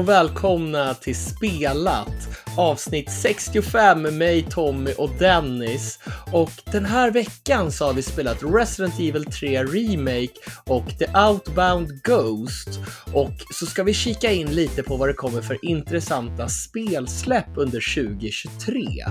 Hej 0.00 0.04
och 0.04 0.08
välkomna 0.08 0.94
till 0.94 1.16
Spelat! 1.16 2.28
Avsnitt 2.56 3.10
65 3.10 4.02
med 4.02 4.12
mig, 4.12 4.46
Tommy 4.50 4.92
och 4.92 5.10
Dennis. 5.18 5.98
Och 6.32 6.50
den 6.72 6.84
här 6.84 7.10
veckan 7.10 7.72
så 7.72 7.86
har 7.86 7.92
vi 7.92 8.02
spelat 8.02 8.38
Resident 8.42 8.94
Evil 9.00 9.24
3 9.24 9.64
Remake 9.64 10.32
och 10.66 10.98
The 10.98 11.06
Outbound 11.18 12.02
Ghost. 12.02 12.68
Och 13.12 13.34
så 13.54 13.66
ska 13.66 13.82
vi 13.82 13.94
kika 13.94 14.32
in 14.32 14.54
lite 14.54 14.82
på 14.82 14.96
vad 14.96 15.08
det 15.08 15.14
kommer 15.14 15.42
för 15.42 15.64
intressanta 15.64 16.48
spelsläpp 16.48 17.48
under 17.56 17.94
2023. 17.94 19.04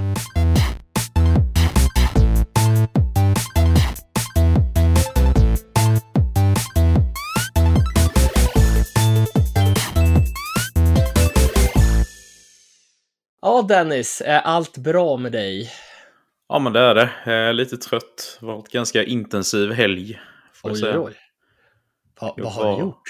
Ja, 13.59 13.63
Dennis, 13.63 14.22
är 14.26 14.40
allt 14.40 14.77
bra 14.77 15.18
med 15.18 15.31
dig? 15.31 15.70
Ja, 16.50 16.59
men 16.59 16.73
det 16.73 16.80
är 16.80 16.95
det. 16.95 17.09
Jag 17.26 17.36
är 17.36 17.54
lite 17.54 17.77
trött. 17.77 18.38
Det 18.40 18.45
varit 18.45 18.70
ganska 18.70 19.04
intensiv 19.04 19.72
helg. 19.72 20.20
Får 20.54 20.72
Oj, 20.72 20.97
oj. 20.97 21.14
Va, 22.22 22.34
vad 22.38 22.52
har 22.52 22.72
du 22.72 22.80
gjort? 22.80 23.02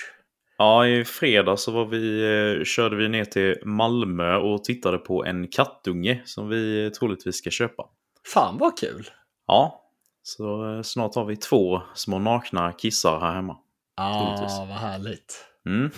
Ja, 0.57 0.87
i 0.87 1.05
fredags 1.05 1.63
så 1.63 1.71
var 1.71 1.85
vi, 1.85 2.21
eh, 2.59 2.63
körde 2.63 2.95
vi 2.95 3.09
ner 3.09 3.25
till 3.25 3.55
Malmö 3.65 4.35
och 4.35 4.63
tittade 4.63 4.97
på 4.97 5.25
en 5.25 5.47
kattunge 5.47 6.21
som 6.25 6.49
vi 6.49 6.91
troligtvis 6.91 7.37
ska 7.37 7.49
köpa. 7.49 7.85
Fan 8.27 8.57
vad 8.57 8.77
kul! 8.77 9.09
Ja, 9.47 9.83
så 10.23 10.75
eh, 10.75 10.81
snart 10.81 11.15
har 11.15 11.25
vi 11.25 11.37
två 11.37 11.81
små 11.95 12.19
nakna 12.19 12.71
kissar 12.71 13.19
här 13.19 13.33
hemma. 13.33 13.57
Ja, 13.97 14.13
Troligtvis. 14.13 14.57
vad 14.59 14.77
härligt. 14.77 15.48
Mm. 15.65 15.89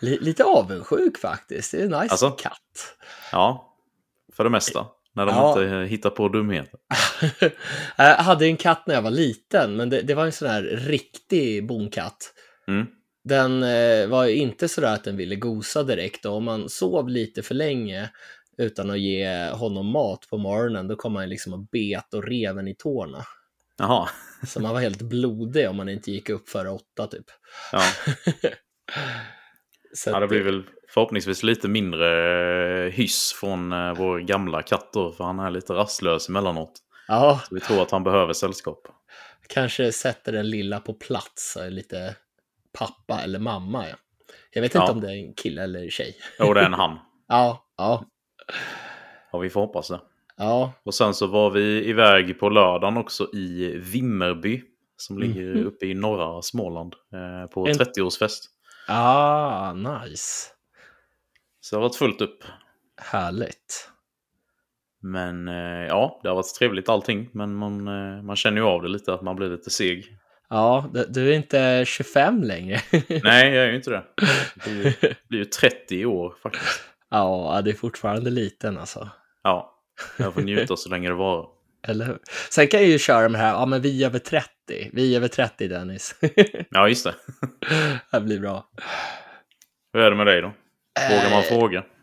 Lite 0.00 0.44
avundsjuk 0.44 1.18
faktiskt. 1.18 1.72
Det 1.72 1.78
är 1.78 1.84
en 1.84 1.90
nice 1.90 2.12
Alltså? 2.12 2.30
katt. 2.30 2.96
Ja, 3.32 3.74
för 4.36 4.44
det 4.44 4.50
mesta. 4.50 4.86
När 5.14 5.26
de 5.26 5.34
Ja. 5.34 5.48
inte 5.62 5.74
eh, 5.76 5.80
hittar 5.82 6.10
på 6.10 6.28
dumheter. 6.28 6.80
jag 7.96 8.14
hade 8.16 8.46
en 8.46 8.56
katt 8.56 8.86
när 8.86 8.94
jag 8.94 9.02
var 9.02 9.10
liten, 9.10 9.76
men 9.76 9.90
det, 9.90 10.02
det 10.02 10.14
var 10.14 10.24
en 10.26 10.32
sån 10.32 10.48
här 10.48 10.62
riktig 10.62 11.66
bonkatt. 11.66 12.32
Mm. 12.68 12.86
Den 13.24 13.62
eh, 13.62 14.08
var 14.08 14.26
inte 14.26 14.68
sådär 14.68 14.94
att 14.94 15.04
den 15.04 15.16
ville 15.16 15.36
gosa 15.36 15.82
direkt 15.82 16.24
och 16.26 16.36
om 16.36 16.44
man 16.44 16.68
sov 16.68 17.08
lite 17.08 17.42
för 17.42 17.54
länge 17.54 18.10
utan 18.58 18.90
att 18.90 18.98
ge 19.00 19.50
honom 19.50 19.86
mat 19.86 20.26
på 20.30 20.38
morgonen, 20.38 20.88
då 20.88 20.96
kom 20.96 21.16
han 21.16 21.28
liksom 21.28 21.52
och 21.52 21.68
bet 21.72 22.14
och 22.14 22.24
reven 22.24 22.68
i 22.68 22.74
tårna. 22.74 23.24
Jaha, 23.78 24.08
Så 24.46 24.60
man 24.60 24.72
var 24.74 24.80
helt 24.80 25.02
blodig 25.02 25.68
om 25.70 25.76
man 25.76 25.88
inte 25.88 26.10
gick 26.10 26.28
upp 26.28 26.48
före 26.48 26.70
åtta 26.70 27.06
typ. 27.06 27.24
ja. 27.72 27.82
Så 29.94 30.10
ja. 30.10 30.20
Det 30.20 30.26
blir 30.28 30.42
väl 30.42 30.62
förhoppningsvis 30.88 31.42
lite 31.42 31.68
mindre 31.68 32.06
eh, 32.86 32.92
hyss 32.92 33.32
från 33.32 33.72
eh, 33.72 33.94
vår 33.94 34.18
gamla 34.18 34.62
katt 34.62 34.90
då, 34.92 35.12
för 35.12 35.24
han 35.24 35.38
är 35.38 35.50
lite 35.50 35.72
rastlös 35.72 36.28
emellanåt. 36.28 36.72
Ja, 37.08 37.40
Så 37.48 37.54
vi 37.54 37.60
tror 37.60 37.82
att 37.82 37.90
han 37.90 38.04
behöver 38.04 38.32
sällskap. 38.32 38.82
kanske 39.48 39.92
sätter 39.92 40.32
den 40.32 40.50
lilla 40.50 40.80
på 40.80 40.94
plats, 40.94 41.56
lite 41.70 42.16
pappa 42.78 43.20
eller 43.22 43.38
mamma. 43.38 43.88
Ja. 43.88 43.96
Jag 44.52 44.62
vet 44.62 44.74
inte 44.74 44.84
Ja. 44.86 44.92
om 44.92 45.00
det 45.00 45.08
är 45.08 45.26
en 45.28 45.34
kille 45.34 45.62
eller 45.62 45.90
tjej. 45.90 46.16
Jo, 46.38 46.54
det 46.54 46.60
är 46.60 46.64
en 46.64 46.74
han. 46.74 46.98
Ja, 47.28 47.64
ja, 47.76 48.04
Ja, 49.32 49.38
vi 49.38 49.50
får 49.50 49.60
hoppas 49.60 49.88
det. 49.88 50.00
Ja. 50.40 50.72
Och 50.82 50.94
sen 50.94 51.14
så 51.14 51.26
var 51.26 51.50
vi 51.50 51.84
iväg 51.88 52.38
på 52.40 52.48
lördagen 52.48 52.96
också 52.96 53.28
i 53.34 53.74
Vimmerby. 53.78 54.62
Som 54.96 55.18
ligger 55.18 55.54
Mhm. 55.54 55.66
uppe 55.66 55.86
i 55.86 55.94
norra 55.94 56.42
Småland. 56.42 56.94
Eh, 57.12 57.50
på 57.50 57.66
En- 57.68 57.74
30-årsfest. 57.74 58.40
Ah, 58.88 59.72
nice. 59.72 60.46
Så 61.60 61.76
det 61.76 61.80
har 61.82 61.88
varit 61.88 61.96
fullt 61.96 62.20
upp. 62.20 62.44
Härligt. 63.02 63.90
Men 65.02 65.48
eh, 65.48 65.86
ja, 65.88 66.20
det 66.22 66.28
har 66.28 66.36
varit 66.36 66.54
trevligt 66.58 66.88
allting. 66.88 67.30
Men 67.32 67.54
man, 67.54 67.88
eh, 67.88 68.22
man 68.22 68.36
känner 68.36 68.56
ju 68.60 68.66
av 68.66 68.82
det 68.82 68.88
lite, 68.88 69.14
att 69.14 69.22
man 69.22 69.36
blir 69.36 69.48
lite 69.48 69.70
seg. 69.70 70.16
Ja, 70.48 70.90
du- 71.08 71.30
är 71.32 71.36
inte 71.36 71.84
25 71.86 72.42
längre. 72.42 72.80
Nej, 73.24 73.54
jag 73.54 73.64
är 73.64 73.68
ju 73.70 73.76
inte 73.76 73.90
det. 73.90 74.04
Det 74.54 74.70
blir 74.70 74.84
ju, 74.84 74.92
det 75.00 75.16
blir 75.28 75.38
ju 75.38 75.44
30 75.44 75.94
i 76.00 76.06
år 76.06 76.34
faktiskt. 76.42 76.80
ja, 77.10 77.60
det 77.64 77.70
är 77.70 77.74
fortfarande 77.74 78.30
liten 78.30 78.78
alltså. 78.78 79.08
Ja, 79.42 79.76
jag 80.16 80.34
får 80.34 80.40
njuta 80.40 80.76
så 80.76 80.88
länge 80.88 81.08
det 81.08 81.14
varar. 81.14 81.46
Eller 81.88 82.04
hur? 82.06 82.18
Sen 82.50 82.68
kan 82.68 82.80
jag 82.80 82.88
ju 82.88 82.98
köra 82.98 83.28
med 83.28 83.40
det 83.40 83.44
här, 83.44 83.52
ja 83.52 83.66
men 83.66 83.82
vi 83.82 84.02
är 84.02 84.06
över 84.06 84.18
30. 84.18 84.50
Vi 84.92 85.12
är 85.14 85.16
över 85.16 85.28
30 85.28 85.68
Dennis. 85.68 86.14
Ja, 86.70 86.88
just 86.88 87.04
det. 87.04 87.14
det 88.12 88.20
blir 88.20 88.40
bra. 88.40 88.70
Hur 89.92 90.02
är 90.02 90.10
det 90.10 90.16
med 90.16 90.26
dig 90.26 90.42
då? 90.42 90.52
Vågar 91.10 91.30
man 91.30 91.42
Eh, 91.42 91.48
fråga? 91.48 91.84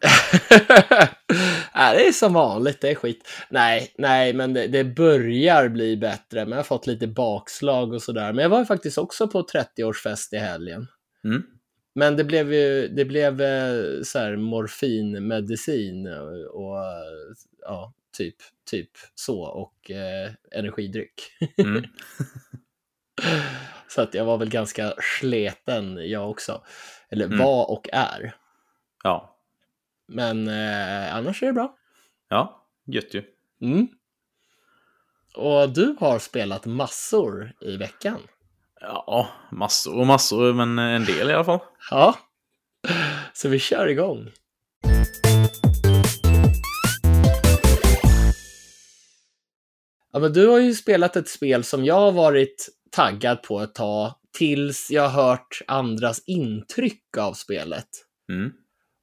Nej, 1.75 1.97
det 1.97 2.07
är 2.07 2.11
som 2.11 2.33
vanligt, 2.33 2.81
det 2.81 2.89
är 2.89 2.95
skit. 2.95 3.27
Nej, 3.49 3.93
nej, 3.97 4.33
men 4.33 4.53
det, 4.53 4.67
det 4.67 4.83
börjar 4.83 5.69
bli 5.69 5.97
bättre. 5.97 6.39
Men 6.45 6.49
jag 6.49 6.57
har 6.57 6.63
fått 6.63 6.87
lite 6.87 7.07
bakslag 7.07 7.93
och 7.93 8.01
sådär. 8.01 8.33
Men 8.33 8.43
jag 8.43 8.49
var 8.49 8.59
ju 8.59 8.65
faktiskt 8.65 8.97
också 8.97 9.27
på 9.27 9.41
30-årsfest 9.41 10.33
i 10.33 10.37
helgen. 10.37 10.87
Mm. 11.23 11.43
Men 11.95 12.17
det 12.17 12.23
blev 12.23 12.53
ju, 12.53 12.87
det 12.87 13.05
blev 13.05 13.41
eh, 13.41 14.01
så 14.03 14.19
här 14.19 14.35
morfinmedicin 14.35 16.07
och, 16.07 16.65
och 16.65 16.83
ja, 17.67 17.93
typ, 18.17 18.35
typ 18.65 18.89
så 19.15 19.41
och 19.41 19.91
eh, 19.91 20.31
energidryck. 20.51 21.21
Mm. 21.57 21.83
Så 23.87 24.01
att 24.01 24.13
jag 24.13 24.25
var 24.25 24.37
väl 24.37 24.49
ganska 24.49 24.93
sleten 25.19 26.09
jag 26.09 26.29
också. 26.29 26.63
Eller 27.09 27.25
Mm. 27.25 27.37
var 27.39 27.71
och 27.71 27.89
är. 27.93 28.35
Ja. 29.03 29.37
Men 30.07 30.47
eh, 30.47 31.15
annars 31.15 31.43
är 31.43 31.47
det 31.47 31.53
bra. 31.53 31.75
ja, 32.29 32.65
gött 32.85 33.13
ju. 33.13 33.23
Mm. 33.61 33.87
Och 35.35 35.69
du 35.69 35.95
har 35.99 36.19
spelat 36.19 36.65
massor 36.65 37.53
i 37.61 37.77
veckan. 37.77 38.19
Ja, 38.81 39.27
massor 39.51 39.99
och 39.99 40.07
massor, 40.07 40.53
men 40.53 40.79
en 40.79 41.05
del 41.05 41.29
i 41.29 41.33
alla 41.33 41.45
fall. 41.45 41.59
Ja. 41.91 42.17
Så 43.33 43.49
vi 43.49 43.59
kör 43.59 43.87
igång. 43.87 44.31
Ja, 50.17 50.21
men 50.21 50.33
du 50.33 50.47
har 50.47 50.59
ju 50.59 50.73
spelat 50.73 51.15
ett 51.15 51.29
spel 51.29 51.63
som 51.63 51.85
jag 51.85 51.99
har 51.99 52.11
varit 52.11 52.69
taggad 52.91 53.43
på 53.43 53.59
ett 53.59 53.75
tag 53.75 54.13
tills 54.37 54.91
jag 54.91 55.09
har 55.09 55.27
hört 55.27 55.61
andras 55.67 56.23
intryck 56.25 57.17
av 57.17 57.33
spelet. 57.33 57.87
Mm. 58.31 58.51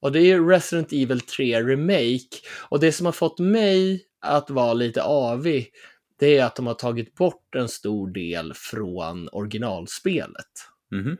Och 0.01 0.13
det 0.13 0.19
är 0.19 0.25
ju 0.25 0.49
Resident 0.49 0.93
Evil 0.93 1.21
3 1.21 1.63
Remake. 1.63 2.37
Och 2.69 2.81
det 2.81 2.93
som 2.93 3.07
har 3.07 3.13
fått 3.13 3.39
mig 3.39 4.05
att 4.21 4.51
vara 4.51 4.75
lite 4.75 5.03
avig, 5.03 5.71
det 6.19 6.39
är 6.39 6.45
att 6.45 6.57
de 6.57 6.67
har 6.67 6.75
tagit 6.75 7.15
bort 7.15 7.55
en 7.55 7.69
stor 7.69 8.11
del 8.11 8.53
från 8.55 9.29
originalspelet. 9.33 10.53
Mhm. 10.91 11.17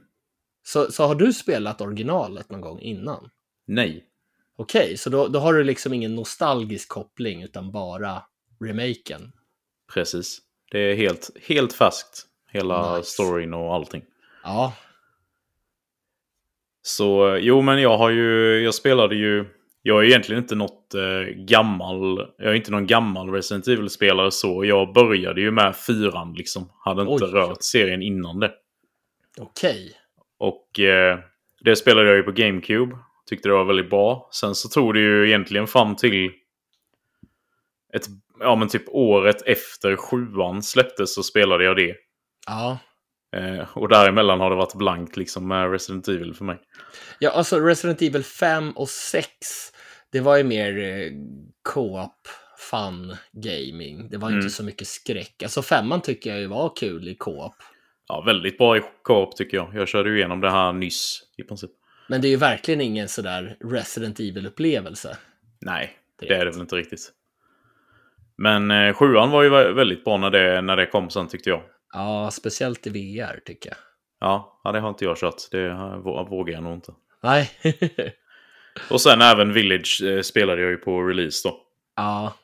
Så, 0.63 0.93
så 0.93 1.07
har 1.07 1.15
du 1.15 1.33
spelat 1.33 1.81
originalet 1.81 2.51
någon 2.51 2.61
gång 2.61 2.81
innan? 2.81 3.31
Nej. 3.67 4.05
Okej, 4.57 4.97
så 4.97 5.11
då, 5.11 5.29
då 5.29 5.39
har 5.39 5.55
du 5.55 5.65
liksom 5.65 5.93
ingen 5.93 6.15
nostalgisk 6.15 6.89
koppling 6.89 7.43
utan 7.43 7.73
bara 7.73 8.23
remaken. 8.61 9.33
Precis. 9.95 10.39
Det 10.71 10.79
är 10.79 10.95
helt, 10.97 11.31
helt 11.49 11.73
färskt. 11.73 12.23
Hela 12.51 12.97
Nice. 12.97 13.11
storyn 13.11 13.55
och 13.55 13.75
allting. 13.75 14.03
Ja, 14.43 14.75
Så 16.83 17.39
jo, 17.41 17.63
men 17.63 17.83
jag 17.83 17.99
har 17.99 18.11
ju, 18.11 18.61
jag 18.61 18.75
spelade 18.75 19.15
ju, 19.17 19.45
jag 19.83 20.01
är 20.05 20.07
egentligen 20.09 20.43
inte 20.43 20.55
något 20.55 20.95
eh, 20.95 21.35
gammal, 21.35 22.33
jag 22.39 22.51
är 22.51 22.55
inte 22.55 22.71
någon 22.71 22.87
gammal 22.87 23.31
Resident 23.31 23.69
Evil-spelare 23.69 24.31
så. 24.31 24.65
Jag 24.65 24.93
började 24.93 25.41
ju 25.41 25.51
med 25.51 25.77
fyran 25.77 26.35
liksom. 26.35 26.71
Hade 26.85 27.03
inte 27.03 27.25
Oj. 27.25 27.31
rört 27.33 27.63
serien 27.63 28.03
innan 28.03 28.41
det. 28.41 28.53
okej. 29.39 29.93
Och 30.39 30.81
eh, 30.81 31.19
det 31.61 31.77
spelade 31.77 32.09
jag 32.09 32.17
ju 32.17 32.23
på 32.23 32.33
GameCube. 32.33 32.99
Tyckte 33.27 33.49
det 33.49 33.55
var 33.55 33.65
väldigt 33.65 33.91
bra. 33.91 34.29
Sen 34.33 34.55
så 34.55 34.69
tog 34.69 34.95
det 34.95 35.01
ju 35.01 35.27
egentligen 35.29 35.67
fram 35.67 35.97
till 35.97 36.31
ett, 37.93 38.07
ja 38.41 38.57
men 38.57 38.69
typ 38.69 38.85
året 38.89 39.43
efter 39.47 39.97
sjuan 39.97 40.63
släpptes 40.63 41.15
så 41.15 41.23
spelade 41.23 41.65
jag 41.65 41.77
det. 41.77 41.95
Ja. 42.47 42.79
Eh, 43.37 43.77
och 43.79 43.89
däremellan 43.89 44.41
har 44.41 44.51
det 44.51 44.57
varit 44.57 44.75
blankt 44.75 45.17
liksom 45.17 45.49
med 45.49 45.71
Resident 45.71 46.09
Evil 46.09 46.35
för 46.35 46.45
mig. 46.45 46.59
ja, 47.19 47.31
alltså 47.31 47.61
Resident 47.61 48.03
Evil 48.03 48.25
5 48.25 48.71
och 48.73 48.89
6, 48.89 49.29
det 50.13 50.21
var 50.21 50.37
ju 50.37 50.45
mer 50.45 50.79
eh, 50.79 51.11
co-op 51.63 52.29
fun 52.71 53.17
gaming. 53.33 54.09
Det 54.11 54.17
var 54.17 54.29
Mm. 54.29 54.41
inte 54.41 54.51
så 54.55 54.65
mycket 54.65 54.89
skräck. 54.89 55.43
Alltså 55.43 55.63
femman 55.63 56.01
tycker 56.03 56.31
jag 56.31 56.41
ju 56.41 56.47
var 56.47 56.73
kul 56.77 57.09
i 57.09 57.15
co-op. 57.15 57.55
Ja, 58.09 58.21
väldigt 58.27 58.59
bra 58.59 58.77
i 58.77 58.81
co-op 59.03 59.37
tycker 59.37 59.57
jag. 59.57 59.71
Jag 59.75 59.89
körde 59.89 60.11
ju 60.11 60.17
igenom 60.17 60.41
det 60.41 60.51
här 60.51 60.73
nyss 60.73 61.23
i 61.37 61.43
princip. 61.43 61.71
Men 62.09 62.21
det 62.21 62.29
är 62.29 62.31
ju 62.31 62.37
verkligen 62.37 62.81
ingen 62.81 63.09
sådär 63.09 63.57
Resident 63.65 64.21
Evil-upplevelse. 64.21 65.17
Nej, 65.61 65.91
det 66.21 66.29
är 66.35 66.45
det 66.45 66.51
väl 66.51 66.61
inte 66.61 66.77
riktigt. 66.77 67.13
Men 68.39 68.71
eh, 68.71 68.95
sjuan 68.95 69.31
var 69.31 69.43
ju 69.43 69.51
vä- 69.51 69.73
väldigt 69.73 70.05
bra 70.05 70.17
när 70.17 70.31
det, 70.31 70.61
när 70.63 70.77
det 70.77 70.87
kom 70.87 71.11
sen 71.11 71.29
tyckte 71.29 71.51
jag. 71.51 71.63
Ja, 71.93 72.31
speciellt 72.33 72.87
i 72.87 72.91
VR 72.91 73.41
tycker 73.45 73.69
jag. 73.71 73.79
Ja, 74.21 74.61
ja, 74.65 74.73
det 74.73 74.81
har 74.81 74.89
inte 74.89 75.05
jag 75.05 75.17
kört. 75.17 75.35
Det 75.51 75.69
vågar 76.31 76.55
jag 76.55 76.63
nog 76.63 76.75
inte. 76.75 76.93
Nej. 77.23 77.51
Och 78.91 79.01
sen 79.01 79.21
även 79.23 79.53
Village 79.53 80.03
eh, 80.05 80.21
spelade 80.21 80.63
jag 80.63 80.71
ju 80.71 80.77
på 80.77 81.03
release 81.03 81.49
då. 81.49 81.57
ja. 81.97 82.35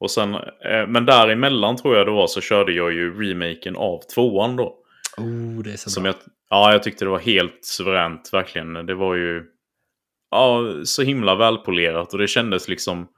Och 0.00 0.10
sen, 0.10 0.34
eh, 0.34 0.86
men 0.88 1.06
däremellan 1.06 1.76
tror 1.76 1.96
jag 1.96 2.06
det 2.06 2.10
var 2.12 2.26
så 2.26 2.40
körde 2.40 2.72
jag 2.72 2.92
ju 2.92 3.22
remaken 3.22 3.76
av 3.76 4.00
tvåan 4.14 4.56
då. 4.56 4.64
Oh, 5.16 5.62
det 5.64 5.72
är 5.72 5.76
så 5.76 5.90
Som 5.90 6.02
bra. 6.02 6.12
jag, 6.12 6.20
ja, 6.50 6.72
jag 6.72 6.82
tyckte 6.82 7.04
det 7.04 7.10
var 7.10 7.18
helt 7.18 7.64
suveränt 7.64 8.30
verkligen. 8.32 8.72
Det 8.86 8.94
var 8.94 9.14
ju 9.14 9.44
ja, 10.30 10.62
så 10.84 11.02
himla 11.02 11.34
välpolerat 11.34 12.12
och 12.12 12.18
det 12.18 12.26
kändes 12.28 12.68
liksom 12.68 13.08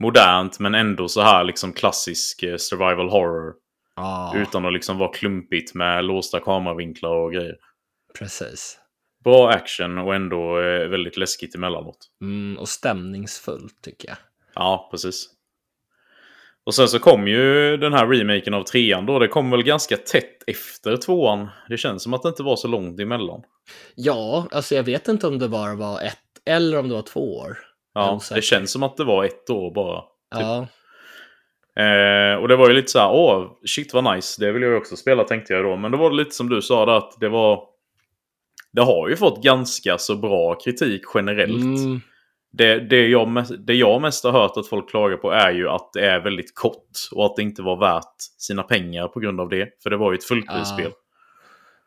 modernt 0.00 0.58
men 0.58 0.74
ändå 0.74 1.08
så 1.08 1.20
här 1.22 1.44
liksom 1.44 1.72
klassisk 1.72 2.42
eh, 2.42 2.56
survival 2.56 3.08
horror. 3.08 3.54
Ja, 3.96 4.32
Utan 4.36 4.66
att 4.66 4.72
liksom 4.72 4.98
vara 4.98 5.12
klumpigt 5.12 5.74
med 5.74 6.04
låsta 6.04 6.40
kameravinklar 6.40 7.10
och 7.10 7.32
grejer. 7.32 7.56
precis. 8.18 8.78
Bra 9.24 9.50
action 9.50 9.98
och 9.98 10.14
ändå 10.14 10.60
eh, 10.60 10.88
väldigt 10.88 11.16
läskigt 11.16 11.54
emellanåt. 11.54 11.98
Mm, 12.20 12.58
och 12.58 12.68
stämningsfullt 12.68 13.82
tycker 13.82 14.08
jag. 14.08 14.16
Ja, 14.54 14.88
precis. 14.90 15.28
Och 16.64 16.74
sen 16.74 16.88
så 16.88 16.98
kom 16.98 17.28
ju 17.28 17.76
den 17.76 17.92
här 17.92 18.06
remaken 18.06 18.54
av 18.54 18.62
trean 18.62 19.06
då. 19.06 19.18
Det 19.18 19.28
kom 19.28 19.50
väl 19.50 19.62
ganska 19.62 19.96
tätt 19.96 20.42
efter 20.46 20.96
tvåan. 20.96 21.48
Det 21.68 21.76
känns 21.76 22.02
som 22.02 22.14
att 22.14 22.22
det 22.22 22.28
inte 22.28 22.42
var 22.42 22.56
så 22.56 22.68
långt 22.68 23.00
emellan. 23.00 23.42
Ja, 23.94 24.46
alltså 24.50 24.74
jag 24.74 24.82
vet 24.82 25.08
inte 25.08 25.26
om 25.26 25.38
det 25.38 25.48
bara 25.48 25.74
var 25.74 26.00
ett 26.00 26.18
eller 26.44 26.78
om 26.78 26.88
det 26.88 26.94
var 26.94 27.02
två 27.02 27.36
år. 27.38 27.58
Ja, 27.94 28.20
det 28.34 28.42
känns 28.42 28.72
som 28.72 28.82
att 28.82 28.96
det 28.96 29.04
var 29.04 29.24
ett 29.24 29.50
år 29.50 29.74
bara. 29.74 30.02
Ja, 30.30 30.66
Eh, 31.76 32.34
och 32.34 32.48
det 32.48 32.56
var 32.56 32.68
ju 32.68 32.74
lite 32.74 32.90
så 32.90 32.98
här, 32.98 33.10
åh, 33.12 33.46
shit 33.66 33.94
vad 33.94 34.14
nice, 34.14 34.44
det 34.44 34.52
vill 34.52 34.62
jag 34.62 34.76
också 34.76 34.96
spela 34.96 35.24
tänkte 35.24 35.52
jag 35.52 35.64
då. 35.64 35.76
Men 35.76 35.92
då 35.92 35.98
var 35.98 36.10
det 36.10 36.16
lite 36.16 36.30
som 36.30 36.48
du 36.48 36.62
sa 36.62 36.86
där, 36.86 36.92
att 36.92 37.20
det 37.20 37.28
var... 37.28 37.64
Det 38.72 38.82
har 38.82 39.08
ju 39.08 39.16
fått 39.16 39.42
ganska 39.42 39.98
så 39.98 40.16
bra 40.16 40.54
kritik 40.54 41.02
generellt. 41.14 41.64
mm, 41.64 42.00
Det, 42.52 42.78
det, 42.78 43.08
jag, 43.08 43.44
det 43.66 43.74
jag 43.74 44.02
mest 44.02 44.24
har 44.24 44.32
hört 44.32 44.56
att 44.56 44.68
folk 44.68 44.90
klagar 44.90 45.16
på 45.16 45.30
är 45.30 45.52
ju 45.52 45.68
att 45.68 45.92
det 45.92 46.06
är 46.06 46.20
väldigt 46.20 46.54
kort 46.54 46.90
och 47.12 47.26
att 47.26 47.36
det 47.36 47.42
inte 47.42 47.62
var 47.62 47.76
värt 47.76 48.16
sina 48.38 48.62
pengar 48.62 49.08
på 49.08 49.20
grund 49.20 49.40
av 49.40 49.48
det. 49.48 49.68
För 49.82 49.90
det 49.90 49.96
var 49.96 50.12
ju 50.12 50.18
ett 50.18 50.24
fullprisspel. 50.24 50.92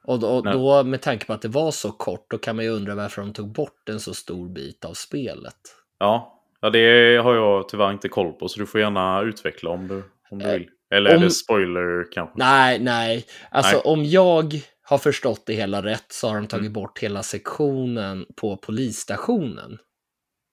och, 0.03 0.19
då, 0.19 0.41
Nej. 0.45 0.53
då 0.53 0.83
med 0.83 1.01
tanke 1.01 1.25
på 1.25 1.33
att 1.33 1.41
det 1.41 1.47
var 1.47 1.71
så 1.71 1.91
kort, 1.91 2.25
då 2.29 2.37
kan 2.37 2.55
man 2.55 2.65
ju 2.65 2.71
undra 2.71 2.95
varför 2.95 3.21
de 3.21 3.33
tog 3.33 3.51
bort 3.51 3.89
en 3.89 3.99
så 3.99 4.13
stor 4.13 4.49
bit 4.49 4.85
av 4.85 4.93
spelet. 4.93 5.75
Ja. 5.99 6.41
ja, 6.61 6.69
det 6.69 7.17
har 7.23 7.35
jag 7.35 7.69
tyvärr 7.69 7.91
inte 7.91 8.09
koll 8.09 8.33
på 8.33 8.47
så 8.47 8.59
du 8.59 8.65
får 8.65 8.81
gärna 8.81 9.21
utveckla 9.21 9.69
om 9.69 9.87
du, 9.87 10.03
om 10.31 10.39
du 10.39 10.45
Eh, 10.45 10.53
vill. 10.53 10.69
Eller 10.93 11.09
är 11.09 11.15
om- 11.15 11.21
det 11.21 11.31
spoiler 11.31 12.11
kanske? 12.11 12.33
Nej, 12.39 12.79
nej. 12.79 13.25
Alltså 13.51 13.75
Nej. 13.75 13.81
om 13.85 14.05
jag 14.05 14.53
har 14.81 14.97
förstått 14.97 15.43
det 15.45 15.53
hela 15.53 15.81
rätt 15.83 16.05
så 16.11 16.27
har 16.27 16.35
de 16.35 16.47
tagit 16.47 16.61
Mm. 16.61 16.73
bort 16.73 16.99
hela 16.99 17.23
sektionen 17.23 18.25
på 18.41 18.57
polisstationen. 18.57 19.77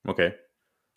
Okej. 0.09 0.35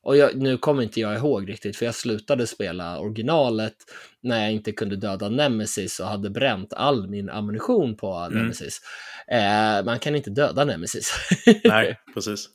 Och 0.03 0.18
jag, 0.18 0.36
nu 0.36 0.57
kommer 0.57 0.83
inte 0.83 1.00
jag 1.00 1.15
ihåg 1.18 1.50
riktigt, 1.50 1.77
för 1.77 1.86
jag 1.86 1.95
slutade 1.95 2.47
spela 2.47 3.00
originalet 3.00 3.75
när 4.24 4.42
jag 4.44 4.51
inte 4.51 4.71
kunde 4.71 4.95
döda 4.95 5.30
Nemesis 5.30 6.00
och 6.00 6.06
hade 6.07 6.30
bränt 6.30 6.74
all 6.74 7.09
min 7.09 7.30
ammunition 7.30 7.97
på 7.97 8.13
Mm. 8.13 8.38
Nemesis. 8.39 8.80
Eh, 9.27 9.86
man 9.86 10.00
kan 10.00 10.15
inte 10.15 10.30
döda 10.30 10.65
Nemesis. 10.65 11.13
Nej, 11.63 12.00
precis. 12.13 12.50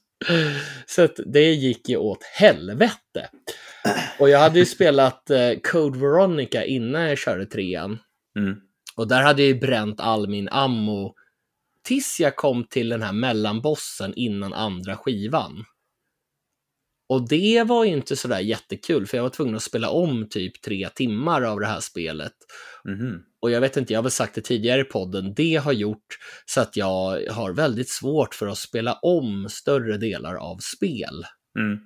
Så 0.87 1.09
det 1.27 1.53
gick 1.53 1.89
ju 1.89 1.97
åt 1.97 2.25
helvete. 2.25 3.31
Och 4.19 4.29
jag 4.29 4.39
hade 4.39 4.59
ju 4.59 4.67
spelat 4.77 5.31
eh, 5.31 5.53
Code 5.63 5.99
Veronica 5.99 6.65
innan 6.65 7.03
jag 7.03 7.19
körde 7.19 7.47
trean. 7.47 7.99
Mm. 8.39 8.57
Och 8.97 9.09
där 9.09 9.23
hade 9.23 9.43
jag 9.43 9.49
ju 9.49 9.61
bränt 9.61 10.01
all 10.01 10.29
min 10.29 10.49
ammo 10.49 11.15
tills 11.83 12.21
jag 12.21 12.37
kom 12.37 12.65
till 12.65 12.89
den 12.89 13.03
här 13.03 13.13
mellanbossen 13.13 14.13
innan 14.17 14.53
andra 14.53 14.97
skivan. 14.97 15.65
Och 17.09 17.29
det 17.29 17.63
var 17.67 17.85
ju 17.85 17.91
inte 17.91 18.17
sådär 18.17 18.41
jättekul, 18.41 19.07
för 19.07 19.17
jag 19.17 19.23
var 19.23 19.31
tvungen 19.31 19.57
att 19.57 19.63
spela 19.63 19.91
om 19.91 20.29
typ 20.29 20.63
tre 20.63 20.89
timmar 20.89 21.43
av 21.43 21.61
det 21.61 21.67
här 21.67 21.81
spelet. 21.81 22.33
Mhm. 22.85 23.23
Och 23.43 23.51
jag 23.51 23.61
vet 23.61 23.77
inte, 23.77 23.93
jag 23.93 23.99
har 23.99 24.03
väl 24.03 24.11
sagt 24.13 24.35
det 24.35 24.41
tidigare 24.41 24.81
i 24.81 24.85
podden, 24.85 25.35
det 25.35 25.57
har 25.57 25.73
gjort 25.73 26.19
så 26.47 26.61
att 26.61 26.77
jag 26.77 27.27
har 27.31 27.53
väldigt 27.53 27.91
svårt 27.91 28.35
för 28.35 28.47
att 28.47 28.59
spela 28.59 28.93
om 28.95 29.49
större 29.51 29.97
delar 29.97 30.35
av 30.35 30.59
spel. 30.59 31.25
Mm. 31.59 31.79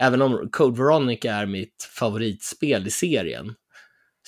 Även 0.00 0.22
om 0.22 0.48
Code 0.52 0.78
Veronica 0.82 1.34
är 1.34 1.46
mitt 1.46 1.90
favoritspel 1.98 2.86
i 2.86 2.90
serien 2.90 3.54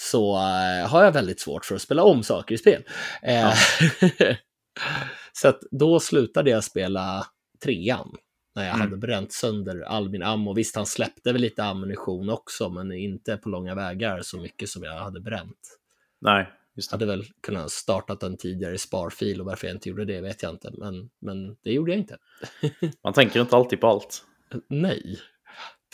så 0.01 0.37
eh, 0.37 0.89
har 0.89 1.05
jag 1.05 1.13
väldigt 1.13 1.41
svårt 1.41 1.65
för 1.65 1.75
att 1.75 1.83
spela 1.83 2.03
om 2.03 2.23
saker 2.23 2.55
i 2.55 2.59
spel. 2.59 2.85
Eh, 3.23 3.53
så 5.33 5.49
att 5.49 5.61
då 5.71 6.01
slutade 6.01 6.51
jag 6.51 6.65
spela 6.65 7.27
trean 7.65 8.17
när 8.55 8.65
jag 8.65 8.75
Mm. 8.75 8.81
hade 8.81 8.97
bränt 8.97 9.33
sönder 9.33 9.81
all 9.81 10.11
min 10.11 10.23
ammo. 10.23 10.55
Visst, 10.55 10.77
han 10.77 10.87
släppte 10.87 11.33
väl 11.33 11.43
lite 11.43 11.65
ammunition 11.65 12.31
också, 12.31 12.69
men 12.69 12.93
inte 12.93 13.37
på 13.37 13.49
långa 13.49 13.75
vägar 13.75 14.21
så 14.23 14.39
mycket 14.41 14.69
som 14.69 14.83
jag 14.83 14.99
hade 14.99 15.21
bränt. 15.21 15.79
Nej, 16.23 16.51
just 16.77 16.91
det. 16.91 16.95
hade 16.95 17.07
väl 17.07 17.25
kunnat 17.43 17.71
startat 17.71 18.23
en 18.23 18.37
tidigare 18.37 18.79
sparfil 18.79 19.41
och 19.41 19.47
varför 19.47 19.67
jag 19.67 19.77
inte 19.77 19.89
gjorde 19.89 20.05
det 20.05 20.21
vet 20.21 20.43
jag 20.43 20.53
inte, 20.53 20.71
men, 20.79 21.11
men 21.21 21.57
det 21.65 21.73
gjorde 21.73 21.91
jag 21.91 21.99
inte. 21.99 22.19
Man 23.05 23.13
tänker 23.13 23.41
inte 23.41 23.57
alltid 23.57 23.81
på 23.81 23.87
allt. 23.87 24.25
Nej, 24.69 25.19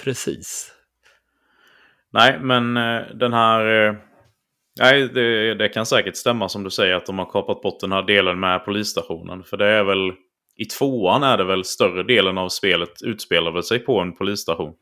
precis. 0.05 0.73
Nej, 2.11 2.39
men 2.41 2.77
eh, 2.77 3.03
den 3.15 3.33
här... 3.33 3.89
eh, 3.89 3.95
Nej, 4.81 5.09
det, 5.09 5.55
det 5.55 5.69
kan 5.69 5.87
säkert 5.87 6.17
stämma 6.17 6.49
som 6.49 6.65
du 6.65 6.71
säger 6.71 6.95
att 6.95 7.07
de 7.07 7.19
har 7.19 7.31
kapat 7.31 7.63
bort 7.63 7.81
den 7.81 7.93
här 7.93 8.03
delen 8.03 8.41
med 8.41 8.65
polisstationen. 8.65 9.45
För 9.45 9.57
det 9.57 9.67
är 9.67 9.85
väl... 9.85 10.13
I 10.57 10.65
tvåan 10.65 11.23
är 11.23 11.37
det 11.37 11.45
väl 11.45 11.65
större 11.65 12.03
delen 12.03 12.39
av 12.39 12.49
spelet 12.49 13.03
utspelar 13.05 13.53
väl 13.53 13.63
sig 13.63 13.79
på 13.79 14.01
en 14.01 14.17
polisstation. 14.17 14.75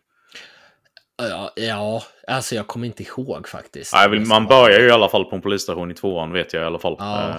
Ja, 1.18 1.52
ja, 1.56 2.02
alltså 2.26 2.54
jag 2.54 2.66
kommer 2.66 2.86
inte 2.86 3.02
ihåg 3.02 3.48
faktiskt. 3.48 3.92
Nej, 3.94 4.20
man 4.20 4.46
börjar 4.46 4.80
ju 4.80 4.86
i 4.86 4.90
alla 4.90 5.08
fall 5.08 5.24
på 5.24 5.36
en 5.36 5.42
polisstation 5.42 5.90
i 5.90 5.94
tvåan 5.94 6.32
vet 6.32 6.52
jag 6.52 6.62
i 6.62 6.66
alla 6.66 6.78
fall. 6.78 6.96
Ja. 6.98 7.30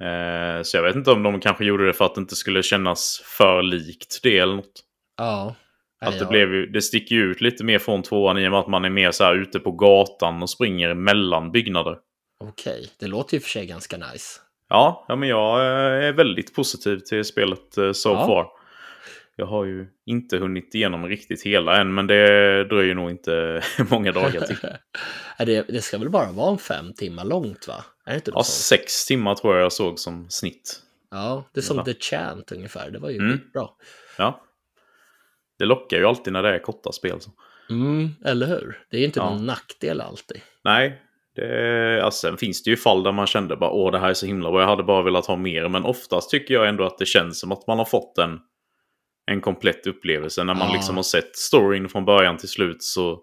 Eh, 0.00 0.56
eh, 0.56 0.62
så 0.62 0.76
jag 0.76 0.82
vet 0.82 0.96
inte 0.96 1.10
om 1.10 1.22
de 1.22 1.40
kanske 1.40 1.64
gjorde 1.64 1.86
det 1.86 1.92
för 1.92 2.04
att 2.04 2.14
det 2.14 2.20
inte 2.20 2.36
skulle 2.36 2.62
kännas 2.62 3.22
för 3.24 3.62
likt 3.62 4.20
det 4.22 4.38
eller 4.38 4.54
något. 4.54 4.80
Ja. 5.18 5.54
Att 6.00 6.18
det, 6.18 6.26
blev 6.26 6.72
det 6.72 6.82
sticker 6.82 7.14
ju 7.14 7.22
ut 7.22 7.40
lite 7.40 7.64
mer 7.64 7.78
från 7.78 8.02
tvåan 8.02 8.38
i 8.38 8.46
och 8.46 8.50
med 8.50 8.60
att 8.60 8.68
man 8.68 8.84
är 8.84 8.90
mer 8.90 9.10
så 9.10 9.24
här 9.24 9.34
ute 9.34 9.58
på 9.58 9.72
gatan 9.72 10.42
och 10.42 10.50
springer 10.50 10.94
mellan 10.94 11.52
byggnader. 11.52 11.96
Okej, 12.44 12.90
det 13.00 13.06
låter 13.06 13.34
ju 13.34 13.40
för 13.40 13.48
sig 13.48 13.66
ganska 13.66 13.96
nice. 13.96 14.40
Ja, 14.68 15.04
ja 15.08 15.16
men 15.16 15.28
jag 15.28 15.60
eh, 15.60 16.06
är 16.08 16.12
väldigt 16.12 16.54
positiv 16.54 16.98
till 16.98 17.24
spelet 17.24 17.78
eh, 17.78 17.92
so 17.92 18.10
Ja. 18.10 18.26
far. 18.26 18.46
Jag 19.36 19.46
har 19.46 19.64
ju 19.64 19.86
inte 20.06 20.38
hunnit 20.38 20.74
igenom 20.74 21.06
riktigt 21.06 21.42
hela 21.42 21.80
än, 21.80 21.94
men 21.94 22.06
det 22.06 22.64
dröjer 22.64 22.94
nog 22.94 23.10
inte 23.10 23.62
många 23.90 24.12
dagar 24.12 24.40
till. 24.40 24.56
Det, 25.46 25.62
det 25.68 25.80
ska 25.82 25.98
väl 25.98 26.10
bara 26.10 26.32
vara 26.32 26.50
en 26.50 26.58
fem 26.58 26.92
timmar 26.92 27.24
långt 27.24 27.68
va? 27.68 27.84
Är 28.06 28.10
det 28.10 28.16
inte 28.16 28.30
Ja, 28.34 28.44
sex 28.44 29.06
timmar 29.06 29.34
tror 29.34 29.54
jag 29.54 29.64
jag 29.64 29.72
såg 29.72 29.98
som 29.98 30.26
snitt. 30.30 30.80
Ja, 31.10 31.44
det 31.54 31.60
är 31.60 31.62
som 31.62 31.76
Ja. 31.76 31.84
The 31.84 31.94
Chant 31.94 32.52
ungefär. 32.52 32.90
Det 32.90 32.98
var 32.98 33.10
ju 33.10 33.18
Mm. 33.18 33.40
bra. 33.52 33.76
Ja. 34.18 34.40
Det 35.58 35.64
lockar 35.64 35.96
ju 35.98 36.04
alltid 36.06 36.32
när 36.32 36.42
det 36.42 36.54
är 36.54 36.58
korta 36.58 36.92
spel. 36.92 37.20
Så. 37.20 37.30
Mm, 37.70 38.08
eller 38.24 38.46
hur? 38.46 38.78
Det 38.90 38.96
är 38.96 39.00
ju 39.00 39.06
inte 39.06 39.20
Ja. 39.20 39.30
någon 39.30 39.46
nackdel 39.46 40.00
alltid. 40.00 40.40
Nej, 40.64 41.02
det, 41.36 42.00
alltså, 42.04 42.26
sen 42.28 42.36
finns 42.36 42.62
det 42.62 42.70
ju 42.70 42.76
fall 42.76 43.02
där 43.02 43.12
man 43.12 43.26
kände 43.26 43.56
bara 43.56 43.70
åh 43.70 43.92
det 43.92 43.98
här 43.98 44.10
är 44.10 44.14
så 44.14 44.26
himla 44.26 44.50
bra, 44.50 44.60
jag 44.60 44.68
hade 44.68 44.82
bara 44.82 45.02
velat 45.02 45.26
ha 45.26 45.36
mer. 45.36 45.68
Men 45.68 45.84
oftast 45.84 46.30
tycker 46.30 46.54
jag 46.54 46.68
ändå 46.68 46.84
att 46.84 46.98
det 46.98 47.06
känns 47.06 47.40
som 47.40 47.52
att 47.52 47.66
man 47.66 47.78
har 47.78 47.84
fått 47.84 48.18
en, 48.18 48.38
en 49.30 49.40
komplett 49.40 49.86
upplevelse. 49.86 50.44
När 50.44 50.54
man 50.54 50.68
Ja. 50.68 50.74
liksom 50.74 50.96
har 50.96 51.02
sett 51.02 51.36
storyn 51.36 51.88
från 51.88 52.04
början 52.04 52.36
till 52.36 52.48
slut 52.48 52.82
så 52.82 53.20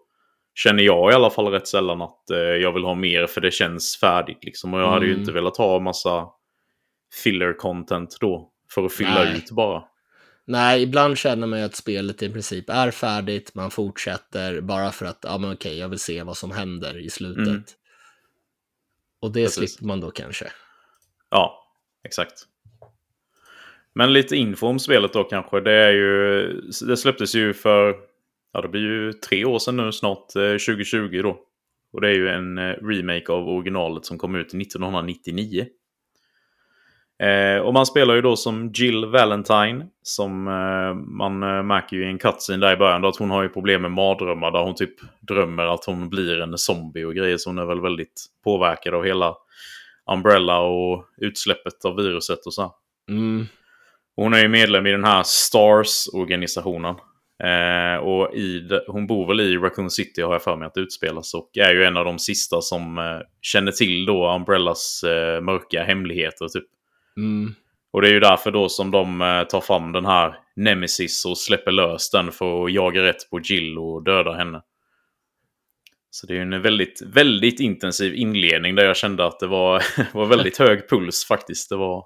känner 0.56 0.84
jag 0.84 1.12
i 1.12 1.16
alla 1.16 1.30
fall 1.30 1.48
rätt 1.48 1.68
sällan 1.68 2.02
att 2.02 2.30
eh, 2.30 2.38
jag 2.38 2.72
vill 2.72 2.84
ha 2.84 2.96
mer 2.96 3.28
för 3.28 3.42
det 3.42 3.52
känns 3.52 3.98
färdigt. 3.98 4.44
Liksom. 4.44 4.74
Och 4.74 4.80
jag 4.80 4.90
hade 4.90 5.06
ju 5.06 5.12
Mm. 5.12 5.20
inte 5.22 5.32
velat 5.34 5.58
ha 5.58 5.80
massa 5.80 6.28
filler 7.24 7.54
content 7.54 8.18
då 8.20 8.52
för 8.74 8.86
att 8.86 8.94
fylla 8.94 9.24
Nej. 9.24 9.38
ut 9.38 9.52
bara. 9.52 9.84
Nej, 10.46 10.84
ibland 10.84 11.18
känner 11.18 11.48
man 11.48 11.60
ju 11.60 11.66
att 11.66 11.76
spelet 11.76 12.24
i 12.24 12.30
princip 12.30 12.70
är 12.70 12.92
färdigt. 12.92 13.56
Man 13.56 13.72
fortsätter 13.72 14.62
bara 14.62 14.92
för 14.92 15.06
att, 15.06 15.20
ja 15.22 15.38
men 15.38 15.54
okej, 15.54 15.78
jag 15.80 15.90
vill 15.90 16.00
se 16.00 16.24
vad 16.24 16.38
som 16.38 16.52
händer 16.52 16.98
i 17.06 17.10
slutet. 17.10 17.48
Mm. 17.48 17.64
Och 19.22 19.32
det 19.32 19.44
Precis. 19.44 19.72
slipper 19.74 19.86
man 19.88 20.00
då 20.02 20.12
kanske. 20.12 20.52
Ja, 21.30 21.64
exakt. 22.04 22.34
Men 23.98 24.14
lite 24.14 24.36
info 24.36 24.68
om 24.68 24.80
spelet 24.80 25.14
då 25.14 25.24
kanske. 25.24 25.60
Det, 25.60 25.72
är 25.72 25.92
ju, 25.92 26.48
det 26.88 26.98
släpptes 26.98 27.36
ju 27.36 27.54
för, 27.54 27.96
ja 28.54 28.62
det 28.62 28.68
blir 28.68 28.82
ju 28.82 29.14
tre 29.14 29.46
år 29.46 29.60
sedan 29.60 29.78
nu 29.78 29.92
snart, 29.92 30.36
eh, 30.36 30.42
2020 30.42 31.22
då. 31.24 31.40
Och 31.94 32.02
det 32.02 32.08
är 32.08 32.14
ju 32.14 32.30
en 32.30 32.58
eh, 32.58 32.76
remake 32.82 33.32
av 33.32 33.50
originalet 33.50 34.06
som 34.06 34.18
kom 34.18 34.36
ut 34.36 34.54
1999. 34.54 35.66
Eh, 37.24 37.62
och 37.62 37.74
man 37.74 37.86
spelar 37.86 38.16
ju 38.16 38.22
då 38.22 38.36
som 38.36 38.72
Jill 38.74 39.06
Valentine. 39.06 39.86
Som 40.02 40.48
eh, 40.48 40.94
man 40.94 41.44
eh, 41.44 41.64
märker 41.64 41.96
ju 41.96 42.04
i 42.04 42.10
en 42.10 42.20
cutscene 42.20 42.66
där 42.66 42.74
i 42.74 42.78
början 42.78 43.02
då 43.02 43.08
att 43.08 43.18
hon 43.18 43.32
har 43.32 43.44
ju 43.44 43.50
problem 43.50 43.82
med 43.82 43.92
mardrömmar. 43.92 44.52
Där 44.52 44.64
hon 44.64 44.76
typ 44.76 44.96
drömmer 45.20 45.64
att 45.64 45.86
hon 45.86 46.10
blir 46.10 46.42
en 46.42 46.58
zombie 46.58 47.04
och 47.04 47.16
grejer. 47.16 47.38
Så 47.38 47.50
hon 47.50 47.58
är 47.58 47.66
väl 47.66 47.82
väldigt 47.82 48.26
påverkad 48.44 48.94
av 48.94 49.06
hela 49.06 49.36
Umbrella 50.12 50.60
och 50.60 51.06
utsläppet 51.18 51.86
av 51.86 51.96
viruset 51.96 52.46
och 52.46 52.54
så. 52.54 52.76
Mm. 53.10 53.48
Hon 54.18 54.34
är 54.34 54.40
ju 54.40 54.48
medlem 54.48 54.88
i 54.88 54.92
den 54.92 55.04
här 55.04 55.24
Stars-organisationen. 55.26 56.96
Eh, 57.44 57.98
och 57.98 58.34
i, 58.34 58.70
hon 58.88 59.08
bor 59.08 59.28
väl 59.28 59.40
i 59.40 59.58
Raccoon 59.58 59.90
City 59.90 60.22
har 60.22 60.32
jag 60.32 60.44
för 60.44 60.56
mig 60.56 60.66
att 60.66 60.74
det 60.74 60.82
utspelas. 60.82 61.34
Och 61.34 61.58
är 61.58 61.74
ju 61.74 61.84
en 61.84 61.98
av 61.98 62.06
de 62.06 62.20
sista 62.20 62.62
som 62.62 62.98
eh, 62.98 63.20
känner 63.42 63.72
till 63.72 64.06
då 64.06 64.36
Umbrellas 64.36 65.04
eh, 65.04 65.42
mörka 65.42 65.84
hemligheter. 65.84 66.48
Typ. 66.48 66.64
Mm. 67.18 67.54
Och 67.92 68.02
det 68.02 68.08
är 68.08 68.14
ju 68.14 68.20
därför 68.20 68.52
då 68.52 68.70
som 68.70 68.92
de 68.92 69.22
eh, 69.22 69.44
tar 69.44 69.62
fram 69.62 69.92
den 69.92 70.06
här 70.06 70.36
Nemesis 70.56 71.26
och 71.26 71.38
släpper 71.38 71.72
lös 71.72 72.12
den 72.12 72.32
för 72.32 72.66
att 72.66 72.74
jaga 72.74 73.04
rätt 73.04 73.30
på 73.30 73.40
Jill 73.40 73.78
och 73.78 74.04
döda 74.04 74.34
henne. 74.34 74.62
Så 76.10 76.28
det 76.28 76.34
är 76.34 76.36
ju 76.36 76.42
en 76.42 76.62
väldigt, 76.62 77.02
väldigt 77.06 77.60
intensiv 77.60 78.16
inledning 78.16 78.76
där 78.76 78.86
jag 78.86 78.98
kände 78.98 79.26
att 79.26 79.40
det 79.40 79.48
var, 79.48 79.84
var 80.14 80.26
väldigt 80.26 80.58
hög 80.58 80.90
puls 80.90 81.26
faktiskt. 81.26 81.70
Det 81.70 81.76
var 81.76 82.06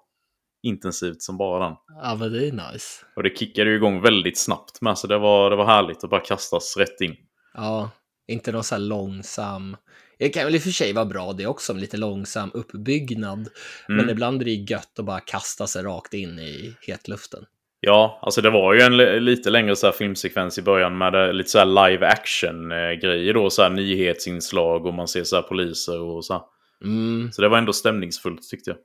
intensivt 0.64 1.22
som 1.22 1.38
bara 1.38 1.66
den. 1.66 1.76
Ja, 2.02 2.16
men 2.16 2.32
det 2.34 2.48
är 2.48 2.52
nice. 2.74 3.06
Och 3.16 3.24
det 3.24 3.38
kickade 3.38 3.70
ju 3.70 3.76
igång 3.76 4.02
väldigt 4.02 4.38
snabbt 4.38 4.82
med, 4.82 4.98
så 4.98 5.08
det 5.08 5.18
var, 5.18 5.50
det 5.50 5.56
var 5.56 5.66
härligt 5.66 6.04
att 6.04 6.10
bara 6.10 6.22
kastas 6.22 6.78
rätt 6.78 7.02
in. 7.02 7.16
Ja, 7.54 7.90
inte 8.28 8.52
någon 8.52 8.64
så 8.64 8.76
här 8.76 8.82
långsam... 8.82 9.78
Det 10.20 10.30
kan 10.30 10.46
väl 10.46 10.56
i 10.56 10.58
och 10.58 10.62
för 10.62 10.70
sig 10.70 10.94
vara 10.94 11.06
bra 11.06 11.34
det 11.34 11.48
också, 11.48 11.74
med 11.74 11.82
lite 11.82 11.98
långsam 11.98 12.52
uppbyggnad. 12.54 13.50
Men 13.88 14.00
Mm. 14.00 14.10
ibland 14.10 14.42
är 14.42 14.46
det 14.46 14.52
gött 14.72 15.00
att 15.00 15.06
bara 15.06 15.20
kasta 15.20 15.68
sig 15.68 15.84
rakt 15.84 16.14
in 16.14 16.40
i 16.40 16.76
hetluften. 16.88 17.44
Ja, 17.80 18.20
alltså 18.22 18.42
det 18.42 18.50
var 18.50 18.74
ju 18.74 18.82
en 18.82 18.98
li- 18.98 19.20
lite 19.20 19.50
längre 19.50 19.76
så 19.76 19.92
filmsekvens 19.92 20.58
i 20.58 20.62
början 20.62 20.98
med 20.98 21.16
eh, 21.28 21.34
lite 21.34 21.50
så 21.50 21.60
här 21.60 21.66
live 21.90 22.08
action 22.08 22.72
eh, 22.72 23.34
då, 23.34 23.50
så 23.50 23.70
nyhetsinslag 23.70 24.86
och 24.86 24.94
man 24.94 25.08
ser 25.08 25.24
så 25.24 25.36
här 25.36 25.44
poliser 25.44 26.02
och 26.02 26.26
så. 26.26 26.46
Mm. 26.84 27.32
Så 27.32 27.42
det 27.42 27.50
var 27.50 27.58
ändå 27.58 27.74
stämningsfullt 27.74 28.50
tyckte 28.50 28.70
jag. 28.70 28.78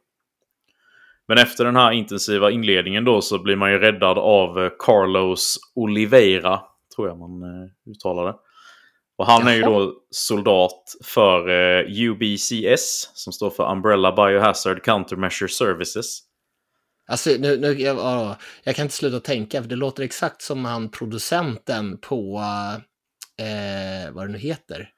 Men 1.29 1.39
efter 1.39 1.65
den 1.65 1.77
här 1.77 1.93
intensiva 1.93 2.51
inledningen 2.51 3.05
då 3.05 3.21
så 3.21 3.39
blir 3.39 3.57
man 3.57 3.71
ju 3.71 3.79
räddad 3.79 4.19
av 4.19 4.65
eh, 4.65 4.71
Carlos 4.79 5.59
Oliveira, 5.75 6.61
tror 6.97 7.09
jag 7.09 7.19
man 7.19 7.43
eh, 7.43 7.91
uttalar 7.91 8.27
det. 8.27 8.35
Och 9.19 9.27
han 9.27 9.49
är 9.49 9.55
ju 9.55 9.63
då 9.63 9.95
soldat 10.11 10.83
för 11.05 11.49
eh, 11.49 11.85
UBCS, 11.89 13.11
som 13.15 13.33
står 13.33 13.51
för 13.51 13.73
Umbrella 13.73 14.13
Biohazard 14.13 14.85
Countermeasure 14.85 15.49
Services. 15.49 16.19
Alltså, 17.09 17.31
nu, 17.31 17.57
nu, 17.57 17.73
jag, 17.73 17.97
ja, 17.97 18.37
jag 18.65 18.77
kan 18.77 18.83
inte 18.83 18.95
sluta 18.95 19.21
tänka, 19.21 19.63
för 19.63 19.69
det 19.69 19.77
låter 19.77 20.03
exakt 20.03 20.43
som 20.43 20.65
han 20.65 20.89
producenten 20.91 21.99
på, 21.99 22.43
eh, 23.39 24.13
vad 24.13 24.27
det 24.29 24.33
nu 24.33 24.39
heter, 24.39 24.89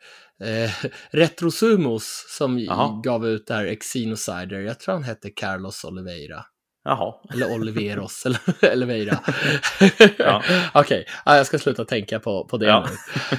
eh, 0.45 0.71
Retrosumos 1.11 2.25
som 2.28 2.59
Jaha. 2.59 3.00
gav 3.04 3.26
ut 3.26 3.47
det 3.47 3.54
här 3.54 3.64
Exinosider. 3.64 4.61
Jag 4.61 4.80
tror 4.80 4.95
han 4.95 5.04
hette 5.04 5.30
Carlos 5.30 5.85
Oliveira. 5.85 6.45
Jaha. 6.85 7.14
Eller 7.33 7.54
Oliveros, 7.54 8.26
eller 8.62 8.73
Oliveira. 8.76 9.18
Ja. 10.18 10.42
Okej, 10.75 11.07
ja, 11.25 11.37
jag 11.37 11.47
ska 11.47 11.59
sluta 11.59 11.85
tänka 11.85 12.21
på, 12.21 12.45
på 12.45 12.57
det 12.59 12.66
Ja. 12.66 12.88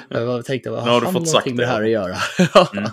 nu. 0.09 0.19
Jag 0.19 0.45
tänkte, 0.45 0.69
vad 0.69 0.83
har 0.83 1.01
du 1.01 1.07
fått 1.11 1.27
sagt 1.27 1.45
någonting 1.45 1.55
med 1.55 1.63
det. 1.63 1.67
det 1.67 1.73
här 1.73 1.83
att 1.83 1.89
göra? 1.89 2.15
Mm. 2.77 2.89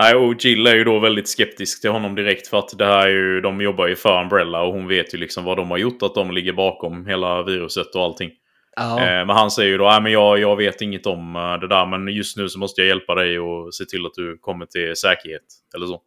Nej, 0.00 0.14
och 0.14 0.44
Jill 0.44 0.66
är 0.66 0.74
ju 0.74 0.84
då 0.84 0.98
väldigt 0.98 1.28
skeptisk 1.28 1.80
till 1.80 1.90
honom 1.90 2.14
direkt 2.14 2.46
för 2.48 2.58
att 2.58 2.78
det 2.78 2.84
här 2.84 3.06
är 3.06 3.10
ju, 3.10 3.40
de 3.40 3.60
jobbar 3.60 3.86
ju 3.86 3.96
för 3.96 4.22
Umbrella 4.22 4.62
och 4.62 4.72
hon 4.72 4.88
vet 4.88 5.14
ju 5.14 5.18
liksom 5.18 5.44
vad 5.44 5.56
de 5.56 5.70
har 5.70 5.78
gjort, 5.78 6.02
att 6.02 6.14
de 6.14 6.30
ligger 6.30 6.52
bakom 6.52 7.06
hela 7.06 7.42
viruset 7.42 7.94
och 7.94 8.02
allting. 8.02 8.30
Ja. 8.76 9.00
Eh, 9.00 9.26
men 9.26 9.30
han 9.30 9.50
säger 9.50 9.70
ju 9.70 9.78
då, 9.78 9.84
nej 9.84 10.02
men 10.02 10.12
jag, 10.12 10.38
jag 10.38 10.56
vet 10.56 10.80
inget 10.80 11.06
om 11.06 11.36
eh, 11.36 11.60
det 11.60 11.68
där, 11.68 11.86
men 11.86 12.08
just 12.08 12.36
nu 12.36 12.48
så 12.48 12.58
måste 12.58 12.80
jag 12.80 12.88
hjälpa 12.88 13.14
dig 13.14 13.38
och 13.38 13.74
se 13.74 13.84
till 13.84 14.06
att 14.06 14.14
du 14.14 14.38
kommer 14.38 14.66
till 14.66 14.96
säkerhet. 14.96 15.42
Eller 15.76 15.86
så. 15.86 16.02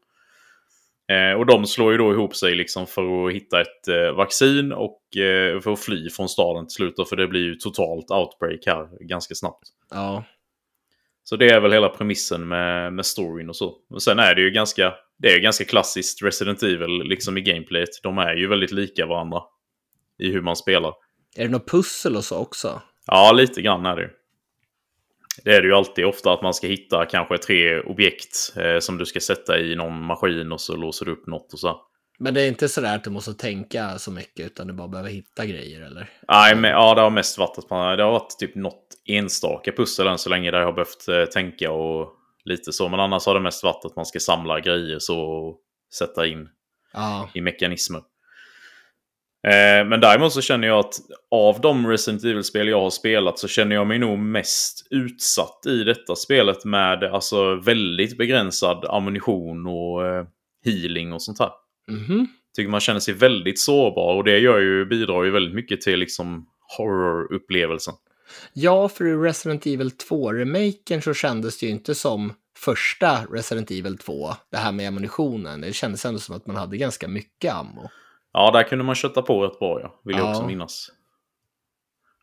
Eh, 1.14 1.40
och 1.40 1.46
de 1.46 1.66
slår 1.66 1.92
ju 1.92 1.98
då 1.98 2.14
ihop 2.14 2.36
sig 2.36 2.56
liksom 2.56 2.88
för 2.88 3.28
att 3.28 3.34
hitta 3.34 3.62
ett 3.62 4.16
vaccin 4.16 4.72
och 4.72 5.02
för 5.64 5.74
att 5.74 5.80
fly 5.80 6.10
från 6.10 6.30
staden 6.30 6.68
till 6.68 6.76
slut. 6.76 7.10
För 7.10 7.16
det 7.16 7.28
blir 7.28 7.44
ju 7.44 7.56
totalt 7.56 8.12
outbreak 8.12 8.60
här 8.66 9.08
ganska 9.08 9.36
snabbt. 9.36 9.64
ja. 9.92 10.24
Så 11.30 11.36
det 11.36 11.50
är 11.50 11.60
väl 11.60 11.74
hela 11.74 11.90
premissen 11.90 12.48
med, 12.48 12.94
med 12.94 13.06
storyn 13.06 13.50
och 13.50 13.56
så. 13.56 13.76
Och 13.90 14.04
sen 14.04 14.20
är 14.20 14.36
det 14.36 14.42
ju 14.42 14.52
ganska, 14.52 14.94
det 15.18 15.34
är 15.34 15.40
ganska 15.40 15.66
klassiskt 15.66 16.24
Resident 16.24 16.64
Evil 16.64 17.04
liksom 17.04 17.38
i 17.38 17.42
gameplayet. 17.42 17.90
De 18.04 18.18
är 18.18 18.36
ju 18.36 18.48
väldigt 18.48 18.72
lika 18.72 19.06
varandra 19.06 19.42
i 20.20 20.32
hur 20.32 20.42
man 20.42 20.56
spelar. 20.56 20.94
Är 21.36 21.44
det 21.44 21.50
något 21.50 21.70
pussel 21.70 22.16
och 22.16 22.24
så 22.24 22.38
också? 22.38 22.82
Ja, 23.06 23.32
lite 23.32 23.62
grann 23.62 23.86
är 23.86 23.96
det. 23.96 24.10
Det 25.44 25.56
är 25.56 25.62
det 25.62 25.68
ju 25.68 25.74
alltid 25.74 26.06
ofta 26.06 26.34
att 26.34 26.42
man 26.42 26.54
ska 26.54 26.68
hitta 26.68 27.06
kanske 27.06 27.38
tre 27.38 27.80
objekt 27.80 28.54
eh, 28.56 28.80
som 28.80 28.98
du 28.98 29.06
ska 29.06 29.20
sätta 29.20 29.60
i 29.60 29.76
någon 29.76 30.06
maskin 30.06 30.52
och 30.52 30.62
så 30.62 30.76
låser 30.76 31.06
du 31.06 31.12
upp 31.12 31.28
något 31.28 31.54
och 31.54 31.60
så. 31.60 31.82
Men 32.20 32.34
det 32.34 32.42
är 32.42 32.48
inte 32.48 32.70
sådär 32.70 32.96
att 32.96 33.04
du 33.04 33.10
måste 33.10 33.34
tänka 33.34 34.00
så 34.00 34.12
mycket, 34.12 34.46
utan 34.46 34.68
du 34.68 34.74
bara 34.74 34.88
behöver 34.88 35.10
hitta 35.10 35.46
grejer, 35.46 35.82
eller? 35.82 36.10
Nej, 36.28 36.56
men 36.56 36.72
ja, 36.72 36.96
det 36.96 37.02
har 37.02 37.10
mest 37.10 37.38
varit 37.38 37.58
att 37.58 37.70
man, 37.70 37.98
det 37.98 38.04
har 38.04 38.12
varit 38.12 38.40
typ 38.40 38.56
något 38.56 38.88
enstaka 39.06 39.72
pussel 39.72 40.08
än 40.08 40.18
så 40.18 40.30
länge 40.30 40.52
där 40.52 40.60
jag 40.60 40.66
har 40.66 40.74
behövt 40.74 41.08
eh, 41.08 41.26
tänka 41.26 41.72
och 41.72 42.10
lite 42.46 42.74
så. 42.74 42.90
Men 42.90 43.00
annars 43.00 43.26
har 43.26 43.34
det 43.34 43.40
mest 43.40 43.64
varit 43.64 43.86
att 43.86 43.96
man 43.96 44.06
ska 44.06 44.20
samla 44.20 44.60
grejer 44.60 45.00
så 45.00 45.20
och 45.20 45.60
sätta 45.94 46.28
in 46.28 46.50
Ja, 46.94 47.30
i 47.34 47.42
mekanismer. 47.42 48.02
Eh, 49.48 49.88
men 49.88 50.02
däremot 50.02 50.34
så 50.34 50.42
känner 50.42 50.68
jag 50.68 50.80
att 50.80 50.94
av 51.32 51.62
de 51.62 51.88
Resident 51.88 52.24
Evil-spel 52.24 52.68
jag 52.68 52.82
har 52.82 52.90
spelat 52.90 53.40
så 53.40 53.48
känner 53.48 53.76
jag 53.76 53.88
mig 53.88 54.00
nog 54.00 54.20
mest 54.20 54.88
utsatt 54.90 55.66
i 55.68 55.84
detta 55.84 56.16
spelet 56.16 56.66
med 56.66 57.04
alltså 57.04 57.56
väldigt 57.56 58.18
begränsad 58.18 58.86
ammunition 58.86 59.68
och 59.68 60.08
eh, 60.08 60.26
healing 60.66 61.14
och 61.14 61.22
sånt 61.22 61.40
här. 61.40 61.52
mhm. 61.92 62.28
Tycker 62.56 62.70
man 62.70 62.80
känner 62.80 63.00
sig 63.00 63.14
väldigt 63.14 63.60
sårbar 63.60 64.16
och 64.16 64.24
det 64.24 64.40
gör 64.40 64.60
ju, 64.60 64.86
bidrar 64.86 65.24
ju 65.24 65.32
väldigt 65.32 65.56
mycket 65.56 65.82
till 65.82 66.00
liksom 66.00 66.46
horror-upplevelsen. 66.78 67.94
Ja, 68.54 68.90
för 68.90 69.06
i 69.06 69.16
Resident 69.16 69.66
Evil 69.66 69.90
2-remaken 70.10 71.02
så 71.02 71.14
kändes 71.14 71.60
det 71.60 71.66
ju 71.66 71.72
inte 71.72 71.96
som 71.96 72.34
första 72.58 73.26
Resident 73.32 73.72
Evil 73.72 73.98
2, 73.98 74.30
det 74.52 74.58
här 74.58 74.72
med 74.72 74.88
ammunitionen. 74.88 75.62
Det 75.62 75.74
kändes 75.74 76.06
ändå 76.06 76.20
som 76.20 76.36
att 76.36 76.48
man 76.48 76.56
hade 76.56 76.78
ganska 76.78 77.08
mycket 77.08 77.54
ammo. 77.54 77.90
Ja, 78.34 78.52
där 78.52 78.64
kunde 78.64 78.84
man 78.86 78.96
kötta 78.96 79.22
på 79.22 79.46
rätt 79.46 79.60
bra, 79.60 79.80
ja. 79.82 80.02
Vill 80.06 80.18
jag 80.18 80.26
Ja. 80.26 80.32
också 80.32 80.46
minnas. 80.46 80.92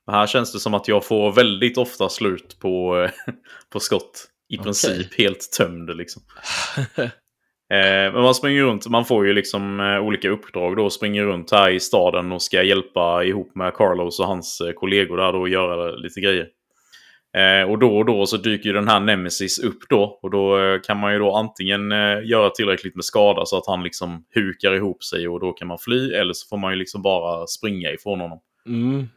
Men 0.06 0.14
här 0.14 0.26
känns 0.26 0.52
det 0.52 0.58
som 0.58 0.74
att 0.74 0.88
jag 0.88 1.04
får 1.04 1.32
väldigt 1.32 1.78
ofta 1.78 2.08
slut 2.08 2.56
på, 2.60 3.08
på 3.72 3.80
skott. 3.80 4.26
I 4.48 4.58
princip 4.58 5.18
helt 5.18 5.52
tömd 5.58 5.96
liksom. 5.96 6.22
Eh, 7.72 8.12
men 8.12 8.22
man 8.22 8.34
springer 8.34 8.62
runt, 8.62 8.88
man 8.88 9.04
får 9.04 9.26
ju 9.26 9.32
liksom 9.32 9.80
eh, 9.80 9.98
olika 9.98 10.30
uppdrag 10.30 10.76
då. 10.76 10.90
Springer 10.90 11.24
runt 11.24 11.50
här 11.52 11.70
i 11.70 11.80
staden 11.80 12.32
och 12.32 12.42
ska 12.42 12.62
hjälpa 12.62 13.24
ihop 13.24 13.54
med 13.54 13.74
Carlos 13.74 14.20
och 14.20 14.26
hans 14.26 14.60
eh, 14.60 14.72
kollegor 14.72 15.16
där 15.16 15.32
då 15.32 15.40
och 15.40 15.48
göra 15.48 15.90
lite 15.96 16.20
grejer. 16.20 16.46
Eh, 17.36 17.70
och 17.70 17.78
då 17.78 17.98
och 17.98 18.04
då 18.04 18.26
så 18.26 18.36
dyker 18.36 18.66
ju 18.66 18.72
den 18.72 18.88
här 18.88 19.00
Nemesis 19.00 19.58
upp 19.58 19.78
då. 19.88 20.18
Och 20.22 20.30
då 20.30 20.58
eh, 20.58 20.80
kan 20.80 20.96
man 21.00 21.12
ju 21.12 21.18
då 21.18 21.34
antingen 21.34 21.92
eh, 21.92 22.24
göra 22.24 22.50
tillräckligt 22.50 22.94
med 22.94 23.04
skada 23.04 23.44
så 23.44 23.58
att 23.58 23.66
han 23.66 23.82
liksom 23.82 24.24
hukar 24.34 24.74
ihop 24.74 25.04
sig 25.04 25.28
och 25.28 25.40
då 25.40 25.52
kan 25.52 25.68
man 25.68 25.78
fly. 25.78 26.12
Eller 26.12 26.32
så 26.32 26.48
får 26.48 26.56
man 26.56 26.72
ju 26.72 26.78
liksom 26.78 27.02
bara 27.02 27.46
springa 27.46 27.90
ifrån 27.90 28.20
honom. 28.20 28.38
Mm. 28.66 29.08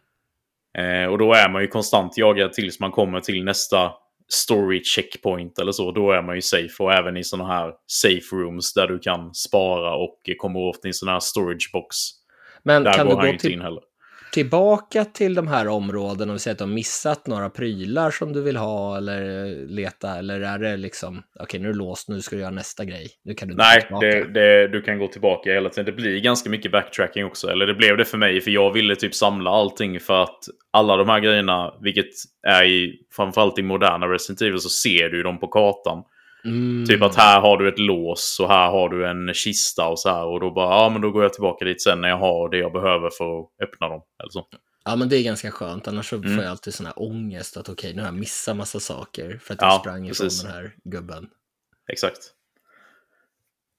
Eh, 0.77 1.11
och 1.11 1.17
då 1.17 1.33
är 1.33 1.49
man 1.49 1.61
ju 1.61 1.67
konstant 1.67 2.17
jagad 2.17 2.53
tills 2.53 2.79
man 2.79 2.91
kommer 2.91 3.19
till 3.19 3.43
nästa 3.43 3.91
story 4.27 4.81
checkpoint 4.83 5.59
eller 5.59 5.71
så. 5.71 5.91
Då 5.91 6.11
är 6.11 6.21
man 6.21 6.35
ju 6.35 6.41
safe. 6.41 6.83
Och 6.83 6.93
även 6.93 7.17
i 7.17 7.23
sådana 7.23 7.53
här 7.53 7.73
safe 7.87 8.35
rooms 8.35 8.73
där 8.73 8.87
du 8.87 8.99
kan 8.99 9.33
spara 9.33 9.95
och 9.95 10.19
eh, 10.27 10.35
kommer 10.37 10.59
åt 10.59 10.83
din 10.83 10.93
sån 10.93 11.09
här 11.09 11.19
storage 11.19 11.69
box. 11.73 11.95
Men 12.63 12.83
Där 12.83 12.93
kan 12.93 13.07
går 13.07 13.13
du 13.13 13.17
han 13.17 13.25
ju 13.25 13.31
gå 13.31 13.33
inte 13.33 13.41
till, 13.41 13.53
in 13.53 13.61
heller. 13.61 13.83
Tillbaka 14.31 15.05
till 15.05 15.33
de 15.33 15.47
här 15.47 15.67
områdena 15.67 16.33
och 16.33 16.41
säga 16.41 16.51
att 16.51 16.57
du 16.57 16.63
har 16.63 16.71
missat 16.71 17.27
några 17.27 17.49
prylar 17.49 18.11
som 18.11 18.33
du 18.33 18.41
vill 18.41 18.57
ha 18.57 18.97
eller 18.97 19.55
leta? 19.67 20.17
Eller 20.17 20.41
är 20.41 20.59
det 20.59 20.77
liksom, 20.77 21.23
okej 21.39 21.59
nu 21.59 21.67
är 21.67 21.73
det 21.73 21.77
låst, 21.77 22.09
nu 22.09 22.21
ska 22.21 22.35
du 22.35 22.41
göra 22.41 22.51
nästa 22.51 22.85
grej. 22.85 23.07
Nu 23.23 23.33
kan 23.33 23.47
du 23.47 23.55
Nej, 23.55 23.87
det, 24.01 24.33
det, 24.33 24.67
du 24.67 24.81
kan 24.81 24.99
gå 24.99 25.07
tillbaka 25.07 25.53
hela 25.53 25.69
tiden. 25.69 25.85
Det 25.85 25.91
blir 25.91 26.19
ganska 26.19 26.49
mycket 26.49 26.71
backtracking 26.71 27.25
också. 27.25 27.47
Eller 27.47 27.65
det 27.67 27.73
blev 27.73 27.97
det 27.97 28.05
för 28.05 28.17
mig, 28.17 28.41
för 28.41 28.51
jag 28.51 28.73
ville 28.73 28.95
typ 28.95 29.15
samla 29.15 29.49
allting 29.49 29.99
för 29.99 30.23
att 30.23 30.39
alla 30.71 30.97
de 30.97 31.09
här 31.09 31.19
grejerna, 31.19 31.73
vilket 31.81 32.09
är 32.47 32.63
i, 32.63 32.95
framförallt 33.11 33.59
i 33.59 33.63
moderna 33.63 34.07
Resident 34.07 34.41
Evil, 34.41 34.59
så 34.59 34.69
ser 34.69 35.09
du 35.09 35.23
dem 35.23 35.39
på 35.39 35.47
kartan. 35.47 36.03
Mm. 36.45 36.85
Typ 36.85 37.01
att 37.01 37.15
här 37.15 37.41
har 37.41 37.57
du 37.57 37.67
ett 37.69 37.79
lås 37.79 38.37
och 38.41 38.47
här 38.47 38.69
har 38.71 38.89
du 38.89 39.07
en 39.07 39.33
kista 39.33 39.87
och 39.87 39.99
så 39.99 40.09
här. 40.09 40.25
Och 40.25 40.39
då 40.39 40.51
bara, 40.51 40.69
ja 40.83 40.89
men 40.89 41.01
då 41.01 41.11
går 41.11 41.23
jag 41.23 41.33
tillbaka 41.33 41.65
dit 41.65 41.81
sen 41.81 42.01
när 42.01 42.09
jag 42.09 42.17
har 42.17 42.49
det 42.49 42.57
jag 42.57 42.73
behöver 42.73 43.09
för 43.09 43.39
att 43.39 43.47
öppna 43.63 43.89
dem. 43.89 44.01
Eller 44.19 44.29
så. 44.31 44.45
Ja, 44.85 44.95
men 44.95 45.09
det 45.09 45.17
är 45.17 45.23
ganska 45.23 45.51
skönt. 45.51 45.87
Annars 45.87 46.09
så 46.09 46.15
Mm. 46.15 46.35
får 46.35 46.43
jag 46.43 46.51
alltid 46.51 46.73
sån 46.73 46.85
här 46.85 46.93
ångest 47.01 47.57
att 47.57 47.69
okej, 47.69 47.93
nu 47.95 48.01
har 48.01 48.07
jag 48.07 48.15
missat 48.15 48.55
massa 48.57 48.79
saker 48.79 49.39
för 49.43 49.53
att 49.53 49.61
Ja, 49.61 49.67
jag 49.67 49.79
sprang 49.79 50.05
ifrån 50.05 50.25
precis. 50.25 50.43
den 50.43 50.51
här 50.51 50.71
gubben. 50.83 51.27
Exakt. 51.91 52.19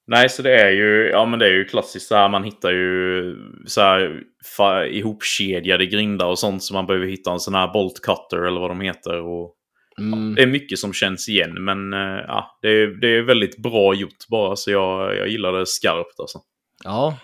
Nej, 0.07 0.29
så 0.29 0.43
det 0.43 0.55
är 0.61 0.71
ju, 0.71 1.09
ja 1.13 1.27
men 1.27 1.39
det 1.39 1.47
är 1.47 1.53
ju 1.53 1.65
klassiskt 1.65 2.07
så 2.09 2.15
här, 2.15 2.29
man 2.29 2.45
hittar 2.45 2.71
ju 2.71 3.37
så 3.67 3.81
här 3.81 4.23
fa, 4.57 4.85
ihopkedjade 4.87 5.87
grindar 5.87 6.27
och 6.27 6.39
sånt 6.39 6.63
så 6.63 6.75
man 6.75 6.87
behöver 6.87 7.07
hitta 7.07 7.33
en 7.33 7.41
sån 7.41 7.55
här 7.55 7.73
bolt 7.73 8.01
cutter 8.03 8.47
eller 8.47 8.61
vad 8.61 8.71
de 8.71 8.81
heter. 8.81 9.21
Och, 9.21 9.55
Mm. 10.01 10.35
Det 10.35 10.43
är 10.43 10.47
mycket 10.47 10.79
som 10.79 10.93
känns 10.93 11.29
igen 11.29 11.65
men 11.65 11.93
eh, 11.93 12.25
ja, 12.27 12.59
det 12.63 12.69
är, 12.69 12.87
det 12.87 13.09
är 13.09 13.23
väldigt 13.23 13.59
bra 13.59 13.95
gjort 13.95 14.29
bara 14.29 14.57
så 14.57 14.71
jag, 14.71 15.17
jag 15.17 15.29
gillar 15.29 15.53
det 15.53 15.67
skarpt 15.67 16.21
alltså. 16.21 16.39
Ja, 16.85 17.19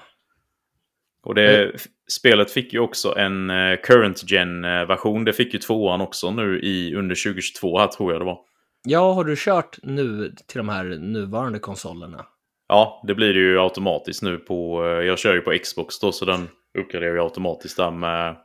Och 1.23 1.35
det, 1.35 1.73
spelet 2.12 2.50
fick 2.50 2.73
ju 2.73 2.78
också 2.78 3.18
en 3.18 3.50
eh, 3.50 3.76
current 3.83 4.30
gen-version. 4.30 5.25
Det 5.25 5.33
fick 5.33 5.54
ju 5.54 5.59
tvåan 5.59 6.00
också 6.00 6.30
nu 6.30 6.61
i 6.61 6.95
under 6.95 7.14
2022 7.14 7.78
här 7.78 7.87
tror 7.87 8.12
jag 8.12 8.21
det 8.21 8.25
var. 8.25 8.38
Ja, 8.88 9.12
har 9.12 9.25
du 9.25 9.35
kört 9.38 9.78
nu 9.83 10.35
till 10.47 10.59
de 10.59 10.68
här 10.68 10.85
nuvarande 10.85 11.59
konsolerna? 11.59 12.26
Ja, 12.68 13.02
det 13.06 13.14
blir 13.14 13.35
det 13.35 13.40
ju 13.40 13.61
automatiskt 13.61 14.23
nu 14.23 14.38
på... 14.38 14.85
Jag 15.06 15.18
kör 15.18 15.35
ju 15.35 15.40
på 15.40 15.59
Xbox 15.62 15.99
då, 15.99 16.12
så 16.12 16.25
den 16.25 16.49
uppgraderar 16.78 17.14
ju 17.14 17.21
automatiskt 17.21 17.76
där 17.76 17.90
med... 17.90 18.37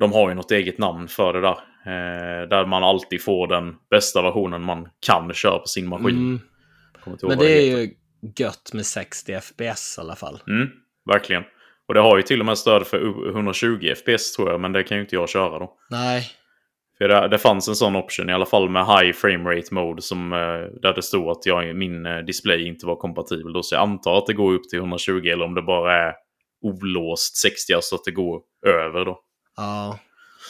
De 0.00 0.12
har 0.12 0.28
ju 0.28 0.34
något 0.34 0.50
eget 0.50 0.78
namn 0.78 1.08
för 1.08 1.32
det 1.32 1.40
där. 1.40 1.58
Eh, 1.86 2.48
där 2.48 2.66
man 2.66 2.84
alltid 2.84 3.22
får 3.22 3.46
den 3.46 3.74
bästa 3.90 4.22
versionen 4.22 4.62
man 4.62 4.88
kan 5.06 5.32
köra 5.32 5.58
på 5.58 5.66
sin 5.66 5.88
maskin. 5.88 6.16
Mm, 6.16 6.40
men 7.22 7.38
det 7.38 7.52
är 7.52 7.78
ju 7.78 7.94
gött 8.36 8.72
med 8.72 8.86
60 8.86 9.40
FPS 9.40 9.98
i 9.98 10.00
alla 10.00 10.16
fall. 10.16 10.40
Mm, 10.48 10.68
verkligen. 11.12 11.42
Och 11.88 11.94
det 11.94 12.00
har 12.00 12.16
ju 12.16 12.22
till 12.22 12.40
och 12.40 12.46
med 12.46 12.58
stöd 12.58 12.86
för 12.86 13.28
120 13.30 13.94
FPS 13.96 14.32
tror 14.32 14.50
jag, 14.50 14.60
men 14.60 14.72
det 14.72 14.82
kan 14.82 14.96
ju 14.96 15.02
inte 15.02 15.14
jag 15.14 15.28
köra 15.28 15.58
då. 15.58 15.76
Nej, 15.90 16.30
För 16.98 17.08
det, 17.08 17.28
det 17.28 17.38
fanns 17.38 17.68
en 17.68 17.76
sån 17.76 17.96
option 17.96 18.30
i 18.30 18.32
alla 18.32 18.46
fall 18.46 18.70
med 18.70 18.86
high 18.86 19.12
frame 19.12 19.56
rate 19.56 19.74
mode 19.74 20.02
som, 20.02 20.32
eh, 20.32 20.80
där 20.82 20.94
det 20.94 21.02
stod 21.02 21.28
att 21.28 21.46
jag, 21.46 21.76
min 21.76 22.06
eh, 22.06 22.18
display 22.18 22.66
inte 22.66 22.86
var 22.86 22.96
kompatibel. 22.96 23.52
Då, 23.52 23.62
så 23.62 23.74
jag 23.74 23.82
antar 23.82 24.18
att 24.18 24.26
det 24.26 24.34
går 24.34 24.52
upp 24.52 24.68
till 24.68 24.78
120 24.78 25.26
eller 25.26 25.44
om 25.44 25.54
det 25.54 25.62
bara 25.62 26.08
är 26.08 26.14
olåst 26.62 27.36
60, 27.36 27.72
alltså 27.72 27.94
att 27.94 28.04
det 28.04 28.10
går 28.10 28.40
över 28.66 29.04
då. 29.04 29.20
ja. 29.56 29.98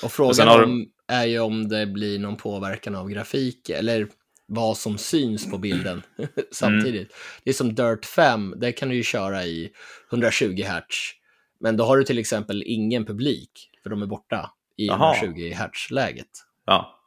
Och 0.03 0.05
Och 0.07 0.13
frågan 0.13 0.49
har 0.49 0.67
du- 0.67 0.89
är 1.09 1.25
ju 1.27 1.39
om 1.41 1.69
det 1.69 1.87
blir 1.87 2.19
någon 2.19 2.37
påverkan 2.37 2.95
av 2.95 3.09
grafik 3.11 3.71
eller 3.71 4.09
vad 4.47 4.77
som 4.77 4.99
syns 4.99 5.51
på 5.51 5.59
bilden 5.59 6.03
samtidigt. 6.53 7.15
Det 7.45 7.51
är 7.51 7.55
som 7.55 7.75
Dirt 7.75 8.05
5, 8.07 8.55
där 8.57 8.73
kan 8.73 8.89
du 8.89 8.95
ju 8.95 9.03
köra 9.03 9.45
i 9.45 9.71
120 10.11 10.63
Hz. 10.63 11.13
Men 11.61 11.77
då 11.77 11.85
har 11.85 11.97
du 11.97 12.05
till 12.05 12.19
exempel 12.19 12.63
ingen 12.67 13.05
publik, 13.05 13.51
för 13.83 13.91
de 13.91 14.03
är 14.03 14.07
borta 14.07 14.51
i 14.77 14.87
Jaha. 14.87 15.17
120 15.17 15.53
Hz-läget. 15.55 16.29
Ja. 16.67 16.99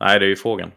Nej, 0.00 0.18
det 0.18 0.26
är 0.26 0.28
ju 0.28 0.36
frågan. 0.36 0.70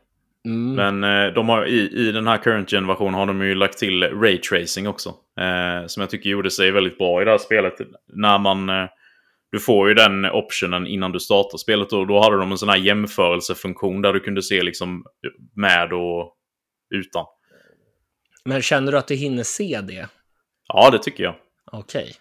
Mm. 0.45 0.75
Men 0.99 1.25
eh, 1.27 1.33
de 1.33 1.49
har, 1.49 1.65
i, 1.65 2.07
i 2.07 2.11
den 2.11 2.27
här 2.27 2.37
current 2.37 2.71
gen-versionen 2.73 3.13
har 3.13 3.25
de 3.25 3.41
ju 3.41 3.55
lagt 3.55 3.77
till 3.77 4.03
ray 4.03 4.37
tracing 4.37 4.87
också. 4.87 5.09
Eh, 5.39 5.87
som 5.87 6.01
jag 6.01 6.09
tycker 6.09 6.29
gjorde 6.29 6.51
sig 6.51 6.71
väldigt 6.71 6.97
bra 6.97 7.21
i 7.21 7.25
det 7.25 7.31
här 7.31 7.37
spelet. 7.37 7.73
När 8.07 8.37
man... 8.37 8.69
Eh, 8.69 8.87
du 9.51 9.59
får 9.59 9.87
ju 9.89 9.93
den 9.93 10.25
optionen 10.25 10.87
innan 10.87 11.11
du 11.11 11.19
startar 11.19 11.57
spelet. 11.57 11.93
Och 11.93 12.07
då 12.07 12.19
hade 12.21 12.37
de 12.37 12.51
en 12.51 12.57
sån 12.57 12.69
här 12.69 12.77
jämförelsefunktion 12.77 14.01
där 14.01 14.13
du 14.13 14.19
kunde 14.19 14.41
se 14.43 14.63
liksom 14.63 15.03
med 15.55 15.93
och 15.93 16.35
utan. 16.95 17.25
Men 18.45 18.61
känner 18.61 18.91
du 18.91 18.97
att 18.97 19.07
du 19.07 19.15
hinner 19.15 19.43
se 19.43 19.81
det? 19.81 20.07
Ja, 20.67 20.89
det 20.89 20.99
tycker 20.99 21.23
jag. 21.23 21.35
Okej. 21.71 22.13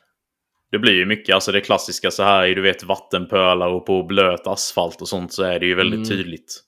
Det 0.71 0.79
blir 0.79 0.93
ju 0.95 1.07
mycket, 1.07 1.35
alltså 1.35 1.53
det 1.53 1.61
klassiska 1.61 2.11
så 2.11 2.23
här 2.23 2.47
i 2.47 2.55
du 2.55 2.63
vet 2.63 2.83
vattenpölar 2.83 3.69
och 3.69 3.87
på 3.87 4.03
blöt 4.03 4.47
asfalt 4.47 5.01
och 5.03 5.09
sånt 5.09 5.33
så 5.33 5.43
är 5.43 5.61
det 5.61 5.67
ju 5.67 5.75
väldigt 5.75 5.97
Mm. 5.97 6.09
tydligt. 6.09 6.63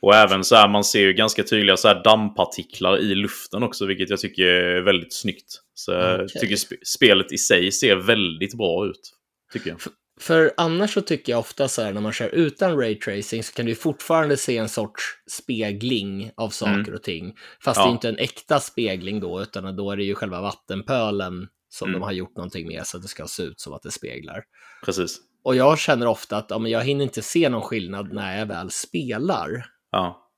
Och 0.00 0.14
även 0.14 0.44
så 0.44 0.56
här, 0.56 0.68
man 0.68 0.84
ser 0.84 1.00
ju 1.00 1.12
ganska 1.12 1.42
tydliga 1.42 1.76
så 1.76 1.88
här 1.88 2.02
dammpartiklar 2.04 2.98
i 2.98 3.14
luften 3.14 3.62
också, 3.62 3.86
vilket 3.86 4.10
jag 4.10 4.18
tycker 4.20 4.42
är 4.46 4.80
väldigt 4.80 5.14
snyggt. 5.14 5.60
Så 5.74 5.92
jag 5.92 6.14
Okej. 6.14 6.40
tycker 6.40 6.56
sp 6.64 6.72
spelet 6.84 7.32
i 7.32 7.38
sig 7.38 7.72
ser 7.72 7.96
väldigt 7.96 8.54
bra 8.54 8.86
ut. 8.86 9.12
Tycker 9.54 9.70
jag. 9.70 9.78
För 10.20 10.52
annars 10.56 10.94
så 10.94 11.00
tycker 11.00 11.32
jag 11.32 11.38
ofta 11.40 11.68
så 11.68 11.82
här 11.82 11.92
när 11.92 12.00
man 12.00 12.12
kör 12.12 12.28
utan 12.28 12.76
raytracing 12.80 13.42
så 13.42 13.52
kan 13.54 13.66
du 13.66 13.74
fortfarande 13.74 14.36
se 14.36 14.56
en 14.56 14.68
sorts 14.68 15.02
spegling 15.30 16.30
av 16.36 16.48
saker 16.48 16.74
Mm. 16.74 16.94
och 16.94 17.02
ting. 17.02 17.34
Fast 17.64 17.78
Ja. 17.78 17.84
det 17.84 17.90
är 17.90 17.92
inte 17.92 18.08
en 18.08 18.18
äkta 18.18 18.60
spegling 18.60 19.20
då, 19.20 19.42
utan 19.42 19.76
då 19.76 19.90
är 19.90 19.96
det 19.96 20.04
ju 20.04 20.14
själva 20.14 20.40
vattenpölen 20.40 21.48
som 21.68 21.88
Mm. 21.88 22.00
de 22.00 22.04
har 22.04 22.12
gjort 22.12 22.36
någonting 22.36 22.66
med 22.68 22.86
så 22.86 22.96
att 22.96 23.02
det 23.02 23.08
ska 23.08 23.26
se 23.26 23.42
ut 23.42 23.60
som 23.60 23.72
att 23.72 23.82
det 23.82 23.90
speglar. 23.90 24.42
Precis. 24.84 25.18
Och 25.44 25.56
jag 25.56 25.78
känner 25.78 26.06
ofta 26.06 26.36
att 26.36 26.46
ja, 26.50 26.58
men 26.58 26.70
jag 26.70 26.84
hinner 26.84 27.04
inte 27.04 27.22
se 27.22 27.48
någon 27.48 27.62
skillnad 27.62 28.12
när 28.12 28.38
jag 28.38 28.46
väl 28.46 28.70
spelar. 28.70 29.66
Ja. 29.90 30.30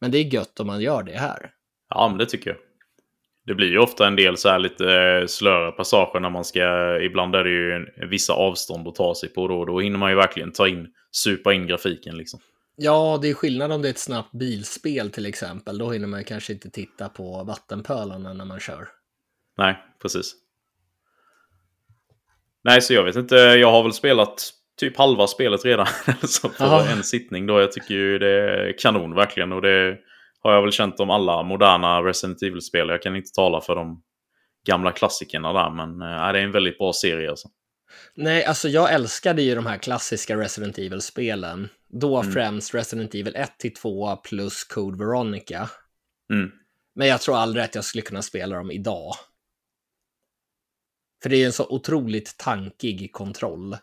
Men 0.00 0.10
det 0.10 0.18
är 0.18 0.34
gött 0.34 0.60
om 0.60 0.66
man 0.66 0.80
gör 0.80 1.02
det 1.02 1.18
här. 1.18 1.50
ja, 1.88 2.08
men 2.08 2.18
det 2.18 2.26
tycker 2.26 2.50
jag. 2.50 2.58
Det 3.46 3.54
blir 3.54 3.68
ju 3.68 3.78
ofta 3.78 4.06
en 4.06 4.16
del 4.16 4.36
så 4.36 4.48
här 4.48 4.58
lite 4.58 4.92
eh, 4.94 5.26
slöa 5.26 5.72
passager 5.72 6.20
när 6.20 6.30
man 6.30 6.44
ska... 6.44 6.98
Ibland 7.00 7.34
är 7.34 7.44
det 7.44 7.50
ju 7.50 7.86
vissa 8.08 8.32
avstånd 8.32 8.88
att 8.88 8.94
ta 8.94 9.14
sig 9.14 9.28
på 9.28 9.48
då. 9.48 9.64
Då 9.64 9.80
hinner 9.80 9.98
man 9.98 10.10
ju 10.10 10.16
verkligen 10.16 10.52
ta 10.52 10.68
in, 10.68 10.88
supa 11.10 11.52
in 11.52 11.66
grafiken 11.66 12.16
liksom. 12.16 12.40
Ja, 12.76 13.18
det 13.22 13.30
är 13.30 13.34
skillnad 13.34 13.72
om 13.72 13.82
det 13.82 13.88
är 13.88 13.90
ett 13.90 13.98
snabbt 13.98 14.32
bilspel 14.32 15.10
till 15.10 15.26
exempel. 15.26 15.78
Då 15.78 15.90
hinner 15.90 16.06
man 16.08 16.24
kanske 16.24 16.52
inte 16.52 16.70
titta 16.70 17.08
på 17.08 17.44
vattenpölarna 17.44 18.32
när 18.32 18.44
man 18.44 18.60
kör. 18.60 18.88
Nej, 19.58 19.76
precis. 20.02 20.34
Nej, 22.64 22.82
så 22.82 22.94
jag 22.94 23.04
vet 23.04 23.16
inte. 23.16 23.34
Jag 23.36 23.70
har 23.70 23.82
väl 23.82 23.92
spelat 23.92 24.50
typ 24.80 24.96
halva 24.96 25.26
spelet 25.26 25.64
redan. 25.64 25.86
så 26.22 26.48
på 26.48 26.54
Ja. 26.58 26.90
en 26.90 27.02
sittning 27.02 27.46
då. 27.46 27.60
Jag 27.60 27.72
tycker 27.72 27.94
ju 27.94 28.18
det 28.18 28.28
är 28.28 28.78
kanon 28.78 29.14
verkligen. 29.14 29.52
Och 29.52 29.62
det 29.62 29.98
har 30.42 30.52
jag 30.52 30.62
väl 30.62 30.72
känt 30.72 31.00
om 31.00 31.10
alla 31.10 31.42
moderna 31.42 32.02
Resident 32.02 32.42
Evil-spel. 32.42 32.88
Jag 32.88 33.02
kan 33.02 33.16
inte 33.16 33.32
tala 33.32 33.60
för 33.60 33.74
de 33.74 34.02
gamla 34.66 34.92
klassikerna 34.92 35.52
där. 35.52 35.70
Men 35.70 36.02
äh, 36.02 36.32
det 36.32 36.38
är 36.38 36.44
en 36.44 36.52
väldigt 36.52 36.78
bra 36.78 36.92
serie 36.92 37.30
alltså. 37.30 37.48
Nej, 38.14 38.44
alltså 38.44 38.68
jag 38.68 38.92
älskade 38.92 39.42
ju 39.42 39.54
de 39.54 39.66
här 39.66 39.78
klassiska 39.78 40.36
Resident 40.36 40.78
Evil-spelen. 40.78 41.68
Då 41.88 42.20
Mm. 42.20 42.32
främst 42.32 42.74
Resident 42.74 43.14
Evil 43.14 43.36
1-2 43.36 44.16
plus 44.16 44.64
Code 44.64 44.98
Veronica. 45.04 45.70
Mm. 46.32 46.50
Men 46.94 47.08
jag 47.08 47.20
tror 47.20 47.36
aldrig 47.36 47.64
att 47.64 47.74
jag 47.74 47.84
skulle 47.84 48.02
kunna 48.02 48.22
spela 48.22 48.56
dem 48.56 48.70
idag. 48.70 49.12
För 51.22 51.30
det 51.30 51.36
är 51.36 51.46
en 51.46 51.52
så 51.52 51.66
otroligt 51.68 52.38
tankig 52.38 53.12
kontroll. 53.12 53.76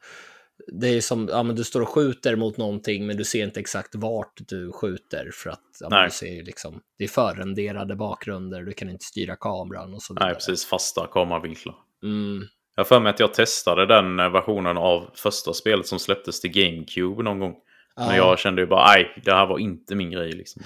Det 0.68 0.88
är 0.88 1.02
som, 1.02 1.30
ja 1.32 1.44
men 1.44 1.56
du 1.56 1.64
står 1.64 1.82
och 1.82 1.90
skjuter 1.90 2.36
mot 2.36 2.58
någonting 2.58 3.08
men 3.08 3.18
du 3.18 3.24
ser 3.24 3.44
inte 3.44 3.60
exakt 3.60 3.96
vart 3.96 4.34
du 4.48 4.72
skjuter 4.72 5.30
för 5.34 5.50
att 5.50 5.62
ja, 5.80 6.04
du 6.04 6.12
ser 6.12 6.44
liksom, 6.44 6.80
det 6.98 7.04
är 7.04 7.08
förrenderade 7.08 7.96
bakgrunder, 7.96 8.62
du 8.64 8.74
kan 8.74 8.90
inte 8.90 9.06
styra 9.06 9.36
kameran 9.36 9.94
och 9.94 10.02
så 10.02 10.14
vidare. 10.14 10.28
Nej, 10.28 10.36
precis. 10.36 10.66
Fasta 10.66 11.08
kameravinklar. 11.08 11.76
Mm. 12.04 12.48
Jag 12.76 12.84
har 12.84 12.88
för 12.88 13.00
mig 13.00 13.10
att 13.10 13.20
jag 13.20 13.34
testade 13.34 13.86
den 13.86 14.16
versionen 14.16 14.78
av 14.78 15.10
första 15.16 15.54
spelet 15.54 15.88
som 15.88 16.00
släpptes 16.00 16.42
till 16.42 16.52
GameCube 16.52 17.24
någon 17.24 17.40
gång. 17.40 17.56
Men 18.00 18.16
Ja. 18.16 18.16
jag 18.16 18.40
kände 18.40 18.62
ju 18.62 18.68
bara, 18.68 18.86
nej, 18.92 19.22
det 19.26 19.32
här 19.34 19.46
var 19.46 19.60
inte 19.60 19.96
min 19.96 20.12
grej 20.12 20.32
liksom. 20.32 20.62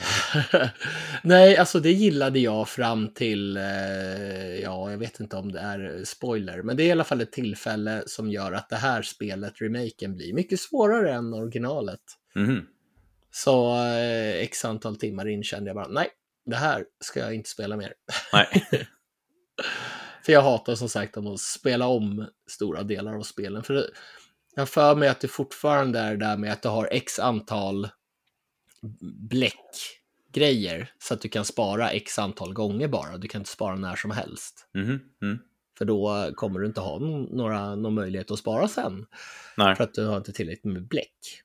Nej, 1.23 1.57
alltså 1.57 1.79
det 1.79 1.91
gillade 1.91 2.39
jag 2.39 2.69
fram 2.69 3.13
till, 3.13 3.57
eh, 3.57 3.63
ja, 4.63 4.91
jag 4.91 4.97
vet 4.97 5.19
inte 5.19 5.35
om 5.35 5.51
det 5.51 5.59
är 5.59 6.01
spoiler, 6.05 6.61
men 6.61 6.77
det 6.77 6.83
är 6.83 6.87
i 6.87 6.91
alla 6.91 7.03
fall 7.03 7.21
ett 7.21 7.31
tillfälle 7.31 8.03
som 8.05 8.29
gör 8.31 8.51
att 8.51 8.69
det 8.69 8.75
här 8.75 9.01
spelet, 9.01 9.53
remaken, 9.61 10.15
blir 10.15 10.33
mycket 10.33 10.59
svårare 10.59 11.13
än 11.13 11.33
originalet. 11.33 12.01
Mhm. 12.35 12.65
Så 13.31 13.75
eh, 13.85 14.33
x 14.41 14.65
antal 14.65 14.95
timmar 14.95 15.27
in 15.27 15.43
kände 15.43 15.69
jag 15.69 15.75
bara, 15.75 15.87
nej, 15.87 16.07
det 16.45 16.55
här 16.55 16.83
ska 16.99 17.19
jag 17.19 17.35
inte 17.35 17.49
spela 17.49 17.77
mer. 17.77 17.93
Nej. 18.33 18.47
För 20.25 20.33
jag 20.33 20.41
hatar 20.41 20.75
som 20.75 20.89
sagt 20.89 21.17
att 21.17 21.39
spela 21.39 21.87
om 21.87 22.27
stora 22.49 22.83
delar 22.83 23.15
av 23.15 23.21
spelen. 23.21 23.63
För 23.63 23.89
jag 24.55 24.69
för 24.69 24.95
mig 24.95 25.09
att 25.09 25.19
det 25.19 25.27
fortfarande 25.27 25.99
är 25.99 26.17
där 26.17 26.37
med 26.37 26.53
att 26.53 26.61
du 26.61 26.69
har 26.69 26.89
x 26.91 27.19
antal 27.19 27.89
bläckgrejer. 29.29 30.91
Så 30.99 31.13
att 31.13 31.21
du 31.21 31.29
kan 31.29 31.45
spara 31.45 31.89
x 31.89 32.19
antal 32.19 32.53
gånger 32.53 32.87
bara. 32.87 33.17
Du 33.17 33.27
kan 33.27 33.41
inte 33.41 33.51
spara 33.51 33.75
när 33.75 33.95
som 33.95 34.11
helst. 34.11 34.67
Mhm. 34.73 34.99
Mm. 35.21 35.39
För 35.77 35.85
då 35.85 36.31
kommer 36.35 36.59
du 36.59 36.65
inte 36.65 36.81
ha 36.81 36.99
några, 36.99 37.75
någon 37.75 37.93
möjlighet 37.93 38.31
att 38.31 38.39
spara 38.39 38.67
sen. 38.67 39.05
Nej. 39.57 39.75
För 39.75 39.83
att 39.83 39.93
du 39.93 40.05
har 40.05 40.17
inte 40.17 40.33
tillräckligt 40.33 40.73
med 40.73 40.87
bläck. 40.87 41.41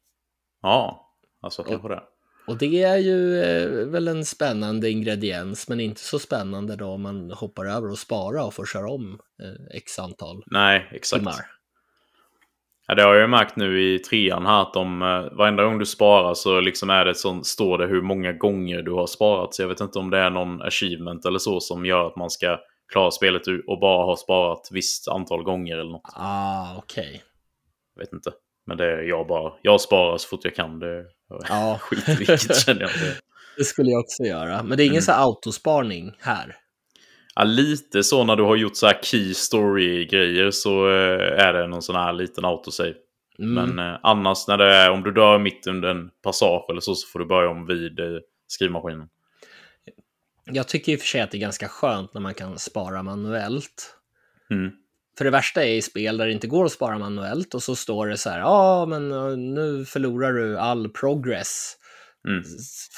Ja, 0.62 1.10
alltså 1.40 1.64
kanske 1.64 1.88
det. 1.88 2.02
Och 2.46 2.58
det 2.58 2.82
är 2.82 2.96
ju 2.96 3.42
eh, 3.42 3.86
väl 3.86 4.08
en 4.08 4.24
spännande 4.24 4.90
ingrediens, 4.90 5.68
men 5.68 5.80
inte 5.80 6.00
så 6.00 6.18
spännande 6.18 6.76
då 6.76 6.86
om 6.86 7.02
man 7.02 7.30
hoppar 7.30 7.66
över 7.66 7.90
och 7.90 7.98
spara 7.98 8.44
och 8.44 8.54
får 8.54 8.66
köra 8.66 8.90
om 8.90 9.20
eh, 9.42 9.76
x 9.76 9.98
antal 9.98 10.44
Nej, 10.46 10.88
exakt. 10.92 11.20
timmar. 11.20 11.57
Ja, 12.90 12.94
det 12.94 13.02
har 13.02 13.14
jag 13.14 13.20
ju 13.20 13.26
märkt 13.26 13.56
nu 13.56 13.82
i 13.94 13.98
trean 13.98 14.46
här 14.46 14.62
att 14.62 14.74
de, 14.74 15.02
eh, 15.02 15.36
varenda 15.38 15.64
gång 15.64 15.78
du 15.78 15.86
sparar 15.86 16.34
så 16.34 16.60
liksom 16.60 16.90
är 16.90 17.04
det 17.04 17.14
sån, 17.14 17.44
står 17.44 17.78
det 17.78 17.86
hur 17.86 18.02
många 18.02 18.32
gånger 18.32 18.82
du 18.82 18.92
har 18.92 19.06
sparat. 19.06 19.54
Så 19.54 19.62
jag 19.62 19.68
vet 19.68 19.80
inte 19.80 19.98
om 19.98 20.10
det 20.10 20.18
är 20.18 20.30
någon 20.30 20.62
achievement 20.62 21.24
eller 21.24 21.38
så 21.38 21.60
som 21.60 21.86
gör 21.86 22.06
att 22.06 22.16
man 22.16 22.30
ska 22.30 22.58
klara 22.92 23.10
spelet 23.10 23.42
och 23.66 23.80
bara 23.80 24.04
ha 24.04 24.16
sparat 24.16 24.68
visst 24.72 25.08
antal 25.08 25.42
gånger 25.42 25.78
eller 25.78 25.90
något. 25.92 26.12
Ah, 26.14 26.76
okej. 26.78 27.22
Jag 27.94 28.02
vet 28.02 28.12
inte. 28.12 28.30
Men 28.66 28.76
det 28.76 28.84
är 28.84 29.02
jag 29.02 29.26
bara. 29.26 29.52
Jag 29.62 29.80
sparar 29.80 30.16
så 30.18 30.28
fort 30.28 30.44
jag 30.44 30.54
kan. 30.54 30.78
Det 30.78 31.04
Ja, 31.48 31.78
skit 31.80 32.08
i 32.08 32.14
vilket 32.14 32.56
känner 32.56 32.80
jag. 32.80 32.90
Det. 32.90 33.14
det 33.56 33.64
skulle 33.64 33.90
jag 33.90 34.00
också 34.00 34.22
göra. 34.22 34.62
Men 34.62 34.76
det 34.76 34.82
är 34.82 34.86
ingen 34.86 34.92
Mm. 34.94 35.02
så 35.02 35.12
autosparning 35.12 36.12
här. 36.20 36.56
Ja, 37.38 37.44
lite 37.44 38.02
så 38.02 38.24
när 38.24 38.36
du 38.36 38.42
har 38.42 38.56
gjort 38.56 38.76
så 38.76 38.86
här 38.86 38.98
key 39.02 39.34
story-grejer 39.34 40.50
så 40.50 40.88
eh, 40.88 41.46
är 41.46 41.52
det 41.52 41.66
någon 41.66 41.82
sån 41.82 41.96
här 41.96 42.12
liten 42.12 42.44
autosave. 42.44 42.94
Mm. 43.38 43.54
Men 43.54 43.78
eh, 43.78 43.98
annars 44.02 44.48
när 44.48 44.56
det 44.56 44.74
är 44.74 44.90
om 44.90 45.02
du 45.02 45.12
dör 45.12 45.38
mitt 45.38 45.66
under 45.66 45.88
en 45.88 46.10
passage 46.22 46.70
eller 46.70 46.80
så, 46.80 46.94
så 46.94 47.08
får 47.08 47.18
du 47.18 47.24
börja 47.26 47.50
om 47.50 47.66
vid 47.66 48.00
eh, 48.00 48.06
skrivmaskinen. 48.46 49.08
Jag 50.44 50.68
tycker 50.68 50.92
i 50.92 50.96
och 50.96 51.00
för 51.00 51.06
sig 51.06 51.20
att 51.20 51.30
det 51.30 51.36
är 51.38 51.40
ganska 51.40 51.68
skönt 51.68 52.14
när 52.14 52.20
man 52.20 52.34
kan 52.34 52.58
spara 52.58 53.02
manuellt. 53.02 53.96
Mm. 54.50 54.70
För 55.18 55.24
det 55.24 55.30
värsta 55.30 55.64
är 55.64 55.74
i 55.74 55.82
spel 55.82 56.16
där 56.16 56.26
det 56.26 56.32
inte 56.32 56.46
går 56.46 56.64
att 56.64 56.72
spara 56.72 56.98
manuellt 56.98 57.54
och 57.54 57.62
så 57.62 57.76
står 57.76 58.06
det 58.06 58.16
så 58.16 58.30
här, 58.30 58.38
ja 58.38 58.46
ah, 58.46 58.86
men 58.86 59.08
nu 59.54 59.84
förlorar 59.84 60.32
du 60.32 60.58
all 60.58 60.88
progress 60.88 61.77
Mm. 62.28 62.42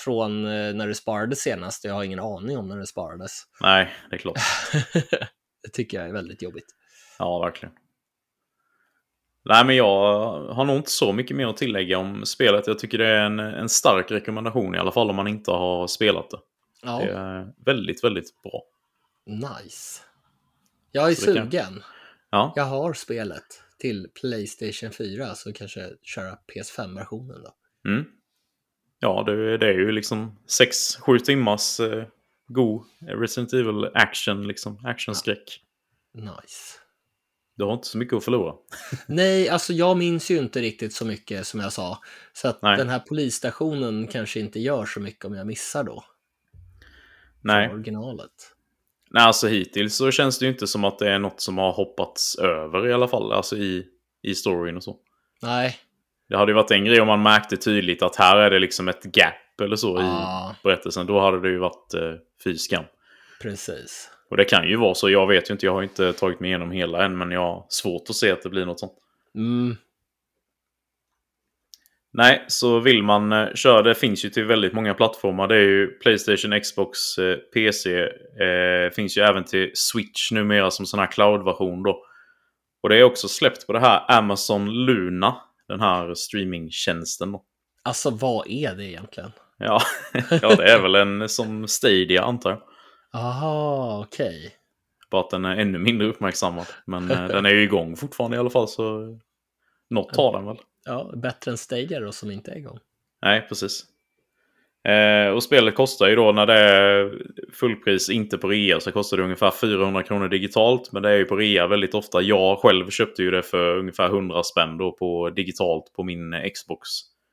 från 0.05 0.45
uh, 0.47 0.75
när 0.75 0.87
du 0.87 0.95
sparade 0.95 1.37
senast. 1.37 1.85
Jag 1.85 1.95
har 1.95 2.05
ingen 2.05 2.21
aning 2.21 2.59
om 2.59 2.69
när 2.69 2.77
det 2.79 2.87
sparades. 2.87 3.43
Nej, 3.61 3.91
det 4.11 4.17
är 4.17 4.19
klart. 4.19 4.39
det 5.63 5.69
tycker 5.73 5.99
jag 6.01 6.09
är 6.09 6.13
väldigt 6.13 6.43
jobbigt. 6.43 6.67
Ja, 7.19 7.39
verkligen. 7.39 7.75
Nej, 9.45 9.65
men 9.67 9.77
jag 9.77 10.43
har 10.55 10.65
nog 10.65 10.77
inte 10.77 10.91
så 10.91 11.13
mycket 11.13 11.37
mer 11.37 11.47
att 11.47 11.57
tillägga 11.57 11.99
om 11.99 12.27
spelet. 12.27 12.67
Jag 12.67 12.79
tycker 12.79 12.99
det 12.99 13.07
är 13.07 13.25
en, 13.27 13.39
en 13.39 13.69
stark 13.69 14.11
rekommendation 14.11 14.75
i 14.75 14.79
alla 14.79 14.93
fall 14.93 15.11
om 15.11 15.17
man 15.17 15.29
inte 15.29 15.51
har 15.51 15.87
spelat 15.87 16.31
det. 16.31 16.39
Ja, 16.83 16.99
Det 16.99 17.11
är 17.13 17.53
väldigt, 17.65 18.05
väldigt 18.05 18.43
bra. 18.43 18.63
nice. 19.27 20.03
Jag 20.93 21.11
är 21.11 21.15
Så 21.15 21.27
det 21.31 21.37
kan- 21.37 21.51
sugen. 21.51 21.83
Ja, 22.31 22.53
Jag 22.57 22.65
har 22.65 22.93
spelet 22.93 23.63
till 23.79 24.09
Playstation 24.21 24.91
4 24.93 25.35
så 25.35 25.53
kanske 25.53 25.91
köra 26.03 26.31
PS5-versionen 26.55 27.43
då. 27.43 27.55
mm. 27.91 28.05
Ja 29.01 29.23
det, 29.27 29.59
det 29.59 29.67
är 29.67 29.79
ju 29.79 29.93
liksom 29.93 30.39
6-7 30.61 31.19
timmars 31.19 31.81
eh, 31.81 32.05
god 32.49 32.85
Resident 33.01 33.53
Evil 33.53 33.91
action, 33.95 34.49
liksom. 34.49 34.79
Actionskräck. 34.85 35.61
Nice. 36.15 36.81
Du 37.57 37.65
har 37.65 37.73
inte 37.73 37.89
så 37.89 37.99
mycket 37.99 38.17
att 38.17 38.25
förlora. 38.25 38.55
Nej, 39.07 39.49
alltså 39.49 39.73
jag 39.73 39.97
minns 39.97 40.31
ju 40.31 40.39
inte 40.39 40.61
riktigt 40.61 40.93
så 40.93 41.05
mycket 41.05 41.47
som 41.47 41.61
jag 41.61 41.73
sa. 41.73 41.99
Så 42.33 42.49
att 42.49 42.63
Nej. 42.63 42.77
den 42.77 42.89
här 42.89 42.99
polisstationen 42.99 44.07
kanske 44.07 44.41
inte 44.41 44.61
gör 44.61 44.87
så 44.87 45.01
mycket 45.01 45.25
om 45.25 45.35
jag 45.35 45.47
missar 45.47 45.85
då. 45.85 46.05
Nej. 47.41 47.69
Originalet. 47.69 48.31
Nej, 49.11 49.23
alltså 49.23 49.49
hittills 49.49 49.97
så 49.97 50.11
känns 50.11 50.39
det 50.39 50.45
ju 50.47 50.53
inte 50.53 50.67
som 50.67 50.85
att 50.85 50.99
det 50.99 51.11
är 51.11 51.19
något 51.19 51.41
som 51.41 51.59
har 51.59 51.73
hoppats 51.73 52.37
över 52.37 52.89
i 52.89 52.93
alla 52.93 53.09
fall. 53.09 53.33
Alltså 53.33 53.57
i, 53.57 53.87
i 54.23 54.35
storyn 54.35 54.77
och 54.77 54.85
så. 54.85 54.97
Nej, 55.43 55.79
Det 56.31 56.37
hade 56.37 56.51
ju 56.53 56.57
varit 56.57 56.71
en 56.71 56.85
grej 56.85 57.01
om 57.01 57.07
man 57.07 57.23
märkte 57.23 57.57
tydligt 57.57 58.03
att 58.03 58.17
här 58.17 58.37
är 58.37 58.51
det 58.51 58.59
liksom 58.59 58.89
ett 58.89 59.17
gap 59.17 59.61
eller 59.63 59.77
så 59.77 59.97
Ja. 59.99 60.55
i 60.61 60.63
berättelsen. 60.63 61.07
Då 61.07 61.21
hade 61.21 61.41
det 61.41 61.49
ju 61.49 61.59
varit 61.59 61.95
eh, 61.95 62.13
fy 62.45 62.57
skam. 62.57 62.85
precis. 63.43 64.11
Och 64.31 64.37
det 64.37 64.45
kan 64.45 64.69
ju 64.69 64.77
vara 64.77 64.95
så. 64.95 65.11
Jag 65.11 65.27
vet 65.27 65.51
ju 65.51 65.53
inte. 65.53 65.67
Jag 65.67 65.73
har 65.73 65.83
inte 65.83 66.13
tagit 66.13 66.41
mig 66.41 66.51
igenom 66.51 66.71
hela 66.71 67.05
än. 67.05 67.19
Men 67.19 67.31
jag 67.31 67.41
har 67.41 67.67
svårt 67.69 68.11
att 68.11 68.17
se 68.17 68.31
att 68.31 68.43
det 68.43 68.49
blir 68.49 68.67
något 68.67 68.81
sånt. 68.81 68.93
Mm, 69.35 69.77
Nej, 72.13 72.45
så 72.49 72.79
vill 72.81 73.03
man 73.03 73.33
eh, 73.33 73.55
köra. 73.55 73.83
Det 73.83 73.95
finns 73.95 74.25
ju 74.25 74.31
till 74.31 74.45
väldigt 74.45 74.73
många 74.73 74.95
plattformar. 74.95 75.49
Det 75.49 75.55
är 75.57 75.61
ju 75.69 75.87
Playstation, 75.87 76.61
Xbox, 76.61 77.19
eh, 77.19 77.37
PC. 77.37 78.01
Eh, 78.45 78.91
finns 78.93 79.19
ju 79.19 79.23
även 79.23 79.45
till 79.45 79.71
Switch 79.75 80.31
numera 80.33 80.71
som 80.71 80.87
sån 80.87 81.01
här 81.01 81.07
cloud-version 81.07 81.83
då. 81.83 82.05
Och 82.83 82.89
det 82.89 82.97
är 82.97 83.03
också 83.03 83.29
släppt 83.29 83.67
på 83.67 83.73
det 83.73 83.81
här 83.81 84.19
Amazon 84.19 84.85
Luna. 84.85 85.37
Den 85.71 85.81
här 85.81 86.15
streamingtjänsten 86.15 87.35
alltså 87.83 88.11
vad 88.11 88.47
är 88.49 88.75
det 88.75 88.85
egentligen? 88.85 89.33
Ja, 89.59 89.83
ja, 90.43 90.55
det 90.55 90.73
är 90.73 90.83
väl 90.83 90.95
en 90.95 91.29
som 91.29 91.69
Stadia 91.69 92.23
antar 92.23 92.51
jag. 92.51 92.63
Aha, 93.13 94.05
okej. 94.07 94.53
Bara 95.11 95.21
att 95.21 95.31
den 95.31 95.45
är 95.45 95.57
ännu 95.57 95.79
mindre 95.79 96.07
uppmärksammad. 96.07 96.67
Men 96.87 97.11
eh, 97.11 97.27
den 97.27 97.47
är 97.47 97.51
ju 97.51 97.63
igång 97.63 97.97
fortfarande 97.97 98.37
i 98.37 98.41
alla 98.41 98.51
fall 98.51 98.69
så 98.69 99.19
något 99.91 100.17
har 100.17 100.33
den 100.33 100.47
väl. 100.47 100.57
Ja, 100.85 101.13
bättre 101.17 101.51
än 101.51 101.59
Stadia 101.59 102.01
då 102.01 102.13
som 102.13 102.31
inte 102.31 102.51
är 102.51 102.57
igång. 102.57 102.79
Nej, 103.23 103.47
precis. 103.49 103.85
Eh, 104.85 105.33
och 105.33 105.43
spelet 105.43 105.75
kostar 105.75 106.09
ju 106.09 106.17
då 106.17 106.33
när 106.33 106.47
det 106.47 106.59
är 106.59 107.23
fullpris, 107.53 108.11
inte 108.11 108.39
på 108.39 108.49
rea, 108.49 108.81
så 108.81 108.93
kostar 108.93 109.17
det 109.17 109.23
ungefär 109.23 109.51
400 109.51 110.03
kronor 110.03 110.29
digitalt. 110.29 110.93
Men 110.93 111.03
det 111.03 111.11
är 111.11 111.17
ju 111.17 111.25
på 111.25 111.37
rea 111.37 111.67
väldigt 111.67 111.95
ofta. 111.95 112.23
Jag 112.23 112.59
själv 112.59 112.91
köpte 112.91 113.23
ju 113.23 113.31
det 113.31 113.43
för 113.43 113.77
ungefär 113.79 114.07
100 114.07 114.43
spänn 114.43 114.79
då 114.79 114.93
på 114.93 115.31
digitalt 115.31 115.93
på 115.93 116.03
min 116.03 116.51
Xbox. 116.55 116.89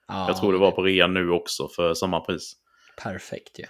Ja, 0.08 0.28
Jag 0.28 0.38
tror 0.38 0.54
det 0.54 0.60
var 0.60 0.72
på 0.72 0.82
rea 0.82 1.08
nu 1.08 1.32
också 1.32 1.68
för 1.68 1.94
samma 1.94 2.20
pris. 2.20 2.54
Perfekt 3.04 3.60
ju. 3.60 3.66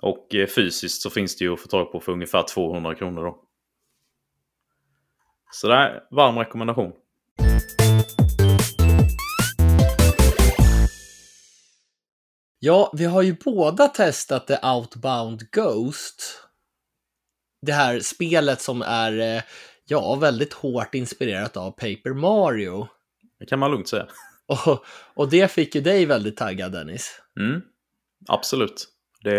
Och 0.00 0.34
eh, 0.34 0.46
fysiskt 0.46 1.02
så 1.02 1.10
finns 1.10 1.36
det 1.36 1.44
ju 1.44 1.52
att 1.52 1.60
få 1.60 1.68
tag 1.68 1.92
på 1.92 2.00
för 2.00 2.12
ungefär 2.12 2.42
200 2.42 2.94
kronor 2.94 3.24
då. 3.24 3.44
Så 5.50 5.68
det 5.68 5.74
är 5.74 6.02
varm 6.10 6.38
rekommendation. 6.38 6.92
Ja, 12.58 12.92
vi 12.96 13.04
har 13.04 13.22
ju 13.22 13.36
båda 13.44 13.88
testat 13.88 14.46
The 14.46 14.56
Outbound 14.66 15.50
Ghost. 15.50 16.42
Det 17.66 17.72
här 17.72 18.00
spelet 18.00 18.60
som 18.60 18.82
är, 18.82 19.36
eh, 19.36 19.42
ja, 19.88 20.14
väldigt 20.14 20.52
hårt 20.52 20.94
inspirerat 20.94 21.56
av 21.56 21.70
Paper 21.70 22.14
Mario. 22.14 22.88
Det 23.40 23.46
kan 23.46 23.58
man 23.58 23.70
lugnt 23.70 23.88
säga. 23.88 24.06
Och, 24.66 24.84
och 25.14 25.30
det 25.30 25.52
fick 25.52 25.74
ju 25.74 25.80
dig 25.80 26.06
väldigt 26.06 26.36
taggad, 26.36 26.72
Dennis. 26.72 27.20
Mm, 27.40 27.60
absolut. 28.28 28.88
Det, 29.24 29.34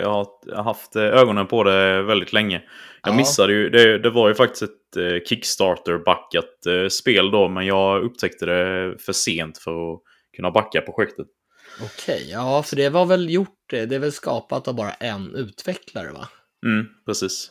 jag 0.00 0.10
har 0.10 0.62
haft 0.62 0.96
eh, 0.96 1.02
ögonen 1.02 1.46
på 1.46 1.64
det 1.64 2.02
väldigt 2.02 2.32
länge. 2.32 2.62
Jag 3.02 3.12
Ja. 3.12 3.16
missade 3.16 3.52
ju, 3.52 3.70
det, 3.70 3.98
det 3.98 4.10
var 4.10 4.28
ju 4.28 4.34
faktiskt 4.34 4.62
ett 4.62 4.96
eh, 4.96 5.18
Kickstarter-backat 5.28 6.90
spel 6.90 7.30
då, 7.30 7.48
men 7.48 7.66
jag 7.66 8.02
upptäckte 8.04 8.46
det 8.46 8.96
för 9.00 9.12
sent 9.12 9.58
för 9.58 9.92
att 9.92 10.00
kunna 10.36 10.50
backa 10.50 10.80
projektet. 10.80 11.26
Okej, 11.82 12.30
ja, 12.30 12.62
för 12.62 12.76
det 12.76 12.88
var 12.88 13.06
väl 13.06 13.30
gjort, 13.30 13.58
det 13.70 13.86
det 13.86 13.94
är 13.94 13.98
väl 13.98 14.12
skapat 14.12 14.68
av 14.68 14.74
bara 14.74 14.92
en 14.92 15.34
utvecklare, 15.34 16.12
va? 16.12 16.28
Mm, 16.66 16.86
precis. 17.06 17.50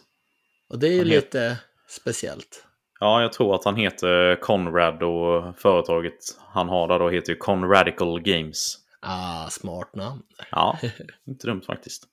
Och 0.69 0.79
det 0.79 0.87
är 0.87 0.91
ju 0.91 0.97
Han 0.97 1.07
lite 1.07 1.57
speciellt. 1.87 2.63
Ja, 2.99 3.21
jag 3.21 3.33
tror 3.33 3.55
att 3.55 3.65
han 3.65 3.75
heter 3.75 4.41
Conrad 4.41 5.03
och 5.03 5.59
företaget 5.59 6.13
han 6.39 6.69
har 6.69 6.87
där 6.87 6.99
då 6.99 7.09
heter 7.09 7.31
ju 7.33 7.37
Conradical 7.37 8.21
Games. 8.21 8.77
Ah, 9.01 9.49
smart 9.49 9.95
namn. 9.95 10.21
Ja, 10.51 10.79
inte 11.27 11.47
dumt 11.47 11.61
faktiskt. 11.61 12.03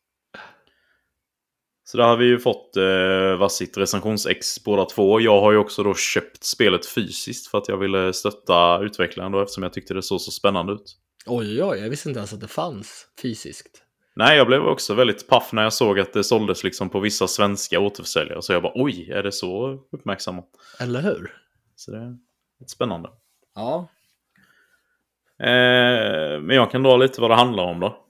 Så 1.86 1.96
där 1.96 2.04
har 2.04 2.16
vi 2.16 2.24
ju 2.24 2.38
fått 2.38 2.76
eh, 2.76 3.36
varsitt 3.38 3.78
recensionsex 3.78 4.64
båda 4.64 4.84
två. 4.84 5.20
Jag 5.20 5.40
har 5.40 5.52
ju 5.52 5.58
också 5.58 5.82
då 5.82 5.94
köpt 5.94 6.44
spelet 6.44 6.86
fysiskt 6.86 7.46
för 7.46 7.58
att 7.58 7.68
jag 7.68 7.76
ville 7.76 8.12
stötta 8.12 8.80
utvecklaren 8.82 9.32
då 9.32 9.42
eftersom 9.42 9.62
jag 9.62 9.72
tyckte 9.72 9.94
det 9.94 10.02
såg 10.02 10.20
så 10.20 10.30
spännande 10.30 10.72
ut. 10.72 10.96
Oj, 11.26 11.46
oj, 11.46 11.62
oj, 11.62 11.78
jag 11.78 11.90
visste 11.90 12.08
inte 12.08 12.18
ens 12.18 12.32
att 12.32 12.40
det 12.40 12.48
fanns 12.48 13.06
fysiskt. 13.22 13.82
Nej, 14.16 14.36
jag 14.36 14.46
blev 14.46 14.62
också 14.62 14.94
väldigt 14.94 15.28
paff 15.28 15.52
när 15.52 15.62
jag 15.62 15.72
såg 15.72 16.00
att 16.00 16.12
det 16.12 16.24
såldes 16.24 16.64
liksom 16.64 16.90
på 16.90 17.00
vissa 17.00 17.28
svenska 17.28 17.80
återförsäljare. 17.80 18.42
Så 18.42 18.52
jag 18.52 18.62
bara 18.62 18.72
oj, 18.74 19.10
är 19.10 19.22
det 19.22 19.32
så 19.32 19.78
uppmärksammat? 19.92 20.48
Eller 20.80 21.02
hur? 21.02 21.32
Så 21.76 21.90
det 21.90 21.96
är 21.96 22.16
lite 22.60 22.70
spännande. 22.70 23.08
Ja. 23.54 23.88
Eh, 25.40 26.40
men 26.40 26.56
jag 26.56 26.70
kan 26.70 26.82
dra 26.82 26.96
lite 26.96 27.20
vad 27.20 27.30
det 27.30 27.34
handlar 27.34 27.64
om 27.64 27.80
då. 27.80 28.04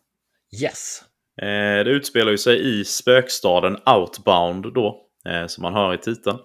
Yes. 0.63 1.03
Eh, 1.43 1.85
det 1.85 1.91
utspelar 1.91 2.31
ju 2.31 2.39
sig 2.39 2.81
i 2.81 2.85
spökstaden 2.85 3.77
Outbound 3.87 4.75
då, 4.75 5.07
eh, 5.29 5.47
som 5.47 5.63
man 5.63 5.75
hör 5.75 5.95
i 5.95 5.99
titeln. 5.99 6.39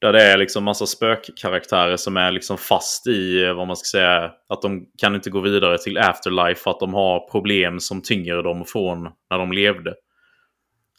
Där 0.00 0.12
det 0.12 0.22
är 0.22 0.36
liksom 0.36 0.64
massa 0.64 0.86
spökkaraktärer 0.86 1.96
som 1.96 2.16
är 2.16 2.30
liksom 2.30 2.58
fast 2.58 3.06
i, 3.06 3.44
eh, 3.44 3.54
vad 3.54 3.66
man 3.66 3.76
ska 3.76 3.98
säga, 3.98 4.32
att 4.48 4.62
de 4.62 4.86
kan 4.98 5.14
inte 5.14 5.30
gå 5.30 5.40
vidare 5.40 5.78
till 5.78 5.98
Afterlife 5.98 6.60
för 6.60 6.70
att 6.70 6.80
de 6.80 6.94
har 6.94 7.30
problem 7.30 7.80
som 7.80 8.02
tynger 8.02 8.42
dem 8.42 8.64
från 8.64 9.02
när 9.30 9.38
de 9.38 9.52
levde. 9.52 9.94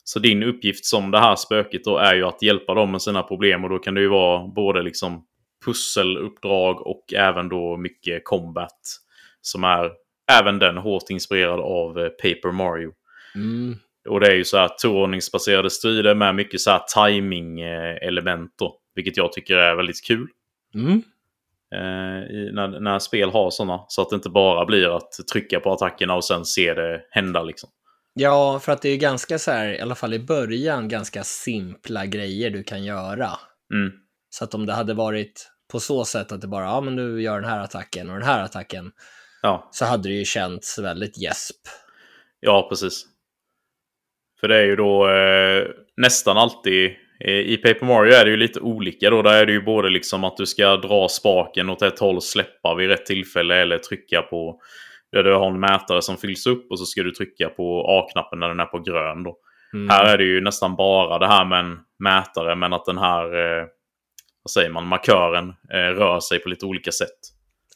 Så 0.03 0.19
din 0.19 0.43
uppgift 0.43 0.86
som 0.86 1.12
det 1.12 1.19
här 1.19 1.36
spöket 1.36 1.83
då 1.83 1.97
är 1.97 2.15
ju 2.15 2.23
att 2.23 2.41
hjälpa 2.41 2.73
dem 2.73 2.91
med 2.91 3.01
sina 3.01 3.23
problem 3.23 3.63
och 3.63 3.69
då 3.69 3.79
kan 3.79 3.93
det 3.93 4.01
ju 4.01 4.07
vara 4.07 4.47
både 4.47 4.81
liksom 4.81 5.25
pusseluppdrag 5.65 6.88
och 6.88 7.13
även 7.13 7.49
då 7.49 7.77
mycket 7.77 8.21
combat. 8.25 8.79
Som 9.41 9.63
är 9.63 9.91
även 10.31 10.60
den 10.60 10.77
hårt 10.77 11.10
inspirerad 11.10 11.60
av 11.60 11.99
eh, 11.99 12.10
Paper 12.10 12.51
Mario. 12.51 12.91
Mm. 13.36 13.75
Och 14.10 14.19
det 14.19 14.27
är 14.27 14.36
ju 14.36 14.43
så 14.43 14.57
här 14.57 14.67
turordningsbaserade 14.67 15.69
strider 15.69 16.15
med 16.15 16.36
mycket 16.36 16.62
så 16.62 16.71
här 16.71 16.81
timing-element 16.95 18.51
då. 18.60 18.79
Vilket 18.97 19.17
jag 19.17 19.33
tycker 19.33 19.55
är 19.55 19.75
väldigt 19.75 20.03
kul. 20.03 20.27
Mm. 20.75 21.03
Eh, 21.75 22.36
i, 22.36 22.51
när, 22.53 22.79
när 22.79 22.99
spel 22.99 23.29
har 23.29 23.49
sådana. 23.49 23.86
Så 23.88 24.01
att 24.01 24.10
det 24.10 24.15
inte 24.15 24.29
bara 24.29 24.65
blir 24.65 24.97
att 24.97 25.12
trycka 25.31 25.60
på 25.60 25.73
attackerna 25.73 26.15
och 26.15 26.25
sen 26.25 26.45
se 26.45 26.73
det 26.73 27.01
hända 27.10 27.43
liksom. 27.43 27.69
Ja, 28.13 28.60
för 28.60 28.71
att 28.71 28.81
det 28.81 28.89
är 28.89 28.97
ganska 28.97 29.39
så 29.39 29.51
här, 29.51 29.67
i 29.67 29.79
alla 29.81 29.95
fall 29.95 30.13
i 30.13 30.19
början, 30.19 30.88
ganska 30.88 31.23
simpla 31.23 32.05
grejer 32.05 32.49
du 32.49 32.63
kan 32.63 32.83
göra. 32.83 33.29
Mm. 33.73 33.91
Så 34.29 34.43
att 34.43 34.53
om 34.53 34.65
det 34.65 34.73
hade 34.73 34.93
varit 34.93 35.51
på 35.71 35.79
så 35.79 36.05
sätt 36.05 36.31
att 36.31 36.41
det 36.41 36.47
bara, 36.47 36.65
ja 36.65 36.81
men 36.81 36.95
du 36.95 37.21
gör 37.21 37.41
den 37.41 37.49
här 37.49 37.60
attacken 37.60 38.10
och 38.10 38.15
den 38.15 38.27
här 38.27 38.43
attacken, 38.43 38.91
Ja, 39.41 39.69
så 39.71 39.86
hade 39.86 40.10
det 40.10 40.15
ju 40.15 40.25
känts 40.25 40.79
väldigt 40.79 41.17
gäsp. 41.17 41.55
ja, 42.39 42.67
precis. 42.69 43.05
För 44.39 44.47
det 44.47 44.55
är 44.57 44.65
ju 44.65 44.75
då 44.75 45.10
eh, 45.10 45.67
nästan 45.97 46.38
alltid 46.38 46.91
i 47.19 47.58
Paper 47.58 47.86
Mario 47.86 48.13
är 48.13 48.25
det 48.25 48.32
ju 48.32 48.38
lite 48.38 48.60
olika 48.60 49.10
då. 49.10 49.21
Där 49.21 49.41
är 49.41 49.45
det 49.45 49.51
ju 49.51 49.62
både 49.62 49.89
liksom 49.89 50.23
att 50.23 50.38
du 50.38 50.45
ska 50.45 50.77
dra 50.77 51.08
spaken 51.10 51.69
åt 51.69 51.82
ett 51.82 51.99
håll 51.99 52.15
och 52.15 52.23
släppa 52.23 52.75
vid 52.75 52.89
rätt 52.89 53.06
tillfälle 53.06 53.56
eller 53.56 53.77
trycka 53.77 54.21
på 54.21 54.62
där 55.12 55.23
du 55.23 55.34
har 55.34 55.47
en 55.47 55.60
mätare 55.60 56.01
som 56.01 56.17
fylls 56.17 56.47
upp 56.47 56.71
och 56.71 56.80
så 56.80 56.86
ska 56.86 57.03
du 57.03 57.12
trycka 57.12 57.49
på 57.49 57.86
A-knappen 57.88 58.39
när 58.39 58.47
den 58.47 58.60
är 58.60 58.65
på 58.65 58.80
grön 58.80 59.23
då. 59.23 59.38
Mm. 59.73 59.89
Här 59.89 60.06
är 60.06 60.17
det 60.17 60.23
ju 60.23 60.41
nästan 60.41 60.75
bara 60.75 61.19
det 61.19 61.27
här 61.27 61.45
med 61.45 61.60
en 61.60 61.80
mätare 61.99 62.56
men 62.56 62.73
att 62.73 62.86
den 62.86 62.97
här 62.97 63.23
eh, 63.23 63.65
vad 64.43 64.51
säger 64.51 64.69
man, 64.69 64.88
markören 64.88 65.49
eh, 65.73 65.77
rör 65.77 66.19
sig 66.19 66.39
på 66.39 66.49
lite 66.49 66.65
olika 66.65 66.91
sätt. 66.91 67.17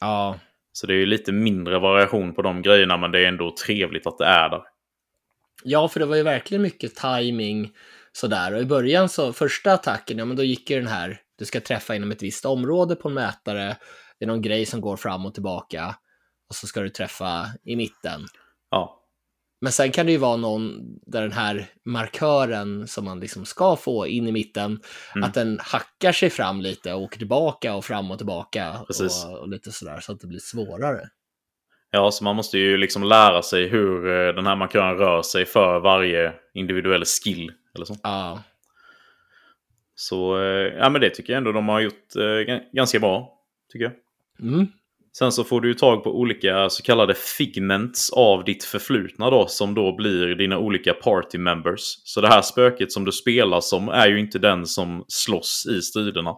Ja, 0.01 0.39
Så 0.73 0.88
det 0.88 0.93
är 0.93 0.97
ju 0.97 1.06
lite 1.06 1.32
mindre 1.32 1.80
variation 1.80 2.34
på 2.34 2.41
de 2.41 2.62
grejerna, 2.62 2.97
men 2.97 3.12
det 3.12 3.19
är 3.19 3.27
ändå 3.27 3.56
trevligt 3.65 4.08
att 4.08 4.17
det 4.17 4.25
är 4.25 4.49
där. 4.49 4.62
Ja, 5.63 5.88
för 5.88 5.99
det 5.99 6.06
var 6.06 6.15
ju 6.15 6.23
verkligen 6.23 6.62
mycket 6.62 6.95
timing 6.95 7.71
sådär. 8.17 8.54
Och 8.54 8.62
i 8.62 8.65
början 8.65 9.10
så, 9.10 9.34
första 9.34 9.74
attacken, 9.74 10.17
ja 10.17 10.26
men 10.26 10.38
då 10.38 10.43
gick 10.43 10.69
ju 10.69 10.76
den 10.80 10.88
här, 10.88 11.21
du 11.38 11.45
ska 11.45 11.60
träffa 11.62 11.95
inom 11.95 12.12
ett 12.12 12.24
visst 12.24 12.45
område 12.45 12.95
på 12.95 13.08
en 13.08 13.13
mätare, 13.13 13.78
det 14.19 14.26
är 14.26 14.28
någon 14.28 14.41
grej 14.41 14.65
som 14.65 14.82
går 14.82 14.97
fram 14.97 15.26
och 15.26 15.34
tillbaka 15.34 15.95
och 16.50 16.56
så 16.56 16.67
ska 16.67 16.82
du 16.82 16.89
träffa 16.89 17.45
i 17.63 17.76
mitten. 17.76 18.21
Ja, 18.71 18.97
Men 19.62 19.71
sen 19.71 19.91
kan 19.91 20.06
det 20.06 20.12
ju 20.12 20.17
vara 20.17 20.38
någon 20.38 20.71
där 21.08 21.21
den 21.21 21.32
här 21.32 21.67
markören 21.86 22.88
som 22.88 23.06
man 23.06 23.19
liksom 23.19 23.45
ska 23.45 23.76
få 23.76 24.08
in 24.08 24.28
i 24.28 24.32
mitten, 24.32 24.80
Mm. 25.15 25.24
att 25.24 25.34
den 25.34 25.60
hackar 25.62 26.12
sig 26.12 26.30
fram 26.30 26.62
lite 26.62 26.93
och 26.93 27.02
åker 27.02 27.17
tillbaka 27.17 27.76
och 27.76 27.86
fram 27.86 28.12
och 28.12 28.17
tillbaka 28.17 28.71
och, 28.80 29.39
och 29.41 29.50
lite 29.50 29.71
sådär 29.71 30.00
så 30.00 30.12
att 30.12 30.19
det 30.19 30.28
blir 30.28 30.39
svårare. 30.39 31.10
ja 31.91 32.12
så 32.12 32.24
man 32.24 32.36
måste 32.36 32.58
ju 32.58 32.78
liksom 32.78 33.04
lära 33.04 33.41
sig 33.41 33.67
hur 33.67 34.08
eh, 34.28 34.34
den 34.36 34.45
här 34.45 34.56
markören 34.56 34.97
rör 34.97 35.21
sig 35.21 35.45
för 35.45 35.80
varje 35.80 36.34
individuell 36.54 37.04
skill. 37.06 37.52
Eller 37.75 37.86
så. 37.86 37.95
Ja, 38.03 38.43
Så 39.95 40.38
eh, 40.38 40.73
ja, 40.77 40.89
men 40.89 41.01
det 41.01 41.10
tycker 41.10 41.34
jag 41.34 41.38
ändå 41.38 41.51
de 41.51 41.69
har 41.69 41.79
gjort 41.79 42.15
eh, 42.15 42.57
ganska 42.73 42.99
bra. 42.99 43.38
Tycker 43.71 43.86
jag. 43.86 43.93
mm. 44.53 44.67
Sen 45.17 45.31
så 45.31 45.43
får 45.43 45.62
du 45.62 45.67
ju 45.67 45.73
tag 45.73 46.03
på 46.03 46.19
olika 46.19 46.69
så 46.69 46.84
kallade 46.84 47.13
figments 47.13 48.10
av 48.10 48.43
ditt 48.43 48.63
förflutna 48.63 49.29
då, 49.29 49.47
som 49.47 49.73
då 49.73 49.95
blir 49.95 50.36
dina 50.36 50.57
olika 50.57 50.93
party 50.93 51.38
members. 51.38 51.81
Så 52.03 52.21
det 52.21 52.27
här 52.27 52.41
spöket 52.41 52.91
som 52.91 53.05
du 53.05 53.12
spelar 53.12 53.62
som 53.62 53.89
är 53.89 54.07
ju 54.07 54.19
inte 54.19 54.39
den 54.39 54.65
som 54.65 55.05
slåss 55.07 55.67
i 55.71 55.81
striderna. 55.81 56.36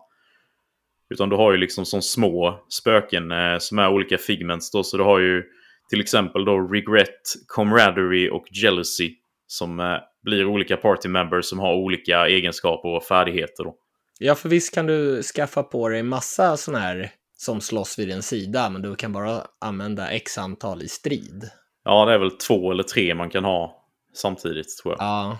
Utan 1.09 1.29
du 1.29 1.35
har 1.35 1.51
ju 1.51 1.57
liksom 1.57 1.85
som 1.85 2.01
små 2.01 2.65
spöken 2.69 3.31
eh, 3.31 3.57
som 3.59 3.79
är 3.79 3.89
olika 3.89 4.17
figments 4.17 4.71
då. 4.71 4.83
Så 4.83 4.97
du 4.97 5.03
har 5.03 5.19
ju 5.19 5.43
till 5.89 6.01
exempel 6.01 6.45
då 6.45 6.59
regret, 6.59 7.21
camaraderie 7.55 8.29
och 8.29 8.45
jealousy. 8.51 9.15
Som 9.47 9.79
eh, 9.79 9.97
blir 10.23 10.45
olika 10.45 10.77
party 10.77 11.09
members 11.09 11.45
som 11.45 11.59
har 11.59 11.73
olika 11.73 12.27
egenskaper 12.27 12.89
och 12.89 13.03
färdigheter 13.03 13.63
då. 13.63 13.75
Ja, 14.19 14.35
för 14.35 14.49
visst 14.49 14.73
kan 14.73 14.85
du 14.85 15.23
skaffa 15.23 15.63
på 15.63 15.89
dig 15.89 16.03
massa 16.03 16.57
sådana 16.57 16.79
här 16.83 17.11
som 17.37 17.61
slåss 17.61 17.99
vid 17.99 18.07
din 18.07 18.21
sida, 18.21 18.69
men 18.69 18.81
du 18.81 18.95
kan 18.95 19.13
bara 19.13 19.41
använda 19.61 20.11
x 20.11 20.37
antal 20.37 20.81
i 20.81 20.87
strid. 20.87 21.49
Ja, 21.83 22.05
det 22.05 22.13
är 22.13 22.17
väl 22.17 22.31
två 22.31 22.71
eller 22.71 22.83
tre 22.83 23.15
man 23.15 23.29
kan 23.29 23.43
ha 23.43 23.87
samtidigt 24.13 24.77
tror 24.77 24.93
jag. 24.93 25.01
Ja, 25.01 25.37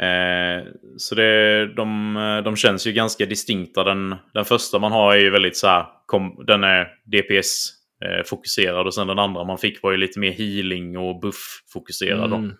Eh, 0.00 0.64
så 0.96 1.14
det, 1.14 1.66
de, 1.74 2.14
de 2.44 2.56
känns 2.56 2.86
ju 2.86 2.92
ganska 2.92 3.26
distinkta. 3.26 3.84
Den, 3.84 4.16
den 4.34 4.44
första 4.44 4.78
man 4.78 4.92
har 4.92 5.14
är 5.14 5.20
ju 5.20 5.30
väldigt 5.30 5.56
så 5.56 5.66
här, 5.66 5.86
kom, 6.06 6.44
den 6.46 6.64
är 6.64 6.88
DPS-fokuserad 7.04 8.86
och 8.86 8.94
sen 8.94 9.06
den 9.06 9.18
andra 9.18 9.44
man 9.44 9.58
fick 9.58 9.82
var 9.82 9.90
ju 9.90 9.96
lite 9.96 10.18
mer 10.18 10.32
healing 10.32 10.98
och 10.98 11.20
buff-fokuserad. 11.22 12.34
mm. 12.34 12.54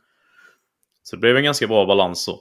Så 1.11 1.17
det 1.17 1.21
blev 1.21 1.37
en 1.37 1.45
ganska 1.45 1.67
bra 1.67 1.87
balans 1.87 2.25
så. 2.25 2.41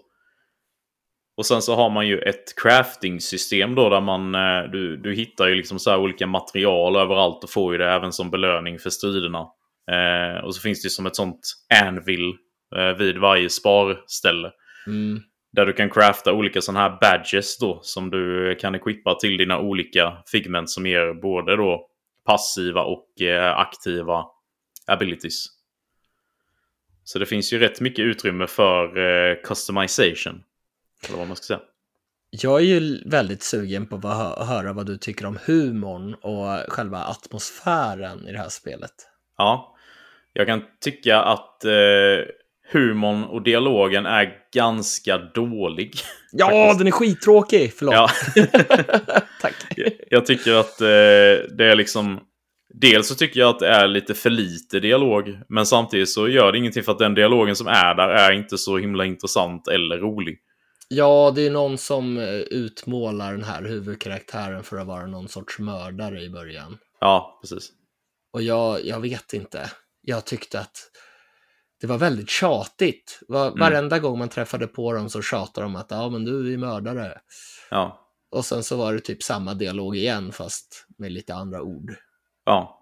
Och 1.37 1.45
sen 1.45 1.61
så 1.61 1.75
har 1.75 1.89
man 1.89 2.07
ju 2.07 2.19
ett 2.19 2.55
crafting-system 2.61 3.75
då 3.75 3.89
där 3.89 4.01
man, 4.01 4.35
eh, 4.35 4.71
du, 4.71 4.97
du 4.97 5.13
hittar 5.13 5.47
ju 5.47 5.55
liksom 5.55 5.79
så 5.79 5.89
här 5.89 5.99
olika 5.99 6.27
material 6.27 6.95
överallt 6.95 7.43
och 7.43 7.49
får 7.49 7.73
ju 7.73 7.77
det 7.77 7.91
även 7.91 8.11
som 8.11 8.29
belöning 8.29 8.79
för 8.79 8.89
striderna. 8.89 9.47
Eh, 9.91 10.43
och 10.43 10.55
så 10.55 10.61
finns 10.61 10.81
det 10.81 10.85
ju 10.85 10.89
som 10.89 11.05
ett 11.05 11.15
sånt 11.15 11.39
anvil 11.83 12.33
eh, 12.75 12.97
vid 12.97 13.17
varje 13.17 13.49
sparställe. 13.49 14.51
Mm. 14.87 15.19
Där 15.51 15.65
du 15.65 15.73
kan 15.73 15.89
crafta 15.89 16.33
olika 16.33 16.61
sådana 16.61 16.79
här 16.79 16.97
badges 17.01 17.57
då 17.57 17.79
som 17.81 18.09
du 18.09 18.55
kan 18.61 18.75
equippa 18.75 19.15
till 19.15 19.37
dina 19.37 19.59
olika 19.59 20.17
figment 20.31 20.69
som 20.69 20.85
ger 20.85 21.13
både 21.21 21.55
då 21.55 21.87
passiva 22.25 22.81
och 22.81 23.21
eh, 23.21 23.57
aktiva 23.59 24.25
abilities. 24.87 25.58
Så 27.11 27.19
det 27.19 27.25
finns 27.25 27.53
ju 27.53 27.59
rätt 27.59 27.81
mycket 27.81 28.03
utrymme 28.03 28.47
för 28.47 28.97
eh, 28.97 29.35
customization. 29.43 30.43
Eller 31.07 31.17
vad 31.17 31.27
man 31.27 31.35
ska 31.37 31.43
säga. 31.45 31.59
Jag 32.29 32.59
är 32.59 32.65
ju 32.65 33.03
väldigt 33.05 33.43
sugen 33.43 33.87
på 33.87 33.95
att 33.95 34.03
hö- 34.03 34.45
höra 34.45 34.73
vad 34.73 34.85
du 34.85 34.97
tycker 34.97 35.25
om 35.25 35.39
humorn 35.45 36.13
och 36.13 36.73
själva 36.73 36.97
atmosfären 36.97 38.27
i 38.27 38.31
det 38.31 38.37
här 38.37 38.49
spelet. 38.49 38.91
Ja, 39.37 39.75
jag 40.33 40.47
kan 40.47 40.63
tycka 40.81 41.19
att 41.21 41.65
eh, 41.65 41.71
humorn 42.71 43.23
och 43.23 43.43
dialogen 43.43 44.05
är 44.05 44.33
ganska 44.53 45.17
dålig. 45.17 45.93
Ja, 46.31 46.45
Faktiskt. 46.45 46.77
den 46.77 46.87
är 46.87 46.91
skittråkig! 46.91 47.73
Förlåt. 47.77 47.93
Ja. 47.95 48.09
Tack. 49.41 49.55
Jag 50.09 50.25
tycker 50.25 50.53
att 50.53 50.81
eh, 50.81 50.87
det 51.57 51.65
är 51.65 51.75
liksom... 51.75 52.19
Dels 52.73 53.07
så 53.07 53.15
tycker 53.15 53.39
jag 53.39 53.49
att 53.49 53.59
det 53.59 53.67
är 53.67 53.87
lite 53.87 54.13
för 54.13 54.29
lite 54.29 54.79
dialog. 54.79 55.39
Men 55.49 55.65
samtidigt 55.65 56.09
så 56.09 56.27
gör 56.27 56.51
det 56.51 56.57
ingenting 56.57 56.83
för 56.83 56.91
att 56.91 56.99
den 56.99 57.13
dialogen 57.13 57.55
som 57.55 57.67
är 57.67 57.95
där 57.95 58.09
är 58.09 58.31
inte 58.31 58.57
så 58.57 58.77
himla 58.77 59.05
intressant 59.05 59.67
eller 59.67 59.97
rolig. 59.97 60.39
Ja, 60.87 61.31
det 61.35 61.45
är 61.45 61.51
någon 61.51 61.77
som 61.77 62.17
eh, 62.17 62.33
utmålar 62.33 63.31
den 63.31 63.43
här 63.43 63.63
huvudkaraktären 63.63 64.63
för 64.63 64.77
att 64.77 64.87
vara 64.87 65.05
någon 65.05 65.27
sorts 65.27 65.59
mördare 65.59 66.21
i 66.21 66.29
början. 66.29 66.77
Ja, 66.99 67.39
precis. 67.41 67.71
Och 68.33 68.41
jag, 68.41 68.85
jag 68.85 68.99
vet 68.99 69.33
inte. 69.33 69.71
Jag 70.01 70.25
tyckte 70.25 70.59
att 70.59 70.77
det 71.81 71.87
var 71.87 71.97
väldigt 71.97 72.29
tjatigt. 72.29 73.19
Var, 73.27 73.51
Varenda 73.59 73.99
gång 73.99 74.19
man 74.19 74.29
träffade 74.29 74.67
på 74.67 74.93
dem 74.93 75.09
så 75.09 75.21
tjatade 75.21 75.65
de 75.65 75.75
att 75.75 75.91
ja, 75.91 76.09
men 76.09 76.25
du 76.25 76.53
är 76.53 76.57
mördare. 76.57 77.17
Ja, 77.69 78.09
Och 78.31 78.45
sen 78.45 78.63
så 78.63 78.77
var 78.77 78.93
det 78.93 78.99
typ 78.99 79.23
samma 79.23 79.53
dialog 79.53 79.95
igen 79.95 80.31
fast 80.31 80.85
med 80.97 81.11
lite 81.11 81.33
andra 81.33 81.61
ord 81.61 81.95
ja. 82.49 82.75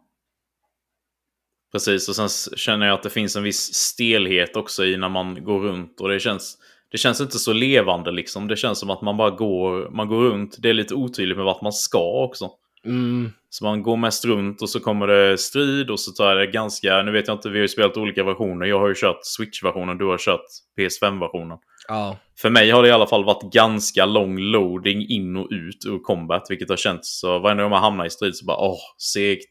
Precis, 1.72 2.10
och 2.10 2.16
sen 2.16 2.30
känner 2.58 2.86
jag 2.86 2.94
att 2.94 3.04
det 3.04 3.10
finns 3.10 3.36
en 3.36 3.44
viss 3.44 3.74
stelhet 3.74 4.56
också 4.56 4.86
i 4.86 4.98
när 4.98 5.10
man 5.10 5.44
går 5.44 5.60
runt. 5.60 6.02
Och 6.02 6.10
det 6.10 6.20
känns, 6.20 6.58
det 6.92 6.98
känns 6.98 7.22
inte 7.22 7.40
så 7.40 7.54
levande 7.54 8.12
liksom. 8.12 8.48
Det 8.48 8.56
känns 8.56 8.80
som 8.80 8.90
att 8.90 9.02
man 9.02 9.18
bara 9.18 9.30
går, 9.30 9.90
man 9.90 10.08
går 10.08 10.22
runt. 10.22 10.56
Det 10.60 10.70
är 10.70 10.74
lite 10.74 10.96
otydligt 10.96 11.38
med 11.38 11.46
vart 11.46 11.62
man 11.62 11.74
ska 11.74 12.24
också. 12.24 12.50
Mm, 12.88 13.32
Så 13.50 13.64
man 13.66 13.84
går 13.84 13.98
mest 13.98 14.26
runt 14.26 14.62
och 14.62 14.70
så 14.70 14.80
kommer 14.80 15.08
det 15.08 15.38
strid 15.38 15.90
och 15.90 16.00
så 16.00 16.12
tar 16.12 16.36
det 16.36 16.48
ganska... 16.48 17.02
Nu 17.04 17.12
vet 17.12 17.28
jag 17.28 17.36
inte, 17.38 17.50
vi 17.50 17.58
har 17.58 17.62
ju 17.62 17.68
spelat 17.68 17.98
olika 17.98 18.24
versioner. 18.24 18.66
Jag 18.66 18.80
har 18.80 18.88
ju 18.88 18.96
kört 18.98 19.20
Switch-versionen, 19.24 19.98
du 19.98 20.06
har 20.06 20.18
kört 20.18 20.46
PS5-versionen. 20.80 21.58
ja. 21.88 22.18
För 22.42 22.50
mig 22.50 22.72
har 22.72 22.82
det 22.84 22.88
i 22.90 22.92
alla 22.92 23.08
fall 23.08 23.26
varit 23.26 23.54
ganska 23.54 24.06
lång 24.06 24.40
loading 24.40 25.08
in 25.10 25.36
och 25.36 25.48
ut 25.52 25.86
ur 25.86 26.00
combat, 26.00 26.44
vilket 26.50 26.70
har 26.70 26.78
känts 26.78 27.20
så... 27.20 27.40
Varje 27.40 27.62
gång 27.62 27.70
man 27.70 27.82
hamnar 27.84 28.06
i 28.06 28.10
strid 28.10 28.36
så 28.36 28.46
bara 28.46 28.58
åh, 28.58 28.80
segt. 29.14 29.50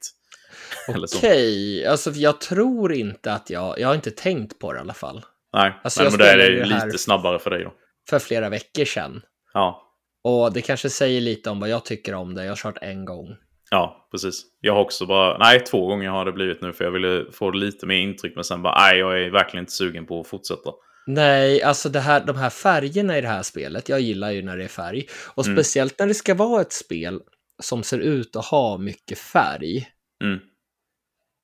Okej, 1.17 1.87
alltså 1.87 2.13
för 2.13 2.21
jag 2.21 2.41
tror 2.41 2.93
inte 2.93 3.33
att 3.33 3.51
jag, 3.51 3.81
jag 3.81 3.89
har 3.89 3.95
inte 3.95 4.11
tänkt 4.11 4.59
på 4.59 4.73
det 4.73 4.77
i 4.79 4.81
alla 4.81 4.95
fall. 4.95 5.25
Nej, 5.53 5.75
Alltså, 5.85 6.03
nej 6.03 6.11
men 6.11 6.19
då 6.19 6.25
är 6.25 6.37
det 6.37 6.57
det 6.65 6.75
här- 6.75 6.87
lite 6.87 6.99
snabbare 6.99 7.39
för 7.39 7.51
dig 7.51 7.65
då. 7.65 7.73
För 8.11 8.19
flera 8.19 8.49
veckor 8.49 8.85
sedan. 8.85 9.23
Ja, 9.55 9.86
Och 10.29 10.53
det 10.53 10.63
kanske 10.63 10.91
säger 10.91 11.21
lite 11.21 11.51
om 11.51 11.61
vad 11.61 11.69
jag 11.69 11.85
tycker 11.85 12.15
om 12.15 12.35
det. 12.35 12.45
Jag 12.45 12.51
har 12.51 12.57
kört 12.57 12.79
en 12.83 13.05
gång. 13.05 13.37
ja, 13.71 14.09
precis. 14.11 14.43
Jag 14.61 14.75
har 14.75 14.81
också 14.81 15.07
bara... 15.07 15.39
Nej, 15.39 15.65
två 15.65 15.87
gånger 15.87 16.09
har 16.09 16.25
det 16.25 16.33
blivit 16.33 16.63
nu 16.63 16.73
för 16.73 16.85
jag 16.85 16.91
ville 16.93 17.25
få 17.33 17.51
lite 17.51 17.87
mer 17.87 17.97
intryck. 17.97 18.33
Men 18.35 18.45
sen 18.45 18.63
bara, 18.63 18.79
nej, 18.81 18.99
jag 18.99 19.23
är 19.23 19.31
verkligen 19.31 19.63
inte 19.63 19.73
sugen 19.73 20.07
på 20.07 20.21
att 20.21 20.27
fortsätta. 20.27 20.71
Nej, 21.07 21.63
alltså 21.63 21.89
det 21.89 22.01
här, 22.01 22.25
de 22.27 22.37
här 22.37 22.51
färgerna 22.51 23.19
i 23.19 23.21
det 23.21 23.29
här 23.29 23.43
spelet, 23.43 23.89
jag 23.89 24.01
gillar 24.01 24.31
ju 24.31 24.43
när 24.43 24.57
det 24.57 24.65
är 24.65 24.69
färg. 24.69 25.07
Och 25.35 25.47
Mm. 25.47 25.57
speciellt 25.57 25.99
när 25.99 26.07
det 26.07 26.15
ska 26.15 26.35
vara 26.35 26.61
ett 26.61 26.73
spel 26.73 27.21
som 27.63 27.83
ser 27.83 27.99
ut 27.99 28.37
att 28.37 28.45
ha 28.45 28.79
mycket 28.79 29.19
färg. 29.19 29.89
Mm. 30.25 30.39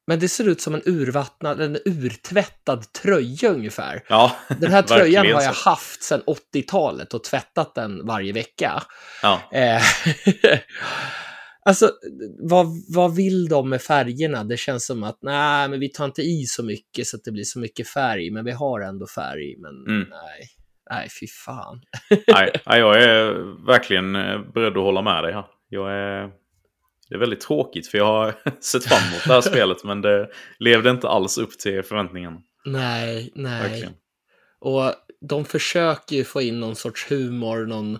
Men 0.06 0.18
det 0.18 0.28
ser 0.28 0.48
ut 0.48 0.60
som 0.60 0.74
en 0.74 0.82
urvattnad, 0.86 1.60
en 1.60 1.78
urtvättad 1.84 2.92
tröja 2.92 3.48
ungefär. 3.50 4.04
Ja, 4.08 4.36
Den 4.60 4.72
här 4.72 4.82
tröjan 4.82 5.26
har 5.32 5.42
jag 5.42 5.52
haft 5.52 6.02
sedan 6.02 6.22
80-talet 6.54 7.14
och 7.14 7.24
tvättat 7.24 7.74
den 7.74 8.06
varje 8.06 8.32
vecka. 8.32 8.82
Ja. 9.22 9.40
Eh, 9.52 9.82
alltså, 11.64 11.90
vad, 12.38 12.66
vad 12.88 13.16
vill 13.16 13.48
de 13.48 13.68
med 13.68 13.82
färgerna? 13.82 14.44
Det 14.44 14.56
känns 14.56 14.86
som 14.86 15.02
att 15.02 15.18
nej, 15.22 15.68
men 15.68 15.80
vi 15.80 15.88
tar 15.88 16.04
inte 16.04 16.22
i 16.22 16.44
så 16.46 16.62
mycket 16.62 17.06
så 17.06 17.16
att 17.16 17.24
det 17.24 17.32
blir 17.32 17.44
så 17.44 17.58
mycket 17.58 17.88
färg, 17.88 18.30
men 18.30 18.44
vi 18.44 18.52
har 18.52 18.80
ändå 18.80 19.06
färg. 19.06 19.56
Men 19.58 19.96
Mm. 19.96 20.08
nej, 20.10 20.48
nej, 20.90 21.08
fy 21.20 21.26
fan. 21.26 21.80
nej, 22.26 22.52
nej, 22.66 22.78
jag 22.80 23.02
är 23.02 23.32
verkligen 23.66 24.16
eh, 24.16 24.40
beredd 24.54 24.76
att 24.76 24.84
hålla 24.84 25.02
med 25.02 25.24
dig 25.24 25.32
här. 25.32 25.44
Jag 25.68 25.92
är... 25.92 26.41
Det 27.12 27.16
är 27.16 27.20
väldigt 27.20 27.40
tråkigt 27.40 27.87
för 27.87 27.98
jag 27.98 28.05
har 28.05 28.35
sett 28.61 28.85
fram 28.85 29.09
emot 29.09 29.25
det 29.27 29.33
här 29.33 29.40
spelet 29.51 29.85
men 29.85 30.01
det 30.01 30.29
levde 30.59 30.90
inte 30.90 31.09
alls 31.09 31.38
upp 31.38 31.59
till 31.59 31.83
förväntningarna. 31.83 32.42
Nej, 32.64 33.33
nej. 33.35 33.62
Verkligen. 33.62 33.94
Och 34.61 34.92
de 35.29 35.44
försöker 35.44 36.16
ju 36.16 36.25
få 36.25 36.42
in 36.42 36.61
någon 36.61 36.77
sorts 36.77 37.11
humor, 37.11 37.66
någon 37.66 37.98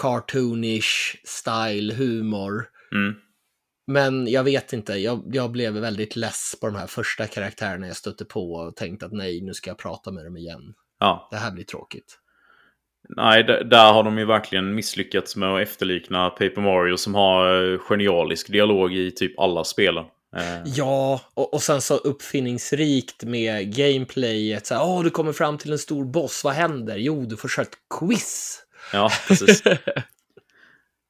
cartoonish 0.00 1.16
style 1.24 1.94
humor. 1.94 2.64
Mm. 2.92 3.14
Men 3.86 4.26
jag 4.26 4.44
vet 4.44 4.72
inte, 4.72 4.92
jag, 4.92 5.22
jag 5.32 5.50
blev 5.50 5.72
väldigt 5.72 6.16
less 6.16 6.54
på 6.60 6.66
de 6.66 6.76
här 6.76 6.86
första 6.86 7.26
karaktärerna 7.26 7.86
jag 7.86 7.96
stötte 7.96 8.24
på 8.24 8.52
och 8.52 8.76
tänkte 8.76 9.06
att 9.06 9.12
nej, 9.12 9.40
nu 9.40 9.54
ska 9.54 9.70
jag 9.70 9.78
prata 9.78 10.10
med 10.10 10.24
dem 10.24 10.36
igen. 10.36 10.74
Ja, 10.98 11.28
Det 11.30 11.36
här 11.36 11.52
blir 11.52 11.64
tråkigt. 11.64 12.18
Nej, 13.08 13.44
där 13.44 13.92
har 13.92 14.02
de 14.02 14.18
ju 14.18 14.24
verkligen 14.24 14.74
misslyckats 14.74 15.36
med 15.36 15.54
att 15.54 15.62
efterlikna 15.62 16.30
Paper 16.30 16.60
Mario 16.60 16.96
som 16.96 17.14
har 17.14 17.72
eh, 17.72 17.78
genialisk 17.78 18.52
dialog 18.52 18.94
i 18.94 19.10
typ 19.10 19.38
alla 19.38 19.64
spelen. 19.64 20.04
Eh. 20.36 20.62
Ja, 20.64 21.20
och, 21.34 21.54
och 21.54 21.62
sen 21.62 21.80
så 21.80 21.96
uppfinningsrikt 21.96 23.24
med 23.24 23.76
gameplayet. 23.76 24.66
Så 24.66 24.74
här, 24.74 24.84
Åh, 24.84 25.02
du 25.02 25.10
kommer 25.10 25.32
fram 25.32 25.58
till 25.58 25.72
en 25.72 25.78
stor 25.78 26.04
boss, 26.04 26.44
vad 26.44 26.52
händer? 26.52 26.96
Jo, 26.96 27.24
du 27.24 27.36
får 27.36 27.48
köra 27.48 27.62
ett 27.62 27.78
quiz. 27.98 28.62
Ja, 28.92 29.10
precis. 29.28 29.62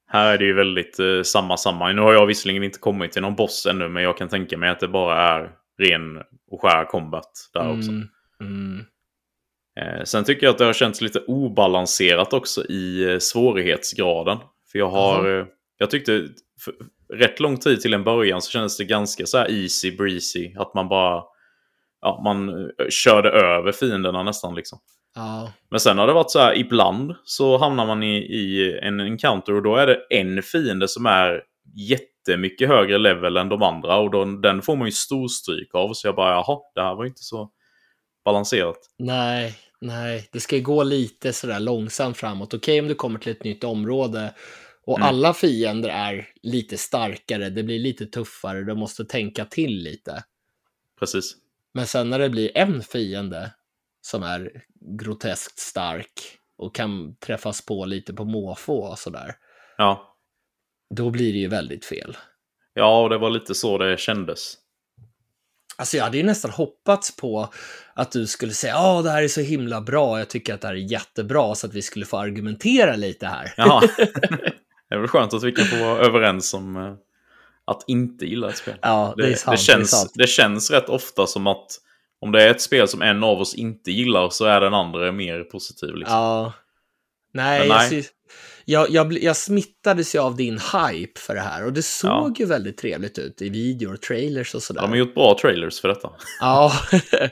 Här 0.09 0.33
är 0.33 0.39
det 0.39 0.45
ju 0.45 0.53
väldigt 0.53 0.99
eh, 0.99 1.23
samma, 1.23 1.57
samma. 1.57 1.93
Nu 1.93 2.03
har 2.03 2.13
jag 2.13 2.27
visserligen 2.27 2.63
inte 2.63 2.79
kommit 2.79 3.13
till 3.13 3.23
någon 3.23 3.37
boss 3.37 3.67
ännu, 3.67 3.89
men 3.89 4.03
jag 4.03 4.17
kan 4.17 4.29
tänka 4.29 4.59
mig 4.59 4.71
att 4.71 4.81
det 4.81 4.89
bara 4.89 5.21
är 5.21 5.51
ren 5.79 6.23
och 6.51 6.61
skär 6.63 6.85
combat 6.85 7.31
där 7.53 7.61
mm, 7.61 7.79
också. 7.79 7.91
Mm. 8.41 8.85
Eh, 9.81 10.05
sen 10.05 10.25
tycker 10.25 10.47
jag 10.47 10.53
att 10.53 10.59
det 10.59 10.65
har 10.65 10.73
känts 10.73 11.01
lite 11.01 11.21
obalanserat 11.21 12.33
också 12.33 12.65
i 12.65 13.13
eh, 13.13 13.19
svårighetsgraden. 13.19 14.39
För 14.73 14.79
jag 14.79 14.89
har, 14.89 15.39
eh, 15.39 15.47
jag 15.79 15.91
tyckte 15.91 16.29
rätt 17.13 17.41
lång 17.41 17.57
tid 17.57 17.81
till 17.81 17.95
en 17.95 18.05
början 18.05 18.43
så 18.43 18.51
kändes 18.51 18.77
det 18.77 18.85
ganska 18.85 19.27
så 19.27 19.39
här 19.39 19.51
easy 19.51 19.97
breezy. 19.97 20.55
Att 20.57 20.75
man 20.75 20.89
bara, 20.89 21.23
ja, 22.01 22.21
man 22.25 22.71
körde 22.91 23.31
över 23.31 23.73
fienderna 23.73 24.23
nästan 24.23 24.55
liksom. 24.55 24.79
Ja. 25.15 25.53
Men 25.71 25.81
sen 25.81 25.99
har 25.99 26.07
det 26.07 26.13
varit 26.13 26.31
så 26.31 26.39
här, 26.39 26.59
ibland 26.59 27.15
så 27.25 27.59
hamnar 27.59 27.87
man 27.87 28.03
i, 28.03 28.17
i 28.17 28.79
en 28.83 29.01
encounter 29.01 29.55
och 29.55 29.63
då 29.63 29.77
är 29.77 29.87
det 29.87 30.07
en 30.11 30.43
fiende 30.43 30.89
som 30.89 31.07
är 31.07 31.43
jättemycket 31.77 32.69
högre 32.69 32.99
level 32.99 33.37
än 33.37 33.49
de 33.49 33.63
andra 33.63 33.97
och 33.97 34.11
då, 34.11 34.25
den 34.25 34.63
får 34.63 34.77
man 34.77 34.89
ju 34.89 34.93
storstryk 34.93 35.75
av. 35.75 35.93
Så 35.93 36.09
jag 36.09 36.15
bara, 36.15 36.31
jaha, 36.31 36.59
det 36.75 36.83
här 36.83 36.95
var 36.95 37.05
inte 37.05 37.23
så 37.23 37.51
balanserat. 38.25 38.79
Nej, 38.99 39.55
nej, 39.81 40.29
det 40.33 40.41
ska 40.41 40.57
ju 40.57 40.63
gå 40.63 40.83
lite 40.83 41.33
sådär 41.33 41.61
långsamt 41.61 42.17
framåt. 42.17 42.55
Okej 42.55 42.81
om 42.81 42.89
du 42.89 42.95
kommer 42.95 43.19
till 43.19 43.33
ett 43.33 43.45
nytt 43.45 43.65
område 43.65 44.35
och 44.87 44.99
mm. 44.99 45.09
alla 45.09 45.35
fiender 45.35 45.89
är 45.89 46.29
lite 46.43 46.79
starkare, 46.79 47.51
det 47.51 47.63
blir 47.63 47.79
lite 47.79 48.07
tuffare, 48.07 48.65
du 48.65 48.75
måste 48.75 49.05
tänka 49.05 49.45
till 49.45 49.83
lite. 49.83 50.25
Precis. 50.99 51.37
Men 51.75 51.87
sen 51.87 52.11
när 52.11 52.19
det 52.19 52.29
blir 52.29 52.57
en 52.59 52.83
fiende 52.83 53.55
som 54.01 54.23
är 54.23 54.65
groteskt 54.99 55.59
stark 55.59 56.13
och 56.59 56.75
kan 56.75 57.17
träffas 57.17 57.67
på 57.67 57.85
lite 57.85 58.15
på 58.15 58.25
måfå 58.25 58.79
och 58.79 58.99
sådär. 58.99 59.35
Ja. 59.77 60.17
Då 60.95 61.11
blir 61.11 61.33
det 61.33 61.39
ju 61.39 61.49
väldigt 61.49 61.85
fel. 61.85 62.17
Ja, 62.75 63.03
och 63.03 63.11
det 63.11 63.19
var 63.19 63.31
lite 63.31 63.55
så 63.55 63.79
det 63.79 64.01
kändes. 64.01 64.55
Alltså 65.77 65.97
jag 65.97 66.05
hade 66.05 66.17
ju 66.17 66.23
nästan 66.23 66.51
hoppats 66.51 67.17
på 67.17 67.49
att 67.95 68.13
du 68.13 68.27
skulle 68.27 68.53
säga 68.53 68.73
ja, 68.73 69.03
det 69.03 69.11
här 69.11 69.23
är 69.23 69.29
så 69.29 69.41
himla 69.41 69.81
bra, 69.81 70.19
jag 70.19 70.31
tycker 70.31 70.55
att 70.55 70.61
det 70.61 70.69
här 70.69 70.75
är 70.75 70.93
jättebra, 70.93 71.55
så 71.55 71.67
att 71.67 71.75
vi 71.75 71.83
skulle 71.83 72.07
få 72.07 72.19
argumentera 72.19 72.97
lite 72.97 73.27
här. 73.27 73.55
Ja, 73.57 73.83
det 74.89 74.95
är 74.95 74.99
väl 74.99 75.09
skönt 75.09 75.35
att 75.35 75.43
vi 75.43 75.53
kan 75.53 75.65
få 75.65 75.77
vara 75.77 75.99
överens 75.99 76.55
om 76.55 76.77
eh, 76.77 76.95
att 77.65 77.85
inte 77.87 78.27
gilla 78.27 78.49
ett 78.49 78.57
spel. 78.57 78.75
Ja, 78.83 79.15
det, 79.17 79.33
är 79.33 79.35
sant, 79.35 79.59
det, 79.59 79.63
känns, 79.63 80.13
det, 80.13 80.23
det 80.23 80.27
känns 80.27 80.71
rätt 80.71 80.89
ofta 80.89 81.27
som 81.27 81.47
att 81.47 81.67
om 82.21 82.33
det 82.33 82.43
är 82.43 82.51
ett 82.51 82.61
spel 82.61 82.89
som 82.89 83.03
en 83.03 83.25
av 83.25 83.41
oss 83.41 83.55
inte 83.55 83.91
gillar 83.91 84.29
så 84.29 84.45
är 84.45 84.61
den 84.61 84.75
andra 84.75 85.13
mer 85.13 85.45
positiv. 85.45 85.95
Liksom. 85.95 86.17
Ja. 86.17 86.53
Nej, 87.35 87.69
nej. 87.69 87.95
Jag, 87.95 88.05
jag, 88.65 89.13
jag, 89.23 89.37
smittades 89.37 90.15
ju 90.15 90.19
av 90.19 90.37
din 90.37 90.59
hype 90.59 91.21
för 91.21 91.35
det 91.35 91.41
här 91.41 91.65
och 91.65 91.73
det 91.73 91.83
såg 91.83 92.11
ja. 92.11 92.35
ju 92.39 92.47
väldigt 92.47 92.79
trevligt 92.79 93.19
ut 93.19 93.43
i 93.43 93.49
videor, 93.49 93.97
trailers 93.97 94.55
och 94.55 94.63
sådär. 94.63 94.81
Ja, 94.81 94.87
de 94.87 94.91
har 94.91 94.97
gjort 94.97 95.15
bra 95.15 95.39
trailers 95.41 95.81
för 95.81 95.89
detta. 95.89 96.11
Ja, 96.41 96.73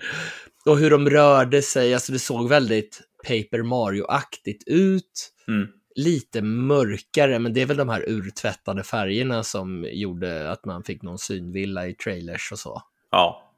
och 0.67 0.79
hur 0.79 0.91
de 0.91 1.11
rörde 1.11 1.63
sig, 1.63 1.95
alltså 1.95 2.13
det 2.13 2.19
såg 2.19 2.49
väldigt 2.49 3.01
Paper 3.27 3.63
Mario-aktigt 3.63 4.63
ut. 4.67 5.33
Mm. 5.49 5.69
Lite 5.95 6.43
mörkare, 6.43 7.39
men 7.39 7.53
det 7.53 7.63
är 7.63 7.67
väl 7.67 7.77
de 7.77 7.89
här 7.89 8.09
urtvättade 8.09 8.83
färgerna 8.83 9.43
som 9.43 9.87
gjorde 9.93 10.51
att 10.51 10.65
man 10.65 10.85
fick 10.85 11.03
någon 11.03 11.19
synvilla 11.19 11.87
i 11.87 11.95
trailers 11.95 12.53
och 12.53 12.59
så. 12.59 12.83
Ja, 13.11 13.53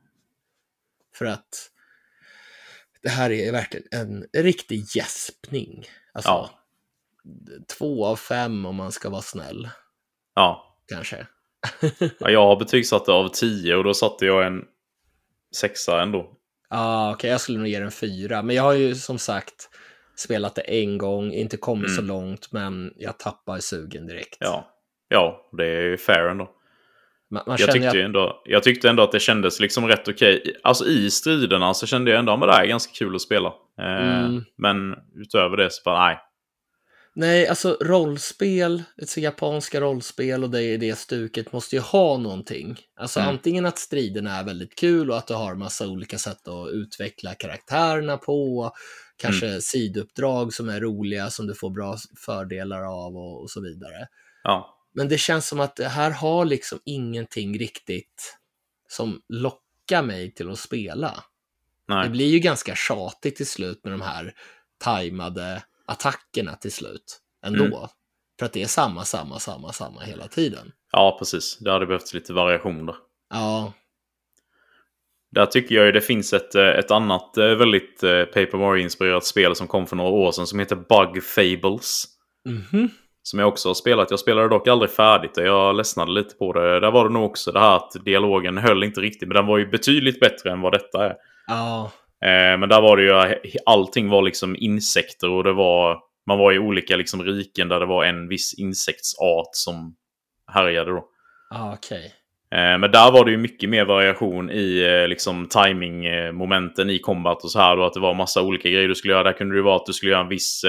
för 1.15 1.25
att 1.25 1.69
det 3.03 3.09
här 3.09 3.31
är 3.31 3.53
verkligen 3.53 3.87
en 3.91 4.43
riktig 4.43 4.85
gäspning. 4.97 5.85
Alltså, 6.13 6.31
ja. 6.31 6.62
Två 7.79 8.07
av 8.07 8.17
fem 8.17 8.67
om 8.67 8.77
man 8.77 8.93
ska 8.93 9.11
vara 9.11 9.23
snäll. 9.23 9.69
Ja. 10.35 10.79
Kanske. 10.89 11.27
ja, 12.19 12.31
jag 12.31 12.47
har 12.47 12.57
betygsatt 12.57 13.07
det 13.07 13.13
av 13.13 13.29
tio 13.29 13.77
och 13.77 13.85
då 13.85 13.95
satte 13.95 14.27
jag 14.27 14.47
en 14.47 14.65
sexa 15.57 16.03
ändå. 16.03 16.19
Ja, 16.71 16.79
ah, 16.79 17.11
okej, 17.11 17.15
okay, 17.15 17.31
jag 17.31 17.41
skulle 17.41 17.59
nog 17.59 17.69
ge 17.69 17.81
den 17.81 17.91
fyra. 17.91 18.43
Men 18.43 18.57
jag 18.57 18.63
har 18.63 18.73
ju 18.73 18.95
som 18.95 19.19
sagt 19.19 19.69
spelat 20.17 20.55
det 20.55 20.63
en 20.63 20.99
gång, 20.99 21.33
inte 21.33 21.57
kommit 21.57 21.87
mm. 21.87 21.97
så 21.97 22.03
långt, 22.03 22.53
men 22.53 22.93
jag 22.97 23.19
tappar 23.19 23.59
sugen 23.59 24.07
direkt. 24.07 24.37
Ja, 24.41 24.69
ja 25.09 25.51
det 25.57 25.67
är 25.67 25.97
fair 25.97 26.29
ändå. 26.29 26.51
Man, 27.31 27.43
man 27.47 27.57
jag, 27.61 27.73
tyckte 27.73 27.89
att... 27.89 27.95
ändå, 27.95 28.43
jag 28.45 28.63
tyckte 28.63 28.89
ändå 28.89 29.03
att 29.03 29.13
det 29.13 29.21
kändes 29.21 29.61
liksom 29.61 29.89
rätt 29.89 30.09
okej. 30.09 30.41
Okay. 30.41 30.55
Alltså 30.63 30.85
i 30.85 31.11
striderna 31.11 31.75
så 31.75 31.87
kände 31.87 32.11
jag 32.11 32.19
ändå 32.19 32.33
att 32.33 32.41
det 32.41 32.53
här 32.53 32.63
är 32.63 32.67
ganska 32.67 32.93
kul 32.93 33.15
att 33.15 33.23
spela. 33.23 33.53
Eh, 33.79 34.19
mm. 34.19 34.45
Men 34.57 34.95
utöver 35.15 35.57
det 35.57 35.71
så 35.71 35.83
bara 35.85 36.07
nej. 36.07 36.19
Nej, 37.15 37.49
alltså 37.49 37.77
rollspel, 37.81 38.83
ett 39.03 39.17
japanska 39.17 39.81
rollspel 39.81 40.45
och 40.45 40.51
det 40.51 40.63
är 40.63 40.79
det 40.79 40.99
stuket 40.99 41.53
måste 41.53 41.77
ju 41.77 41.83
ha 41.83 42.19
någonting. 42.19 42.79
Alltså 42.97 43.21
mm. 43.21 43.35
antingen 43.35 43.67
att 43.67 43.79
striderna 43.79 44.37
är 44.37 44.45
väldigt 44.45 44.75
kul 44.75 45.11
och 45.11 45.19
att 45.19 45.27
du 45.27 45.35
har 45.35 45.55
massa 45.55 45.89
olika 45.89 46.19
sätt 46.19 46.49
att 46.49 46.69
utveckla 46.69 47.35
karaktärerna 47.35 48.17
på. 48.17 48.73
Kanske 49.17 49.47
mm. 49.47 49.61
sidouppdrag 49.61 50.55
som 50.55 50.69
är 50.69 50.81
roliga 50.81 51.31
som 51.31 51.47
du 51.47 51.55
får 51.55 51.71
bra 51.71 51.97
fördelar 52.27 52.83
av 52.83 53.17
och, 53.17 53.43
och 53.43 53.51
så 53.51 53.61
vidare. 53.61 54.09
Ja. 54.45 54.79
Men 54.95 55.09
det 55.09 55.19
känns 55.19 55.49
som 55.49 55.61
att 55.61 55.77
det 55.77 55.89
här 55.89 56.11
har 56.11 56.45
liksom 56.45 56.81
ingenting 56.85 57.59
riktigt 57.59 58.39
som 58.89 59.21
lockar 59.29 60.03
mig 60.03 60.35
till 60.35 60.51
att 60.51 60.59
spela. 60.59 61.25
Nej. 61.89 62.05
Det 62.05 62.11
blir 62.11 62.29
ju 62.29 62.39
ganska 62.39 62.75
tjatigt 62.75 63.37
till 63.37 63.47
slut 63.47 63.85
med 63.85 63.93
de 63.93 64.01
här 64.01 64.35
tajmade 64.79 65.63
attackerna 65.93 66.55
till 66.55 66.73
slut 66.73 67.21
ändå. 67.47 67.65
Mm. 67.65 67.89
För 68.39 68.47
att 68.47 68.53
det 68.53 68.63
är 68.63 68.67
samma, 68.67 69.05
samma, 69.05 69.39
samma, 69.39 69.73
samma 69.73 70.01
hela 70.01 70.29
tiden. 70.29 70.73
Ja, 70.93 71.17
precis. 71.19 71.59
Det 71.59 71.71
hade 71.73 71.87
behövts 71.87 72.15
lite 72.15 72.33
variationer. 72.33 72.95
Ja. 73.31 73.73
Där 75.31 75.47
tycker 75.47 75.75
jag 75.75 75.87
ju 75.87 75.93
det 75.93 76.01
finns 76.01 76.33
ett, 76.33 76.55
eh, 76.55 76.69
ett 76.69 76.91
annat 76.91 77.37
eh, 77.37 77.47
väldigt 77.47 78.03
eh, 78.03 78.25
Paper 78.25 78.59
Mario-inspirerat 78.59 79.25
spel 79.25 79.57
som 79.57 79.67
kom 79.67 79.87
för 79.87 79.97
några 79.97 80.11
år 80.11 80.33
sedan 80.33 80.47
som 80.47 80.59
heter 80.59 80.77
Bug 80.77 81.23
Fables. 81.25 82.05
Mm 82.49 82.63
-hmm. 82.63 82.89
Som 83.23 83.39
jag 83.39 83.49
också 83.49 83.69
har 83.69 83.75
spelat. 83.75 84.11
Jag 84.11 84.21
spelade 84.21 84.49
dock 84.49 84.69
aldrig 84.69 84.91
färdigt 84.91 85.39
och 85.39 85.45
jag 85.45 85.77
ledsnade 85.77 86.13
lite 86.13 86.35
på 86.35 86.53
det. 86.53 86.81
Där 86.81 86.91
var 86.91 87.05
det 87.09 87.15
nog 87.15 87.25
också 87.25 87.53
det 87.53 87.61
här 87.61 87.77
att 87.77 88.05
dialogen 88.05 88.59
höll 88.59 88.85
inte 88.85 89.01
riktigt. 89.01 89.29
Men 89.29 89.37
den 89.37 89.47
var 89.47 89.59
ju 89.59 89.67
betydligt 89.67 90.21
bättre 90.21 90.51
än 90.51 90.61
vad 90.61 90.73
detta 90.73 91.07
är. 91.07 91.15
Ja. 91.47 91.91
Eh, 92.23 92.59
men 92.59 92.69
där 92.69 92.81
var 92.81 92.97
det 92.97 93.03
ju, 93.03 93.35
allting 93.67 94.09
var 94.09 94.23
liksom 94.23 94.57
insekter 94.59 95.31
och 95.31 95.45
det 95.45 95.53
var, 95.53 95.99
man 96.27 96.39
var 96.39 96.53
i 96.53 96.59
olika 96.59 96.97
liksom 96.97 97.23
riken 97.23 97.69
där 97.69 97.81
det 97.81 97.87
var 97.87 98.05
en 98.05 98.29
viss 98.29 98.55
insektsart 98.59 99.49
som 99.53 99.97
härjade 100.53 100.91
då. 100.91 101.09
Okej. 101.55 101.99
Okay. 101.99 102.11
Eh, 102.61 102.79
men 102.79 102.93
där 102.93 103.13
var 103.13 103.25
det 103.25 103.31
ju 103.31 103.37
mycket 103.37 103.71
mer 103.71 103.85
variation 103.85 104.51
i 104.51 104.83
eh, 104.83 105.09
liksom 105.09 105.49
timing-momenten 105.49 106.91
i 106.91 106.99
combat 106.99 107.45
och 107.45 107.51
så 107.51 107.59
här. 107.59 107.77
Då, 107.77 107.85
att 107.85 107.95
det 107.95 108.01
var 108.01 108.15
massa 108.15 108.43
olika 108.43 108.69
grejer 108.69 108.89
du 108.89 108.95
skulle 108.95 109.13
göra. 109.13 109.23
Där 109.23 109.33
kunde 109.33 109.57
det 109.57 109.63
vara 109.63 109.77
att 109.77 109.87
du 109.87 109.93
skulle 109.93 110.13
göra 110.13 110.23
en 110.23 110.29
viss 110.29 110.65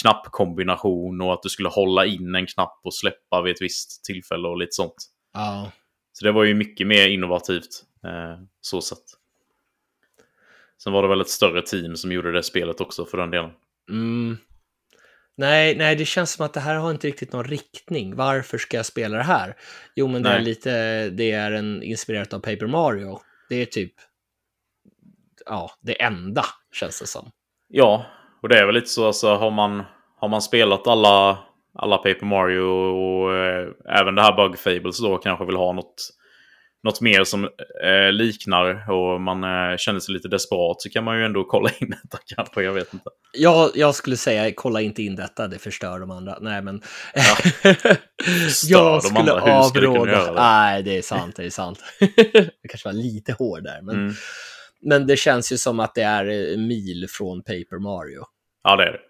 knappkombination 0.00 1.20
och 1.20 1.32
att 1.32 1.42
du 1.42 1.48
skulle 1.48 1.68
hålla 1.68 2.06
in 2.06 2.34
en 2.34 2.46
knapp 2.46 2.80
och 2.84 2.94
släppa 2.94 3.42
vid 3.42 3.54
ett 3.54 3.62
visst 3.62 4.04
tillfälle 4.04 4.48
och 4.48 4.58
lite 4.58 4.72
sånt. 4.72 4.94
Ja. 5.34 5.72
Så 6.12 6.24
det 6.24 6.32
var 6.32 6.44
ju 6.44 6.54
mycket 6.54 6.86
mer 6.86 7.08
innovativt 7.08 7.82
så 8.60 8.80
sett. 8.80 9.17
Sen 10.82 10.92
var 10.92 11.02
det 11.02 11.08
väl 11.08 11.20
ett 11.20 11.28
större 11.28 11.62
team 11.62 11.96
som 11.96 12.12
gjorde 12.12 12.32
det 12.32 12.42
spelet 12.42 12.80
också 12.80 13.04
för 13.04 13.18
den 13.18 13.30
delen. 13.30 13.50
Mm. 13.90 14.36
Nej, 15.36 15.76
nej, 15.76 15.96
det 15.96 16.04
känns 16.04 16.32
som 16.32 16.46
att 16.46 16.54
det 16.54 16.60
här 16.60 16.74
har 16.74 16.90
inte 16.90 17.06
riktigt 17.06 17.32
någon 17.32 17.44
riktning. 17.44 18.16
Varför 18.16 18.58
ska 18.58 18.76
jag 18.76 18.86
spela 18.86 19.16
det 19.16 19.22
här? 19.22 19.56
Jo, 19.94 20.08
men 20.08 20.22
det 20.22 20.30
är 20.30 20.40
lite, 20.40 20.70
det 21.10 21.30
är 21.30 21.52
en 21.52 21.82
inspirerat 21.82 22.34
av 22.34 22.38
Paper 22.38 22.66
Mario. 22.66 23.20
Det 23.48 23.56
är 23.56 23.66
typ, 23.66 23.92
ja, 25.46 25.70
det 25.80 26.02
enda 26.02 26.44
känns 26.72 27.00
det 27.00 27.06
som. 27.06 27.30
Ja, 27.68 28.06
och 28.42 28.48
det 28.48 28.58
är 28.58 28.66
väl 28.66 28.74
lite 28.74 28.86
så, 28.86 29.06
alltså, 29.06 29.34
har 29.34 29.50
man, 29.50 29.82
har 30.16 30.28
man 30.28 30.42
spelat 30.42 30.86
alla, 30.86 31.38
alla 31.74 31.96
Paper 31.96 32.26
Mario 32.26 32.62
och 32.62 33.36
eh, 33.36 33.68
även 34.00 34.14
det 34.14 34.22
här 34.22 34.36
Bug 34.36 34.58
Fables 34.58 35.00
då 35.00 35.18
kanske 35.18 35.44
vill 35.44 35.56
ha 35.56 35.72
något, 35.72 36.10
något 36.82 37.00
mer 37.00 37.24
som 37.24 37.44
eh, 37.84 38.12
liknar 38.12 38.90
och 38.90 39.20
man 39.20 39.44
eh, 39.44 39.76
känner 39.76 40.00
sig 40.00 40.14
lite 40.14 40.28
desperat 40.28 40.82
så 40.82 40.90
kan 40.90 41.04
man 41.04 41.18
ju 41.18 41.24
ändå 41.24 41.44
kolla 41.44 41.70
in 41.80 41.90
detta 42.02 42.18
kanske, 42.36 42.62
jag 42.62 42.72
vet 42.72 42.94
inte. 42.94 43.10
Ja, 43.32 43.70
jag 43.74 43.94
skulle 43.94 44.16
säga 44.16 44.52
kolla 44.56 44.80
inte 44.80 45.02
in 45.02 45.16
detta, 45.16 45.48
det 45.48 45.58
förstör 45.58 46.00
de 46.00 46.10
andra. 46.10 46.38
Nej, 46.40 46.62
men... 46.62 46.82
Ja. 47.14 47.36
jag 48.68 49.02
skulle 49.02 49.20
de 49.20 49.30
andra, 49.30 49.54
avråda. 49.54 50.32
Nej, 50.32 50.82
det 50.82 50.98
är 50.98 51.02
sant, 51.02 51.36
det 51.36 51.44
är 51.44 51.50
sant. 51.50 51.78
det 52.62 52.68
kanske 52.68 52.88
var 52.88 52.92
lite 52.92 53.32
hård 53.32 53.64
där, 53.64 53.82
men... 53.82 53.96
Mm. 53.96 54.14
Men 54.80 55.06
det 55.06 55.16
känns 55.16 55.52
ju 55.52 55.56
som 55.58 55.80
att 55.80 55.94
det 55.94 56.02
är 56.02 56.56
mil 56.56 57.06
från 57.10 57.42
Paper 57.42 57.78
Mario. 57.78 58.24
Ja, 58.64 58.76
det 58.76 58.84
är 58.84 59.00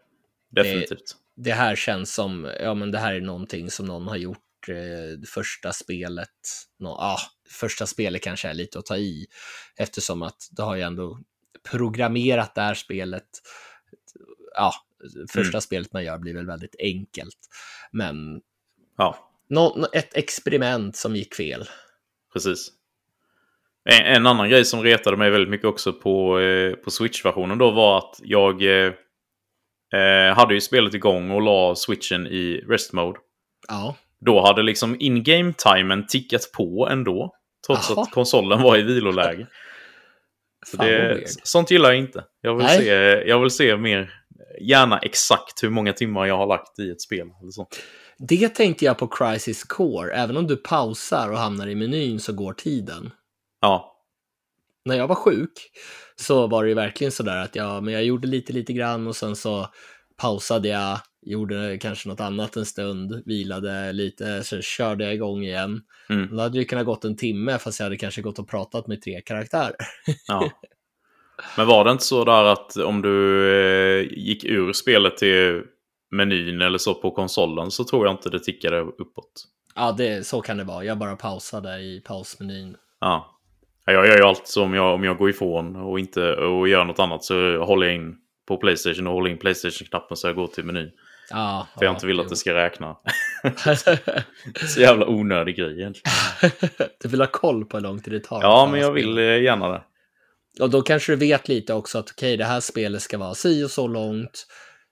det. 0.51 0.63
definitivt. 0.63 1.17
Det 1.37 1.53
här 1.53 1.77
känns 1.77 2.15
som, 2.15 2.51
ja 2.61 2.75
men 2.75 2.91
det 2.91 2.99
här 2.99 3.15
är 3.15 3.21
någonting 3.21 3.71
som 3.71 3.87
någon 3.87 4.09
har 4.09 4.17
gjort 4.17 4.48
eh, 4.71 5.19
första 5.35 5.73
spelet. 5.73 6.29
Nå, 6.79 6.91
ah, 6.91 7.19
första 7.51 7.87
spelet 7.87 8.23
kanske 8.23 8.49
är 8.49 8.55
lite 8.55 8.79
att 8.79 8.87
ta 8.87 8.97
i 8.97 9.27
eftersom 9.77 10.23
att 10.23 10.49
det 10.51 10.63
har 10.63 10.77
ju 10.77 10.83
ändå 10.83 11.19
programmerat 11.71 12.55
det 12.55 12.61
här 12.61 12.75
spelet. 12.75 13.29
Ja, 14.55 14.73
första 15.33 15.49
Mm. 15.57 15.61
spelet 15.61 15.93
man 15.93 16.05
gör 16.05 16.19
blir 16.19 16.35
väl 16.35 16.47
väldigt 16.47 16.77
enkelt. 16.79 17.39
Men 17.93 18.41
Ja, 18.97 19.31
nå, 19.49 19.89
ett 19.93 20.17
experiment 20.17 20.97
som 20.97 21.17
gick 21.17 21.35
fel. 21.35 21.69
precis. 22.33 22.69
En, 23.85 24.17
en 24.17 24.27
annan 24.27 24.49
grej 24.49 24.65
som 24.65 24.83
retade 24.83 25.17
mig 25.17 25.31
väldigt 25.31 25.51
mycket 25.51 25.67
också 25.67 25.93
på, 25.93 26.41
eh, 26.41 26.73
på 26.75 26.91
Switch-versionen 26.91 27.59
då 27.59 27.71
var 27.71 27.99
att 27.99 28.17
jag 28.23 28.63
eh, 28.63 28.93
eh, 30.01 30.37
hade 30.37 30.55
ju 30.55 30.61
spelet 30.61 30.95
igång 30.95 31.31
och 31.31 31.43
la 31.43 31.75
switchen 31.75 32.27
i 32.27 32.65
rest 32.69 32.93
mode. 32.93 33.19
Ja, 33.69 33.97
Då 34.27 34.47
hade 34.47 34.63
liksom 34.63 34.97
in-game-timen 35.01 36.07
tickat 36.07 36.53
på 36.57 36.89
ändå. 36.91 37.35
Trots 37.67 37.91
Jaha. 37.91 38.03
att 38.03 38.11
konsolen 38.11 38.63
var 38.63 38.77
i 38.79 38.83
viloläge. 38.83 39.47
Så 40.67 40.77
det, 40.77 41.23
sånt 41.43 41.71
gillar 41.71 41.89
jag 41.89 41.99
inte. 41.99 42.25
Jag 42.41 42.57
vill, 42.57 42.67
Nej. 42.67 42.79
se, 42.79 42.93
jag 43.29 43.41
vill 43.41 43.51
se 43.51 43.77
mer, 43.77 44.11
gärna 44.61 44.99
exakt 44.99 45.63
hur 45.63 45.71
många 45.71 45.93
timmar 45.93 46.27
jag 46.27 46.37
har 46.37 46.47
lagt 46.47 46.79
i 46.79 46.91
ett 46.91 47.01
spel. 47.03 47.27
Eller 47.43 47.51
så. 47.51 47.69
Det 48.19 48.49
tänkte 48.49 48.85
jag 48.85 48.99
på 48.99 49.07
Crisis 49.09 49.65
Core. 49.65 50.13
Även 50.13 50.37
om 50.37 50.47
du 50.47 50.57
pausar 50.57 51.31
och 51.31 51.39
hamnar 51.39 51.67
i 51.69 51.75
menyn 51.75 52.21
så 52.21 52.33
går 52.33 52.53
tiden. 52.53 53.11
Ja, 53.61 53.97
När 54.85 54.97
jag 54.97 55.09
var 55.09 55.15
sjuk 55.15 55.53
så 56.17 56.47
var 56.47 56.63
det 56.63 56.69
ju 56.69 56.75
verkligen 56.75 57.13
sådär 57.13 57.37
att 57.37 57.57
jag, 57.57 57.83
men 57.85 57.95
jag 57.95 58.05
gjorde 58.05 58.29
lite, 58.29 58.53
lite 58.53 58.73
grann 58.73 59.07
och 59.07 59.17
sen 59.17 59.37
så 59.37 59.67
pausade 60.17 60.69
jag, 60.69 60.99
gjorde 61.31 61.79
kanske 61.79 62.09
något 62.09 62.21
annat 62.21 62.57
en 62.57 62.67
stund, 62.67 63.23
vilade 63.27 63.93
lite, 63.93 64.45
så 64.45 64.61
körde 64.61 65.05
jag 65.05 65.15
igång 65.15 65.43
igen. 65.45 65.81
mm, 66.11 66.37
Då 66.37 66.43
hade 66.43 66.59
det 66.59 66.65
kunnat 66.65 66.87
gått 66.87 67.05
en 67.05 67.17
timme 67.17 67.59
fast 67.59 67.81
jag 67.81 67.85
hade 67.85 67.97
kanske 67.97 68.23
gått 68.23 68.39
och 68.39 68.49
pratat 68.49 68.87
med 68.87 69.03
tre 69.03 69.21
karaktärer. 69.21 69.75
ja. 70.27 70.51
Men 71.57 71.67
var 71.67 71.85
det 71.85 71.91
inte 71.91 72.05
så 72.05 72.25
där 72.25 72.45
att 72.45 72.77
om 72.77 73.03
du 73.03 73.49
eh, 73.55 74.19
gick 74.19 74.45
ur 74.45 74.73
spelet 74.73 75.17
till 75.17 75.63
menyn 76.11 76.61
eller 76.61 76.79
så 76.79 76.95
på 76.95 77.11
konsolen 77.11 77.71
så 77.71 77.85
tror 77.85 78.07
jag 78.07 78.15
inte 78.15 78.31
det 78.31 78.41
tickade 78.45 78.81
uppåt. 78.81 79.45
Ja, 79.75 79.93
det, 79.99 80.27
så 80.27 80.41
kan 80.41 80.57
det 80.57 80.65
vara. 80.65 80.85
Jag 80.85 80.99
bara 80.99 81.17
pausade 81.17 81.79
i 81.79 82.01
pausmenyn. 82.01 82.77
Ja. 83.01 83.35
Ja, 83.87 83.93
Jag 83.93 84.07
gör 84.07 84.17
ju 84.17 84.23
alltid 84.23 84.47
så 84.47 84.63
om 84.63 84.75
jag, 84.75 84.95
om 84.95 85.05
jag 85.05 85.19
går 85.19 85.31
ifrån 85.31 85.77
och 85.77 85.99
inte 86.01 86.35
och 86.35 86.69
gör 86.69 86.85
något 86.85 86.99
annat 86.99 87.25
så 87.25 87.65
håller 87.65 87.87
jag 87.87 87.97
in 87.97 88.17
på 88.49 88.57
Playstation 88.57 89.07
och 89.07 89.13
håller 89.13 89.31
in 89.31 89.39
Playstation-knappen 89.39 90.17
så 90.17 90.29
jag 90.29 90.37
går 90.37 90.47
till 90.47 90.65
menyn. 90.65 90.91
Ja, 91.31 91.67
För 91.79 91.85
jag 91.85 91.95
inte 91.95 92.07
vill 92.07 92.21
att 92.21 92.29
det 92.29 92.37
ska 92.37 92.55
räkna. 92.55 92.97
Så 94.75 94.81
jävla 94.81 95.07
onödig 95.07 95.57
grej 95.57 95.73
egentligen. 95.81 96.13
du 97.03 97.09
vill 97.09 97.21
ha 97.21 97.27
koll 97.29 97.65
på 97.65 97.77
hur 97.77 97.83
lång 97.83 98.01
tid 98.01 98.13
det 98.13 98.21
tar. 98.21 98.43
Ja, 98.43 98.69
men 98.71 98.81
jag 98.81 98.93
vill 98.93 99.05
spelet. 99.13 99.39
eh, 99.39 99.43
gärna 99.43 99.69
det. 99.69 99.83
Och 100.61 100.71
då 100.71 100.83
kanske 100.83 101.13
du 101.13 101.17
vet 101.17 101.49
lite 101.49 101.75
också 101.75 101.99
att 101.99 102.11
okej, 102.11 102.37
det 102.37 102.45
här 102.45 102.61
spelet 102.61 103.03
ska 103.03 103.19
vara 103.19 103.35
si 103.35 103.65
och 103.65 103.71
så 103.71 103.87
långt. 103.89 104.47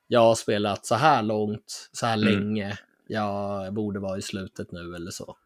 Jag 0.06 0.20
har 0.20 0.34
spelat 0.34 0.86
så 0.86 0.94
här 0.94 1.22
långt, 1.22 1.88
så 1.92 2.06
här 2.06 2.16
Mm. 2.16 2.24
länge. 2.28 2.78
Jag 3.08 3.74
borde 3.74 3.98
vara 4.00 4.18
i 4.18 4.22
slutet 4.22 4.72
nu 4.72 4.94
eller 4.94 5.10
så. 5.10 5.36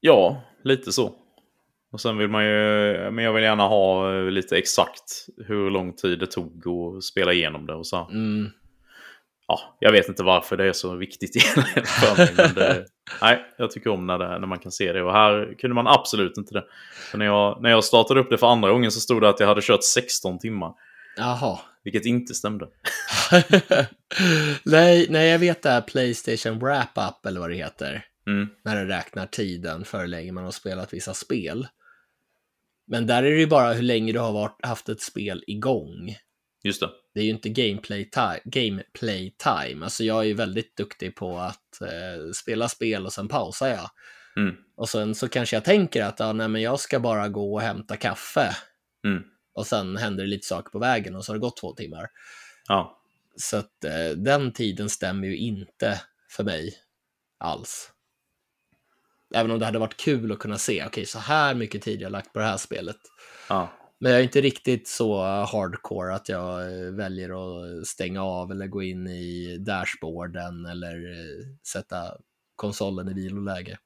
Ja, 0.00 0.42
lite 0.64 0.92
så. 0.92 1.14
Och 1.92 2.00
sen 2.00 2.18
vill 2.18 2.28
man 2.28 2.44
ju, 2.44 2.52
men 3.10 3.24
jag 3.24 3.32
vill 3.32 3.42
gärna 3.44 3.62
ha 3.68 4.14
eh, 4.18 4.24
lite 4.24 4.56
exakt 4.58 5.26
hur 5.46 5.70
lång 5.70 5.92
tid 5.92 6.18
det 6.18 6.26
tog 6.26 6.62
att 6.68 7.04
spela 7.04 7.32
igenom 7.32 7.66
det 7.66 7.74
och 7.74 7.86
så. 7.86 8.08
Mm. 8.10 8.50
Ja, 9.46 9.76
jag 9.78 9.92
vet 9.92 10.08
inte 10.08 10.22
varför 10.22 10.56
det 10.56 10.68
är 10.68 10.72
så 10.72 10.96
viktigt 10.96 11.36
egentligen 11.56 11.86
för 11.86 12.16
mig. 12.16 12.32
Men 12.36 12.54
det, 12.54 12.86
nej, 13.22 13.44
jag 13.58 13.70
tycker 13.70 13.90
om 13.90 14.06
när, 14.06 14.18
det, 14.18 14.38
när 14.38 14.46
man 14.46 14.58
kan 14.58 14.72
se 14.72 14.92
det. 14.92 15.02
Och 15.02 15.12
här 15.12 15.54
kunde 15.58 15.74
man 15.74 15.86
absolut 15.86 16.36
inte 16.36 16.54
det. 16.54 16.64
För 17.10 17.18
när, 17.18 17.26
jag, 17.26 17.62
när 17.62 17.70
jag 17.70 17.84
startade 17.84 18.20
upp 18.20 18.30
det 18.30 18.38
för 18.38 18.46
andra 18.46 18.70
gången 18.70 18.90
så 18.92 19.00
stod 19.00 19.22
det 19.22 19.28
att 19.28 19.40
jag 19.40 19.46
hade 19.46 19.62
kört 19.62 19.84
16 19.84 20.38
timmar. 20.38 20.72
Jaha. 21.16 21.58
Vilket 21.84 22.06
inte 22.06 22.34
stämde. 22.34 22.68
nej, 24.62 25.06
nej, 25.10 25.28
jag 25.28 25.38
vet 25.38 25.62
det 25.62 25.70
här 25.70 25.80
Playstation 25.80 26.58
Wrap-Up 26.58 27.26
eller 27.26 27.40
vad 27.40 27.50
det 27.50 27.56
heter. 27.56 28.04
Mm. 28.26 28.48
När 28.64 28.76
det 28.76 28.96
räknar 28.96 29.26
tiden 29.26 29.84
för 29.84 30.00
hur 30.00 30.06
länge 30.06 30.32
man 30.32 30.44
har 30.44 30.50
spelat 30.50 30.92
vissa 30.92 31.14
spel. 31.14 31.66
Men 32.86 33.06
där 33.06 33.22
är 33.22 33.30
det 33.30 33.40
ju 33.40 33.46
bara 33.46 33.72
hur 33.72 33.82
länge 33.82 34.12
du 34.12 34.18
har 34.18 34.32
varit, 34.32 34.66
haft 34.66 34.88
ett 34.88 35.00
spel 35.00 35.44
igång. 35.46 36.16
Just 36.62 36.80
det. 36.80 36.90
Det 37.14 37.20
är 37.20 37.24
ju 37.24 37.30
inte 37.30 37.48
gameplay 37.48 38.10
time. 38.10 38.40
Gameplay 38.44 39.34
time. 39.38 39.84
Alltså 39.84 40.04
jag 40.04 40.18
är 40.18 40.24
ju 40.24 40.34
väldigt 40.34 40.76
duktig 40.76 41.16
på 41.16 41.38
att 41.38 41.80
eh, 41.80 42.32
spela 42.34 42.68
spel 42.68 43.06
och 43.06 43.12
sen 43.12 43.28
pausar 43.28 43.68
jag. 43.68 43.90
Mm. 44.36 44.56
Och 44.76 44.88
sen 44.88 45.14
så 45.14 45.28
kanske 45.28 45.56
jag 45.56 45.64
tänker 45.64 46.04
att 46.04 46.20
ja, 46.20 46.32
nej, 46.32 46.48
men 46.48 46.62
jag 46.62 46.80
ska 46.80 47.00
bara 47.00 47.28
gå 47.28 47.54
och 47.54 47.60
hämta 47.60 47.96
kaffe. 47.96 48.56
Mm. 49.04 49.22
Och 49.54 49.66
sen 49.66 49.96
händer 49.96 50.24
det 50.24 50.30
lite 50.30 50.46
saker 50.46 50.70
på 50.70 50.78
vägen 50.78 51.16
och 51.16 51.24
så 51.24 51.32
har 51.32 51.34
det 51.34 51.40
gått 51.40 51.56
två 51.56 51.72
timmar. 51.72 52.08
Ja. 52.68 52.98
Så 53.36 53.56
att 53.56 53.84
eh, 53.84 54.10
den 54.16 54.52
tiden 54.52 54.90
stämmer 54.90 55.28
ju 55.28 55.36
inte 55.36 56.00
för 56.30 56.44
mig 56.44 56.74
alls. 57.38 57.92
Även 59.34 59.50
om 59.50 59.58
det 59.58 59.64
hade 59.64 59.78
varit 59.78 59.96
kul 59.96 60.32
att 60.32 60.38
kunna 60.38 60.58
se, 60.58 60.84
okej, 60.86 61.06
så 61.06 61.18
här 61.18 61.54
mycket 61.54 61.82
tid 61.82 62.00
jag 62.00 62.12
lagt 62.12 62.32
på 62.32 62.38
det 62.38 62.44
här 62.44 62.56
spelet. 62.56 62.98
ja. 63.48 63.72
Men 64.02 64.12
jag 64.12 64.20
är 64.20 64.24
inte 64.24 64.40
riktigt 64.40 64.88
så 64.88 65.22
hardcore 65.24 66.14
att 66.14 66.28
jag 66.28 66.60
eh, 66.62 66.92
väljer 66.92 67.30
att 67.80 67.86
stänga 67.86 68.22
av 68.24 68.50
eller 68.50 68.66
gå 68.66 68.82
in 68.82 69.06
i 69.06 69.56
dashboarden 69.66 70.66
eller 70.66 70.94
eh, 71.10 71.46
sätta 71.72 71.96
konsolen 72.56 73.08
i 73.08 73.14
viloläge. 73.14 73.78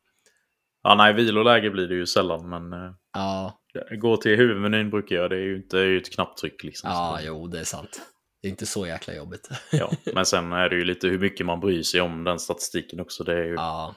Ja, 0.82 0.94
nej, 0.94 1.12
viloläge 1.12 1.70
blir 1.70 1.88
det 1.88 1.94
ju 1.94 2.06
sällan. 2.06 2.48
Men 2.48 2.72
eh, 2.72 2.92
Ja, 3.12 3.60
gå 4.00 4.16
till 4.16 4.36
huvudmenyn 4.36 4.90
brukar 4.90 5.16
jag. 5.16 5.30
Det 5.30 5.36
är 5.36 5.40
ju 5.40 5.56
inte 5.56 5.78
är 5.78 5.84
ju 5.84 5.98
ett 5.98 6.12
knapptryck 6.14 6.64
liksom. 6.64 6.90
ja, 6.90 7.16
Så- 7.20 7.26
jo, 7.26 7.46
det 7.46 7.60
är 7.60 7.64
sant. 7.64 8.00
Det 8.42 8.48
är 8.48 8.50
inte 8.50 8.66
så 8.66 8.86
jäkla 8.86 9.14
jobbigt. 9.14 9.48
ja. 9.72 9.90
Men 10.14 10.26
sen 10.26 10.52
är 10.52 10.68
det 10.68 10.76
ju 10.76 10.84
lite 10.84 11.08
hur 11.08 11.18
mycket 11.18 11.46
man 11.46 11.60
bryr 11.60 11.82
sig 11.82 12.00
om 12.00 12.24
den 12.24 12.38
statistiken 12.38 13.00
också. 13.00 13.24
Det 13.24 13.32
är 13.32 13.44
ju 13.44 13.54
Ja, 13.54 13.94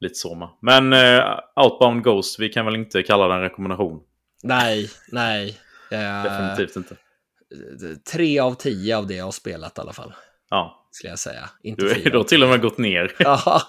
lite 0.00 0.14
så 0.14 0.34
med. 0.34 0.48
Men 0.60 0.92
eh, 0.92 1.38
Outbound 1.64 2.04
Ghost, 2.04 2.38
vi 2.40 2.48
kan 2.48 2.64
väl 2.66 2.76
inte 2.76 3.02
kalla 3.02 3.28
den 3.28 3.40
rekommendation. 3.40 4.00
Nej, 4.44 4.90
nej. 5.08 5.58
Eh, 5.90 6.22
Definitivt 6.22 6.76
inte. 6.76 6.96
Tre 8.12 8.38
av 8.38 8.54
tio 8.54 8.96
av 8.96 9.06
det 9.06 9.14
jag 9.14 9.24
har 9.24 9.32
spelat 9.32 9.78
i 9.78 9.80
alla 9.80 9.92
fall, 9.92 10.14
Ja, 10.50 10.88
skulle 10.90 11.10
jag 11.10 11.18
säga. 11.18 11.50
Inte 11.62 11.84
du 11.84 11.88
har 12.04 12.10
då 12.10 12.24
till 12.24 12.42
och 12.42 12.48
med 12.48 12.60
gått 12.62 12.78
ner. 12.78 13.12
Ja. 13.18 13.62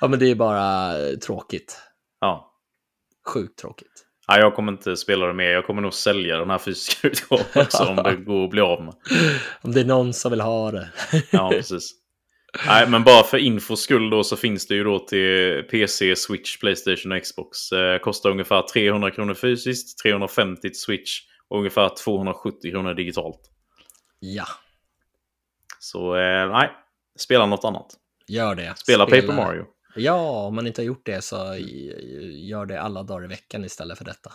ja, 0.00 0.08
men 0.08 0.18
det 0.18 0.30
är 0.30 0.34
bara 0.34 0.98
eh, 0.98 1.16
tråkigt. 1.18 1.78
Ja. 2.20 2.48
Sjukt 3.34 3.58
tråkigt. 3.58 4.04
ja, 4.26 4.38
jag 4.38 4.54
kommer 4.54 4.72
inte 4.72 4.96
spela 4.96 5.26
det 5.26 5.32
mer. 5.34 5.50
Jag 5.50 5.66
kommer 5.66 5.82
nog 5.82 5.94
sälja 5.94 6.36
den 6.38 6.50
här 6.50 6.58
fysiska 6.58 7.08
utgåvan 7.08 7.44
också 7.54 7.84
om 7.84 7.96
det 7.96 8.16
går 8.16 8.44
att 8.44 8.50
bli 8.50 8.60
av 8.60 8.84
med. 8.84 8.94
Om 9.62 9.72
det 9.72 9.80
är 9.80 9.84
någon 9.84 10.12
som 10.12 10.30
vill 10.30 10.40
ha 10.40 10.70
det. 10.70 10.88
Ja, 11.30 11.48
precis. 11.50 11.90
Nej, 12.66 12.88
men 12.88 13.04
bara 13.04 13.22
för 13.22 13.38
infos 13.38 13.80
skull 13.80 14.10
då 14.10 14.24
så 14.24 14.36
finns 14.36 14.66
det 14.66 14.74
ju 14.74 14.84
då 14.84 14.98
till 14.98 15.62
PC, 15.70 16.16
Switch, 16.16 16.58
Playstation 16.58 17.12
och 17.12 17.22
Xbox. 17.22 17.72
Eh, 17.72 17.98
kostar 17.98 18.30
ungefär 18.30 18.62
300 18.62 19.10
kronor 19.10 19.34
fysiskt, 19.34 19.98
350 20.02 20.60
till 20.60 20.80
Switch 20.80 21.20
och 21.48 21.58
ungefär 21.58 21.90
270 22.04 22.70
kronor 22.70 22.94
digitalt. 22.94 23.40
Ja, 24.20 24.46
Så 25.78 26.16
eh, 26.16 26.48
nej, 26.50 26.70
spela 27.18 27.46
något 27.46 27.64
annat. 27.64 27.86
gör 28.26 28.54
det. 28.54 28.74
Spela, 28.78 29.04
Paper 29.04 29.32
Mario. 29.32 29.64
Ja, 29.96 30.46
om 30.46 30.54
man 30.54 30.66
inte 30.66 30.80
har 30.82 30.86
gjort 30.86 31.06
det 31.06 31.22
så 31.24 31.36
gör 32.32 32.66
det 32.66 32.80
alla 32.80 33.02
dagar 33.02 33.24
i 33.24 33.28
veckan 33.28 33.64
istället 33.64 33.98
för 33.98 34.04
detta. 34.04 34.32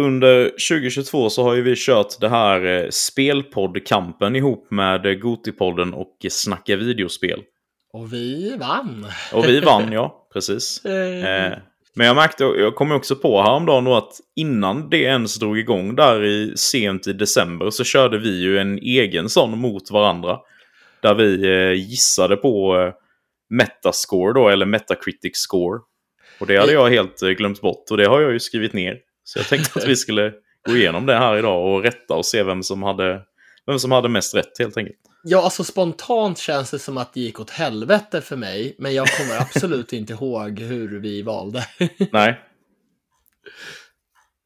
Under 0.00 0.44
2022 0.44 1.30
så 1.30 1.42
har 1.42 1.54
ju 1.54 1.62
vi 1.62 1.74
kört 1.76 2.20
det 2.20 2.28
här 2.28 2.64
eh, 2.64 2.88
spelpoddkampen 2.90 4.36
ihop 4.36 4.70
med 4.70 5.06
eh, 5.06 5.12
Gotipodden 5.12 5.94
och 5.94 6.16
Snacka 6.30 6.76
videospel. 6.76 7.42
Och 7.92 8.12
vi 8.12 8.56
vann! 8.56 9.06
Och 9.32 9.44
vi 9.48 9.60
vann, 9.60 9.92
ja. 9.92 10.28
Precis. 10.32 10.84
Eh, 10.84 11.58
men 11.94 12.06
jag 12.06 12.16
märkte, 12.16 12.44
jag 12.44 12.74
kom 12.74 12.92
också 12.92 13.16
på 13.16 13.42
häromdagen 13.42 13.84
då 13.84 13.96
att 13.96 14.12
innan 14.36 14.90
det 14.90 15.02
ens 15.02 15.38
drog 15.38 15.58
igång 15.58 15.96
där 15.96 16.24
i 16.24 16.52
sent 16.56 17.06
i 17.06 17.12
december 17.12 17.70
så 17.70 17.84
körde 17.84 18.18
vi 18.18 18.40
ju 18.40 18.58
en 18.58 18.78
egen 18.78 19.28
sån 19.28 19.58
mot 19.58 19.90
varandra. 19.90 20.38
Där 21.02 21.14
vi 21.14 21.44
eh, 21.44 21.72
gissade 21.72 22.36
på 22.36 22.76
eh, 22.76 22.92
Metascore 23.50 24.32
då, 24.32 24.48
eller 24.48 24.66
Metacritic 24.66 25.36
score. 25.36 25.80
Och 26.40 26.46
det 26.46 26.56
hade 26.56 26.72
jag 26.72 26.90
helt 26.90 27.20
glömt 27.20 27.60
bort 27.60 27.90
och 27.90 27.96
det 27.96 28.08
har 28.08 28.20
jag 28.20 28.32
ju 28.32 28.40
skrivit 28.40 28.72
ner. 28.72 28.98
Så 29.32 29.38
jag 29.38 29.46
tänkte 29.46 29.78
att 29.78 29.88
vi 29.88 29.96
skulle 29.96 30.32
gå 30.68 30.76
igenom 30.76 31.06
det 31.06 31.14
här 31.18 31.36
idag 31.38 31.66
och 31.66 31.82
rätta 31.82 32.14
och 32.14 32.26
se 32.26 32.42
vem 32.42 32.62
som 32.62 32.82
hade, 32.82 33.22
vem 33.66 33.78
som 33.78 33.92
hade 33.92 34.08
mest 34.08 34.34
rätt 34.34 34.58
helt 34.58 34.76
enkelt. 34.76 34.98
Ja, 35.22 35.42
alltså 35.42 35.64
spontant 35.64 36.38
känns 36.38 36.70
det 36.70 36.78
som 36.78 36.98
att 36.98 37.14
det 37.14 37.20
gick 37.20 37.40
åt 37.40 37.50
helvete 37.50 38.20
för 38.20 38.36
mig, 38.36 38.74
men 38.78 38.94
jag 38.94 39.08
kommer 39.08 39.40
absolut 39.40 39.92
inte 39.92 40.12
ihåg 40.12 40.58
hur 40.58 41.00
vi 41.00 41.22
valde. 41.22 41.64
Nej. 42.12 42.40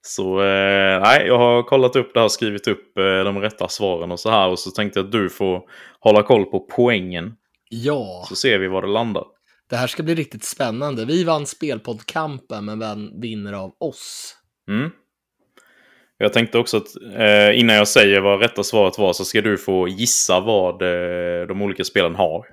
Så 0.02 0.40
eh, 0.42 1.00
nej, 1.00 1.26
jag 1.26 1.38
har 1.38 1.62
kollat 1.62 1.96
upp 1.96 2.14
det 2.14 2.20
här, 2.20 2.28
skrivit 2.28 2.68
upp 2.68 2.98
eh, 2.98 3.24
de 3.24 3.38
rätta 3.38 3.68
svaren 3.68 4.12
och 4.12 4.20
så 4.20 4.30
här. 4.30 4.48
Och 4.48 4.58
så 4.58 4.70
tänkte 4.70 4.98
jag 4.98 5.06
att 5.06 5.12
du 5.12 5.30
får 5.30 5.62
hålla 6.00 6.22
koll 6.22 6.44
på 6.44 6.60
poängen. 6.60 7.32
Ja, 7.68 8.24
Så 8.28 8.36
ser 8.36 8.58
vi 8.58 8.68
var 8.68 8.82
det 8.82 8.88
landar. 8.88 9.24
det 9.70 9.76
här 9.76 9.86
ska 9.86 10.02
bli 10.02 10.14
riktigt 10.14 10.44
spännande. 10.44 11.04
Vi 11.04 11.24
vann 11.24 11.46
spelpoddkampen, 11.46 12.64
men 12.64 12.78
vem 12.78 13.20
vinner 13.20 13.52
av 13.52 13.72
oss? 13.80 14.36
Mm. 14.68 14.90
Jag 16.18 16.32
tänkte 16.32 16.58
också 16.58 16.76
att 16.76 16.86
eh, 17.16 17.58
innan 17.58 17.76
jag 17.76 17.88
säger 17.88 18.20
vad 18.20 18.40
rätta 18.40 18.62
svaret 18.62 18.98
var 18.98 19.12
så 19.12 19.24
ska 19.24 19.40
du 19.40 19.58
få 19.58 19.88
gissa 19.88 20.40
vad 20.40 20.82
eh, 20.82 21.46
de 21.46 21.62
olika 21.62 21.84
spelen 21.84 22.14
har 22.14 22.46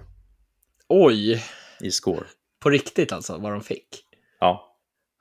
Oj, 0.90 1.44
i 1.82 1.92
score. 1.92 2.24
på 2.64 2.70
riktigt 2.70 3.12
alltså, 3.12 3.38
vad 3.38 3.52
de 3.52 3.62
fick? 3.62 3.88
Ja, 4.40 4.78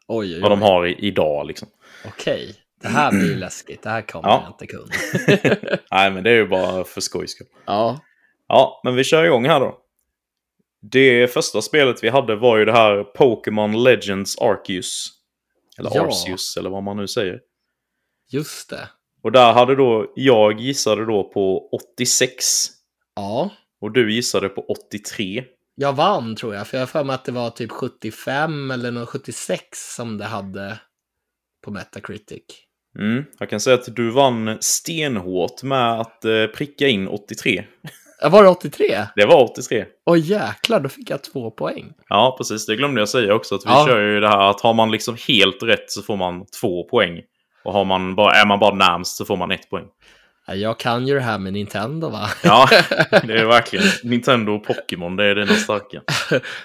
Oj, 0.08 0.34
oj, 0.34 0.40
vad 0.40 0.50
de 0.50 0.62
oj. 0.62 0.68
har 0.68 0.86
i, 0.86 0.92
idag 0.98 1.46
liksom. 1.46 1.68
Okej, 2.06 2.54
det 2.82 2.88
här 2.88 3.10
blir 3.10 3.36
läskigt. 3.36 3.82
Det 3.82 3.90
här 3.90 4.02
kommer 4.02 4.28
Ja. 4.28 4.42
jag 4.44 4.54
inte 4.54 4.66
kunna. 4.66 5.78
Nej, 5.90 6.10
men 6.10 6.24
det 6.24 6.30
är 6.30 6.34
ju 6.34 6.46
bara 6.48 6.84
för 6.84 7.00
skojs 7.00 7.30
skull. 7.30 7.46
ja, 7.66 8.00
Ja, 8.48 8.80
men 8.84 8.94
vi 8.94 9.04
kör 9.04 9.24
igång 9.24 9.44
här 9.46 9.60
då. 9.60 9.78
Det 10.82 11.32
första 11.32 11.62
spelet 11.62 12.04
vi 12.04 12.08
hade 12.08 12.36
var 12.36 12.58
ju 12.58 12.64
det 12.64 12.72
här 12.72 13.04
Pokémon 13.04 13.82
Legends 13.84 14.38
Arceus. 14.38 15.10
Eller 15.80 15.90
Ja. 15.94 16.06
Arceus, 16.06 16.56
eller 16.56 16.70
vad 16.70 16.82
man 16.82 16.96
nu 16.96 17.08
säger. 17.08 17.40
just 18.32 18.70
det. 18.70 18.88
Och 19.22 19.32
där 19.32 19.52
hade 19.52 19.76
då, 19.76 20.12
jag 20.14 20.60
gissade 20.60 21.06
då 21.06 21.24
på 21.30 21.68
86. 21.72 22.44
Ja, 23.16 23.50
Och 23.80 23.92
du 23.92 24.14
gissade 24.14 24.48
på 24.48 24.60
83. 24.62 25.44
jag 25.74 25.92
vann 25.92 26.36
tror 26.36 26.54
jag, 26.54 26.66
för 26.68 26.76
jag 26.76 26.82
har 26.82 26.86
för 26.86 27.04
mig 27.04 27.14
att 27.14 27.24
det 27.24 27.32
var 27.32 27.50
typ 27.50 27.70
75 27.70 28.70
eller 28.70 28.90
någon 28.90 29.06
76 29.06 29.94
som 29.96 30.18
det 30.18 30.24
hade 30.24 30.80
på 31.64 31.70
Metacritic. 31.70 32.42
Mm, 32.98 33.24
jag 33.38 33.50
kan 33.50 33.60
säga 33.60 33.74
att 33.76 33.96
du 33.96 34.10
vann 34.10 34.58
stenhårt 34.60 35.62
med 35.62 36.00
att 36.00 36.24
eh, 36.24 36.46
pricka 36.46 36.88
in 36.88 37.08
83. 37.08 37.64
Ja, 38.22 38.28
Var 38.28 38.42
det 38.42 38.48
83? 38.48 39.06
Det 39.16 39.26
var 39.26 39.42
83. 39.44 39.84
Oj 40.06 40.20
jäklar, 40.20 40.80
då 40.80 40.88
fick 40.88 41.10
jag 41.10 41.22
två 41.24 41.50
poäng. 41.50 41.92
Ja, 42.08 42.34
precis. 42.38 42.66
Det 42.66 42.76
glömde 42.76 43.00
jag 43.00 43.08
säga 43.08 43.34
också. 43.34 43.54
Att 43.54 43.64
vi 43.66 43.68
Ja. 43.70 43.86
kör 43.88 44.00
ju 44.00 44.20
det 44.20 44.28
här 44.28 44.50
att 44.50 44.60
har 44.60 44.74
man 44.74 44.90
liksom 44.90 45.16
helt 45.28 45.62
rätt 45.62 45.90
så 45.90 46.02
får 46.02 46.16
man 46.16 46.46
två 46.60 46.84
poäng. 46.84 47.20
Och 47.64 47.72
har 47.72 47.84
man 47.84 48.14
bara, 48.14 48.32
är 48.34 48.46
man 48.46 48.58
bara 48.58 48.74
närmst 48.74 49.16
så 49.16 49.24
får 49.24 49.36
man 49.36 49.50
ett 49.50 49.70
poäng. 49.70 49.86
Ja, 50.46 50.54
Jag 50.54 50.78
kan 50.78 51.06
ju 51.06 51.14
det 51.14 51.20
här 51.20 51.38
med 51.38 51.52
Nintendo 51.52 52.08
va? 52.08 52.30
Ja, 52.44 52.68
det 53.10 53.40
är 53.40 53.46
verkligen 53.46 53.84
Nintendo 54.04 54.52
och 54.52 54.64
Pokémon. 54.64 55.16
Det 55.16 55.24
är 55.24 55.34
det 55.34 55.46
starka. 55.46 56.02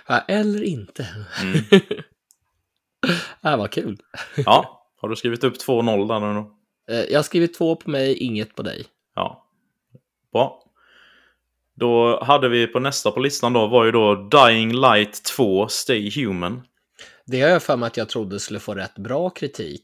Ja, 0.08 0.20
Eller 0.28 0.64
inte. 0.64 1.08
Mm. 1.44 1.56
Det 3.42 3.56
var 3.58 3.68
kul. 3.68 3.98
Ja, 4.46 4.88
har 5.02 5.10
du 5.10 5.16
skrivit 5.16 5.44
upp 5.44 5.54
2-0 5.68 6.08
där 6.08 6.20
nu 6.20 6.34
då? 6.34 6.52
Eh, 6.94 7.04
Jag 7.04 7.18
har 7.20 7.24
skrivit 7.24 7.58
två 7.58 7.76
på 7.76 7.90
mig, 7.90 8.18
inget 8.18 8.56
på 8.56 8.62
dig. 8.64 8.86
Ja. 9.16 9.46
Bra. 10.34 10.62
Då 11.76 12.24
hade 12.24 12.50
vi 12.50 12.68
på 12.68 12.80
nästa 12.80 13.12
på 13.12 13.20
listan 13.20 13.54
då 13.54 13.68
var 13.68 13.86
ju 13.86 13.92
då 13.92 14.16
Dying 14.16 14.74
Light 14.74 15.24
2 15.24 15.68
Stay 15.68 16.12
Human. 16.16 16.62
Det 17.26 17.42
har 17.42 17.50
jag 17.50 17.64
för 17.64 17.78
mig 17.78 17.88
att 17.88 17.98
jag 17.98 18.10
trodde 18.10 18.40
skulle 18.40 18.60
få 18.60 18.74
rätt 18.74 18.96
bra 18.96 19.30
kritik. 19.30 19.84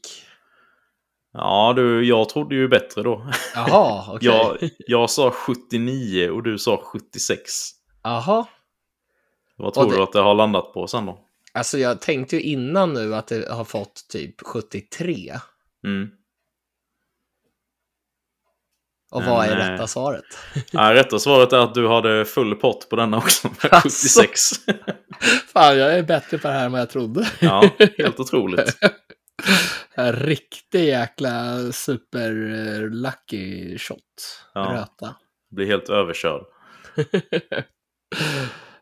Ja, 1.32 1.72
du, 1.76 2.04
jag 2.08 2.28
trodde 2.28 2.54
ju 2.54 2.68
bättre 2.68 3.02
då. 3.02 3.26
Jaha, 3.54 4.04
okej. 4.14 4.28
Jag, 4.28 4.70
jag 4.78 5.10
sa 5.10 5.30
79 5.30 6.30
och 6.30 6.42
du 6.42 6.58
sa 6.58 6.76
76. 6.76 7.50
Jaha. 8.02 8.46
Vad 9.56 9.74
tror 9.74 9.90
det- 9.90 9.96
du 9.96 10.02
att 10.02 10.12
det 10.12 10.20
har 10.20 10.34
landat 10.34 10.72
på 10.72 10.86
sen 10.86 11.06
då? 11.06 11.18
Alltså 11.54 11.78
jag 11.78 12.00
tänkte 12.00 12.36
ju 12.36 12.42
innan 12.42 12.92
nu 12.92 13.14
att 13.14 13.26
det 13.26 13.52
har 13.52 13.64
fått 13.64 14.06
typ 14.08 14.40
73. 14.40 15.32
Mm. 15.86 16.08
Och 19.12 19.22
vad 19.24 19.46
är 19.46 19.50
eh, 19.60 19.70
rätta 19.70 19.86
svaret? 19.86 20.24
Ja, 20.70 20.94
rätta 20.94 21.18
svaret 21.18 21.52
är 21.52 21.58
att 21.58 21.74
du 21.74 21.88
hade 21.88 22.24
full 22.24 22.54
pott 22.54 22.88
på 22.90 22.96
denna 22.96 23.16
också. 23.16 23.48
Med 23.62 23.72
Alltså. 23.72 24.20
76. 24.20 24.40
Fan, 25.52 25.78
jag 25.78 25.94
är 25.98 26.02
bättre 26.02 26.38
på 26.38 26.48
det 26.48 26.54
här 26.54 26.66
än 26.66 26.72
vad 26.72 26.80
jag 26.80 26.90
trodde. 26.90 27.28
Ja, 27.40 27.70
helt 27.98 28.20
otroligt. 28.20 28.78
Riktig 30.12 30.84
jäkla 30.84 31.58
super 31.72 32.30
eh, 32.30 32.88
lucky 32.90 33.78
shot. 33.78 33.98
Ja. 34.54 34.60
Röta. 34.60 35.16
Blir 35.50 35.66
helt 35.66 35.88
överkörd. 35.88 36.42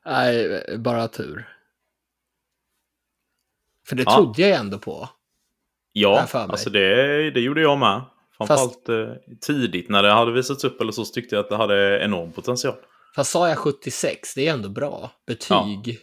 Nej, 0.06 0.64
bara 0.78 1.08
tur. 1.08 1.48
För 3.88 3.96
det 3.96 4.02
Ja. 4.06 4.14
trodde 4.14 4.42
jag 4.42 4.58
ändå 4.60 4.78
på. 4.78 5.08
Ja, 5.92 6.26
alltså 6.32 6.70
det, 6.70 7.30
det 7.30 7.40
gjorde 7.40 7.60
jag 7.60 7.78
med. 7.78 8.02
Framförallt 8.46 8.88
eh, 8.88 9.12
tidigt 9.40 9.88
när 9.88 10.02
det 10.02 10.10
hade 10.12 10.32
visats 10.32 10.64
upp 10.64 10.80
eller 10.80 10.92
så, 10.92 11.04
så 11.04 11.12
tyckte 11.12 11.34
jag 11.34 11.42
att 11.44 11.48
det 11.48 11.56
hade 11.56 12.04
enorm 12.04 12.32
potential. 12.32 12.74
Fast 13.16 13.30
sa 13.30 13.48
jag 13.48 13.58
76, 13.58 14.34
det 14.34 14.48
är 14.48 14.52
ändå 14.52 14.68
bra. 14.68 15.10
Betyg. 15.26 15.98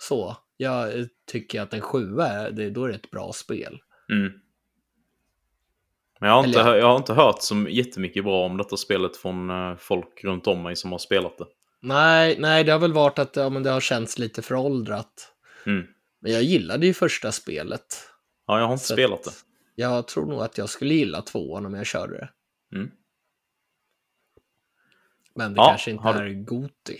Så. 0.00 0.36
Jag 0.56 0.98
eh, 0.98 1.04
tycker 1.30 1.60
att 1.60 1.74
en 1.74 1.80
sjua, 1.80 2.26
är, 2.28 2.50
det, 2.50 2.70
då 2.70 2.84
är 2.84 2.88
det 2.88 2.94
ett 2.94 3.10
bra 3.10 3.32
spel. 3.32 3.78
Mm. 4.12 4.32
Men 6.20 6.28
jag 6.28 6.36
har, 6.36 6.46
inte, 6.46 6.60
Eller- 6.60 6.76
jag 6.76 6.86
har 6.86 6.96
inte 6.96 7.14
hört 7.14 7.42
så 7.42 7.66
jättemycket 7.68 8.24
bra 8.24 8.44
om 8.46 8.56
detta 8.56 8.76
spelet 8.76 9.16
från 9.16 9.50
eh, 9.50 9.76
folk 9.76 10.24
runt 10.24 10.46
om 10.46 10.62
mig 10.62 10.76
som 10.76 10.92
har 10.92 10.98
spelat 10.98 11.38
det. 11.38 11.44
Nej, 11.82 12.36
nej, 12.38 12.64
det 12.64 12.72
har 12.72 12.78
väl 12.78 12.92
varit 12.92 13.18
att 13.18 13.36
ja, 13.36 13.48
men 13.48 13.62
det 13.62 13.70
har 13.70 13.80
känts 13.80 14.18
lite 14.18 14.42
föråldrat. 14.42 15.32
Mm. 15.66 15.86
Men 16.20 16.32
jag 16.32 16.42
gillade 16.42 16.86
ju 16.86 16.94
första 16.94 17.32
spelet. 17.32 17.82
Ja, 18.46 18.58
jag 18.58 18.66
har 18.66 18.72
inte 18.72 18.84
Så 18.84 18.92
spelat 18.94 19.24
det. 19.24 19.30
Jag 19.74 20.08
tror 20.08 20.26
nog 20.26 20.40
att 20.42 20.58
jag 20.58 20.68
skulle 20.68 20.94
gilla 20.94 21.22
tvåan 21.22 21.66
om 21.66 21.74
jag 21.74 21.86
körde 21.86 22.12
det. 22.18 22.28
Mm. 22.76 22.90
Men 25.34 25.54
det 25.54 25.58
Ja, 25.60 25.68
kanske 25.68 25.90
inte 25.90 26.12
du- 26.12 26.30
är 26.30 26.34
Goti. 26.44 26.98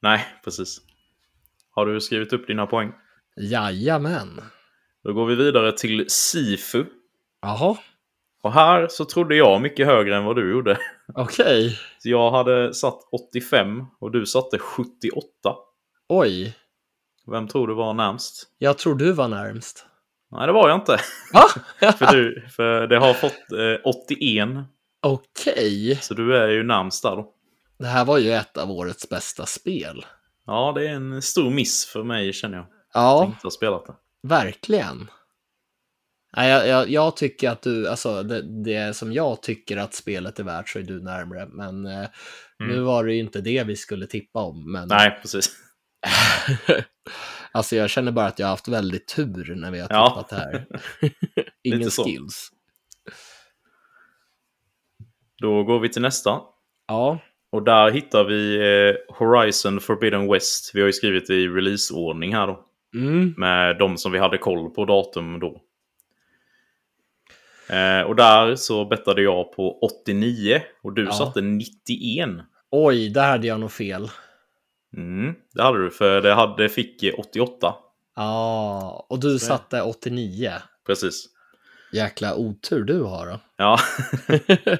Nej, 0.00 0.26
precis. 0.44 0.80
Har 1.70 1.86
du 1.86 2.00
skrivit 2.00 2.32
upp 2.32 2.46
dina 2.46 2.66
poäng? 2.66 2.92
Jajamän. 3.36 4.40
Då 5.02 5.12
går 5.12 5.26
vi 5.26 5.34
vidare 5.34 5.72
till 5.72 6.04
Sifu. 6.10 6.84
Jaha, 7.42 7.76
Och 8.42 8.52
här 8.52 8.88
så 8.90 9.04
trodde 9.04 9.36
jag 9.36 9.62
mycket 9.62 9.86
högre 9.86 10.16
än 10.16 10.24
vad 10.24 10.36
du 10.36 10.50
gjorde. 10.50 10.78
okej. 11.14 11.78
Så 11.98 12.08
jag 12.08 12.30
hade 12.30 12.74
satt 12.74 13.00
85 13.12 13.84
och 13.98 14.10
du 14.10 14.26
satte 14.26 14.58
78. 14.58 15.56
Oj, 16.08 16.56
Vem 17.26 17.48
tror 17.48 17.68
du 17.68 17.74
var 17.74 17.94
närmst? 17.94 18.50
jag 18.58 18.78
tror 18.78 18.94
du 18.94 19.12
var 19.12 19.28
närmst. 19.28 19.86
Nej, 20.30 20.46
det 20.46 20.52
var 20.52 20.68
jag 20.68 20.78
inte. 20.78 20.98
För, 21.98 22.12
du, 22.12 22.46
för 22.56 22.86
det 22.86 22.98
har 22.98 23.14
fått 23.14 23.52
eh, 23.52 23.80
81. 23.84 24.48
Okej. 25.02 25.98
Så 26.02 26.14
du 26.14 26.36
är 26.36 26.48
ju 26.48 26.62
närmst 26.62 27.02
där 27.02 27.16
då. 27.16 27.34
Det 27.78 27.86
här 27.86 28.04
var 28.04 28.18
ju 28.18 28.32
ett 28.32 28.56
av 28.56 28.70
årets 28.70 29.08
bästa 29.08 29.46
spel. 29.46 30.04
Ja, 30.46 30.72
det 30.76 30.88
är 30.88 30.92
en 30.94 31.22
stor 31.22 31.50
miss 31.50 31.86
för 31.86 32.04
mig 32.04 32.32
känner 32.32 32.56
jag. 32.56 32.66
Ja, 32.94 33.18
Jag 33.22 33.28
inte 33.28 33.46
ha 33.46 33.50
spelat 33.50 33.86
det. 33.86 33.94
verkligen. 34.28 35.10
Jag, 36.36 36.68
jag, 36.68 36.90
jag 36.90 37.16
tycker 37.16 37.50
att 37.50 37.62
du, 37.62 37.88
alltså 37.88 38.22
det, 38.22 38.62
det 38.64 38.96
som 38.96 39.12
jag 39.12 39.42
tycker 39.42 39.76
att 39.76 39.94
spelet 39.94 40.38
är 40.38 40.44
värt 40.44 40.68
så 40.68 40.78
är 40.78 40.82
du 40.82 41.02
närmre. 41.02 41.46
Men 41.48 41.86
eh, 41.86 42.08
nu 42.58 42.80
var 42.80 43.04
det 43.04 43.12
ju 43.12 43.18
inte 43.20 43.40
det 43.40 43.64
vi 43.64 43.76
skulle 43.76 44.06
tippa 44.06 44.38
om. 44.40 44.72
Men 44.72 44.88
Nej, 44.88 45.18
precis. 45.22 45.50
alltså 47.52 47.76
jag 47.76 47.90
känner 47.90 48.12
bara 48.12 48.26
att 48.26 48.38
jag 48.38 48.46
har 48.46 48.50
haft 48.50 48.68
väldigt 48.68 49.08
tur 49.16 49.54
när 49.54 49.70
vi 49.70 49.80
har 49.80 49.86
Ja. 49.90 50.08
tippat 50.10 50.28
det 50.28 50.36
här. 50.36 50.66
Ingen 51.62 51.90
skills. 51.90 52.50
Då 55.40 55.64
går 55.64 55.80
vi 55.80 55.88
till 55.88 56.02
nästa. 56.02 56.40
Ja, 56.88 57.18
Och 57.52 57.62
där 57.62 57.90
hittar 57.90 58.24
vi 58.24 58.56
eh, 58.56 59.14
Horizon 59.16 59.80
Forbidden 59.80 60.32
West. 60.32 60.70
Vi 60.74 60.80
har 60.80 60.86
ju 60.86 60.92
skrivit 60.92 61.30
i 61.30 61.48
releaseordning 61.48 62.34
här 62.34 62.46
då. 62.46 62.64
mm. 62.94 63.34
Med 63.36 63.78
de 63.78 63.96
som 63.96 64.12
vi 64.12 64.18
hade 64.18 64.38
koll 64.38 64.70
på 64.70 64.84
datum 64.84 65.40
då. 65.40 65.62
Eh, 67.74 68.00
och 68.02 68.16
där 68.16 68.56
så 68.56 68.84
bettade 68.84 69.22
jag 69.22 69.52
på 69.52 69.78
89 69.78 70.62
och 70.82 70.92
du 70.94 71.04
Ja. 71.04 71.12
satte 71.12 71.40
91. 71.40 72.28
oj, 72.70 73.08
där 73.08 73.28
hade 73.30 73.46
jag 73.46 73.60
nog 73.60 73.72
fel. 73.72 74.10
Mm, 74.96 75.34
det 75.54 75.62
hade 75.62 75.84
du, 75.84 75.90
för 75.90 76.20
det 76.20 76.34
hade, 76.34 76.68
fick 76.68 77.02
eh, 77.02 77.14
88. 77.18 77.74
Ja, 78.16 79.06
och 79.08 79.20
du 79.20 79.38
satte 79.38 79.82
89. 79.82 80.52
Precis. 80.86 81.26
Jäkla 81.92 82.34
otur 82.34 82.84
du 82.84 83.02
har 83.02 83.26
då. 83.26 83.40
Ja. 83.56 83.78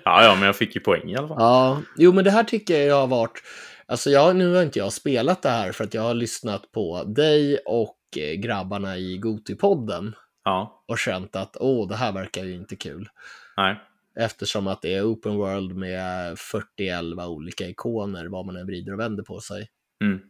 ja, 0.04 0.24
ja, 0.24 0.34
men 0.34 0.42
jag 0.42 0.56
fick 0.56 0.74
ju 0.74 0.80
poäng 0.80 1.10
i 1.10 1.16
alla 1.16 1.28
fall. 1.28 1.36
Ja, 1.40 1.82
jo 1.96 2.12
men 2.12 2.24
det 2.24 2.30
här 2.30 2.44
tycker 2.44 2.86
jag 2.86 2.96
har 2.96 3.06
varit, 3.06 3.42
alltså 3.86 4.10
jag, 4.10 4.36
nu 4.36 4.54
har 4.54 4.62
inte 4.62 4.78
jag 4.78 4.92
spelat 4.92 5.42
det 5.42 5.48
här 5.48 5.72
för 5.72 5.84
att 5.84 5.94
jag 5.94 6.02
har 6.02 6.14
lyssnat 6.14 6.72
på 6.72 7.04
dig 7.04 7.58
och 7.66 7.98
eh, 8.16 8.32
grabbarna 8.34 8.96
i 8.98 9.18
Gotipodden 9.18 10.14
Ja, 10.44 10.84
och 10.88 10.98
känt 10.98 11.36
att 11.36 11.56
åh, 11.60 11.88
det 11.88 11.96
här 11.96 12.12
verkar 12.12 12.44
ju 12.44 12.54
inte 12.54 12.76
kul. 12.76 13.08
nej. 13.56 13.80
Eftersom 14.20 14.66
att 14.66 14.82
det 14.82 14.94
är 14.94 15.12
open 15.12 15.36
world 15.36 15.76
med 15.76 16.38
40 16.38 17.24
olika 17.26 17.68
ikoner, 17.68 18.26
vad 18.26 18.46
man 18.46 18.56
än 18.56 18.66
vrider 18.66 18.92
och 18.92 19.00
vänder 19.00 19.22
på 19.22 19.40
sig. 19.40 19.68
Mm. 20.04 20.20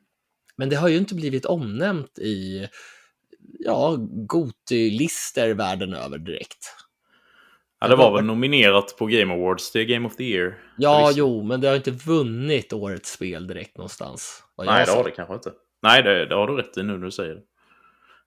Men 0.57 0.69
det 0.69 0.77
har 0.77 0.89
ju 0.89 0.97
inte 0.97 1.15
blivit 1.15 1.45
omnämnt 1.45 2.19
i, 2.19 2.69
ja, 3.59 3.97
Goti-lister 4.11 5.55
världen 5.55 5.95
över 5.95 6.19
direkt. 6.19 6.75
Ja, 7.81 7.89
det 7.89 7.97
var 7.97 8.15
väl 8.17 8.25
nominerat 8.25 8.97
på 8.99 9.07
Game 9.07 9.35
Awards 9.35 9.71
till 9.73 9.85
Game 9.85 10.07
of 10.07 10.17
the 10.17 10.25
Year. 10.25 10.59
Ja, 10.79 11.13
jo, 11.15 11.43
men 11.43 11.61
det 11.61 11.69
har 11.69 11.77
inte 11.77 11.91
vunnit 11.91 12.73
årets 12.73 13.13
spel 13.13 13.47
direkt 13.47 13.77
någonstans. 13.77 14.43
Nej, 14.59 14.87
det 14.87 14.93
har 14.93 15.05
det 15.05 15.11
kanske 15.11 15.35
inte. 15.35 15.53
Nej, 15.83 16.03
det, 16.03 16.27
det 16.27 16.35
har 16.35 16.47
du 16.47 16.57
rätt 16.57 16.77
i 16.79 16.83
nu 16.83 16.93
när 16.99 17.05
du 17.05 17.11
säger 17.11 17.35
det. 17.35 17.43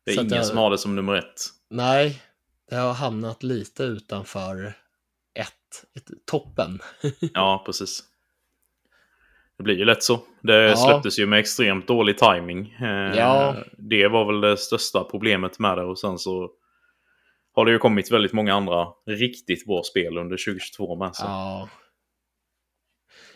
Det 0.05 0.11
är 0.11 0.15
Så 0.15 0.21
ingen 0.21 0.29
det- 0.37 0.43
som 0.43 0.57
har 0.57 0.69
det 0.71 0.77
som 0.77 0.95
nummer 0.95 1.15
ett. 1.15 1.41
Nej, 1.69 2.21
det 2.69 2.75
har 2.75 2.93
hamnat 2.93 3.43
lite 3.43 3.83
utanför 3.83 4.73
ett, 5.33 5.85
ett 5.95 6.25
toppen. 6.25 6.79
Ja, 7.33 7.63
precis. 7.65 8.03
Det 9.61 9.63
blir 9.63 9.77
ju 9.77 9.85
lätt 9.85 10.03
så. 10.03 10.19
Det 10.43 10.63
Ja. 10.69 10.75
släpptes 10.75 11.19
ju 11.19 11.25
med 11.27 11.39
extremt 11.39 11.87
dålig 11.87 12.17
timing. 12.17 12.75
Eh, 12.81 13.17
Ja. 13.17 13.55
Det 13.77 14.07
var 14.07 14.25
väl 14.25 14.41
det 14.41 14.57
största 14.57 15.03
problemet 15.03 15.59
med 15.59 15.77
det 15.77 15.83
och 15.83 15.99
sen 15.99 16.17
så 16.17 16.49
har 17.53 17.65
det 17.65 17.71
ju 17.71 17.77
kommit 17.77 18.11
väldigt 18.11 18.33
många 18.33 18.53
andra 18.53 18.87
riktigt 19.07 19.65
bra 19.65 19.83
spel 19.83 20.17
under 20.17 20.37
2022 20.37 20.95
med. 20.95 21.15
Så. 21.15 21.25
Ja. 21.25 21.69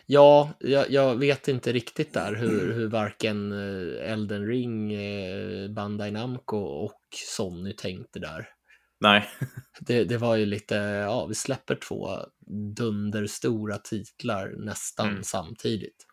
Ja, 0.06 0.50
jag, 0.60 0.90
jag 0.90 1.16
vet 1.16 1.48
inte 1.48 1.72
riktigt 1.72 2.12
där 2.14 2.34
hur, 2.34 2.72
hur 2.74 2.88
varken 2.88 3.52
eh, 3.52 4.12
Elden 4.12 4.46
Ring, 4.46 4.92
eh, 4.92 5.70
Bandai 5.70 6.10
Namco 6.10 6.56
och 6.56 7.00
Sony 7.14 7.72
tänkte 7.72 8.18
där. 8.18 8.48
Nej, 9.00 9.28
Det, 9.80 10.04
det 10.04 10.16
var 10.18 10.36
ju 10.36 10.46
lite, 10.46 10.74
ja, 10.74 11.26
vi 11.26 11.34
släpper 11.34 11.74
två 11.74 12.08
dunderstora 12.76 13.78
titlar 13.78 14.52
nästan 14.64 15.08
Mm. 15.08 15.22
samtidigt. 15.22 16.06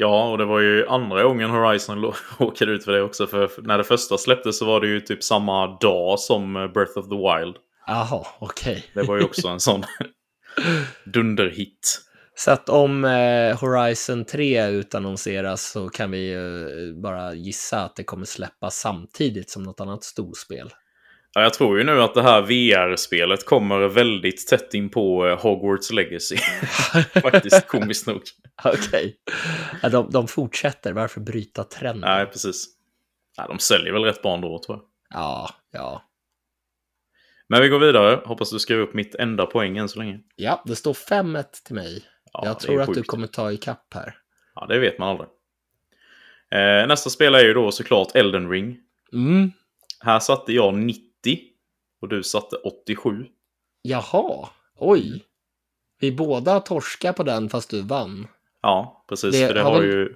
Ja 0.00 0.30
och 0.30 0.38
det 0.38 0.44
var 0.44 0.60
ju 0.60 0.86
andra 0.86 1.22
gången 1.22 1.50
Horizon 1.50 2.12
råkade 2.38 2.72
ut 2.72 2.84
för 2.84 2.92
det 2.92 3.02
också. 3.02 3.26
För 3.26 3.50
när 3.62 3.78
det 3.78 3.84
första 3.84 4.18
släpptes 4.18 4.58
så 4.58 4.64
var 4.64 4.80
det 4.80 4.86
ju 4.86 5.00
typ 5.00 5.24
samma 5.24 5.78
dag 5.78 6.20
som 6.20 6.56
eh, 6.56 6.66
Breath 6.66 6.98
of 6.98 7.08
the 7.08 7.14
Wild. 7.14 7.56
Jaha, 7.86 8.26
okej. 8.38 8.84
Det 8.94 9.02
var 9.02 9.16
ju 9.16 9.24
också 9.24 9.48
en 9.48 9.60
sån 9.60 9.84
dunderhit. 11.04 12.00
Så 12.34 12.50
att 12.50 12.68
om 12.68 13.04
eh, 13.04 13.60
Horizon 13.60 14.24
3 14.24 14.68
utannonseras 14.68 15.70
så 15.70 15.88
kan 15.88 16.10
vi 16.10 16.30
ju 16.30 16.94
bara 17.02 17.34
gissa 17.34 17.80
att 17.80 17.96
det 17.96 18.04
kommer 18.04 18.26
släppas 18.26 18.76
samtidigt 18.76 19.50
som 19.50 19.62
något 19.62 19.80
annat 19.80 20.04
storspel. 20.04 20.70
Ja, 21.38 21.42
jag 21.42 21.54
tror 21.54 21.78
ju 21.78 21.84
nu 21.84 22.02
att 22.02 22.14
det 22.14 22.22
här 22.22 22.42
VR-spelet 22.42 23.46
kommer 23.46 23.88
väldigt 23.88 24.46
tätt 24.46 24.74
in 24.74 24.88
på 24.88 25.26
eh, 25.26 25.40
Hogwarts 25.40 25.92
Legacy. 25.92 26.36
Faktiskt 27.22 27.68
komiskt 27.68 28.06
nog. 28.06 28.22
Okej. 28.64 29.16
Ja, 29.82 29.88
de, 29.88 30.10
de 30.10 30.28
fortsätter, 30.28 30.92
varför 30.92 31.20
bryta 31.20 31.64
trenden? 31.64 32.10
Nej, 32.10 32.26
precis. 32.26 32.66
Ja, 33.36 33.46
de 33.46 33.58
säljer 33.58 33.92
väl 33.92 34.02
rätt 34.02 34.22
bra 34.22 34.34
ändå 34.34 34.58
tror 34.58 34.78
jag. 34.78 34.84
Ja, 35.20 35.50
ja. 35.72 36.02
Men 37.48 37.62
vi 37.62 37.68
går 37.68 37.78
vidare. 37.78 38.20
Hoppas 38.24 38.50
du 38.50 38.58
skriver 38.58 38.82
upp 38.82 38.94
mitt 38.94 39.14
enda 39.14 39.46
poäng 39.46 39.78
än 39.78 39.88
så 39.88 39.98
länge. 39.98 40.20
Ja, 40.36 40.62
det 40.66 40.76
står 40.76 40.92
5-1 40.92 41.44
till 41.64 41.74
mig. 41.74 42.02
Ja, 42.32 42.42
jag 42.44 42.60
tror 42.60 42.80
att 42.80 42.94
du 42.94 43.02
kommer 43.02 43.26
ta 43.26 43.52
ikapp 43.52 43.94
här. 43.94 44.14
Ja, 44.54 44.66
det 44.66 44.78
vet 44.78 44.98
man 44.98 45.08
aldrig. 45.08 45.28
Eh, 46.50 46.86
nästa 46.86 47.10
spel 47.10 47.34
är 47.34 47.44
ju 47.44 47.54
då 47.54 47.72
såklart 47.72 48.14
Elden 48.14 48.50
Ring. 48.50 48.78
Mm. 49.12 49.52
Här 50.00 50.18
satte 50.18 50.52
jag 50.52 50.74
90 50.74 51.07
och 52.00 52.08
du 52.08 52.22
satte 52.22 52.56
87. 52.56 53.10
Jaha, 53.82 54.48
oj. 54.78 55.24
Vi 56.00 56.12
båda 56.12 56.60
torskar 56.60 57.12
på 57.12 57.22
den 57.22 57.48
fast 57.48 57.70
du 57.70 57.82
vann. 57.82 58.26
Ja, 58.62 59.04
precis. 59.08 59.32
Det 59.32 59.46
för 59.46 59.54
det 59.54 59.62
har 59.62 59.70
har 59.70 59.80
väl- 59.80 59.90
ju... 59.90 60.14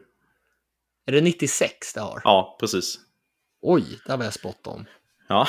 Är 1.07 1.13
det 1.13 1.21
96 1.21 1.95
det 1.95 2.01
har? 2.01 2.21
Ja, 2.25 2.57
precis. 2.61 2.99
Oj, 3.63 3.85
där 4.07 4.17
var 4.17 4.25
jag 4.25 4.33
spot 4.35 4.67
on. 4.67 4.87
Ja, 5.29 5.49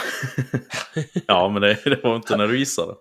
ja 1.27 1.49
men 1.49 1.61
det, 1.61 1.79
det 1.85 2.03
var 2.03 2.15
inte 2.15 2.37
när 2.37 2.47
du 2.47 2.59
gissade. 2.59 2.95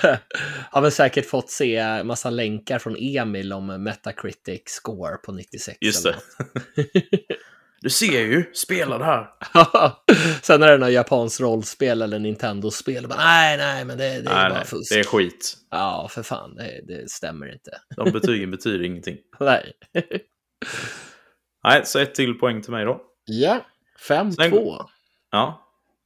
har 0.70 0.80
väl 0.82 0.92
säkert 0.92 1.26
fått 1.26 1.50
se 1.50 2.04
massa 2.04 2.30
länkar 2.30 2.78
från 2.78 2.96
Emil 2.98 3.52
om 3.52 3.66
Metacritic 3.66 4.62
score 4.66 5.16
på 5.16 5.32
96. 5.32 5.78
Just 5.80 6.04
det. 6.04 6.16
Du 7.80 7.90
ser 7.90 8.20
ju, 8.22 8.44
spela 8.54 8.98
det 8.98 9.04
här. 9.04 9.26
Sen 10.42 10.62
är 10.62 10.68
det 10.72 10.78
något 10.78 10.92
japanskt 10.92 11.40
rollspel 11.40 12.02
eller 12.02 12.18
Nintendo-spel. 12.18 13.06
Nej, 13.18 13.56
nej, 13.56 13.84
men 13.84 13.98
det, 13.98 14.04
det 14.04 14.10
är 14.14 14.22
Nej, 14.22 14.32
bara 14.34 14.48
nej, 14.48 14.64
fusk. 14.64 14.92
det 14.92 14.98
är 15.00 15.04
skit. 15.04 15.54
Ja, 15.70 16.08
för 16.10 16.22
fan, 16.22 16.54
det, 16.54 16.80
det 16.88 17.10
stämmer 17.10 17.52
inte. 17.52 17.70
De 17.96 18.10
betygen 18.10 18.50
betyder 18.50 18.84
ingenting. 18.84 19.16
Nej. 19.40 19.72
Nej, 21.64 21.82
så 21.84 21.98
ett 21.98 22.14
till 22.14 22.34
poäng 22.34 22.62
till 22.62 22.72
mig 22.72 22.84
då. 22.84 23.00
ja, 23.24 23.60
5-2. 24.08 24.30
Sen- 24.32 24.52
Ja. 25.30 25.62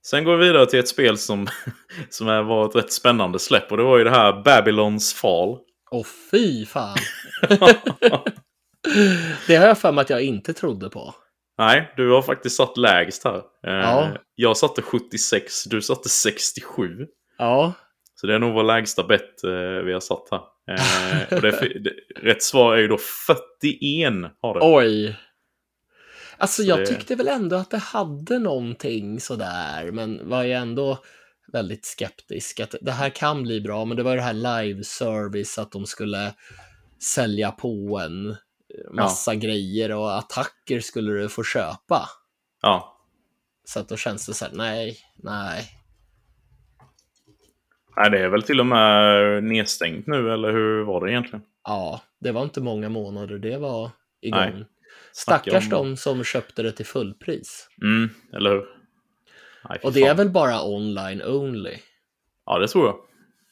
Sen 0.07 0.25
går 0.25 0.37
vi 0.37 0.47
vidare 0.47 0.67
till 0.67 0.79
ett 0.79 0.89
spel 0.89 1.19
som, 1.19 1.47
som 2.11 2.29
är- 2.29 2.43
var 2.43 2.67
ett 2.69 2.77
rätt 2.77 2.93
spännande 2.93 3.39
släpp 3.39 3.71
och 3.71 3.77
det 3.77 3.83
var 3.83 3.99
ju 3.99 4.05
det 4.05 4.11
här 4.11 4.43
Babylons 4.43 5.15
fall. 5.15 5.59
Åh 5.91 6.07
fy 6.31 6.67
fan. 6.67 6.97
det 9.47 9.57
har 9.57 9.67
jag 9.67 9.79
för 9.79 9.93
mig 9.93 10.03
att 10.03 10.11
jag 10.11 10.23
inte 10.23 10.53
trodde 10.53 10.91
på. 10.91 11.15
Nej, 11.61 11.93
du 11.97 12.11
har 12.11 12.23
faktiskt 12.23 12.57
satt 12.57 12.77
lägst 12.77 13.25
här. 13.25 13.37
Eh, 13.37 13.43
Ja. 13.73 14.17
Jag 14.35 14.57
satte 14.57 14.83
76, 14.83 15.65
du 15.65 15.83
satte 15.83 16.09
67. 16.09 17.07
Ja, 17.39 17.73
Så 18.15 18.27
det 18.27 18.35
är 18.35 18.39
nog 18.39 18.55
vår 18.55 18.63
lägsta 18.63 19.03
bett 19.03 19.45
eh, 19.45 19.85
vi 19.85 19.93
har 19.93 20.01
satt 20.01 20.29
här. 20.31 20.41
Eh, 20.71 21.37
och 21.37 21.43
det, 21.43 21.51
det, 21.81 21.93
rätt 22.17 22.43
svar 22.43 22.77
är 22.77 22.81
ju 22.81 22.89
då 22.89 22.99
41 22.99 24.13
har 24.43 24.55
det. 24.55 24.61
oj. 24.63 25.17
Alltså 26.37 26.63
Så 26.63 26.69
jag 26.69 26.87
tyckte 26.87 27.15
väl 27.15 27.29
ändå 27.29 27.57
att 27.57 27.71
det 27.71 27.79
hade 27.79 28.39
någonting 28.39 29.21
sådär, 29.21 29.93
men 29.93 30.29
var 30.29 30.43
ju 30.43 30.53
ändå 30.53 30.99
väldigt 31.53 31.87
skeptisk 31.87 32.61
att 32.61 32.75
det 32.81 32.93
här 32.93 33.11
kan 33.11 33.43
bli 33.43 33.61
bra, 33.61 33.85
men 33.85 33.97
det 33.97 34.03
var 34.03 34.11
ju 34.11 34.17
det 34.17 34.23
här 34.23 34.63
live 34.63 34.85
service 34.85 35.59
att 35.59 35.73
de 35.73 35.87
skulle 35.87 36.35
sälja 37.15 37.51
på 37.51 38.01
en 38.05 38.37
massa 38.93 39.35
grejer 39.35 39.93
och 39.95 40.19
attacker 40.19 40.81
skulle 40.81 41.13
du 41.13 41.29
få 41.29 41.45
köpa. 41.45 42.09
Ja. 42.63 42.97
Så 43.65 43.81
att 43.81 43.89
då 43.89 43.97
känns 43.97 44.27
det 44.27 44.35
så 44.35 44.45
här, 44.45 44.53
nej, 44.55 44.99
nej. 45.17 45.69
Nej, 47.97 48.11
det 48.11 48.19
är 48.19 48.29
väl 48.29 48.43
till 48.43 48.61
och 48.61 48.67
med 48.67 49.45
nedstängt 49.45 50.07
nu, 50.07 50.33
eller 50.33 50.53
hur 50.53 50.85
var 50.85 51.05
det 51.07 51.13
egentligen? 51.13 51.45
Ja, 51.65 52.01
det 52.21 52.33
var 52.33 52.43
inte 52.43 52.61
många 52.61 52.89
månader 52.89 53.39
det 53.39 53.59
var 53.59 53.91
igång. 54.21 54.41
Nej. 54.41 54.65
Stackars 55.13 55.65
om- 55.65 55.71
de 55.71 55.97
som 55.97 56.25
köpte 56.25 56.63
det 56.63 56.73
till 56.73 56.87
fullpris. 56.87 57.69
Mm, 57.83 58.11
eller 58.33 58.51
hur? 58.51 58.67
Nej, 59.69 59.79
Och 59.85 59.93
det 59.93 60.01
är 60.03 60.07
fan. 60.07 60.17
väl 60.17 60.31
bara 60.31 60.65
online 60.65 61.23
only. 61.23 61.77
Ja, 62.47 62.59
det 62.59 62.69
tror 62.69 62.87
jag. 62.87 62.97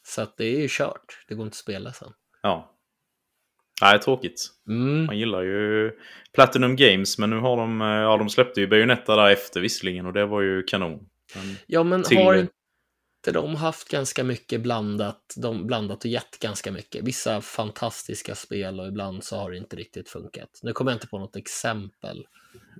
Så 0.02 0.22
att 0.22 0.36
det 0.36 0.44
är 0.44 0.60
ju 0.60 0.66
kört. 0.70 1.24
Det 1.28 1.34
går 1.34 1.44
inte 1.46 1.54
att 1.54 1.56
spela 1.58 1.92
sen. 1.92 2.12
Ja. 2.42 2.74
Nej, 3.83 3.99
tråkigt. 3.99 4.49
Mm. 4.68 5.05
Man 5.07 5.18
gillar 5.18 5.43
ju 5.43 5.91
Platinum 6.35 6.76
Games, 6.76 7.18
men 7.18 7.31
nu 7.31 7.39
har 7.39 7.57
de, 7.57 7.81
ja 7.81 8.16
de 8.16 8.29
släppte 8.29 8.61
ju 8.61 8.66
Bayonetta 8.66 9.16
där 9.16 9.31
efter 9.31 9.61
visserligen 9.61 10.07
och 10.07 10.12
det 10.12 10.26
var 10.26 10.41
ju 10.41 10.62
kanon. 10.62 11.09
Men, 11.35 11.57
Ja, 11.66 11.83
men 11.83 12.03
Till- 12.03 12.18
har 12.18 12.35
inte 12.35 12.53
de 13.33 13.55
haft 13.55 13.89
ganska 13.89 14.24
mycket 14.24 14.61
blandat, 14.61 15.35
de 15.37 15.66
blandat 15.66 16.05
och 16.05 16.11
gett 16.11 16.39
ganska 16.39 16.72
mycket? 16.72 17.05
Vissa 17.05 17.41
fantastiska 17.41 18.35
spel 18.35 18.81
och 18.81 18.87
ibland 18.89 19.24
så 19.24 19.37
har 19.37 19.51
det 19.51 19.57
inte 19.57 19.76
riktigt 19.76 20.09
funkat. 20.09 20.49
Nu 20.62 20.72
kommer 20.72 20.91
jag 20.91 20.97
inte 20.97 21.07
på 21.07 21.18
något 21.18 21.37
exempel. 21.37 22.26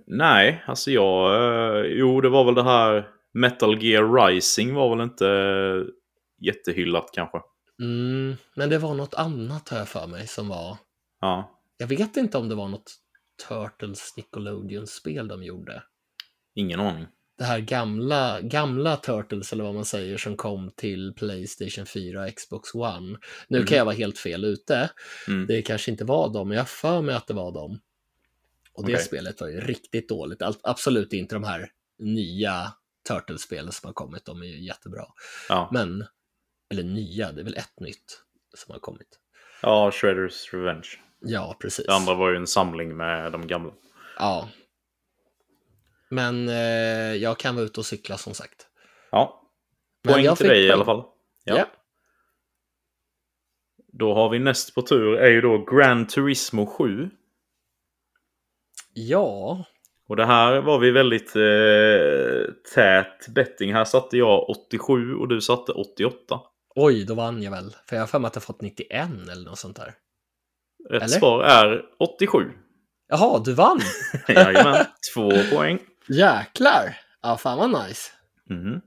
nej, 0.07 0.65
alltså 0.67 0.91
jag... 0.91 1.35
eh, 1.77 1.83
Jo, 1.87 2.21
det 2.21 2.29
var 2.29 2.45
väl 2.45 2.55
det 2.55 2.63
här 2.63 3.09
Metal 3.35 3.83
Gear 3.83 4.27
Rising 4.27 4.75
var 4.75 4.97
väl 4.97 5.05
inte 5.05 5.29
eh, 5.29 5.95
jättehyllat 6.47 7.11
kanske. 7.13 7.39
Mm, 7.83 8.37
men 8.55 8.71
det 8.71 8.79
var 8.79 8.95
något 8.95 9.15
annat 9.15 9.69
har 9.69 9.79
jag 9.79 9.89
för 9.89 10.07
mig 10.07 10.27
som 10.27 10.49
var... 10.49 10.77
Ja, 11.21 11.61
Jag 11.77 11.87
vet 11.87 12.17
inte 12.17 12.39
om 12.39 12.49
det 12.49 12.55
var 12.55 12.69
något 12.69 12.95
Turtles 13.49 14.17
Nickelodeon-spel 14.17 15.29
de 15.29 15.43
gjorde. 15.43 15.83
ingen 16.55 16.81
aning. 16.81 17.07
det 17.39 17.45
här 17.45 17.61
gamla, 17.61 18.41
gamla 18.41 18.97
Turtles 18.97 19.53
eller 19.53 19.65
vad 19.65 19.75
man 19.75 19.85
säger 19.85 20.17
som 20.19 20.37
kom 20.37 20.71
till 20.77 21.15
Playstation 21.17 21.87
4 21.87 22.23
och 22.25 22.35
Xbox 22.37 22.75
One. 22.75 23.19
Nu 23.49 23.57
Mm. 23.59 23.67
kan 23.67 23.79
jag 23.79 23.85
vara 23.85 23.95
helt 23.95 24.19
fel 24.19 24.45
ute. 24.45 24.91
Mm. 25.29 25.47
Det 25.47 25.63
kanske 25.63 25.91
inte 25.91 26.05
var 26.05 26.33
dem, 26.33 26.49
men 26.49 26.57
jag 26.57 26.69
för 26.69 27.03
mig 27.03 27.15
att 27.15 27.27
det 27.27 27.35
var 27.35 27.53
dem. 27.53 27.81
Och 28.73 28.87
det 28.87 28.99
spelet 28.99 29.41
var 29.41 29.49
ju 29.49 29.61
riktigt 29.61 30.09
dåligt. 30.09 30.43
Absolut 30.63 31.13
inte 31.13 31.35
de 31.35 31.45
här 31.45 31.71
nya 31.99 32.73
Turtles-spelen 33.09 33.73
som 33.73 33.87
har 33.87 33.93
kommit. 33.95 34.25
De 34.25 34.43
är 34.43 34.47
ju 34.47 34.65
jättebra. 34.65 35.05
Ja, 35.49 35.71
Men, 35.73 36.05
eller 36.71 36.83
nya, 36.83 37.33
det 37.33 37.41
är 37.41 37.45
väl 37.45 37.57
ett 37.57 37.81
nytt 37.81 38.23
som 38.55 38.73
har 38.73 38.79
kommit. 38.81 39.19
ja 39.63 39.91
Shredders 39.95 40.53
Revenge. 40.55 40.89
Ja, 41.21 41.57
precis. 41.61 41.87
Det 41.87 41.95
andra 41.95 42.15
var 42.15 42.31
ju 42.31 42.37
en 42.37 42.47
samling 42.47 42.97
med 42.97 43.33
de 43.33 43.47
gamla. 43.47 43.73
Ja. 44.19 44.49
Men 46.11 46.49
eh, 46.49 47.15
jag 47.15 47.39
kan 47.39 47.55
vara 47.55 47.65
ute 47.65 47.81
och 47.81 47.87
cykla 47.87 48.17
som 48.19 48.35
sagt. 48.35 48.67
Ja, 49.11 49.43
poäng 50.09 50.37
till 50.37 50.47
dig 50.49 50.65
i 50.65 50.69
poäng. 50.69 50.75
alla 50.75 50.85
fall. 50.85 51.05
Ja. 51.45 51.57
Ja. 51.59 51.67
Då 53.93 54.15
har 54.15 54.29
vi 54.31 54.39
näst 54.39 54.75
på 54.75 54.83
tur 54.83 55.15
är 55.17 55.31
ju 55.31 55.41
då 55.41 55.65
Gran 55.65 56.07
Turismo 56.07 56.67
7. 56.67 57.11
Ja, 58.95 59.65
Och 60.09 60.17
det 60.17 60.27
här 60.27 60.61
var 60.61 60.79
vi 60.79 60.91
väldigt 60.91 61.37
eh, 61.37 62.55
tät 62.75 63.29
betting. 63.29 63.75
Här 63.75 63.85
satte 63.85 64.17
jag 64.17 64.51
87 64.51 65.15
och 65.15 65.29
du 65.29 65.41
satte 65.41 65.73
88. 65.73 66.41
Oj, 66.75 67.05
då 67.05 67.15
vann 67.15 67.43
jag 67.43 67.51
väl. 67.51 67.77
För 67.89 67.97
jag 67.97 68.03
har 68.03 68.07
för 68.07 68.19
mig 68.19 68.29
att 68.29 68.35
jag 68.37 68.43
fått 68.43 68.61
91 68.61 69.09
eller 69.33 69.45
något 69.51 69.59
sånt 69.59 69.77
där. 69.77 69.95
Rätt 70.91 71.03
Eller? 71.03 71.19
svar 71.19 71.43
är 71.45 71.83
87. 71.99 72.51
Jaha, 73.09 73.43
du 73.45 73.53
vann! 73.55 73.81
Jajamän, 74.29 74.85
två 75.15 75.31
poäng. 75.53 75.79
Jäklar! 76.09 76.97
Ja, 77.23 77.37
fan 77.37 77.59
vad 77.59 77.71
nice. 77.89 78.11
Mhm. 78.51 78.81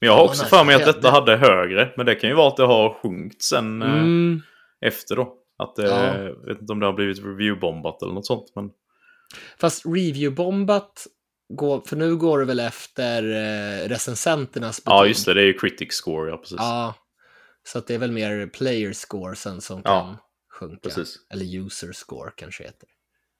Men 0.00 0.06
jag 0.08 0.12
har 0.16 0.24
också 0.24 0.44
för 0.44 0.64
mig 0.64 0.74
att 0.74 0.84
det- 0.84 0.92
detta 0.92 1.10
hade 1.10 1.36
högre. 1.36 1.92
Men 1.96 2.06
det 2.06 2.14
kan 2.14 2.30
ju 2.30 2.36
vara 2.36 2.48
att 2.48 2.56
det 2.56 2.66
har 2.66 2.94
sjunkit 3.02 3.42
sen 3.42 3.82
eh, 3.82 3.88
Mm. 3.92 4.42
efter 4.86 5.16
då. 5.16 5.34
Att 5.58 5.76
det, 5.76 5.82
Ja. 5.88 6.16
jag 6.18 6.46
vet 6.46 6.60
inte 6.60 6.72
om 6.72 6.80
det 6.80 6.86
har 6.86 6.92
blivit 6.92 7.18
reviewbombat 7.24 8.02
eller 8.02 8.12
något 8.14 8.26
sånt. 8.26 8.52
Men 8.54 8.70
Fast 9.60 9.86
review-bombat, 9.86 11.06
går, 11.54 11.80
för 11.86 11.96
nu 11.96 12.16
går 12.16 12.38
det 12.38 12.44
väl 12.44 12.60
efter 12.60 13.22
eh, 13.22 13.88
recensenternas 13.88 14.84
betyg? 14.84 14.94
ja, 14.94 15.06
just 15.06 15.26
det. 15.26 15.34
Det 15.34 15.40
är 15.42 15.46
ju 15.46 15.58
critic 15.58 15.92
score, 15.92 16.30
ja 16.30 16.36
precis. 16.36 16.56
Ja, 16.60 16.94
så 17.68 17.80
det 17.80 17.94
är 17.94 17.98
väl 17.98 18.12
mer 18.12 18.46
player 18.46 18.92
scoresen 18.92 19.60
som 19.60 19.80
Ja, 19.84 19.90
kan 20.00 20.16
sjunka. 20.56 20.80
precis. 20.82 21.16
Eller 21.30 21.58
user 21.66 21.92
score 21.92 22.30
kanske 22.36 22.64
heter. 22.64 22.88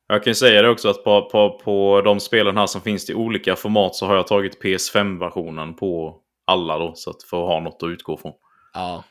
Jag 0.08 0.24
kan 0.24 0.30
ju 0.30 0.34
säga 0.34 0.62
det 0.62 0.68
också 0.68 0.88
att 0.88 1.04
på, 1.04 1.28
på, 1.30 1.58
på 1.64 2.02
de 2.04 2.20
spelen 2.20 2.56
här 2.56 2.66
som 2.66 2.80
finns 2.80 3.10
i 3.10 3.14
olika 3.14 3.56
format 3.56 3.94
så 3.94 4.06
har 4.06 4.14
jag 4.16 4.26
tagit 4.26 4.62
PS5-versionen 4.62 5.74
på 5.76 6.20
alla 6.44 6.78
då. 6.78 6.92
Så 6.94 7.10
att 7.10 7.22
för 7.22 7.42
att 7.42 7.48
ha 7.48 7.60
något 7.60 7.82
att 7.82 7.88
utgå 7.88 8.16
från. 8.16 8.32
Ja, 8.74 9.04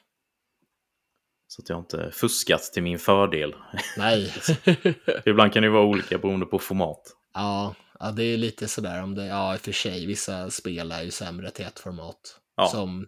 Så 1.48 1.62
att 1.62 1.70
jag 1.70 1.80
inte 1.80 2.12
fuskat 2.12 2.62
till 2.62 2.84
min 2.84 3.00
fördel. 3.00 3.56
nej. 3.98 4.34
Ibland 5.26 5.54
kan 5.54 5.62
det 5.62 5.68
ju 5.68 5.74
vara 5.74 5.84
olika 5.86 6.18
beroende 6.18 6.46
på 6.46 6.60
format. 6.60 7.02
ja, 7.34 7.76
ja, 8.00 8.12
det 8.12 8.24
är 8.24 8.38
lite 8.38 8.68
sådär 8.68 9.04
om 9.04 9.16
det, 9.16 9.26
ja 9.26 9.54
i 9.54 9.58
och 9.58 9.62
för 9.62 9.72
sig, 9.72 10.06
vissa 10.06 10.50
spel 10.50 10.92
är 10.92 11.04
ju 11.04 11.12
sämre 11.12 11.52
till 11.52 11.66
ett 11.66 11.80
format. 11.80 12.40
Ja. 12.58 12.68
Som 12.68 13.06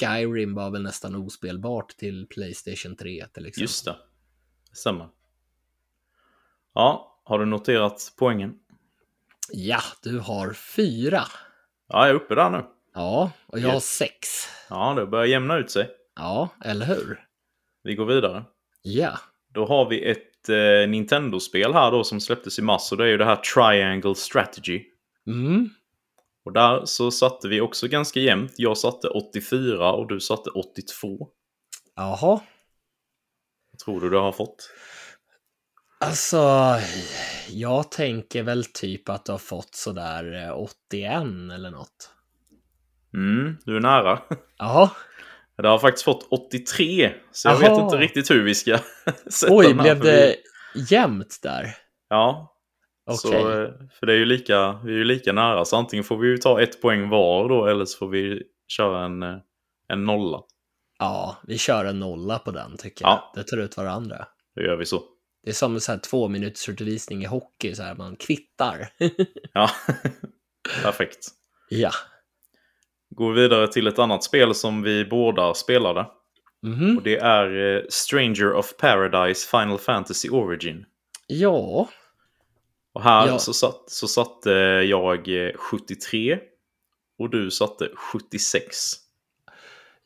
Skyrim 0.00 0.54
var 0.54 0.70
väl 0.70 0.82
nästan 0.82 1.14
ospelbart 1.14 1.88
till 1.96 2.26
Playstation 2.30 2.96
3 2.96 3.26
till 3.34 3.46
exempel. 3.46 3.62
Just 3.62 3.84
det. 3.84 3.96
Stämmer. 4.74 5.08
Ja, 6.74 7.18
har 7.24 7.38
du 7.38 7.44
noterat 7.44 8.12
poängen? 8.18 8.54
Ja, 9.52 9.80
du 10.02 10.18
har 10.18 10.52
fyra. 10.52 11.22
Ja, 11.88 12.00
jag 12.00 12.08
är 12.08 12.14
uppe 12.14 12.34
där 12.34 12.50
nu. 12.50 12.64
Ja, 12.94 13.30
och 13.46 13.58
jag 13.58 13.68
har 13.68 13.74
Yes. 13.74 13.96
sex. 13.96 14.28
Ja, 14.70 14.94
det 14.94 15.06
börjar 15.06 15.26
jämna 15.26 15.56
ut 15.56 15.70
sig. 15.70 15.90
Ja, 16.16 16.48
eller 16.64 16.86
hur? 16.86 17.24
Vi 17.82 17.94
går 17.94 18.06
vidare. 18.06 18.44
Ja. 18.82 19.18
Då 19.48 19.66
har 19.66 19.88
vi 19.88 20.10
ett 20.10 20.48
eh, 20.48 20.88
Nintendo-spel 20.88 21.72
här 21.72 21.90
då 21.90 22.04
som 22.04 22.20
släpptes 22.20 22.58
i 22.58 22.62
mars 22.62 22.92
och 22.92 22.98
det 22.98 23.04
är 23.04 23.08
ju 23.08 23.16
det 23.16 23.24
här 23.24 23.36
Triangle 23.36 24.14
Strategy. 24.14 24.84
Mm. 25.26 25.70
Och 26.44 26.52
där 26.52 26.84
så 26.84 27.10
satte 27.10 27.48
vi 27.48 27.60
också 27.60 27.88
ganska 27.88 28.20
jämnt. 28.20 28.52
Jag 28.56 28.78
satte 28.78 29.08
84 29.08 29.92
och 29.92 30.08
du 30.08 30.20
satte 30.20 30.50
82. 30.50 31.28
Jaha. 31.96 32.40
Tror 33.84 34.00
du 34.00 34.10
du 34.10 34.16
har 34.16 34.32
fått? 34.32 34.70
Alltså, 36.00 36.74
jag 37.50 37.90
tänker 37.90 38.42
väl 38.42 38.64
typ 38.64 39.08
att 39.08 39.24
du 39.24 39.32
har 39.32 39.38
fått 39.38 39.74
sådär 39.74 40.44
eh, 40.46 40.58
81 40.58 41.22
eller 41.54 41.70
något. 41.70 42.10
Mm, 43.14 43.56
du 43.64 43.76
är 43.76 43.80
nära. 43.80 44.22
Jaha. 44.58 44.90
Det 45.56 45.68
har 45.68 45.78
faktiskt 45.78 46.04
fått 46.04 46.28
83. 46.30 47.12
Så 47.32 47.48
jag 47.48 47.62
Jaha. 47.62 47.70
vet 47.70 47.78
inte 47.78 47.96
riktigt 47.96 48.30
hur 48.30 48.42
vi 48.42 48.54
ska 48.54 48.78
sätta 49.30 49.54
Oj, 49.54 49.66
den 49.66 49.78
här, 49.80 49.94
blev 49.94 49.96
för 49.96 50.04
det 50.04 50.36
jämnt 50.90 51.38
där? 51.42 51.76
Ja, 52.08 52.56
Okej. 53.06 53.16
så, 53.16 53.62
eh, 53.62 53.70
för 54.00 54.06
det 54.06 54.12
är 54.12 54.16
ju 54.16 54.24
lika, 54.24 54.80
vi 54.84 54.92
är 54.92 54.96
ju 54.96 55.04
lika 55.04 55.32
nära. 55.32 55.64
Så 55.64 55.76
antingen 55.76 56.04
får 56.04 56.16
vi 56.16 56.28
ju 56.28 56.36
ta 56.38 56.60
ett 56.60 56.82
poäng 56.82 57.08
var 57.08 57.48
då 57.48 57.66
eller 57.66 57.84
så 57.84 57.98
får 57.98 58.08
vi 58.08 58.42
köra 58.68 59.04
en, 59.04 59.22
eh, 59.22 59.36
en 59.88 60.04
nolla. 60.04 60.42
Ja, 61.04 61.36
vi 61.46 61.58
kör 61.58 61.84
en 61.84 62.00
nolla 62.00 62.38
på 62.38 62.50
den 62.50 62.76
tycker 62.76 63.04
jag. 63.04 63.12
Ja. 63.12 63.32
Det 63.34 63.44
tar 63.44 63.56
ut 63.56 63.76
varandra. 63.76 64.26
Då 64.56 64.62
gör 64.62 64.76
vi 64.76 64.86
så. 64.86 65.02
Det 65.44 65.50
är 65.50 65.54
som 65.54 65.74
en 65.74 65.80
så 65.80 65.92
här 65.92 65.98
två 65.98 66.28
minuters 66.28 66.68
undervisning 66.68 67.22
i 67.22 67.26
hockey, 67.26 67.74
så 67.74 67.82
här 67.82 67.94
man 67.94 68.16
kvittar. 68.16 68.88
Ja, 69.52 69.70
perfekt. 70.82 71.28
ja. 71.68 71.90
Går 73.10 73.32
vi 73.32 73.42
vidare 73.42 73.68
till 73.68 73.86
ett 73.86 73.98
annat 73.98 74.24
spel 74.24 74.54
som 74.54 74.82
vi 74.82 75.04
båda 75.04 75.54
spelade. 75.54 76.06
Mhm. 76.62 76.96
Och 76.96 77.02
det 77.02 77.16
är 77.16 77.76
eh, 77.76 77.82
Stranger 77.88 78.52
of 78.52 78.76
Paradise 78.76 79.48
Final 79.50 79.78
Fantasy 79.78 80.28
Origin. 80.28 80.84
Ja. 81.26 81.88
Och 82.92 83.02
här 83.02 83.26
Ja. 83.26 83.38
så, 83.38 83.52
satt, 83.52 83.90
så 83.90 84.08
satte 84.08 84.50
jag 84.88 85.46
eh, 85.48 85.52
73 85.56 86.38
och 87.18 87.30
du 87.30 87.50
satte 87.50 87.88
76. 87.96 88.76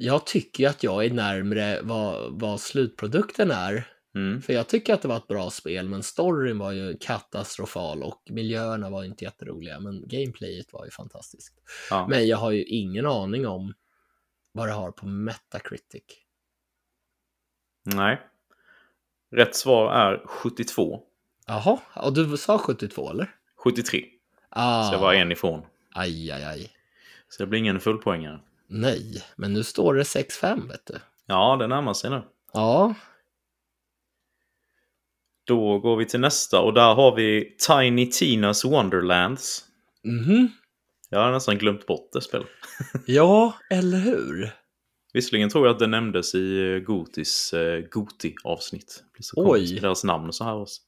Jag 0.00 0.26
tycker 0.26 0.64
ju 0.64 0.70
att 0.70 0.82
jag 0.82 1.04
är 1.04 1.10
närmre 1.10 1.80
vad, 1.82 2.40
vad 2.40 2.60
slutprodukten 2.60 3.50
är. 3.50 3.88
Mm. 4.14 4.42
För 4.42 4.52
jag 4.52 4.68
tycker 4.68 4.94
att 4.94 5.02
det 5.02 5.08
var 5.08 5.16
ett 5.16 5.26
bra 5.28 5.50
spel, 5.50 5.88
men 5.88 6.02
storyn 6.02 6.58
var 6.58 6.72
ju 6.72 6.96
katastrofal 7.00 8.02
och 8.02 8.22
miljöerna 8.30 8.90
var 8.90 9.04
inte 9.04 9.24
jätteroliga, 9.24 9.80
men 9.80 10.08
gameplayet 10.08 10.72
var 10.72 10.84
ju 10.84 10.90
fantastiskt. 10.90 11.54
Ja. 11.90 12.06
Men 12.08 12.26
jag 12.26 12.36
har 12.36 12.50
ju 12.50 12.64
ingen 12.64 13.06
aning 13.06 13.46
om 13.46 13.74
vad 14.52 14.68
det 14.68 14.72
har 14.72 14.90
på 14.90 15.06
Metacritic. 15.06 16.02
Nej. 17.84 18.20
Rätt 19.30 19.56
svar 19.56 19.92
är 19.92 20.26
72. 20.26 21.02
Jaha, 21.46 21.78
och 21.94 22.12
du 22.12 22.36
sa 22.36 22.58
72 22.58 23.10
eller? 23.10 23.34
73. 23.64 24.04
Ah, 24.48 24.82
Så 24.88 24.94
jag 24.94 25.00
var 25.00 25.14
en 25.14 25.32
ifrån. 25.32 25.62
aj, 25.94 26.30
aj, 26.30 26.44
aj. 26.44 26.70
Så 27.28 27.42
det 27.42 27.46
blir 27.46 27.58
ingen 27.60 27.80
fullpoängare. 27.80 28.40
Nej, 28.68 29.22
men 29.36 29.52
nu 29.52 29.64
står 29.64 29.94
det 29.94 30.02
6-5 30.02 30.68
vet 30.68 30.86
du. 30.86 30.94
Ja, 31.26 31.56
det 31.56 31.66
närmar 31.66 31.94
sig 31.94 32.10
nu. 32.10 32.22
Ja, 32.52 32.94
Då 35.46 35.78
går 35.78 35.96
vi 35.96 36.06
till 36.06 36.20
nästa 36.20 36.60
och 36.60 36.74
där 36.74 36.94
har 36.94 37.16
vi 37.16 37.56
Tiny 37.68 38.06
Tinas 38.10 38.64
Wonderlands. 38.64 39.64
mhm. 40.04 40.48
Jag 41.10 41.18
har 41.18 41.32
nästan 41.32 41.58
glömt 41.58 41.86
bort 41.86 42.08
det 42.12 42.20
spelet. 42.20 42.46
Ja, 43.06 43.54
eller 43.70 43.98
hur? 43.98 44.50
Visserligen 45.12 45.50
tror 45.50 45.66
jag 45.66 45.72
att 45.74 45.78
det 45.78 45.86
nämndes 45.86 46.34
i 46.34 46.80
Gotis 46.86 47.52
eh, 47.52 47.80
Goti-avsnitt. 47.80 49.02
Oj. 49.36 49.78
deras 49.80 50.04
namn 50.04 50.26
och 50.28 50.34
så 50.34 50.44
här 50.44 50.54
också. 50.60 50.82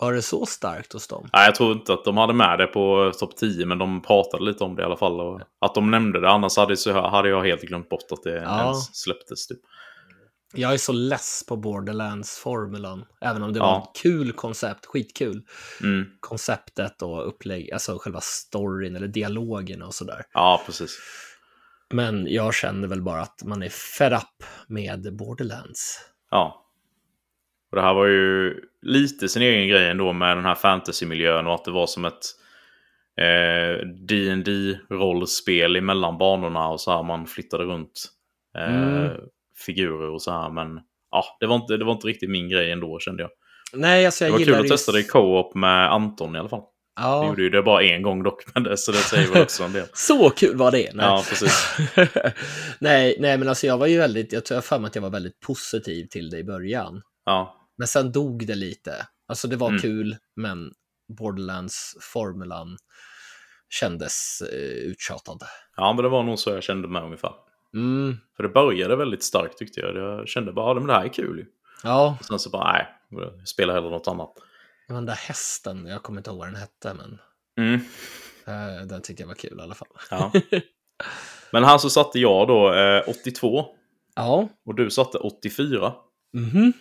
Var 0.00 0.12
det 0.12 0.22
så 0.22 0.46
starkt 0.46 0.92
hos 0.92 1.08
dem? 1.08 1.28
Nej, 1.32 1.46
jag 1.46 1.54
tror 1.54 1.72
inte 1.72 1.92
att 1.92 2.04
de 2.04 2.16
hade 2.16 2.32
med 2.32 2.58
det 2.58 2.66
på 2.66 3.12
topp 3.18 3.36
10, 3.36 3.66
men 3.66 3.78
de 3.78 4.02
pratade 4.02 4.44
lite 4.44 4.64
om 4.64 4.76
det 4.76 4.82
i 4.82 4.84
alla 4.84 4.96
fall. 4.96 5.20
Och 5.20 5.40
att 5.60 5.74
de 5.74 5.90
nämnde 5.90 6.20
det, 6.20 6.30
annars 6.30 6.56
hade, 6.56 6.76
så 6.76 7.08
hade 7.08 7.28
jag 7.28 7.44
helt 7.44 7.62
glömt 7.62 7.88
bort 7.88 8.12
att 8.12 8.22
det 8.22 8.42
Ja. 8.42 8.62
ens 8.64 8.96
släpptes. 8.96 9.46
Typ. 9.46 9.58
Jag 10.54 10.72
är 10.72 10.78
så 10.78 10.92
less 10.92 11.44
på 11.48 11.56
Borderlands-formulan. 11.56 13.04
Även 13.20 13.42
om 13.42 13.52
det 13.52 13.58
Ja. 13.58 13.64
var 13.64 13.78
ett 13.78 14.02
kul 14.02 14.32
koncept, 14.32 14.86
skitkul. 14.86 15.42
Mm. 15.82 16.06
Konceptet 16.20 17.02
och 17.02 17.28
upplägg, 17.28 17.72
alltså 17.72 17.98
själva 17.98 18.20
storyn 18.20 18.96
eller 18.96 19.08
dialogen 19.08 19.82
och 19.82 19.94
sådär. 19.94 20.22
Ja, 20.32 20.62
precis. 20.66 20.98
Men 21.92 22.26
jag 22.32 22.54
känner 22.54 22.88
väl 22.88 23.02
bara 23.02 23.20
att 23.22 23.42
man 23.44 23.62
är 23.62 23.68
fed 23.68 24.12
up 24.12 24.44
med 24.68 25.16
Borderlands. 25.16 26.00
Ja. 26.30 26.66
Och 27.70 27.76
det 27.76 27.82
här 27.82 27.94
var 27.94 28.06
ju 28.06 28.60
lite 28.82 29.28
sin 29.28 29.42
egen 29.42 29.68
grej 29.68 29.88
ändå 29.88 30.12
med 30.12 30.36
den 30.36 30.44
här 30.44 30.54
fantasymiljön 30.54 31.46
och 31.46 31.54
att 31.54 31.64
det 31.64 31.70
var 31.70 31.86
som 31.86 32.04
ett 32.04 32.24
eh, 33.20 33.86
dd 33.86 34.78
rollspel 34.90 35.76
emellan 35.76 36.18
banorna 36.18 36.68
och 36.68 36.80
så 36.80 36.90
här 36.90 37.02
man 37.02 37.26
flyttade 37.26 37.64
runt 37.64 38.04
eh, 38.58 38.64
Mm. 38.74 39.10
figurer 39.66 40.10
och 40.10 40.22
så 40.22 40.30
här. 40.30 40.50
Men 40.50 40.80
ja, 41.10 41.24
det 41.40 41.46
var, 41.46 41.56
inte, 41.56 41.76
det 41.76 41.84
var 41.84 41.92
inte 41.92 42.06
riktigt 42.06 42.30
min 42.30 42.48
grej 42.48 42.70
ändå 42.70 42.98
kände 42.98 43.22
jag. 43.22 43.30
Nej, 43.72 44.06
alltså 44.06 44.24
Det 44.24 44.28
jag 44.28 44.32
var 44.32 44.38
gillar 44.40 44.52
kul 44.52 44.60
att 44.60 44.66
ju- 44.66 44.70
testa 44.70 44.92
det 44.92 45.00
i 45.00 45.04
co-op 45.04 45.54
med 45.54 45.92
Anton 45.92 46.36
i 46.36 46.38
alla 46.38 46.48
fall. 46.48 46.60
Vi 46.60 47.02
Ja, 47.02 47.26
gjorde 47.28 47.42
ju 47.42 47.50
det 47.50 47.62
bara 47.62 47.82
en 47.82 48.02
gång 48.02 48.22
dock, 48.22 48.42
men 48.54 48.62
det, 48.62 48.76
så 48.76 48.92
det 48.92 48.98
säger 48.98 49.28
väl 49.32 49.42
också 49.42 49.64
en 49.64 49.72
del. 49.72 49.86
så 49.94 50.30
kul 50.30 50.56
var 50.56 50.70
det. 50.70 50.90
Nej. 50.94 51.06
Ja, 51.06 51.24
precis. 51.28 51.76
nej, 52.78 53.16
nej, 53.20 53.38
men 53.38 53.48
alltså 53.48 53.66
jag 53.66 53.78
var 53.78 53.86
ju 53.86 53.98
väldigt, 53.98 54.32
jag 54.32 54.44
tror 54.44 54.56
jag 54.56 54.64
för 54.64 54.78
mig 54.78 54.88
att 54.88 54.94
jag 54.94 55.02
var 55.02 55.10
väldigt 55.10 55.40
positiv 55.40 56.06
till 56.06 56.30
det 56.30 56.38
i 56.38 56.44
början. 56.44 57.02
Ja, 57.24 57.59
Men 57.80 57.88
sen 57.88 58.12
dog 58.12 58.46
det 58.46 58.54
lite. 58.54 59.06
Alltså 59.28 59.48
det 59.48 59.56
var 59.56 59.68
Mm. 59.68 59.80
kul, 59.80 60.16
men 60.36 60.72
Borderlands-formulan 61.18 62.76
kändes 63.68 64.42
eh, 64.42 64.90
uttjatad. 64.90 65.42
ja, 65.76 65.92
men 65.92 66.02
det 66.02 66.08
var 66.08 66.22
nog 66.22 66.38
så 66.38 66.50
jag 66.50 66.62
kände 66.62 66.88
med 66.88 67.02
ungefär. 67.02 67.32
Mm, 67.74 68.16
För 68.36 68.42
det 68.42 68.48
började 68.48 68.96
väldigt 68.96 69.22
starkt 69.22 69.58
tyckte 69.58 69.80
jag. 69.80 69.96
Jag 69.96 70.28
kände 70.28 70.52
bara, 70.52 70.70
ja, 70.70 70.74
men 70.74 70.86
det 70.86 70.92
här 70.92 71.04
är 71.04 71.08
kul 71.12 71.38
ju. 71.38 71.46
ja, 71.82 72.16
Och 72.20 72.26
sen 72.26 72.38
så 72.38 72.50
bara, 72.50 72.72
nej, 72.72 72.86
jag 73.10 73.48
spelar 73.48 73.74
hellre 73.74 73.90
något 73.90 74.08
annat. 74.08 74.32
var 74.88 74.94
den 74.96 75.06
där 75.06 75.14
hästen, 75.14 75.86
jag 75.86 76.02
kommer 76.02 76.20
inte 76.20 76.30
ihåg 76.30 76.38
vad 76.38 76.48
den 76.48 76.56
hette, 76.56 76.94
men 76.94 77.18
Mm. 77.58 77.80
eh, 78.46 78.86
den 78.86 79.02
tyckte 79.02 79.22
jag 79.22 79.28
var 79.28 79.34
kul 79.34 79.58
i 79.58 79.62
alla 79.62 79.74
fall. 79.74 79.88
Ja. 80.10 80.32
Men 81.52 81.64
här 81.64 81.78
så 81.78 81.90
satte 81.90 82.18
jag 82.18 82.48
då 82.48 82.74
eh, 82.74 83.08
82 83.08 83.66
Ja, 84.14 84.48
och 84.64 84.74
du 84.74 84.90
satte 84.90 85.18
84. 85.18 85.92
mhm. 86.32 86.72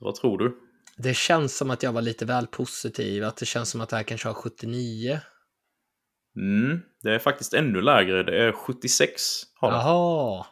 Så 0.00 0.04
vad 0.04 0.14
tror 0.14 0.38
du? 0.38 0.56
Det 0.96 1.14
känns 1.14 1.56
som 1.56 1.70
att 1.70 1.82
jag 1.82 1.92
var 1.92 2.02
lite 2.02 2.24
väl 2.24 2.46
positiv, 2.46 3.24
att 3.24 3.36
det 3.36 3.46
känns 3.46 3.70
som 3.70 3.80
att 3.80 3.88
det 3.88 3.96
här 3.96 4.02
kanske 4.02 4.28
har 4.28 4.34
79. 4.34 5.20
Mm, 6.36 6.80
det 7.02 7.14
är 7.14 7.18
faktiskt 7.18 7.54
ännu 7.54 7.80
lägre. 7.80 8.22
Det 8.22 8.42
är 8.44 8.52
76. 8.52 9.22
Har. 9.54 9.72
Jaha. 9.72 10.46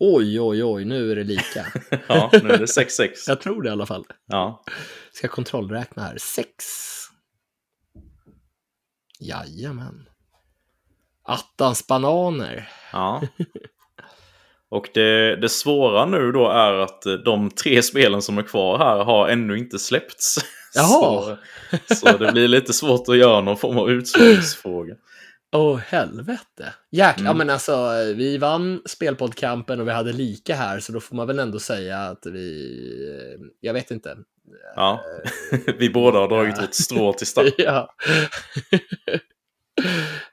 Oj, 0.00 0.40
oj, 0.40 0.64
oj, 0.64 0.84
nu 0.84 1.12
är 1.12 1.16
det 1.16 1.24
lika. 1.24 1.66
Ja, 2.08 2.30
nu 2.32 2.50
är 2.50 2.58
det 2.58 2.64
6-6. 2.64 3.08
Jag 3.28 3.40
tror 3.40 3.62
det 3.62 3.68
i 3.68 3.72
alla 3.72 3.86
fall. 3.86 4.06
Ja. 4.26 4.64
Ska 5.12 5.28
kontrollräkna 5.28 6.02
här. 6.02 6.18
Sex. 6.18 6.64
Jajamän. 9.20 10.08
Attans 11.22 11.86
bananer. 11.86 12.68
ja. 12.92 13.22
Och 14.70 14.88
det, 14.94 15.36
det 15.36 15.48
svåra 15.48 16.06
nu 16.06 16.32
då 16.32 16.48
är 16.50 16.72
att 16.72 17.02
de 17.24 17.50
tre 17.50 17.82
spelen 17.90 18.22
som 18.22 18.38
är 18.38 18.42
kvar 18.42 18.78
här 18.78 19.04
har 19.04 19.28
ännu 19.28 19.58
inte 19.58 19.78
släppts. 19.78 20.36
Jaha. 20.74 21.36
Så, 21.88 21.94
så 21.94 22.16
det 22.16 22.32
blir 22.32 22.48
lite 22.48 22.72
svårt 22.72 23.08
att 23.08 23.16
göra 23.16 23.40
någon 23.40 23.56
form 23.56 23.78
av 23.78 23.90
utslagsfråga. 23.90 24.94
Åh, 25.56 25.76
helvete. 25.76 26.74
Jäklar, 26.90 27.20
Mm. 27.20 27.26
ja 27.26 27.34
men 27.34 27.50
alltså 27.50 27.88
vi 28.16 28.38
vann 28.38 28.82
spelpoddkampen 28.86 29.80
och 29.80 29.88
vi 29.88 29.92
hade 29.92 30.12
lika 30.12 30.54
här, 30.54 30.80
så 30.80 30.92
då 30.92 31.00
får 31.00 31.16
man 31.16 31.26
väl 31.26 31.38
ändå 31.38 31.58
säga 31.58 31.98
att 31.98 32.26
vi, 32.26 32.78
eh, 33.10 33.46
jag 33.60 33.72
vet 33.74 33.90
inte. 33.90 34.16
Ja. 34.76 35.04
Vi 35.78 35.90
båda 35.90 36.18
har 36.18 36.28
dragit 36.28 36.62
vårt 36.62 36.74
strå 36.74 37.12
till 37.12 37.26
stack. 37.26 37.54
Ja. 37.58 37.94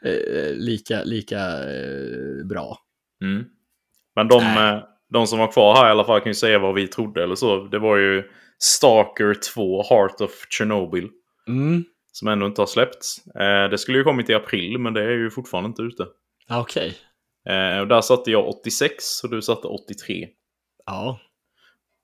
Eh, 0.05 0.53
lika, 0.55 1.03
lika 1.03 1.39
eh, 1.73 2.45
bra. 2.49 2.77
Mm. 3.23 3.45
Men 4.15 4.27
de, 4.27 4.43
eh, 4.43 4.79
de 5.09 5.27
som 5.27 5.39
var 5.39 5.51
kvar 5.51 5.75
här 5.75 5.87
i 5.87 5.91
alla 5.91 6.05
fall 6.05 6.19
kan 6.19 6.29
ju 6.29 6.33
säga 6.33 6.59
vad 6.59 6.75
vi 6.75 6.87
trodde 6.87 7.23
eller 7.23 7.35
så. 7.35 7.63
Det 7.63 7.79
var 7.79 7.97
ju 7.97 8.23
Stalker 8.59 9.33
2, 9.53 9.83
Heart 9.83 10.21
of 10.21 10.31
Chernobyl. 10.49 11.09
Mm. 11.47 11.83
Som 12.11 12.27
ännu 12.27 12.45
inte 12.45 12.61
har 12.61 12.65
släppts. 12.65 13.27
Eh, 13.27 13.69
det 13.69 13.77
skulle 13.77 13.97
ju 13.97 14.03
kommit 14.03 14.29
i 14.29 14.33
april 14.33 14.77
men 14.77 14.93
det 14.93 15.03
är 15.03 15.11
ju 15.11 15.29
fortfarande 15.29 15.67
inte 15.67 15.81
ute. 15.81 16.07
Okej. 16.49 16.97
Eh, 17.49 17.79
och 17.79 17.87
där 17.87 18.01
satte 18.01 18.31
jag 18.31 18.47
86 18.47 19.23
och 19.23 19.29
du 19.29 19.41
satte 19.41 19.67
83. 19.67 20.27
Ja. 20.85 21.19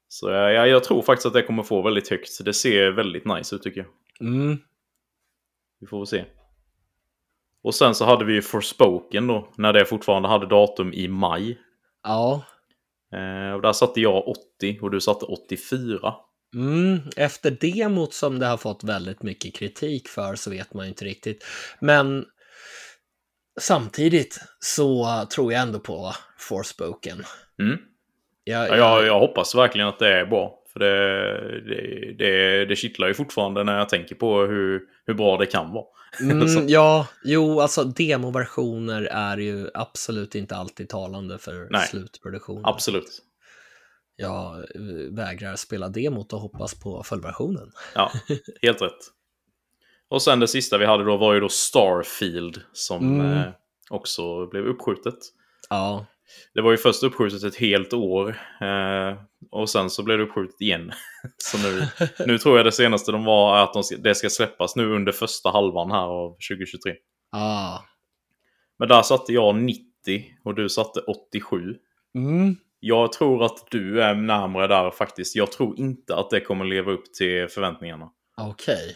Så 0.07 0.30
jag, 0.30 0.68
jag 0.68 0.84
tror 0.84 1.01
faktiskt 1.01 1.26
att 1.26 1.34
det 1.34 1.41
kommer 1.41 1.64
få 1.64 1.82
väldigt 1.82 2.10
högt. 2.10 2.45
Det 2.45 2.53
ser 2.53 2.91
väldigt 2.91 3.26
nice 3.26 3.55
ut 3.55 3.64
tycker 3.64 3.82
jag. 3.82 4.28
Mm. 4.28 4.57
Vi 5.80 5.88
får 5.88 5.97
väl 5.97 6.07
se. 6.07 6.26
Och 7.64 7.76
sen 7.76 7.95
så 7.95 8.05
hade 8.05 8.26
vi 8.26 8.34
ju 8.34 8.41
Forspoken 8.41 9.28
då. 9.28 9.49
När 9.57 9.74
det 9.74 9.86
fortfarande 9.86 10.30
hade 10.30 10.47
datum 10.47 10.93
i 10.93 11.07
maj. 11.07 11.60
Ja. 12.04 12.43
Eh, 13.14 13.54
och 13.56 13.62
där 13.62 13.74
satte 13.74 14.02
jag 14.02 14.28
80 14.28 14.80
och 14.82 14.91
du 14.91 15.02
satte 15.02 15.26
84. 15.26 16.14
Mm, 16.56 17.00
efter 17.16 17.52
demot 17.52 18.14
som 18.14 18.39
det 18.39 18.45
har 18.45 18.58
fått 18.58 18.84
väldigt 18.84 19.24
mycket 19.24 19.56
kritik 19.56 20.08
för 20.08 20.36
så 20.36 20.50
vet 20.50 20.74
man 20.74 20.88
inte 20.88 21.06
riktigt. 21.06 21.45
Men 21.80 22.26
samtidigt 23.60 24.39
så 24.60 25.26
tror 25.36 25.54
jag 25.54 25.62
ändå 25.62 25.80
på 25.80 26.14
Forspoken. 26.38 27.24
Mm. 27.62 27.78
Jag, 28.43 28.70
Ja, 28.70 28.78
jag, 28.78 29.06
jag 29.06 29.20
hoppas 29.20 29.56
verkligen 29.56 29.88
att 29.88 30.00
det 30.00 30.20
är 30.20 30.26
bra. 30.26 30.59
För 30.80 30.86
det, 30.86 31.62
det, 31.76 32.14
det, 32.18 32.66
det 32.66 32.76
kittlar 32.76 33.08
ju 33.08 33.14
fortfarande 33.14 33.64
när 33.64 33.78
jag 33.78 33.90
tänker 33.90 34.16
på 34.16 34.42
hur, 34.42 34.82
hur 35.06 35.14
bra 35.14 35.38
det 35.38 35.46
kan 35.46 35.74
vara. 35.74 35.86
mm, 36.22 36.48
ja, 36.68 37.08
jo, 37.24 37.62
alltså 37.62 37.84
demoversioner 37.84 39.02
är 39.02 39.38
ju 39.38 39.70
absolut 39.74 40.36
inte 40.36 40.56
alltid 40.56 40.90
talande 40.90 41.38
för 41.38 41.68
Nej. 41.72 41.88
slutproduktionen. 41.88 42.66
Absolut. 42.66 43.22
Jag 44.16 44.58
eh, 44.58 44.62
vägrar 45.12 45.56
spela 45.56 45.90
demot 45.90 46.34
och 46.34 46.40
hoppas 46.40 46.80
på 46.80 47.04
fullversionen. 47.04 47.72
Ja, 47.96 48.12
helt 48.62 48.82
rätt. 48.82 49.00
Och 50.10 50.22
sen 50.22 50.40
det 50.40 50.48
sista 50.48 50.78
vi 50.78 50.86
hade 50.86 51.04
då 51.04 51.18
var 51.18 51.34
ju 51.34 51.40
då 51.40 51.50
Starfield 51.50 52.62
som 52.74 53.20
Mm. 53.20 53.38
eh, 53.38 53.48
också 53.90 54.48
blev 54.48 54.66
uppskjutet. 54.66 55.16
Ja, 55.70 56.06
Det 56.54 56.62
var 56.62 56.72
ju 56.72 56.78
först 56.78 57.04
uppskjutet 57.04 57.44
ett 57.44 57.56
helt 57.56 57.94
år 57.94 58.30
eh, 58.62 59.18
och 59.52 59.70
sen 59.70 59.90
så 59.90 60.04
blev 60.04 60.18
det 60.18 60.24
uppskjutet 60.24 60.62
igen. 60.62 60.92
så 61.38 61.58
nu, 61.58 61.88
nu 62.28 62.38
tror 62.38 62.58
jag 62.58 62.66
det 62.66 62.72
senaste 62.72 63.12
de 63.12 63.24
var 63.24 63.58
är 63.58 63.64
att 63.64 63.74
de 63.74 63.84
ska, 63.84 63.98
det 63.98 64.16
ska 64.16 64.30
släppas 64.30 64.76
nu 64.76 64.96
under 64.96 65.12
första 65.12 65.50
halvan 65.50 65.92
här 65.92 66.06
av 66.06 66.30
2023. 66.30 66.94
ah. 67.32 67.80
Men 68.80 68.88
där 68.88 69.02
satte 69.02 69.34
jag 69.34 69.56
90 69.56 69.84
och 70.44 70.56
du 70.56 70.70
satte 70.70 71.00
87. 71.00 71.76
Mm. 72.16 72.56
Jag 72.80 73.12
tror 73.14 73.44
att 73.44 73.68
du 73.72 74.02
är 74.02 74.16
närmare 74.16 74.68
där 74.68 74.92
faktiskt. 74.92 75.36
Jag 75.36 75.52
tror 75.52 75.80
inte 75.80 76.16
att 76.16 76.30
det 76.30 76.42
kommer 76.42 76.66
leva 76.66 76.92
upp 76.92 77.14
till 77.14 77.48
förväntningarna. 77.48 78.10
okej. 78.38 78.96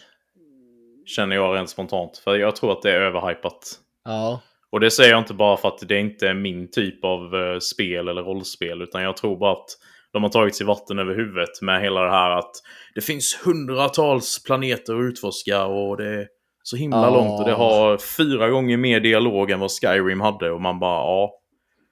Känner 1.05 1.35
jag 1.35 1.55
rent 1.55 1.69
spontant. 1.69 2.17
För 2.17 2.35
jag 2.35 2.55
tror 2.55 2.71
att 2.71 2.81
det 2.81 2.91
är 2.91 3.01
överhypat. 3.01 3.79
Ja, 4.03 4.41
Och 4.73 4.79
det 4.79 4.91
säger 4.91 5.11
jag 5.11 5.19
inte 5.21 5.33
bara 5.33 5.57
för 5.57 5.67
att 5.67 5.87
det 5.87 5.99
inte 5.99 6.27
är 6.27 6.33
min 6.33 6.71
typ 6.71 7.03
av 7.03 7.35
eh, 7.35 7.59
spel 7.59 8.07
eller 8.07 8.21
rollspel. 8.21 8.81
Utan 8.81 9.03
jag 9.03 9.17
tror 9.17 9.37
bara 9.39 9.51
att 9.51 9.65
de 10.13 10.23
har 10.23 10.29
tagit 10.29 10.55
sig 10.55 10.65
vatten 10.65 10.99
över 10.99 11.15
huvudet 11.15 11.61
med 11.61 11.81
hela 11.81 12.01
det 12.01 12.09
här 12.11 12.31
att 12.31 12.51
det 12.95 13.01
finns 13.01 13.39
hundratals 13.45 14.43
planeter 14.43 14.93
att 14.95 15.01
utforska 15.01 15.65
och 15.65 15.97
det 15.97 16.07
är 16.07 16.27
så 16.63 16.75
himla 16.77 16.97
Ja. 16.97 17.09
långt 17.09 17.39
och 17.39 17.45
det 17.45 17.53
har 17.53 17.97
fyra 17.97 18.49
gånger 18.49 18.77
mer 18.77 18.99
dialog 18.99 19.51
än 19.51 19.59
vad 19.59 19.71
Skyrim 19.71 20.21
hade. 20.21 20.51
Och 20.51 20.61
man 20.61 20.79
bara, 20.79 20.99
ja. 20.99 21.31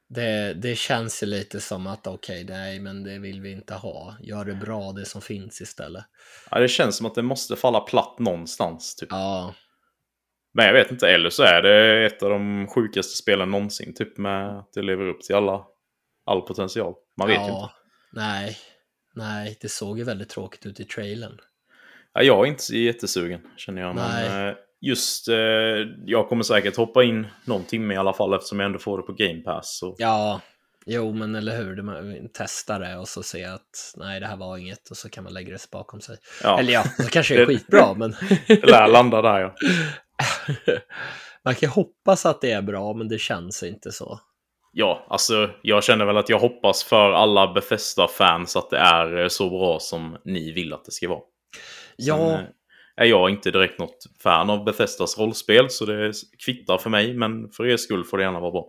det, 0.10 0.54
det 0.54 0.76
känns 0.78 1.24
ju 1.24 1.28
lite 1.28 1.60
som 1.60 1.88
att 1.88 2.08
okej, 2.08 2.46
nej, 2.50 2.80
men 2.80 3.04
det 3.04 3.20
vill 3.20 3.42
vi 3.42 3.52
inte 3.52 3.74
ha. 3.74 4.16
Gör 4.22 4.46
det 4.46 4.56
bra, 4.56 4.92
det 4.92 5.06
som 5.06 5.22
finns 5.22 5.62
istället. 5.62 6.04
ja. 6.52 6.60
Det 6.60 6.68
känns 6.68 6.98
som 6.98 7.06
att 7.06 7.16
det 7.16 7.22
måste 7.24 7.56
falla 7.56 7.80
platt 7.80 8.20
någonstans. 8.20 8.96
Typ. 8.96 9.10
Ja, 9.12 9.54
Men 10.54 10.66
jag 10.66 10.74
vet 10.74 10.92
inte, 10.92 11.10
eller 11.10 11.30
så 11.30 11.44
är 11.44 11.62
det 11.62 12.06
ett 12.06 12.24
av 12.24 12.30
de 12.30 12.68
sjukaste 12.68 13.18
spelen 13.18 13.52
någonsin. 13.52 13.94
Typ 13.94 14.18
med 14.18 14.60
att 14.60 14.74
det 14.74 14.82
lever 14.82 15.06
upp 15.06 15.22
till 15.22 15.36
alla, 15.36 15.66
all 16.26 16.42
potential. 16.42 16.94
Man 17.18 17.28
vet 17.28 17.38
ju 17.38 17.42
inte. 17.42 17.52
ja, 17.52 17.72
nej, 18.14 18.58
nej, 19.16 19.58
det 19.62 19.70
såg 19.70 19.98
ju 19.98 20.04
väldigt 20.04 20.30
tråkigt 20.30 20.66
ut 20.66 20.80
i 20.80 20.86
trailern. 20.86 21.40
Ja, 22.14 22.22
jag 22.22 22.46
är 22.46 22.50
inte 22.50 22.78
jättesugen 22.78 23.42
känner 23.58 23.82
jag. 23.82 23.96
Nej. 23.96 24.30
Men 24.30 24.48
eh, 24.50 24.56
just, 24.82 25.28
eh, 25.28 25.36
jag 26.06 26.30
kommer 26.30 26.44
säkert 26.44 26.76
hoppa 26.76 27.04
in 27.04 27.28
någon 27.46 27.64
timme 27.64 27.94
i 27.94 27.98
alla 27.98 28.14
fall 28.14 28.34
eftersom 28.34 28.60
jag 28.60 28.66
ändå 28.66 28.80
får 28.80 28.98
det 28.98 29.04
på 29.04 29.14
Game 29.14 29.42
Pass. 29.42 29.78
Så. 29.78 29.96
Ja, 29.98 30.42
jo, 30.86 31.14
men 31.14 31.36
eller 31.36 31.58
hur, 31.58 31.82
man 31.82 32.30
testar 32.34 32.80
det 32.80 32.98
och 32.98 33.08
så 33.08 33.24
ser 33.24 33.50
att 33.50 33.94
nej, 33.98 34.20
det 34.20 34.28
här 34.28 34.38
var 34.38 34.58
inget 34.58 34.90
och 34.92 34.98
så 34.98 35.10
kan 35.10 35.24
man 35.24 35.34
lägga 35.34 35.52
det 35.52 35.72
bakom 35.72 36.02
sig. 36.02 36.18
Ja, 36.44 36.60
Eller 36.60 36.74
ja, 36.74 36.84
det 36.98 37.12
kanske 37.12 37.42
är 37.42 37.46
skitbra, 37.48 37.94
men 37.94 38.16
det 38.48 38.66
lär 38.66 38.88
landa 38.88 39.22
där 39.22 39.40
ja. 39.40 39.56
man 41.46 41.56
kan 41.56 41.70
hoppas 41.70 42.26
att 42.26 42.42
det 42.42 42.52
är 42.52 42.62
bra, 42.62 42.94
men 42.94 43.08
det 43.08 43.18
känns 43.20 43.64
inte 43.64 43.92
så. 43.92 44.20
Ja, 44.74 45.06
alltså 45.10 45.50
jag 45.62 45.84
känner 45.84 46.06
väl 46.06 46.18
att 46.18 46.30
jag 46.30 46.40
hoppas 46.40 46.84
för 46.84 47.12
alla 47.12 47.54
Bethesda-fans 47.54 48.56
att 48.56 48.70
det 48.70 48.78
är 48.78 49.18
eh, 49.18 49.28
så 49.28 49.50
bra 49.50 49.80
som 49.80 50.18
ni 50.26 50.52
vill 50.52 50.74
att 50.74 50.86
det 50.86 50.92
ska 50.92 51.10
vara. 51.10 51.20
Sen, 51.20 51.26
Ja, 51.96 52.34
eh, 52.34 52.40
är 52.96 53.06
jag 53.06 53.30
inte 53.30 53.52
direkt 53.52 53.80
något 53.80 54.06
fan 54.24 54.50
av 54.50 54.64
Bethesdas 54.64 55.18
rollspel 55.18 55.70
så 55.70 55.86
det 55.86 56.14
kvittar 56.46 56.78
för 56.78 56.90
mig. 56.90 57.14
Men 57.14 57.50
för 57.52 57.68
er 57.68 57.78
skull 57.78 58.04
får 58.04 58.18
det 58.18 58.24
gärna 58.24 58.40
vara 58.40 58.52
bra. 58.52 58.68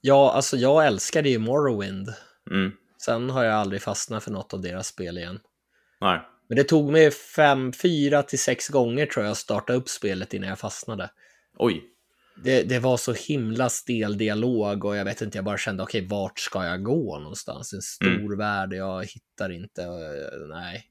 ja, 0.00 0.32
alltså 0.32 0.56
jag 0.56 0.86
älskade 0.86 1.28
ju 1.28 1.38
Morrowind. 1.38 2.08
Mm. 2.50 2.72
Sen 3.04 3.30
har 3.30 3.44
jag 3.44 3.54
aldrig 3.54 3.82
fastnat 3.82 4.24
för 4.24 4.30
något 4.30 4.54
av 4.54 4.60
deras 4.60 4.86
spel 4.88 5.18
igen. 5.18 5.40
Nej. 6.00 6.20
Men 6.48 6.56
det 6.56 6.64
tog 6.64 6.92
mig 6.92 7.10
fem, 7.10 7.72
fyra 7.72 8.22
till 8.22 8.38
sex 8.38 8.68
gånger 8.68 9.06
tror 9.06 9.24
jag 9.24 9.32
att 9.32 9.38
starta 9.38 9.72
upp 9.72 9.88
spelet 9.88 10.34
innan 10.34 10.48
jag 10.48 10.58
fastnade. 10.58 11.10
Oj. 11.58 11.90
Det, 12.44 12.62
det 12.62 12.78
var 12.78 12.96
så 12.96 13.12
himla 13.12 13.68
stel 13.68 14.18
dialog 14.18 14.84
och 14.84 14.96
jag 14.96 15.04
vet 15.04 15.22
inte, 15.22 15.38
jag 15.38 15.44
bara 15.44 15.58
kände 15.58 15.82
okej, 15.82 16.06
vart 16.06 16.38
ska 16.38 16.64
jag 16.64 16.82
gå 16.82 17.18
någonstans? 17.18 17.72
En 17.72 17.82
stor 17.82 18.36
värld, 18.36 18.72
jag 18.72 19.04
hittar 19.04 19.50
inte, 19.50 19.82
eh, 19.82 20.48
nej. 20.48 20.84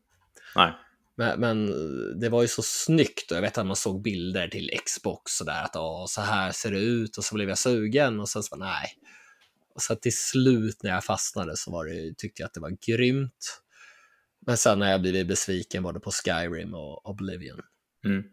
Nej. 0.55 0.73
Men, 1.15 1.39
men 1.39 1.71
det 2.19 2.29
var 2.29 2.41
ju 2.41 2.47
så 2.47 2.61
snyggt 2.61 3.31
och 3.31 3.37
jag 3.37 3.41
vet 3.41 3.57
att 3.57 3.65
man 3.65 3.75
såg 3.75 4.01
bilder 4.01 4.47
till 4.47 4.79
Xbox 4.85 5.39
och 5.39 5.45
där 5.45 5.63
att 5.63 5.75
Åh, 5.75 6.05
så 6.07 6.21
här 6.21 6.51
ser 6.51 6.71
det 6.71 6.79
ut 6.79 7.17
och 7.17 7.23
så 7.23 7.35
blev 7.35 7.49
jag 7.49 7.57
sugen 7.57 8.19
och 8.19 8.29
sen 8.29 8.43
så 8.43 8.57
var 8.57 8.65
nej. 8.65 8.89
Och 9.75 9.81
så 9.81 9.95
till 9.95 10.17
slut 10.17 10.83
när 10.83 10.91
jag 10.91 11.03
fastnade 11.03 11.57
så 11.57 11.71
var 11.71 11.85
det, 11.85 12.17
tyckte 12.17 12.41
jag 12.41 12.47
att 12.47 12.53
det 12.53 12.59
var 12.59 12.77
grymt. 12.87 13.62
Men 14.45 14.57
sen 14.57 14.81
har 14.81 14.89
jag 14.89 15.01
blivit 15.01 15.27
besviken 15.27 15.83
både 15.83 15.99
på 15.99 16.11
Skyrim 16.11 16.73
och 16.73 17.09
Oblivion. 17.09 17.59
Mm. 18.05 18.23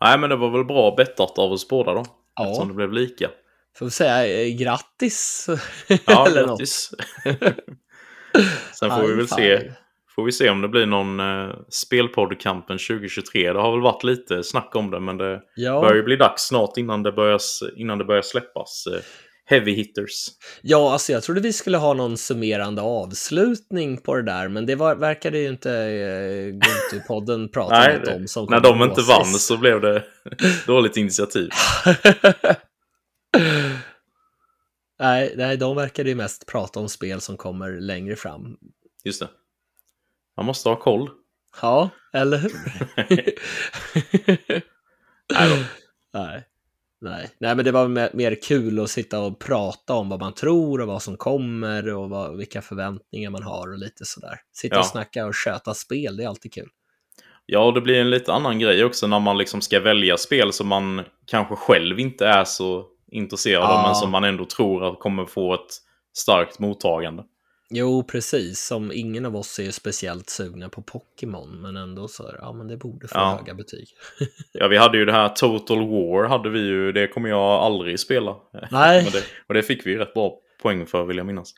Nej, 0.00 0.18
men 0.18 0.30
det 0.30 0.36
var 0.36 0.50
väl 0.50 0.64
bra 0.64 0.94
bettat 0.96 1.38
av 1.38 1.52
oss 1.52 1.68
båda 1.68 1.94
då. 1.94 2.04
Ja. 2.36 2.44
Eftersom 2.44 2.68
det 2.68 2.74
blev 2.74 2.92
lika. 2.92 3.30
Får 3.76 3.86
vi 3.86 3.90
säga 3.90 4.42
eh, 4.42 4.56
grattis? 4.56 5.46
Ja, 6.06 6.26
Eller 6.28 6.46
grattis. 6.46 6.90
Sen 8.78 8.90
får 8.90 9.08
vi 9.08 9.14
väl 9.14 9.28
se, 9.28 9.72
får 10.16 10.24
vi 10.24 10.32
se 10.32 10.50
om 10.50 10.60
det 10.60 10.68
blir 10.68 10.86
någon 10.86 11.20
eh, 11.20 11.54
spelpoddkampen 11.68 12.78
2023. 12.78 13.52
Det 13.52 13.60
har 13.60 13.72
väl 13.72 13.80
varit 13.80 14.04
lite 14.04 14.42
snack 14.42 14.76
om 14.76 14.90
det, 14.90 15.00
men 15.00 15.16
det 15.16 15.42
Ja. 15.56 15.80
börjar 15.80 15.94
ju 15.94 16.02
bli 16.02 16.16
dags 16.16 16.42
snart 16.42 16.76
innan 16.76 17.02
det 17.02 17.12
börjar, 17.12 17.36
s- 17.36 17.60
innan 17.76 17.98
det 17.98 18.04
börjar 18.04 18.22
släppas. 18.22 18.86
Eh, 18.86 19.00
heavy 19.52 19.74
hitters. 19.74 20.28
ja, 20.62 20.92
alltså 20.92 21.12
jag 21.12 21.22
trodde 21.22 21.40
vi 21.40 21.52
skulle 21.52 21.76
ha 21.78 21.94
någon 21.94 22.18
summerande 22.18 22.82
avslutning 22.82 23.96
på 24.00 24.14
det 24.16 24.22
där, 24.22 24.48
men 24.48 24.66
det 24.66 24.74
var, 24.74 24.94
verkade 24.96 25.38
ju 25.38 25.48
inte 25.48 25.72
eh, 25.72 26.46
Guntu-podden 26.52 27.48
prata 27.48 27.78
Nej, 27.78 27.98
något 27.98 28.08
om. 28.08 28.28
Som 28.28 28.46
När 28.50 28.60
de 28.60 28.82
inte 28.82 29.02
vann 29.02 29.24
sist. 29.26 29.46
så 29.46 29.56
blev 29.56 29.80
det 29.80 30.04
dåligt 30.66 30.96
initiativ. 30.96 31.48
Nej, 34.98 35.34
nej, 35.36 35.56
de 35.56 35.76
verkar 35.76 36.04
ju 36.04 36.14
mest 36.14 36.46
prata 36.46 36.80
om 36.80 36.88
spel 36.88 37.20
som 37.20 37.36
kommer 37.36 37.80
längre 37.80 38.16
fram. 38.16 38.56
Just 39.04 39.20
det. 39.20 39.28
Man 40.36 40.46
måste 40.46 40.68
ha 40.68 40.76
koll. 40.76 41.10
Ja, 41.62 41.90
eller 42.12 42.38
hur? 42.38 42.52
Nej 45.34 45.48
då. 45.48 45.56
nej. 46.18 46.44
Nej. 47.04 47.28
nej, 47.38 47.56
men 47.56 47.64
det 47.64 47.72
var 47.72 47.88
mer, 47.88 48.10
mer 48.14 48.36
kul 48.42 48.80
att 48.80 48.90
sitta 48.90 49.20
och 49.20 49.38
prata 49.38 49.94
om 49.94 50.08
vad 50.08 50.20
man 50.20 50.34
tror 50.34 50.80
och 50.80 50.86
vad 50.88 51.02
som 51.02 51.16
kommer 51.16 51.94
och 51.94 52.10
vad, 52.10 52.36
vilka 52.36 52.62
förväntningar 52.62 53.30
man 53.30 53.42
har 53.42 53.72
och 53.72 53.78
lite 53.78 54.04
sådär. 54.04 54.36
Sitta 54.52 54.74
Ja. 54.76 54.80
och 54.80 54.86
snacka 54.86 55.26
och 55.26 55.34
köta 55.34 55.74
spel, 55.74 56.16
det 56.16 56.22
är 56.24 56.28
alltid 56.28 56.52
kul. 56.52 56.68
Ja, 57.46 57.58
och 57.64 57.74
det 57.74 57.80
blir 57.80 58.00
en 58.00 58.10
lite 58.10 58.32
annan 58.32 58.58
grej 58.58 58.84
också 58.84 59.06
när 59.06 59.20
man 59.20 59.38
liksom 59.38 59.60
ska 59.60 59.80
välja 59.80 60.16
spel 60.16 60.52
som 60.52 60.68
man 60.68 61.02
kanske 61.26 61.56
själv 61.56 62.00
inte 62.00 62.26
är 62.26 62.44
så 62.44 62.84
intresserad 63.12 63.62
av, 63.62 63.70
Ja. 63.70 63.82
men 63.86 63.94
som 63.94 64.10
man 64.10 64.24
ändå 64.24 64.44
tror 64.44 64.84
att 64.92 65.00
kommer 65.00 65.26
få 65.26 65.54
ett 65.54 65.60
starkt 66.16 66.58
mottagande. 66.58 67.22
Jo, 67.74 68.02
precis. 68.04 68.60
Som 68.66 68.92
ingen 68.92 69.26
av 69.26 69.36
oss 69.36 69.58
är 69.58 69.70
speciellt 69.70 70.30
sugna 70.30 70.68
på 70.68 70.82
Pokémon, 70.82 71.60
men 71.62 71.76
ändå 71.76 72.08
så, 72.08 72.28
är 72.28 72.32
det, 72.32 72.38
ja 72.42 72.52
men 72.52 72.68
det 72.68 72.76
borde 72.76 73.08
få 73.08 73.18
Ja. 73.18 73.36
höga 73.38 73.54
betyg. 73.54 73.88
Ja, 74.52 74.68
vi 74.68 74.76
hade 74.76 74.98
ju 74.98 75.04
det 75.04 75.12
här 75.12 75.28
Total 75.28 75.78
War, 75.78 76.24
hade 76.28 76.50
vi 76.50 76.60
ju, 76.60 76.92
det 76.92 77.08
kommer 77.08 77.28
jag 77.28 77.40
aldrig 77.42 78.00
spela. 78.00 78.36
Nej. 78.70 79.08
Det, 79.12 79.24
och 79.48 79.54
det 79.54 79.62
fick 79.62 79.86
vi 79.86 79.90
ju 79.90 79.98
rätt 79.98 80.14
bra 80.14 80.38
poäng 80.62 80.86
för, 80.86 81.04
vill 81.04 81.16
jag 81.16 81.26
minnas. 81.26 81.54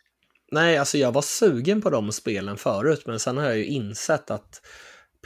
Nej, 0.53 0.79
alltså 0.79 0.99
jag 0.99 1.13
var 1.13 1.23
sugen 1.23 1.83
på 1.83 1.91
de 1.91 2.13
spelen 2.13 2.57
förut, 2.57 3.03
men 3.07 3.21
sen 3.21 3.37
har 3.37 3.45
jag 3.45 3.57
ju 3.59 3.65
insett 3.67 4.31
att 4.31 4.61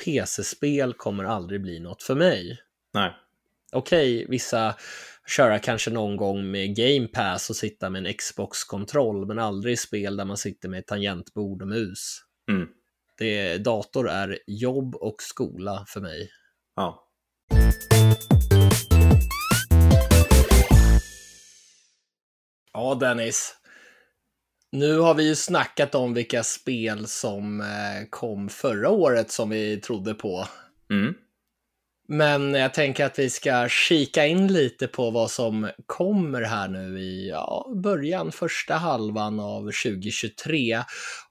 PC-spel 0.04 0.92
kommer 0.92 1.24
aldrig 1.24 1.62
bli 1.62 1.80
något 1.80 2.02
för 2.02 2.14
mig. 2.14 2.58
Nej. 2.94 3.12
Okej, 3.72 4.26
vissa 4.28 4.74
köra 5.28 5.58
kanske 5.58 5.90
någon 5.90 6.16
gång 6.16 6.50
med 6.50 6.76
Game 6.76 7.06
Pass 7.06 7.50
och 7.50 7.56
sitta 7.56 7.90
med 7.90 8.06
en 8.06 8.14
Xbox-kontroll, 8.14 9.26
men 9.26 9.38
aldrig 9.38 9.78
spel 9.78 10.16
där 10.16 10.24
man 10.24 10.36
sitter 10.36 10.68
med 10.68 10.86
tangentbord 10.86 11.62
och 11.62 11.68
mus. 11.68 12.22
Mm. 12.50 12.68
Det, 13.18 13.58
dator 13.58 14.08
är 14.08 14.38
jobb 14.46 14.94
och 14.94 15.22
skola 15.22 15.84
för 15.88 16.00
mig. 16.00 16.30
Ja. 16.76 17.04
Ja, 22.72 22.94
Dennis. 22.94 23.54
Nu 24.72 24.98
har 24.98 25.14
vi 25.14 25.28
ju 25.28 25.34
snackat 25.34 25.94
om 25.94 26.14
vilka 26.14 26.42
spel 26.42 27.06
som 27.06 27.60
eh, 27.60 28.08
kom 28.10 28.48
förra 28.48 28.90
året 28.90 29.30
som 29.30 29.50
vi 29.50 29.76
trodde 29.80 30.14
på. 30.14 30.44
Mm. 30.90 31.14
Men 32.08 32.54
jag 32.54 32.74
tänker 32.74 33.04
att 33.04 33.18
vi 33.18 33.30
ska 33.30 33.68
kika 33.68 34.26
in 34.26 34.46
lite 34.52 34.88
på 34.88 35.10
vad 35.10 35.30
som 35.30 35.70
kommer 35.86 36.42
här 36.42 36.68
nu 36.68 37.00
i 37.00 37.28
ja, 37.28 37.72
början, 37.82 38.32
första 38.32 38.74
halvan 38.74 39.40
av 39.40 39.60
2023. 39.60 40.82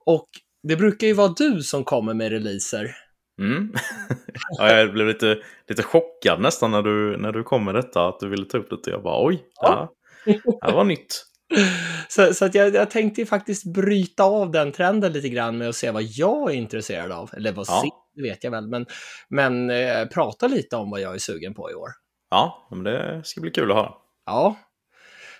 Och 0.05 0.28
det 0.67 0.75
brukar 0.75 1.07
ju 1.07 1.13
vara 1.13 1.34
du 1.38 1.63
som 1.63 1.84
kommer 1.84 2.13
med 2.13 2.32
releaser. 2.32 2.95
Mm. 3.41 3.73
ja, 4.57 4.71
jag 4.71 4.93
blev 4.93 5.07
lite, 5.07 5.38
lite 5.69 5.84
chockad 5.84 6.41
nästan 6.41 6.71
när 6.71 6.82
du, 6.82 7.17
när 7.17 7.32
du 7.32 7.43
kom 7.43 7.65
med 7.65 7.75
detta, 7.75 8.07
att 8.07 8.19
du 8.19 8.30
ville 8.30 8.45
ta 8.45 8.57
upp 8.57 8.84
det. 8.84 8.91
Jag 8.91 9.03
bara 9.03 9.28
oj, 9.28 9.43
Ja. 9.61 9.91
det, 10.25 10.41
här, 10.61 10.73
var 10.73 10.84
nytt. 10.84 11.23
Så, 12.07 12.34
så 12.34 12.45
att 12.45 12.55
jag, 12.55 12.75
jag 12.75 12.91
tänkte 12.91 13.25
faktiskt 13.25 13.73
bryta 13.73 14.23
av 14.23 14.51
den 14.51 14.71
trenden 14.71 15.13
lite 15.13 15.30
grann 15.30 15.57
med 15.57 15.69
att 15.69 15.75
se 15.75 15.91
vad 15.91 16.03
jag 16.03 16.51
är 16.51 16.55
intresserad 16.55 17.11
av. 17.11 17.30
Eller 17.34 17.51
vad 17.51 17.65
Ja. 17.67 18.07
Det 18.18 18.24
vet 18.30 18.43
jag 18.43 18.51
väl, 18.51 18.68
men, 18.68 18.86
men 19.30 19.70
eh, 19.70 20.05
prata 20.07 20.47
lite 20.47 20.76
om 20.76 20.89
vad 20.91 21.01
jag 21.01 21.15
är 21.15 21.20
sugen 21.20 21.53
på 21.53 21.72
i 21.72 21.74
år. 21.74 21.89
Ja, 22.30 22.68
men 22.72 22.84
det 22.84 23.22
ska 23.26 23.41
bli 23.41 23.51
kul 23.51 23.72
att 23.72 23.78
höra. 23.78 23.93
Ja, 24.26 24.55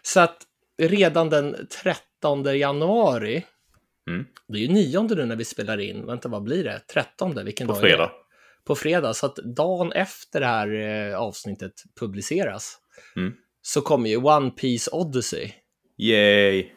så 0.01 0.19
att 0.19 0.38
redan 0.82 1.30
den 1.30 1.67
13 2.21 2.57
januari, 2.57 3.45
Mm. 4.09 4.25
det 4.47 4.57
är 4.57 4.61
ju 4.61 4.67
nionde 4.67 5.15
nu 5.15 5.25
när 5.25 5.36
vi 5.36 5.45
spelar 5.45 5.78
in, 5.78 6.05
vänta 6.05 6.30
vad 6.30 6.43
blir 6.43 6.63
det? 6.63 6.82
13, 6.93 7.45
vilken 7.45 7.67
På 7.67 7.73
dag 7.73 7.80
är 7.82 7.84
det? 7.84 7.89
fredag. 7.89 8.11
På 8.65 8.75
fredag, 8.75 9.13
så 9.13 9.25
att 9.25 9.36
dagen 9.36 9.91
efter 9.91 10.39
det 10.39 10.45
här 10.45 10.73
eh, 11.11 11.17
avsnittet 11.19 11.73
publiceras 11.99 12.78
Mm. 13.15 13.34
så 13.61 13.82
kommer 13.82 14.09
ju 14.09 14.17
One 14.17 14.51
Piece 14.51 14.91
Odyssey. 14.91 15.51
Yay! 15.97 16.69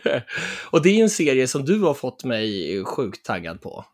och 0.70 0.82
det 0.82 0.88
är 0.88 0.94
ju 0.94 1.02
en 1.02 1.10
serie 1.10 1.46
som 1.48 1.64
du 1.64 1.80
har 1.80 1.94
fått 1.94 2.24
mig 2.24 2.84
sjukt 2.84 3.26
taggad 3.26 3.60
på. 3.62 3.84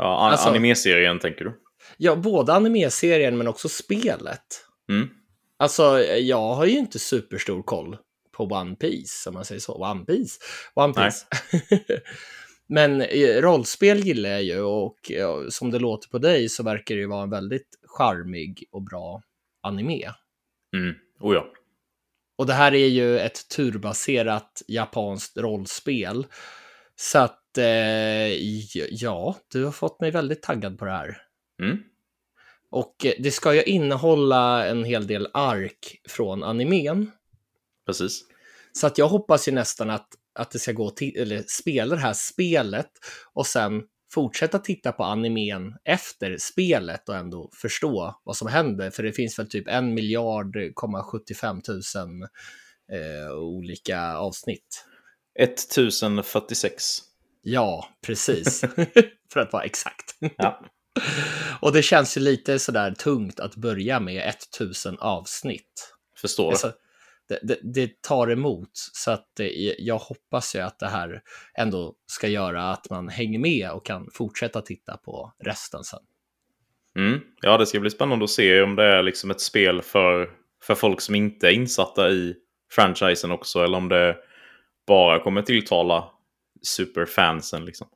Ja, 0.00 0.26
an- 0.26 0.32
Alltså- 0.32 0.48
Anime-serien 0.48 1.18
tänker 1.18 1.44
du? 1.44 1.60
Ja, 1.96 2.16
både 2.16 2.52
anime-serien 2.52 3.38
men 3.38 3.48
också 3.48 3.68
spelet. 3.68 4.66
Mm. 4.88 5.08
Alltså, 5.56 5.98
jag 6.02 6.54
har 6.54 6.66
ju 6.66 6.78
inte 6.78 6.98
superstor 6.98 7.62
koll 7.62 7.96
på 8.32 8.44
One 8.44 8.76
Piece, 8.76 9.28
om 9.28 9.34
man 9.34 9.44
säger 9.44 9.60
så. 9.60 9.74
One 9.74 10.04
Piece? 10.04 10.38
One 10.74 10.94
Piece. 10.94 11.26
men 12.68 13.00
eh, 13.02 13.40
rollspel 13.40 13.98
gillar 13.98 14.30
jag 14.30 14.42
ju 14.42 14.60
och 14.60 15.12
som 15.48 15.70
det 15.70 15.78
låter 15.78 16.08
på 16.08 16.18
dig 16.18 16.48
så 16.48 16.62
verkar 16.62 16.94
det 16.94 17.00
ju 17.00 17.06
vara 17.06 17.22
en 17.22 17.30
väldigt 17.30 17.68
charmig 17.86 18.64
och 18.70 18.82
bra 18.82 19.22
anime. 19.62 20.10
Mm. 20.76 20.94
Oh 21.20 21.34
ja. 21.34 21.46
Och 22.38 22.46
det 22.46 22.52
här 22.52 22.74
är 22.74 22.88
ju 22.88 23.18
ett 23.18 23.48
turbaserat 23.48 24.62
japanskt 24.68 25.38
rollspel. 25.38 26.26
Så 26.96 27.18
att, 27.18 27.39
eh, 27.58 28.32
ja, 28.90 29.36
du 29.52 29.64
har 29.64 29.72
fått 29.72 30.00
mig 30.00 30.10
väldigt 30.10 30.42
taggad 30.42 30.78
på 30.78 30.84
det 30.84 30.90
här. 30.90 31.22
Mm. 31.62 31.78
Och 32.70 33.06
eh, 33.06 33.12
det 33.18 33.30
ska 33.30 33.54
ju 33.54 33.62
innehålla 33.62 34.66
en 34.66 34.84
hel 34.84 35.06
del 35.06 35.28
ark 35.34 36.00
från 36.08 36.42
animen. 36.42 37.10
Precis. 37.86 38.24
Så 38.72 38.86
att 38.86 38.98
jag 38.98 39.08
hoppas 39.08 39.48
ju 39.48 39.52
nästan 39.52 39.90
att, 39.90 40.08
att 40.34 40.50
det 40.50 40.58
ska 40.58 40.72
gå 40.72 40.90
till, 40.90 41.16
eller 41.16 41.44
spela 41.46 41.94
det 41.94 42.00
här 42.00 42.12
spelet 42.12 42.90
och 43.32 43.46
sen 43.46 43.82
fortsätta 44.12 44.58
titta 44.58 44.92
på 44.92 45.04
animen 45.04 45.74
efter 45.84 46.36
spelet 46.38 47.08
och 47.08 47.16
ändå 47.16 47.50
förstå 47.54 48.20
vad 48.24 48.36
som 48.36 48.48
händer. 48.48 48.90
För 48.90 49.02
det 49.02 49.12
finns 49.12 49.38
väl 49.38 49.48
typ 49.48 49.68
en 49.68 49.94
miljard, 49.94 50.56
komma 50.74 51.02
75 51.02 51.60
tusen 51.62 52.22
eh, 52.92 53.32
olika 53.32 54.16
avsnitt. 54.16 54.86
1046. 55.38 57.09
Ja, 57.42 57.88
precis. 58.06 58.60
För 59.32 59.40
att 59.40 59.52
vara 59.52 59.64
exakt. 59.64 60.14
Ja. 60.36 60.60
och 61.60 61.72
det 61.72 61.82
känns 61.82 62.16
ju 62.16 62.20
lite 62.20 62.58
sådär 62.58 62.90
tungt 62.90 63.40
att 63.40 63.56
börja 63.56 64.00
med 64.00 64.28
1000 64.28 64.98
avsnitt. 64.98 65.94
Förstår? 66.20 66.50
Alltså, 66.50 66.72
det, 67.28 67.38
det, 67.42 67.58
det 67.62 68.02
tar 68.02 68.30
emot, 68.30 68.70
så 68.74 69.10
att 69.10 69.26
det, 69.36 69.74
jag 69.78 69.98
hoppas 69.98 70.54
ju 70.54 70.60
att 70.60 70.78
det 70.78 70.88
här 70.88 71.22
ändå 71.54 71.94
ska 72.06 72.28
göra 72.28 72.70
att 72.70 72.90
man 72.90 73.08
hänger 73.08 73.38
med 73.38 73.70
och 73.70 73.86
kan 73.86 74.08
fortsätta 74.12 74.60
titta 74.62 74.96
på 74.96 75.32
resten 75.44 75.84
sen. 75.84 76.00
Mm. 76.96 77.20
Ja, 77.40 77.58
det 77.58 77.66
ska 77.66 77.80
bli 77.80 77.90
spännande 77.90 78.24
att 78.24 78.30
se 78.30 78.62
om 78.62 78.76
det 78.76 78.84
är 78.84 79.02
liksom 79.02 79.30
ett 79.30 79.40
spel 79.40 79.82
för, 79.82 80.30
för 80.62 80.74
folk 80.74 81.00
som 81.00 81.14
inte 81.14 81.48
är 81.48 81.52
insatta 81.52 82.10
i 82.10 82.34
franchisen 82.72 83.30
också, 83.30 83.64
eller 83.64 83.76
om 83.76 83.88
det 83.88 84.16
bara 84.86 85.22
kommer 85.22 85.42
tilltala 85.42 86.10
superfansen. 86.62 87.64
Liksom. 87.64 87.88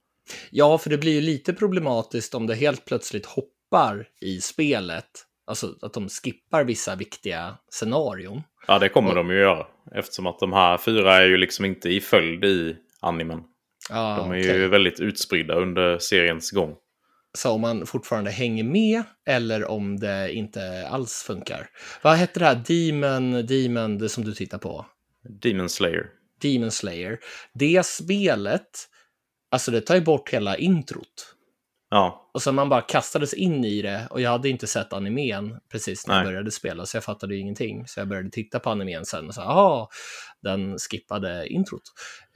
Ja, 0.51 0.79
för 0.79 0.91
det 0.91 0.99
blir 0.99 1.13
ju 1.13 1.21
lite 1.21 1.53
problematiskt 1.53 2.35
om 2.35 2.47
det 2.47 2.55
helt 2.55 2.85
plötsligt 2.85 3.27
hoppar 3.27 4.07
i 4.21 4.41
spelet, 4.41 5.11
alltså 5.47 5.75
att 5.83 5.93
de 5.93 6.09
skippar 6.09 6.65
vissa 6.65 6.95
viktiga 6.97 7.57
scenarion. 7.71 8.43
Ja, 8.67 8.79
det 8.79 8.89
kommer 8.89 9.09
Och- 9.09 9.15
de 9.17 9.31
ju 9.31 9.39
göra. 9.39 9.67
Eftersom 9.95 10.27
att 10.27 10.39
de 10.39 10.53
här 10.53 10.79
fyra 10.79 11.17
är 11.17 11.27
ju 11.27 11.37
liksom 11.37 11.65
inte 11.65 11.89
i 11.89 12.01
följd 12.01 12.45
i 12.45 12.77
animen. 13.01 13.41
Ja, 13.91 14.17
De 14.19 14.31
är 14.31 14.41
okej. 14.41 14.57
ju 14.57 14.69
väldigt 14.69 15.01
utspridda 15.01 15.55
under 15.55 15.99
seriens 15.99 16.51
gång. 16.51 16.75
Så 17.39 17.51
om 17.51 17.61
man 17.61 17.87
fortfarande 17.87 18.31
hänger 18.31 18.65
med 18.65 19.03
eller 19.29 19.65
om 19.71 20.01
det 20.01 20.33
inte 20.33 20.89
alls 20.89 21.23
funkar. 21.27 21.67
Vad 22.03 22.17
hette 22.17 22.41
det 22.41 22.47
här 22.47 22.63
Demon, 22.69 23.47
Demon, 23.47 23.99
det 23.99 24.09
som 24.09 24.25
du 24.25 24.33
tittar 24.35 24.59
på? 24.59 24.87
Demon 25.43 25.69
Slayer. 25.69 26.07
Demon 26.49 26.71
Slayer. 26.71 27.19
Det 27.55 27.87
spelet, 27.87 28.69
alltså 29.51 29.71
det 29.71 29.81
tar 29.81 29.95
ju 29.95 30.01
bort 30.01 30.31
hela 30.31 30.57
introt. 30.57 31.31
Ja, 31.91 32.31
Och 32.35 32.43
så 32.43 32.53
man 32.53 32.69
bara 32.69 32.81
kastades 32.81 33.35
in 33.35 33.65
i 33.65 33.83
det 33.83 34.07
och 34.11 34.21
jag 34.21 34.31
hade 34.31 34.49
inte 34.49 34.67
sett 34.67 34.93
animen 34.93 35.61
precis 35.73 36.07
när 36.07 36.15
jag 36.15 36.25
Nej. 36.25 36.33
började 36.33 36.51
spela 36.51 36.87
så 36.87 36.97
jag 36.97 37.05
fattade 37.05 37.35
ju 37.35 37.41
ingenting. 37.41 37.87
Så 37.87 38.01
jag 38.01 38.09
började 38.09 38.31
titta 38.31 38.59
på 38.59 38.71
animen 38.71 39.05
sen 39.05 39.29
och 39.29 39.35
sa, 39.35 39.43
jaha, 39.43 39.87
den 40.43 40.79
skippade 40.79 41.47
introt. 41.49 41.83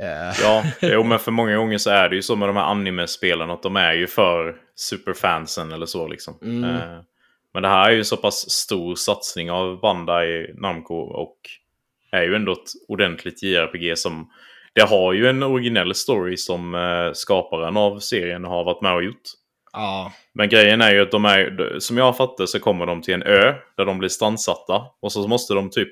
Eh, 0.01 0.41
ja 0.43 0.65
jo, 0.83 1.05
men 1.05 1.19
för 1.19 1.31
många 1.31 1.57
gånger 1.57 1.79
så 1.79 1.91
är 1.91 2.09
det 2.09 2.17
ju 2.17 2.23
så 2.23 2.37
med 2.37 2.49
de 2.49 2.57
här 2.57 2.65
anime-spelen 2.65 3.51
att 3.51 3.63
de 3.63 3.77
är 3.77 3.93
ju 3.93 4.07
för 4.07 4.57
superfansen 4.77 5.73
eller 5.73 5.87
så 5.87 6.09
liksom. 6.09 6.39
Mm. 6.43 6.65
Eh, 6.65 7.01
Men 7.55 7.63
det 7.63 7.69
här 7.69 7.91
är 7.91 7.95
ju 7.95 8.05
så 8.05 8.17
pass 8.17 8.51
stor 8.51 8.95
satsning 8.95 9.51
av 9.51 9.81
Bandai 9.81 10.55
Namco 10.55 10.95
och 10.95 11.37
är 12.13 12.23
ju 12.23 12.35
ändå 12.35 12.53
ett 12.53 12.71
ordentligt 12.89 13.43
JRPG 13.43 13.99
som 13.99 14.31
det 14.75 14.83
har 14.83 15.13
ju 15.13 15.29
en 15.29 15.43
originell 15.43 15.95
story 15.95 16.37
som 16.37 16.75
eh, 16.75 17.13
skaparen 17.13 17.77
av 17.77 17.99
serien 17.99 18.45
har 18.45 18.65
varit 18.65 18.83
med 18.83 18.95
och 18.95 19.05
gjort. 19.05 19.23
ja, 19.73 20.13
Men 20.35 20.49
grejen 20.49 20.81
är 20.81 20.95
ju 20.95 21.03
att 21.03 21.11
de 21.11 21.25
är, 21.25 21.79
som 21.79 21.99
jag 21.99 22.17
fattar 22.17 22.47
så 22.47 22.61
kommer 22.61 22.87
de 22.87 23.03
till 23.03 23.15
en 23.15 23.23
ö 23.23 23.55
där 23.77 23.85
de 23.85 23.99
blir 23.99 24.09
strandsatta. 24.09 24.83
Och 25.03 25.13
så 25.13 25.29
måste 25.29 25.55
de 25.55 25.71
typ 25.71 25.89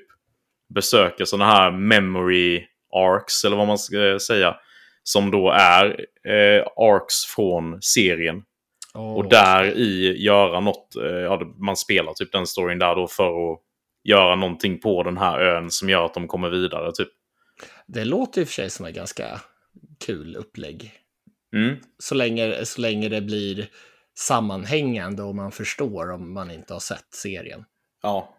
besöka 0.73 1.25
sådana 1.25 1.51
här 1.51 1.71
memory 1.71 2.63
arcs, 2.93 3.45
eller 3.45 3.57
vad 3.57 3.67
man 3.67 3.77
ska 3.77 4.19
säga. 4.19 4.55
Som 5.03 5.31
då 5.31 5.51
är 5.51 5.85
eh, 6.27 6.63
arcs 6.75 7.25
från 7.35 7.81
serien. 7.81 8.43
Oh. 8.93 9.15
Och 9.15 9.29
där 9.29 9.77
i 9.77 10.23
göra 10.23 10.59
något, 10.59 10.95
eh, 10.95 11.47
man 11.57 11.77
spelar 11.77 12.13
typ 12.13 12.31
den 12.31 12.47
storyn 12.47 12.79
där 12.79 12.95
då 12.95 13.07
för 13.07 13.51
att 13.51 13.59
göra 14.07 14.35
någonting 14.35 14.79
på 14.79 15.03
den 15.03 15.17
här 15.17 15.39
ön 15.39 15.71
som 15.71 15.89
gör 15.89 16.05
att 16.05 16.13
de 16.13 16.27
kommer 16.27 16.49
vidare 16.49 16.91
typ. 16.91 17.09
Det 17.85 18.05
låter 18.05 18.41
i 18.41 18.43
och 18.43 18.47
för 18.47 18.53
sig 18.53 18.69
som 18.69 18.85
ett 18.85 18.95
ganska 18.95 19.41
kul 20.05 20.35
upplägg. 20.35 20.91
Mm. 21.53 21.75
Så, 21.99 22.15
länge, 22.15 22.65
så 22.65 22.81
länge 22.81 23.09
det 23.09 23.21
blir 23.21 23.67
sammanhängande 24.17 25.23
och 25.23 25.35
man 25.35 25.51
förstår 25.51 26.11
om 26.11 26.33
man 26.33 26.51
inte 26.51 26.73
har 26.73 26.79
sett 26.79 27.07
serien. 27.13 27.65
Ja. 28.03 28.33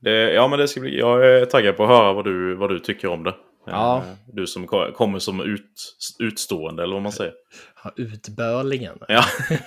Det, 0.00 0.32
ja, 0.32 0.48
men 0.48 0.58
det 0.58 0.68
ska 0.68 0.80
bli, 0.80 0.98
jag 0.98 1.26
är 1.26 1.44
taggad 1.46 1.76
på 1.76 1.82
att 1.82 1.88
höra 1.88 2.12
vad 2.12 2.24
du, 2.24 2.54
vad 2.54 2.70
du 2.70 2.78
tycker 2.78 3.08
om 3.08 3.24
det. 3.24 3.34
Ja. 3.66 3.96
Eh, 3.96 4.12
Du 4.32 4.46
som 4.46 4.66
ko- 4.66 4.92
kommer 4.92 5.18
som 5.18 5.40
ut, 5.40 5.96
utstående, 6.18 6.82
eller 6.82 6.92
vad 6.94 7.02
man 7.02 7.12
säger. 7.12 7.32
Ha 7.82 7.92
utbölingen. 7.96 8.98
Ja. 9.08 9.24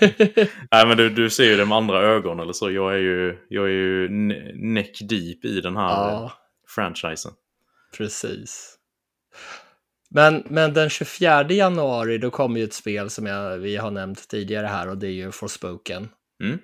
Nej, 0.71 0.87
men 0.87 0.97
du, 0.97 1.09
du 1.09 1.29
ser 1.29 1.43
ju 1.43 1.55
det 1.55 1.65
med 1.65 1.77
andra 1.77 2.01
ögon 2.01 2.39
eller 2.39 2.53
så. 2.53 2.71
Jag 2.71 2.93
är 2.93 2.99
ju, 2.99 3.37
jag 3.49 3.65
är 3.65 3.69
ju 3.69 4.07
ne- 4.07 4.51
neck 4.73 4.99
deep 5.09 5.45
i 5.45 5.61
den 5.61 5.77
här 5.77 6.07
eh, 6.07 6.13
ja, 6.13 6.33
franchisen. 6.67 7.31
precis. 7.97 8.77
Men, 10.09 10.43
men 10.49 10.73
den 10.73 10.89
24 10.89 11.51
januari 11.51 12.17
då 12.17 12.29
kommer 12.31 12.59
ju 12.59 12.63
ett 12.63 12.73
spel 12.73 13.09
som 13.09 13.25
jag, 13.25 13.57
vi 13.57 13.75
har 13.75 13.91
nämnt 13.91 14.27
tidigare 14.27 14.67
här 14.67 14.89
och 14.89 14.97
det 14.97 15.07
är 15.07 15.11
ju 15.11 15.31
Forspoken. 15.31 16.09
Mm. 16.43 16.59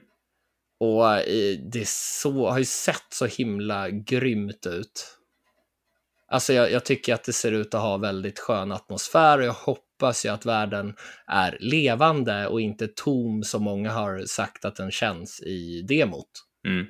Och 0.79 1.13
eh, 1.15 1.57
det 1.71 1.87
så, 1.87 2.49
har 2.49 2.59
ju 2.59 2.65
sett 2.65 3.05
så 3.09 3.25
himla 3.25 3.89
grymt 3.89 4.65
ut. 4.65 5.18
Alltså 6.31 6.53
jag, 6.53 6.71
jag 6.71 6.85
tycker 6.85 7.13
att 7.13 7.23
det 7.23 7.33
ser 7.33 7.51
ut 7.51 7.73
att 7.73 7.81
ha 7.81 7.97
väldigt 7.97 8.39
skön 8.39 8.71
atmosfär 8.71 9.37
och 9.37 9.45
jag 9.45 9.53
hoppas 9.53 10.25
ju 10.25 10.29
att 10.29 10.45
världen 10.45 10.95
är 11.27 11.57
levande 11.59 12.47
och 12.47 12.61
inte 12.61 12.87
tom 12.87 13.43
som 13.43 13.63
många 13.63 13.91
har 13.91 14.19
sagt 14.25 14.65
att 14.65 14.75
den 14.75 14.91
känns 14.91 15.41
i 15.41 15.81
demot. 15.81 16.29
Mm. 16.67 16.85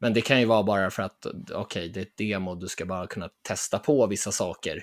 Men 0.00 0.14
det 0.14 0.20
kan 0.20 0.40
ju 0.40 0.46
vara 0.46 0.62
bara 0.62 0.90
för 0.90 1.02
att 1.02 1.26
okej, 1.54 1.88
det 1.88 2.00
är 2.00 2.02
ett 2.02 2.16
demo, 2.16 2.54
du 2.54 2.68
ska 2.68 2.86
bara 2.86 3.06
kunna 3.06 3.28
testa 3.48 3.78
på 3.78 4.06
vissa 4.06 4.32
saker. 4.32 4.82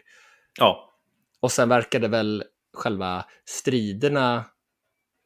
Ja. 0.60 0.92
Och 1.40 1.52
sen 1.52 1.70
verkar 1.70 2.00
det 2.00 2.08
väl 2.08 2.44
själva 2.74 3.26
striderna, 3.46 4.46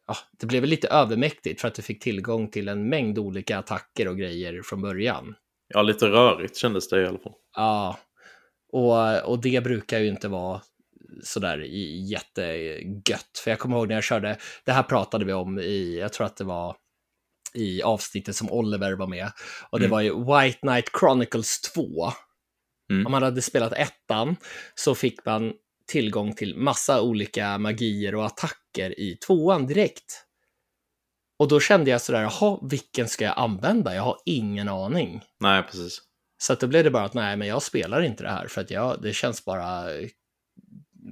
ja, 0.07 0.15
det 0.39 0.45
blev 0.45 0.61
väl 0.61 0.69
lite 0.69 0.87
övermäktigt 0.87 1.61
för 1.61 1.67
att 1.67 1.75
du 1.75 1.81
fick 1.81 2.03
tillgång 2.03 2.51
till 2.51 2.67
en 2.67 2.89
mängd 2.89 3.19
olika 3.19 3.57
attacker 3.57 4.07
och 4.07 4.17
grejer 4.17 4.61
från 4.61 4.81
början. 4.81 5.35
ja, 5.67 5.81
lite 5.81 6.07
rörigt 6.07 6.57
kändes 6.57 6.89
det 6.89 7.01
i 7.01 7.05
alla 7.05 7.19
fall. 7.19 7.33
Ja, 7.55 7.97
och, 8.71 9.23
och 9.29 9.41
det 9.41 9.63
brukar 9.63 9.99
ju 9.99 10.07
inte 10.07 10.27
vara 10.27 10.61
sådär 11.23 11.57
jättegött. 12.11 13.41
För 13.43 13.51
jag 13.51 13.59
kommer 13.59 13.77
ihåg 13.77 13.87
när 13.87 13.95
jag 13.95 14.03
körde, 14.03 14.37
det 14.65 14.71
här 14.71 14.83
pratade 14.83 15.25
vi 15.25 15.33
om 15.33 15.59
i, 15.59 15.97
jag 15.99 16.13
tror 16.13 16.25
att 16.27 16.37
det 16.37 16.43
var 16.43 16.75
i 17.53 17.81
avsnittet 17.83 18.35
som 18.35 18.51
Oliver 18.51 18.91
var 18.93 19.07
med. 19.07 19.31
Och 19.69 19.79
det 19.79 19.85
Mm. 19.85 19.91
var 19.91 20.01
ju 20.01 20.13
White 20.25 20.59
Knight 20.59 20.89
Chronicles 20.99 21.61
2. 21.61 21.83
Mm. 22.91 23.05
Om 23.05 23.11
man 23.11 23.23
hade 23.23 23.41
spelat 23.41 23.73
ettan 23.73 24.35
så 24.75 24.95
fick 24.95 25.25
man 25.25 25.53
tillgång 25.87 26.33
till 26.35 26.55
massa 26.57 27.01
olika 27.01 27.57
magier 27.57 28.15
och 28.15 28.25
attacker 28.25 28.99
i 28.99 29.15
tvåan 29.15 29.67
direkt. 29.67 30.25
Och 31.39 31.47
då 31.47 31.59
kände 31.59 31.91
jag 31.91 32.01
sådär, 32.01 32.21
jaha, 32.21 32.59
vilken 32.69 33.07
ska 33.07 33.25
jag 33.25 33.37
använda? 33.37 33.95
Jag 33.95 34.03
har 34.03 34.17
ingen 34.25 34.69
aning. 34.69 35.21
Nej, 35.39 35.63
precis. 35.63 36.01
Så 36.41 36.53
att 36.53 36.59
då 36.59 36.67
blev 36.67 36.83
det 36.83 36.91
bara 36.91 37.03
att 37.03 37.13
nej, 37.13 37.37
men 37.37 37.47
jag 37.47 37.61
spelar 37.61 38.01
inte 38.01 38.23
det 38.23 38.29
här 38.29 38.47
för 38.47 38.61
att 38.61 38.71
jag, 38.71 39.01
det 39.01 39.13
känns 39.13 39.45
bara 39.45 39.83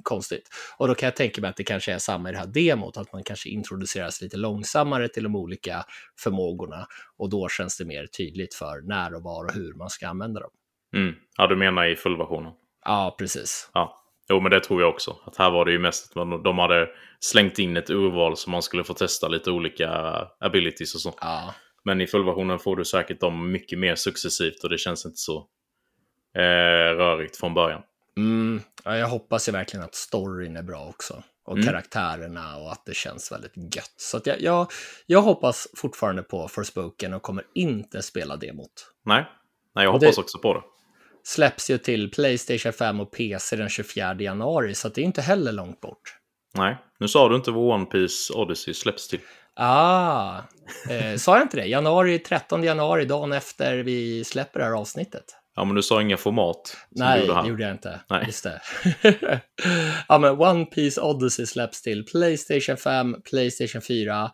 konstigt. 0.04 0.50
Och 0.78 0.88
då 0.88 0.96
kan 0.96 1.08
jag 1.08 1.16
tänka 1.16 1.42
mig 1.42 1.50
att 1.50 1.56
det 1.56 1.64
kanske 1.64 1.94
är 1.94 1.98
samma 1.98 2.30
i 2.30 2.32
det 2.32 2.38
här 2.38 2.48
demot, 2.48 2.98
att 2.98 3.14
man 3.14 3.24
kanske 3.24 3.50
introduceras 3.50 4.22
lite 4.22 4.38
långsammare 4.38 5.08
till 5.08 5.24
de 5.24 5.36
olika 5.36 5.86
förmågorna 6.20 6.88
och 7.18 7.30
då 7.30 7.50
känns 7.50 7.78
det 7.78 7.86
mer 7.86 8.08
tydligt 8.08 8.54
för 8.54 8.82
när 8.82 9.16
och 9.16 9.24
var 9.24 9.46
och 9.46 9.54
hur 9.54 9.74
man 9.74 9.90
ska 9.90 10.08
använda 10.08 10.40
dem. 10.40 10.52
Mm. 10.96 11.16
Ja, 11.38 11.48
du 11.48 11.56
menar 11.56 11.86
i 11.86 11.96
fullversionen? 11.96 12.54
Ja, 12.86 13.16
precis. 13.20 13.70
Ja. 13.74 14.04
Jo, 14.30 14.40
men 14.40 14.52
det 14.52 14.60
tror 14.60 14.82
jag 14.82 14.90
också. 14.90 15.18
Att 15.26 15.38
här 15.38 15.52
var 15.52 15.66
det 15.66 15.72
ju 15.72 15.80
mest 15.80 16.18
att 16.18 16.44
de 16.44 16.60
hade 16.60 16.88
slängt 17.20 17.60
in 17.60 17.78
ett 17.78 17.90
urval 17.90 18.38
så 18.38 18.50
man 18.50 18.62
skulle 18.62 18.84
få 18.84 18.94
testa 18.94 19.28
lite 19.28 19.52
olika 19.52 19.90
abilities 20.40 20.96
och 20.96 21.02
så. 21.02 21.14
Ja, 21.22 21.54
Men 21.88 22.02
i 22.02 22.08
fullversionen 22.08 22.60
får 22.60 22.76
du 22.76 22.86
säkert 22.86 23.20
dem 23.20 23.52
mycket 23.52 23.80
mer 23.80 23.96
successivt 23.96 24.64
och 24.64 24.70
det 24.70 24.78
känns 24.78 25.06
inte 25.06 25.18
så 25.18 25.38
eh, 26.36 26.42
rörigt 26.98 27.38
från 27.38 27.54
början. 27.54 27.82
mm, 28.18 28.62
ja 28.84 28.98
jag 28.98 29.08
hoppas 29.08 29.48
ju 29.48 29.52
verkligen 29.52 29.84
att 29.86 29.96
storyn 29.96 30.58
är 30.58 30.64
bra 30.64 30.86
också. 30.86 31.24
Och 31.46 31.54
Mm. 31.58 31.66
karaktärerna 31.68 32.58
och 32.58 32.72
att 32.72 32.86
det 32.86 32.96
känns 32.96 33.32
väldigt 33.32 33.76
gött. 33.76 33.94
Så 33.98 34.20
jag, 34.26 34.42
jag, 34.42 34.68
jag 35.06 35.22
hoppas 35.22 35.68
fortfarande 35.76 36.24
på 36.24 36.48
Forspoken 36.48 37.14
och 37.14 37.22
kommer 37.22 37.44
inte 37.56 38.02
spela 38.02 38.36
demot. 38.38 38.72
Nej, 39.06 39.26
Nej 39.76 39.86
jag 39.86 39.94
Och 39.94 40.00
det- 40.00 40.06
hoppas 40.06 40.18
också 40.18 40.38
på 40.40 40.54
det. 40.54 40.62
släpps 41.24 41.70
ju 41.70 41.78
till 41.78 42.12
Playstation 42.12 42.74
5 42.74 43.00
och 43.00 43.12
PC 43.12 43.56
den 43.56 43.70
24 43.70 44.16
januari, 44.20 44.76
så 44.76 44.90
det 44.90 45.02
är 45.02 45.06
inte 45.06 45.22
heller 45.22 45.52
långt 45.52 45.82
bort. 45.82 46.18
Nej, 46.54 46.78
nu 47.00 47.08
sa 47.08 47.30
du 47.30 47.36
inte 47.36 47.52
vad 47.52 47.74
One 47.80 47.86
Piece 47.86 48.34
Odyssey 48.34 48.74
släpps 48.74 49.08
till. 49.08 49.20
Ah, 49.60 50.42
eh, 50.90 51.18
sa 51.18 51.36
jag 51.36 51.46
inte 51.46 51.58
det? 51.58 51.66
Januari, 51.66 52.20
13 52.20 52.64
januari, 52.64 53.06
dagen 53.06 53.34
efter 53.34 53.78
vi 53.78 54.24
släpper 54.24 54.60
det 54.60 54.66
här 54.66 54.74
avsnittet. 54.74 55.26
Ja, 55.56 55.66
men 55.66 55.76
du 55.76 55.84
sa 55.84 56.02
inga 56.02 56.18
format. 56.18 56.78
Nej, 56.90 57.20
gjorde 57.22 57.42
det 57.42 57.48
gjorde 57.48 57.64
jag 57.64 57.72
inte. 57.72 58.00
Nej. 58.10 58.24
Just 58.26 58.44
det. 58.44 58.62
ja, 60.08 60.18
men 60.18 60.40
One 60.40 60.66
Piece 60.66 61.02
Odyssey 61.02 61.46
släpps 61.46 61.82
till 61.82 62.06
Playstation 62.06 62.78
5, 62.78 63.16
Playstation 63.30 63.82
4, 63.82 64.32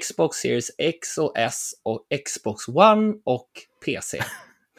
Xbox 0.00 0.36
Series 0.36 0.70
X 0.78 1.18
och 1.18 1.38
S 1.38 1.70
och 1.82 2.06
Xbox 2.24 2.68
One 2.68 3.14
och 3.24 3.50
PC. 3.84 4.22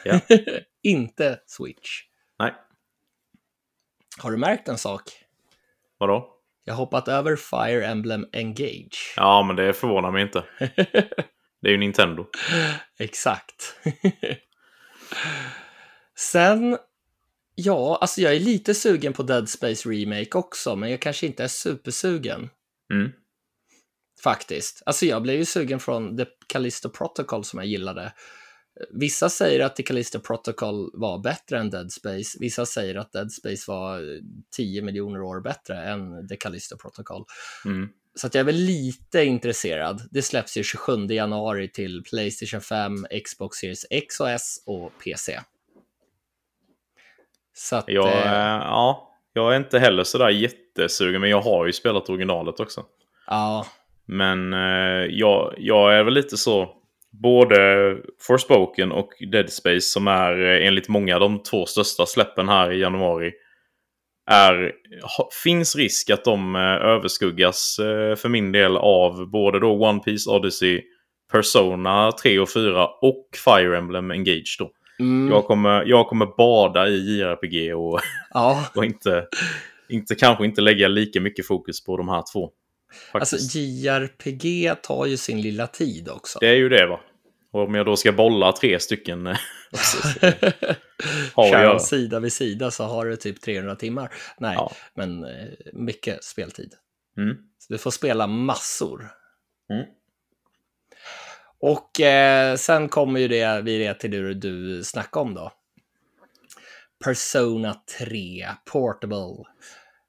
Inte 0.84 1.40
Switch. 1.45 2.02
Nej, 2.40 2.53
Har 4.18 4.32
du 4.32 4.38
märkt 4.38 4.68
en 4.68 4.78
sak? 4.78 5.03
vadå? 5.98 6.35
Jag 6.66 6.74
har 6.74 6.78
hoppat 6.78 7.08
över 7.08 7.36
Fire 7.36 7.86
Emblem 7.86 8.26
Engage. 8.34 9.14
Ja, 9.18 9.44
men 9.44 9.56
det 9.56 9.74
förvånar 9.74 10.12
mig 10.12 10.22
inte. 10.22 10.44
Det 11.62 11.70
är 11.70 11.72
ju 11.72 11.78
Nintendo. 11.78 12.26
Exakt. 13.00 13.76
Sen, 16.18 16.78
ja, 17.56 17.98
alltså 18.02 18.22
jag 18.22 18.36
är 18.36 18.40
lite 18.40 18.74
sugen 18.74 19.14
på 19.14 19.24
Dead 19.24 19.50
Space 19.50 19.90
Remake 19.90 20.38
också, 20.38 20.76
men 20.76 20.92
jag 20.92 21.02
kanske 21.02 21.26
inte 21.26 21.44
är 21.44 21.48
supersugen. 21.48 22.50
Mm. 22.94 23.12
Faktiskt. 24.24 24.84
Alltså 24.86 25.06
jag 25.06 25.22
blev 25.22 25.36
ju 25.36 25.46
sugen 25.46 25.80
från 25.80 26.18
The 26.18 26.26
Callisto 26.48 26.90
Protocol 26.90 27.44
som 27.44 27.60
jag 27.60 27.68
gillade. 27.68 28.14
Vissa 28.89 29.30
säger 29.30 29.60
att 29.60 29.76
The 29.76 29.84
Callisto 29.84 30.19
Protocol 30.19 30.91
var 30.93 31.19
bättre 31.19 31.60
än 31.60 31.69
Dead 31.69 31.91
Space. 31.91 32.38
Vissa 32.39 32.65
säger 32.65 32.95
att 32.95 33.11
Dead 33.11 33.31
Space 33.31 33.72
var 33.72 34.02
10 34.56 34.81
miljoner 34.81 35.22
år 35.22 35.41
bättre 35.41 35.84
än 35.84 36.27
The 36.27 36.35
Callisto 36.35 36.77
Protocol. 36.77 37.26
Mm. 37.65 37.89
Så 38.15 38.27
jag 38.27 38.35
är 38.35 38.43
väl 38.43 38.56
lite 38.56 39.23
intresserad. 39.23 40.02
Det 40.11 40.22
släpps 40.22 40.57
ju 40.57 40.64
27 40.64 41.06
januari 41.06 41.69
till 41.69 42.03
Playstation 42.03 42.61
5, 42.61 43.06
Xbox 43.26 43.57
Series 43.57 43.85
X 43.89 44.19
och 44.19 44.30
S 44.30 44.64
och 44.65 44.91
PC. 45.03 45.39
Så 47.53 47.76
att, 47.76 47.84
Jag, 47.88 48.07
eh, 48.07 48.34
eh, 48.34 48.60
ja, 48.61 49.15
jag 49.34 49.53
är 49.53 49.57
inte 49.57 49.80
heller 49.80 50.03
sådär 50.03 50.30
jättesugen, 50.30 51.22
men 51.22 51.30
jag 51.30 51.41
har 51.41 51.65
ju 51.65 51.73
spelat 51.73 52.10
originalet 52.10 52.60
också. 52.60 52.85
ja, 53.27 53.68
Men 54.06 54.53
eh, 54.53 55.06
jag, 55.10 55.56
jag 55.57 55.95
är 55.95 56.03
väl 56.03 56.14
lite 56.14 56.38
så. 56.38 56.69
Både 57.22 57.58
Forspoken 58.22 58.92
och 58.92 59.10
Dead 59.32 59.50
Space 59.50 59.82
som 59.82 60.08
är 60.08 60.42
eh, 60.42 60.68
enligt 60.68 60.90
många 60.90 61.20
de 61.20 61.44
två 61.44 61.66
största 61.66 62.06
släppen 62.06 62.50
här 62.50 62.72
i 62.72 62.80
januari. 62.80 63.32
Är, 64.32 64.72
finns 65.44 65.76
risk 65.76 66.10
att 66.10 66.24
de 66.24 66.56
eh, 66.56 66.62
överskuggas 66.62 67.80
eh, 67.80 68.16
för 68.16 68.30
min 68.30 68.52
del 68.52 68.78
av 68.78 69.30
både 69.32 69.60
då 69.60 69.86
One 69.86 70.00
Piece 70.00 70.30
Odyssey, 70.30 70.82
Persona 71.32 72.12
3 72.12 72.40
och 72.40 72.50
4 72.50 72.88
och 72.88 73.30
Fire 73.46 73.78
Emblem 73.78 74.12
Engage 74.12 74.56
då. 74.60 74.72
mm, 75.00 75.32
Jag, 75.32 75.46
kommer, 75.46 75.86
jag 75.86 76.08
kommer 76.08 76.26
bada 76.38 76.88
i 76.88 77.20
JRPG 77.20 77.74
och, 77.76 78.00
ja. 78.34 78.66
och 78.76 78.86
inte, 78.86 79.28
inte, 79.90 80.16
kanske 80.16 80.46
inte 80.46 80.62
lägga 80.62 80.88
lika 80.88 81.22
mycket 81.22 81.48
fokus 81.48 81.86
på 81.86 81.98
de 81.98 82.10
här 82.10 82.24
två. 82.34 82.52
Alltså 83.12 83.36
Faktiskt. 83.36 83.56
JRPG 83.56 84.76
tar 84.82 85.06
ju 85.06 85.18
sin 85.18 85.41
lilla 85.41 85.68
tid 85.68 86.10
också. 86.10 86.40
Det 86.40 86.48
är 86.48 86.56
ju 86.56 86.70
det 86.70 86.88
va. 86.88 86.99
Och 87.52 87.64
om 87.64 87.76
jag 87.76 87.86
då 87.86 87.98
ska 87.98 88.12
bolla 88.12 88.52
tre 88.52 88.80
stycken 88.80 89.28
eh, 89.28 89.38
Kör 91.36 91.80
sida 91.80 92.20
vid 92.20 92.34
sida 92.34 92.72
så 92.72 92.84
har 92.84 93.06
du 93.06 93.16
typ 93.16 93.41
300 93.41 93.76
timmar. 93.76 94.14
Nej, 94.38 94.56
Ja. 94.56 94.72
men 94.94 95.24
eh, 95.24 95.48
mycket 95.74 96.24
speltid. 96.24 96.74
Mm. 97.18 97.38
Du 97.70 97.78
får 97.78 97.91
spela 97.91 98.28
massor. 98.28 99.10
Mm. 99.70 99.86
Och 101.60 102.02
eh, 102.02 102.56
sen 102.56 102.90
kommer 102.90 103.20
ju 103.20 103.28
det, 103.28 103.62
vi 103.62 103.78
det 103.78 103.94
till 103.94 104.12
det 104.12 104.34
du 104.34 104.84
snackade 104.84 105.24
om 105.24 105.34
då. 105.34 105.52
Persona 107.03 107.82
3 107.99 108.48
Portable. 108.72 109.44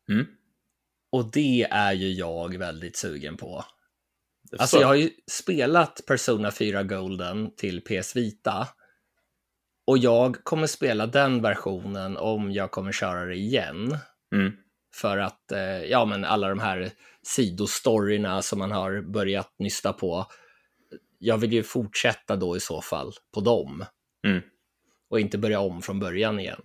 Mm. 0.08 0.26
Och 1.16 1.30
det 1.32 1.62
är 1.70 1.92
ju 1.92 2.12
jag 2.12 2.56
väldigt 2.58 2.96
sugen 2.96 3.36
på. 3.36 3.64
Alltså 4.58 4.80
jag 4.80 4.86
har 4.86 4.94
ju 4.94 5.10
spelat 5.30 6.00
Persona 6.06 6.50
4 6.50 6.82
Golden 6.82 7.56
till 7.56 7.80
PS 7.80 8.16
Vita. 8.16 8.68
Och 9.86 9.98
jag 9.98 10.44
kommer 10.44 10.66
spela 10.66 11.06
den 11.06 11.42
versionen 11.42 12.16
om 12.16 12.52
jag 12.52 12.70
kommer 12.70 12.92
köra 12.92 13.24
det 13.24 13.34
igen. 13.34 13.98
Mm. 14.34 14.52
För 14.94 15.18
att, 15.18 15.52
eh, 15.52 15.60
ja 15.84 16.04
men 16.04 16.24
alla 16.24 16.48
de 16.48 16.58
här 16.58 16.90
sidostoryna 17.22 18.42
som 18.42 18.58
man 18.58 18.72
har 18.72 19.00
börjat 19.00 19.54
nysta 19.58 19.92
på. 19.92 20.26
Jag 21.18 21.38
vill 21.38 21.52
ju 21.52 21.62
fortsätta 21.62 22.36
då 22.36 22.56
i 22.56 22.60
så 22.60 22.80
fall 22.80 23.12
på 23.34 23.40
dem. 23.40 23.84
Mm. 24.26 24.42
Och 25.10 25.20
inte 25.20 25.38
börja 25.38 25.60
om 25.60 25.82
från 25.82 26.00
början 26.00 26.40
igen. 26.40 26.62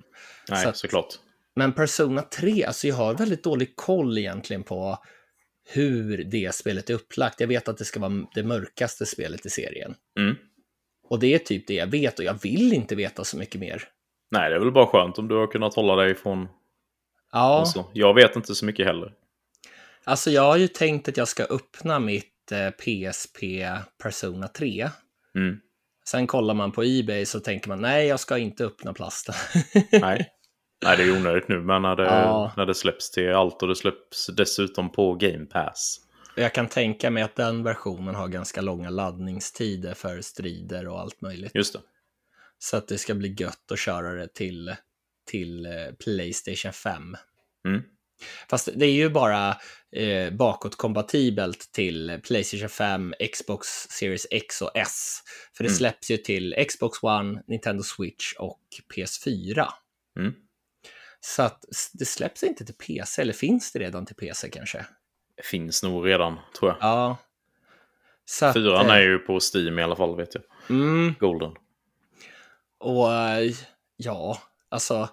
Nej, 0.50 0.64
så 0.64 0.70
att- 0.70 0.78
såklart. 0.78 1.20
Men 1.56 1.74
Persona 1.74 2.22
3, 2.22 2.64
alltså 2.66 2.88
jag 2.88 2.96
har 2.96 3.14
väldigt 3.14 3.44
dålig 3.44 3.76
koll 3.76 4.18
egentligen 4.18 4.64
på 4.64 4.98
hur 5.70 6.24
det 6.24 6.56
spelet 6.56 6.90
är 6.90 6.94
upplagt. 6.94 7.40
Jag 7.40 7.48
vet 7.48 7.68
att 7.68 7.78
det 7.78 7.86
ska 7.86 8.00
vara 8.00 8.26
det 8.36 8.44
mörkaste 8.44 9.06
spelet 9.06 9.46
i 9.46 9.50
serien. 9.50 9.96
Mm. 10.20 10.36
Och 11.10 11.20
det 11.20 11.34
är 11.34 11.40
typ 11.40 11.68
det 11.68 11.74
jag 11.74 11.88
vet 11.88 12.20
och 12.20 12.26
jag 12.26 12.42
vill 12.42 12.74
inte 12.74 12.96
veta 12.96 13.24
så 13.24 13.38
mycket 13.38 13.62
mer. 13.62 13.84
Nej, 14.32 14.50
det 14.50 14.56
är 14.56 14.60
väl 14.60 14.72
bara 14.72 14.88
skönt 14.88 15.20
om 15.20 15.28
du 15.28 15.36
har 15.36 15.48
kunnat 15.48 15.74
hålla 15.76 15.96
dig 15.96 16.12
ifrån... 16.12 16.48
Ja, 17.32 17.60
Alltså, 17.60 17.86
jag 17.94 18.14
vet 18.14 18.36
inte 18.36 18.56
så 18.56 18.66
mycket 18.66 18.86
heller. 18.86 19.14
alltså 20.04 20.32
jag 20.32 20.42
har 20.42 20.58
ju 20.58 20.68
tänkt 20.68 21.08
att 21.10 21.18
jag 21.18 21.28
ska 21.28 21.44
öppna 21.44 22.00
mitt 22.00 22.52
eh, 22.52 22.70
PSP 22.70 23.40
Persona 24.04 24.48
3. 24.48 24.90
Mm. 25.36 25.60
Sen 26.06 26.28
kollar 26.28 26.54
man 26.54 26.72
på 26.72 26.84
Ebay 26.84 27.26
så 27.26 27.40
tänker 27.40 27.70
man 27.70 27.82
nej, 27.82 28.08
jag 28.08 28.20
ska 28.20 28.38
inte 28.38 28.66
öppna 28.66 28.94
plasten. 28.94 29.36
Nej. 29.92 30.30
Nej, 30.84 30.98
det 30.98 31.04
är 31.04 31.12
onödigt 31.18 31.48
nu, 31.48 31.62
men 31.62 31.82
när 31.82 31.96
det, 31.96 32.04
Ja. 32.06 32.54
när 32.58 32.66
det 32.66 32.76
släpps 32.76 33.12
till 33.12 33.32
allt 33.34 33.62
och 33.62 33.68
det 33.68 33.76
släpps 33.76 34.28
dessutom 34.28 34.92
på 34.92 35.14
Game 35.16 35.46
Pass. 35.46 35.98
Jag 36.36 36.54
kan 36.54 36.68
tänka 36.68 37.10
mig 37.10 37.24
att 37.24 37.36
den 37.36 37.64
versionen 37.64 38.16
har 38.16 38.28
ganska 38.28 38.62
långa 38.62 38.90
laddningstider 38.90 39.94
för 39.94 40.22
strider 40.22 40.88
och 40.88 41.00
allt 41.00 41.22
möjligt. 41.22 41.52
Just 41.56 41.74
det. 41.74 41.80
Så 42.60 42.78
att 42.78 42.88
det 42.88 42.98
ska 42.98 43.14
bli 43.16 43.36
gött 43.40 43.72
att 43.72 43.80
köra 43.80 44.14
det 44.14 44.34
till, 44.34 44.76
till 45.30 45.66
eh, 45.66 45.72
Playstation 46.04 46.74
5. 46.74 47.16
Mm. 47.68 47.82
Fast 48.50 48.70
det 48.76 48.86
är 48.86 48.92
ju 48.92 49.10
bara 49.10 49.58
eh, 49.96 50.34
bakåtkompatibelt 50.34 51.72
till 51.74 52.20
Playstation 52.28 52.70
5, 52.70 53.14
Xbox 53.34 53.68
Series 53.68 54.28
X 54.32 54.62
och 54.62 54.72
S. 54.76 55.20
För 55.58 55.64
det 55.64 55.68
Mm. 55.70 55.78
släpps 55.78 56.12
ju 56.12 56.18
till 56.18 56.66
Xbox 56.70 57.04
One, 57.04 57.44
Nintendo 57.48 57.84
Switch 57.84 58.34
och 58.34 58.62
PS4. 58.96 59.68
Mm. 60.20 60.34
Så 61.22 61.44
att 61.44 61.66
det 61.94 62.06
släpps 62.06 62.44
inte 62.44 62.66
till 62.66 62.76
PC, 62.76 63.22
eller 63.22 63.34
finns 63.34 63.72
det 63.72 63.80
redan 63.80 64.06
till 64.06 64.16
PC 64.16 64.50
kanske? 64.50 64.86
Det 65.38 65.46
finns 65.46 65.84
nog 65.84 66.08
redan, 66.08 66.40
tror 66.60 66.72
jag. 66.72 66.78
Ja. 66.82 67.18
Så 68.26 68.54
Fyran 68.54 68.86
eh, 68.86 68.94
är 68.94 69.02
ju 69.02 69.20
på 69.20 69.40
Steam 69.54 69.80
i 69.80 69.84
alla 69.84 69.96
fall, 69.96 70.16
vet 70.16 70.36
jag. 70.36 70.44
Mm, 70.70 71.16
Golden. 71.20 71.52
och 72.80 73.14
eh, 73.14 73.52
ja, 73.98 74.38
alltså 74.70 75.10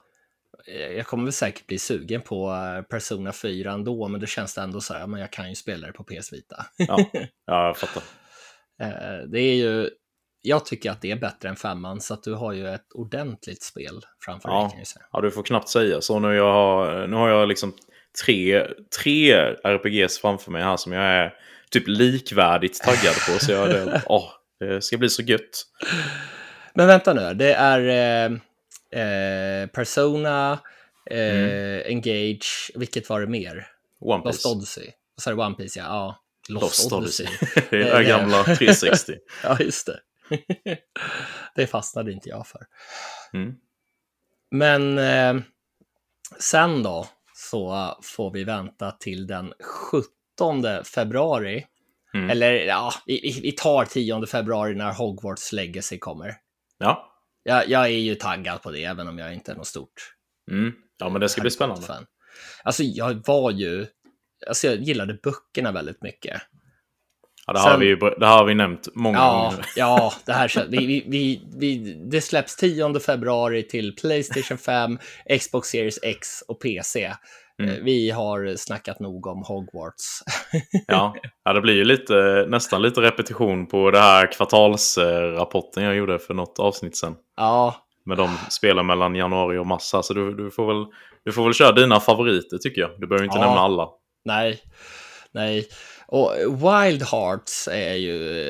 eh, 0.67 0.93
jag 0.93 1.07
kommer 1.07 1.25
väl 1.25 1.33
säkert 1.33 1.67
bli 1.67 1.79
sugen 1.79 2.23
på 2.23 2.55
Persona 2.91 3.33
4 3.33 3.73
ändå, 3.73 4.09
men 4.09 4.21
det 4.21 4.27
känns 4.27 4.55
det 4.55 4.61
ändå 4.61 4.81
så 4.81 4.95
här, 4.95 5.07
men 5.07 5.21
jag 5.21 5.33
kan 5.33 5.49
ju 5.49 5.55
spela 5.55 5.87
det 5.87 5.93
på 5.93 6.05
PS 6.05 6.33
Vita. 6.33 6.67
Ja, 6.77 7.11
ja 7.47 7.67
jag 7.67 7.77
fattar. 7.77 8.03
Det 9.27 9.41
är 9.41 9.55
ju, 9.55 9.91
jag 10.43 10.67
tycker 10.67 10.91
att 10.91 11.01
det 11.03 11.11
är 11.11 11.17
bättre 11.17 11.49
än 11.49 11.57
femman, 11.57 12.01
så 12.01 12.15
att 12.15 12.23
du 12.23 12.35
har 12.35 12.53
ju 12.53 12.69
ett 12.69 12.93
ordentligt 12.95 13.63
spel 13.63 14.01
framför 14.25 14.49
Ja. 14.49 14.61
dig 14.63 14.71
kan 14.71 14.79
jag 14.79 14.87
säga. 14.87 15.05
Ja, 15.13 15.21
du 15.21 15.31
får 15.31 15.43
knappt 15.43 15.69
säga 15.69 16.01
så. 16.01 16.19
Nu, 16.19 16.35
jag 16.35 16.53
har, 16.53 17.07
nu 17.07 17.17
har 17.17 17.29
jag 17.29 17.49
liksom 17.49 17.75
tre, 18.25 18.67
tre 19.03 19.33
RPGs 19.65 20.19
framför 20.19 20.51
mig 20.51 20.63
här 20.63 20.77
som 20.77 20.93
jag 20.93 21.05
är 21.05 21.35
typ 21.71 21.85
likvärdigt 21.87 22.81
taggad 22.83 23.15
på. 23.29 23.45
Så 23.45 23.53
jag, 23.53 23.69
det, 23.71 24.03
åh, 24.07 24.29
det 24.61 24.83
ska 24.85 24.99
bli 24.99 25.09
så 25.09 25.23
gött. 25.23 25.65
Men 26.75 26.87
vänta 26.87 27.13
nu, 27.15 27.35
det 27.35 27.53
är 27.55 27.81
eh, 27.89 28.33
eh, 29.03 29.67
Persona, 29.67 30.59
eh, 31.11 31.87
Engage, 31.93 32.71
vilket 32.75 33.09
var 33.09 33.21
det 33.21 33.27
mer? 33.27 33.67
One 34.01 34.25
Lost 34.25 34.39
Piece. 34.43 34.49
Odyssey. 34.49 34.87
Och 35.17 35.23
så 35.23 35.31
är 35.31 35.35
det 35.37 35.43
One 35.43 35.55
Piece, 35.55 35.79
ja. 35.79 35.85
ja. 35.85 36.19
Lost, 36.55 36.63
Lost 36.63 36.93
Odyssey. 36.93 37.27
Odyssey. 37.27 37.63
det 37.71 37.89
är 37.89 38.01
Eh, 38.01 38.09
gamla 38.09 38.45
360. 38.45 39.15
ja, 39.43 39.57
just 39.61 39.87
det. 39.87 40.01
det 41.55 41.67
fastnade 41.67 42.13
inte 42.13 42.29
jag 42.29 42.47
för. 42.47 42.61
Mm. 43.33 43.55
Men 44.51 44.99
eh, 44.99 45.43
sen 46.41 46.83
då 46.83 47.09
så 47.35 47.99
får 48.03 48.31
vi 48.33 48.45
vänta 48.45 48.91
till 48.91 49.27
den 49.27 49.53
17 50.41 50.85
februari. 50.85 51.67
Mm. 52.15 52.31
Eller 52.31 52.53
ja, 52.53 52.93
vi, 53.07 53.41
vi- 53.43 53.53
tar 53.53 53.85
10 53.85 54.27
februari 54.27 54.75
när 54.75 54.93
Hogwarts 54.93 55.53
Legacy 55.53 55.99
kommer. 55.99 56.35
Ja. 56.79 57.15
Jag, 57.43 57.69
jag 57.69 57.85
är 57.85 57.89
ju 57.89 58.15
taggad 58.15 58.63
på 58.63 58.71
det, 58.71 58.85
även 58.85 59.09
om 59.09 59.19
jag 59.19 59.35
inte 59.35 59.53
är 59.53 59.57
något 59.57 59.67
stort 59.67 60.15
Mm. 60.51 60.73
ja, 60.99 61.09
men 61.09 61.21
det 61.21 61.29
ska 61.29 61.41
bli 61.41 61.51
spännande. 61.51 61.81
Potter-fan. 61.81 62.07
Alltså, 62.63 62.83
jag 62.83 63.27
var 63.27 63.51
ju... 63.51 63.87
Alltså, 64.47 64.67
jag 64.67 64.77
gillade 64.77 65.15
böckerna 65.15 65.73
väldigt 65.73 66.03
mycket. 66.03 66.43
Ja, 67.49 67.53
det, 67.55 67.61
har 67.61 67.71
Sen- 67.71 67.81
vi, 67.81 67.87
ju- 67.87 67.97
det 68.21 68.27
har 68.27 68.45
vi 68.45 68.55
nämnt 68.55 68.89
många 68.95 69.19
Ja, 69.19 69.43
gånger. 69.51 69.67
ja 69.77 70.13
det 70.27 70.33
här. 70.33 70.67
Vi, 70.69 71.05
vi, 71.09 71.43
vi, 71.59 71.95
det 72.11 72.21
släpps 72.21 72.57
10 72.57 73.01
februari 73.01 73.63
till 73.63 73.97
Playstation 73.97 74.59
5, 74.59 74.99
Xbox 75.41 75.69
Series 75.69 75.99
X 76.03 76.29
och 76.49 76.61
PC. 76.61 77.13
Mm. 77.63 77.71
Eh, 77.75 77.77
Vi 77.85 78.11
har 78.11 78.57
snackat 78.57 79.01
nog 79.01 79.27
om 79.27 79.43
Hogwarts. 79.43 80.23
Ja. 80.87 81.15
ja, 81.45 81.53
det 81.53 81.61
blir 81.61 81.75
ju 81.75 81.85
lite, 81.85 82.47
nästan 82.49 82.83
lite 82.83 83.01
repetition 83.01 83.67
på 83.67 83.91
det 83.91 83.99
här 84.01 84.33
kvartalsrapporten 84.33 85.83
jag 85.83 85.97
gjorde 85.97 86.19
för 86.19 86.35
något 86.35 86.59
avsnitt 86.59 86.97
sen. 86.97 87.15
ja, 87.37 87.75
Med 88.05 88.17
de 88.17 88.29
spelen 88.51 88.87
mellan 88.87 89.15
januari 89.15 89.59
och 89.59 89.67
mars. 89.67 89.83
Så 89.83 90.15
du, 90.15 90.35
du, 90.35 90.51
får 90.51 90.67
väl, 90.67 90.87
du 91.25 91.33
får 91.33 91.45
väl 91.45 91.55
köra 91.55 91.73
dina 91.73 92.01
favoriter 92.01 92.59
tycker 92.59 92.81
jag. 92.81 92.91
Du 92.99 93.07
behöver 93.07 93.25
inte 93.25 93.39
Ja. 93.39 93.45
nämna 93.47 93.61
alla. 93.61 93.89
nej, 94.25 94.61
nej. 95.33 95.67
Och 96.13 96.33
Wild 96.39 97.03
Hearts 97.03 97.69
är 97.73 97.95
ju 97.95 98.41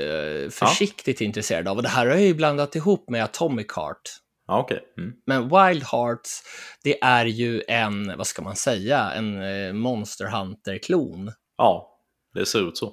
eh, 0.45 0.51
försiktigt 0.51 1.21
intresserad 1.21 1.69
av. 1.69 1.77
Och 1.77 1.83
det 1.83 1.89
här 1.89 2.07
har 2.07 2.13
jag 2.13 2.23
ju 2.23 2.35
blandat 2.35 2.77
ihop 2.77 3.11
med 3.11 3.25
Atomic 3.25 3.67
Heart. 3.77 4.03
Ja, 4.47 4.61
okej. 4.61 4.85
Mm. 4.99 5.13
Men 5.27 5.43
Wild 5.43 5.85
Hearts, 5.85 6.43
det 6.85 7.03
är 7.03 7.25
ju 7.27 7.63
en, 7.69 8.17
vad 8.17 8.27
ska 8.27 8.43
man 8.43 8.57
säga, 8.57 9.13
en 9.13 9.43
eh, 9.43 9.73
Monster 9.73 10.25
Hunter-klon. 10.27 11.33
Ja, 11.57 11.99
det 12.35 12.47
ser 12.47 12.69
ut 12.69 12.79
så. 12.79 12.93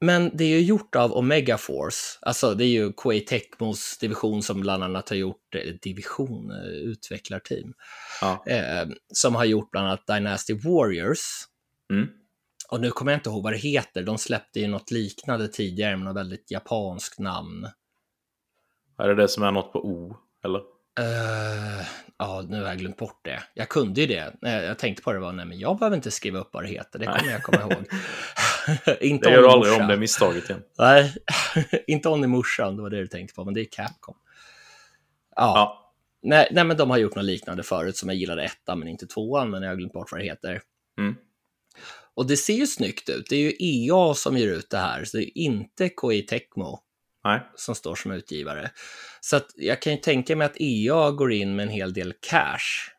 Men 0.00 0.30
det 0.36 0.44
är 0.44 0.48
ju 0.48 0.60
gjort 0.60 0.96
av 0.96 1.12
Omega 1.12 1.58
Force, 1.58 2.18
alltså 2.22 2.54
det 2.54 2.64
är 2.64 2.68
ju 2.68 2.92
Koei 2.92 3.20
Tecmos 3.20 3.98
division 3.98 4.42
som 4.42 4.60
bland 4.60 4.84
annat 4.84 5.08
har 5.08 5.16
gjort, 5.16 5.54
eh, 5.54 5.72
division, 5.82 6.50
utvecklarteam, 6.84 7.72
Ja. 8.20 8.44
eh, 8.46 8.88
som 9.12 9.34
har 9.34 9.44
gjort 9.44 9.70
bland 9.70 9.86
annat 9.86 10.06
Dynasty 10.06 10.54
Warriors. 10.54 11.20
Mm. 11.92 12.08
Och 12.68 12.80
nu 12.80 12.90
kommer 12.90 13.12
jag 13.12 13.18
inte 13.18 13.30
ihåg 13.30 13.42
vad 13.42 13.52
det 13.52 13.58
heter, 13.58 14.02
de 14.02 14.18
släppte 14.18 14.60
ju 14.60 14.66
något 14.66 14.90
liknande 14.90 15.48
tidigare 15.48 15.96
med 15.96 16.04
något 16.04 16.16
väldigt 16.16 16.50
japanskt 16.50 17.18
namn. 17.18 17.68
Är 18.98 19.08
det 19.08 19.14
det 19.14 19.28
som 19.28 19.42
är 19.42 19.50
något 19.50 19.72
på 19.72 19.78
O? 19.78 20.16
Eller? 20.44 20.58
Eh, 21.00 21.86
ja, 22.18 22.44
nu 22.48 22.60
har 22.60 22.68
jag 22.68 22.78
glömt 22.78 22.96
bort 22.96 23.20
det. 23.24 23.42
Jag 23.54 23.68
kunde 23.68 24.00
ju 24.00 24.06
det. 24.06 24.34
Jag 24.40 24.78
tänkte 24.78 25.02
på 25.02 25.12
det 25.12 25.18
var, 25.18 25.32
nej 25.32 25.46
men 25.46 25.58
jag 25.58 25.78
behöver 25.78 25.96
inte 25.96 26.10
skriva 26.10 26.38
upp 26.38 26.48
vad 26.52 26.64
det 26.64 26.68
heter, 26.68 26.98
det 26.98 27.06
kommer 27.06 27.32
jag 27.32 27.42
komma 27.42 27.60
ihåg. 27.60 27.84
inte 29.00 29.28
Det 29.28 29.34
gör 29.34 29.42
du 29.42 29.48
aldrig 29.48 29.80
om 29.80 29.88
det 29.88 29.96
misstaget 29.96 30.50
igen. 30.50 30.62
Nej, 30.78 31.14
inte 31.86 32.08
Onimusha, 32.08 32.70
det 32.70 32.82
var 32.82 32.90
det 32.90 33.00
du 33.00 33.06
tänkte 33.06 33.34
på, 33.34 33.44
men 33.44 33.54
det 33.54 33.60
är 33.60 33.68
Capcom. 33.70 34.16
Ja, 35.36 35.52
Ja. 35.54 35.82
Nej, 36.22 36.48
nej, 36.50 36.64
men 36.64 36.76
de 36.76 36.90
har 36.90 36.98
gjort 36.98 37.14
något 37.14 37.24
liknande 37.24 37.62
förut 37.62 37.96
som 37.96 38.08
jag 38.08 38.18
gillade 38.18 38.44
ettan, 38.44 38.78
men 38.78 38.88
inte 38.88 39.06
tvåan, 39.06 39.50
men 39.50 39.62
jag 39.62 39.70
har 39.70 39.76
glömt 39.76 39.92
bort 39.92 40.12
vad 40.12 40.20
det 40.20 40.24
heter. 40.24 40.60
Mm. 40.98 41.16
Och 42.16 42.26
det 42.26 42.36
ser 42.36 42.54
ju 42.54 42.66
snyggt 42.66 43.08
ut. 43.08 43.26
Det 43.28 43.36
är 43.36 43.40
ju 43.40 43.56
EA 43.58 44.14
som 44.14 44.36
ger 44.36 44.48
ut 44.48 44.70
det 44.70 44.78
här, 44.78 45.04
så 45.04 45.16
det 45.16 45.22
är 45.24 45.38
inte 45.38 45.88
Koei 45.88 46.22
Tecmo 46.22 46.80
Nej. 47.24 47.40
som 47.54 47.74
står 47.74 47.94
som 47.94 48.12
utgivare. 48.12 48.70
Så 49.20 49.40
jag 49.54 49.82
kan 49.82 49.92
ju 49.92 49.98
tänka 49.98 50.36
mig 50.36 50.44
att 50.44 50.60
EA 50.60 51.10
går 51.10 51.32
in 51.32 51.56
med 51.56 51.62
en 51.62 51.68
hel 51.68 51.92
del 51.92 52.14
cash. 52.20 52.92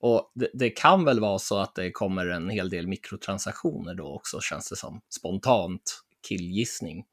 Och 0.00 0.32
det, 0.34 0.50
det 0.54 0.70
kan 0.70 1.04
väl 1.04 1.20
vara 1.20 1.38
så 1.38 1.58
att 1.58 1.74
det 1.74 1.90
kommer 1.90 2.26
en 2.26 2.50
hel 2.50 2.70
del 2.70 2.86
mikrotransaktioner 2.86 3.94
då 3.94 4.14
också, 4.14 4.40
känns 4.40 4.70
det 4.70 4.76
som. 4.76 5.00
Spontant 5.08 6.02
killgissning. 6.28 7.04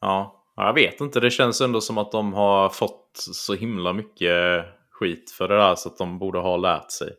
Ja. 0.00 0.44
ja, 0.56 0.66
jag 0.66 0.74
vet 0.74 1.00
inte. 1.00 1.20
Det 1.20 1.30
känns 1.30 1.60
ändå 1.60 1.80
som 1.80 1.98
att 1.98 2.12
de 2.12 2.32
har 2.32 2.68
fått 2.68 3.10
så 3.32 3.54
himla 3.54 3.92
mycket 3.92 4.64
skit 4.90 5.30
för 5.30 5.48
det 5.48 5.56
där 5.56 5.74
så 5.74 5.88
att 5.88 5.98
de 5.98 6.18
borde 6.18 6.38
ha 6.38 6.56
lärt 6.56 6.90
sig. 6.90 7.12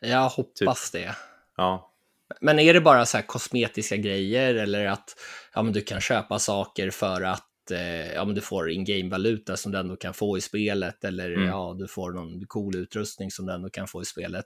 Jag 0.00 0.28
hoppas 0.28 0.90
det. 0.90 1.16
Ja, 1.56 1.91
Men 2.40 2.58
är 2.58 2.74
det 2.74 2.80
bara 2.80 3.06
så 3.06 3.16
här 3.16 3.24
kosmetiska 3.26 3.96
grejer 3.96 4.54
eller 4.54 4.86
att 4.86 5.16
ja, 5.54 5.62
men 5.62 5.72
du 5.72 5.80
kan 5.80 6.00
köpa 6.00 6.38
saker 6.38 6.90
för 6.90 7.22
att 7.22 7.70
eh, 7.70 8.12
ja, 8.12 8.24
men 8.24 8.34
du 8.34 8.40
får 8.40 8.70
in-game-valuta 8.70 9.56
som 9.56 9.72
du 9.72 9.78
ändå 9.78 9.96
kan 9.96 10.14
få 10.14 10.38
i 10.38 10.40
spelet 10.40 11.04
eller 11.04 11.30
Mm. 11.32 11.48
ja, 11.48 11.74
du 11.78 11.88
får 11.88 12.12
någon 12.12 12.46
cool 12.46 12.76
utrustning 12.76 13.30
som 13.30 13.46
du 13.46 13.52
ändå 13.52 13.70
kan 13.70 13.88
få 13.88 14.02
i 14.02 14.04
spelet. 14.04 14.44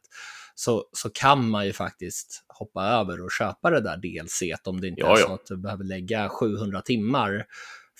Så, 0.54 0.84
så 0.92 1.10
kan 1.10 1.48
man 1.48 1.66
ju 1.66 1.72
faktiskt 1.72 2.44
hoppa 2.48 2.84
över 2.84 3.24
och 3.24 3.32
köpa 3.32 3.70
det 3.70 3.80
där 3.80 3.96
DLC 3.96 4.42
om 4.64 4.80
det 4.80 4.88
inte 4.88 5.00
Ja, 5.00 5.16
är 5.16 5.20
ja. 5.20 5.26
så 5.26 5.34
att 5.34 5.46
du 5.46 5.56
behöver 5.56 5.84
lägga 5.84 6.28
700 6.28 6.80
timmar 6.82 7.46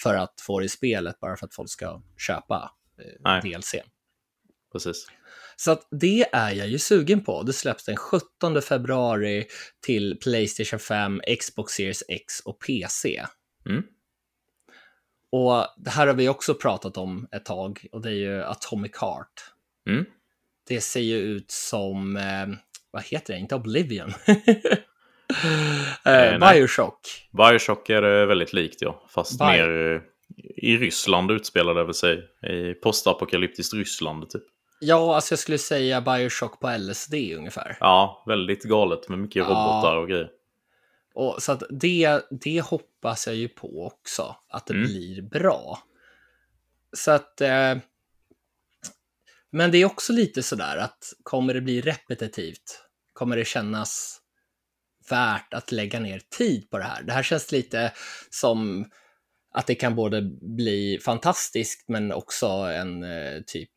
för 0.03 0.15
att 0.15 0.41
få 0.41 0.59
det 0.59 0.65
i 0.67 0.69
spelet 0.69 1.21
bara 1.21 1.37
för 1.37 1.47
att 1.47 1.55
folk 1.55 1.71
ska 1.71 2.03
köpa 2.17 2.71
eh. 3.27 3.41
DLC. 3.43 3.75
Precis. 4.73 5.07
Så 5.57 5.71
att 5.71 5.89
det 5.91 6.27
är 6.33 6.51
jag 6.53 6.69
ju 6.69 6.79
sugen 6.79 7.25
på. 7.25 7.43
Det 7.43 7.53
släpps 7.53 7.85
den 7.85 7.97
17 7.97 8.63
februari 8.63 9.47
till 9.87 10.19
Playstation 10.23 10.79
5, 10.79 11.21
Xbox 11.41 11.73
Series 11.73 12.03
X 12.09 12.41
och 12.41 12.61
PC. 12.61 13.27
Mm. 13.69 13.83
Och 15.33 15.67
det 15.77 15.91
här 15.91 16.07
har 16.07 16.15
vi 16.15 16.29
också 16.29 16.55
pratat 16.55 16.97
om 16.97 17.29
ett 17.33 17.45
tag 17.45 17.87
och 17.93 18.03
det 18.03 18.09
är 18.09 18.15
ju 18.15 18.43
Atomic 18.43 18.93
Heart. 19.01 19.53
Mm. 19.89 20.05
Det 20.69 20.81
ser 20.81 21.01
ju 21.01 21.17
ut 21.17 21.51
som, 21.51 22.17
eh, 22.17 22.47
vad 22.91 23.05
heter 23.05 23.35
det, 23.35 23.41
inte 23.41 23.55
Oblivion? 23.55 24.13
Eh, 26.05 26.23
eh, 26.23 26.39
nej. 26.39 26.55
Bioshock. 26.55 27.01
Bioshock 27.33 27.91
är 27.91 28.03
det 28.03 28.27
väldigt 28.27 28.53
likt 28.53 28.83
ja. 28.83 29.03
Fast 29.09 29.39
Bio- 29.39 29.47
mer 29.47 30.03
i 30.57 30.77
Ryssland 30.77 31.31
utspelar 31.31 31.75
det 31.75 31.85
väl 31.85 31.95
sig. 31.95 32.29
I 32.43 32.75
postapokalyptiskt 32.75 33.75
Ryssland 33.75 34.31
typ. 34.31 34.43
Ja, 34.81 35.15
alltså 35.15 35.33
jag 35.33 35.39
skulle 35.39 35.59
säga 35.59 36.01
Bioshock 36.01 36.61
på 36.61 36.77
LSD 36.79 37.15
ungefär. 37.15 37.77
Ja, 37.81 38.23
väldigt 38.27 38.63
galet 38.63 39.09
med 39.09 39.19
mycket 39.19 39.37
Ja. 39.37 39.45
robotar 39.45 39.97
och 39.97 40.09
grejer. 40.09 40.31
Och 41.15 41.43
så 41.43 41.53
att 41.53 41.63
det, 41.71 42.21
det 42.31 42.61
hoppas 42.61 43.27
jag 43.27 43.37
ju 43.37 43.49
på 43.49 43.87
också, 43.87 44.37
att 44.49 44.67
det 44.67 44.75
Mm. 44.75 44.87
blir 44.87 45.23
bra. 45.23 45.79
Så 46.97 47.11
att... 47.11 47.41
Eh, 47.41 47.75
men 49.51 49.71
det 49.71 49.79
är 49.79 49.85
också 49.85 50.13
lite 50.13 50.43
sådär 50.43 50.77
att 50.77 51.13
kommer 51.23 51.55
det 51.55 51.61
bli 51.61 51.81
repetitivt? 51.81 52.81
Kommer 53.13 53.37
det 53.37 53.45
kännas 53.45 54.21
värt 55.11 55.55
att 55.55 55.73
lägga 55.73 56.01
ner 56.01 56.21
tid 56.39 56.71
på 56.71 56.79
det 56.79 56.85
här? 56.85 57.03
Det 57.03 57.13
här 57.13 57.23
känns 57.23 57.53
lite 57.53 57.93
som 58.31 58.91
att 59.55 59.67
det 59.67 59.75
kan 59.75 59.95
både 59.95 60.23
bli 60.41 60.99
fantastiskt 61.05 61.89
men 61.89 62.13
också 62.13 62.47
en 62.47 63.03
eh, 63.03 63.41
typ 63.47 63.71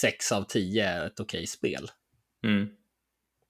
6 0.00 0.32
av 0.32 0.42
10 0.42 1.06
ett 1.06 1.20
okej 1.20 1.46
spel. 1.46 1.88
Mm. 2.46 2.68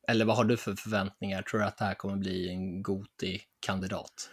Eller 0.09 0.25
vad 0.25 0.37
har 0.37 0.45
du 0.45 0.57
för 0.57 0.75
förväntningar? 0.75 1.43
Tror 1.43 1.61
du 1.61 1.67
att 1.67 1.79
det 1.79 1.85
här 1.85 1.95
kommer 1.95 2.17
bli 2.17 2.49
en 2.49 2.83
Goti-kandidat? 2.83 4.31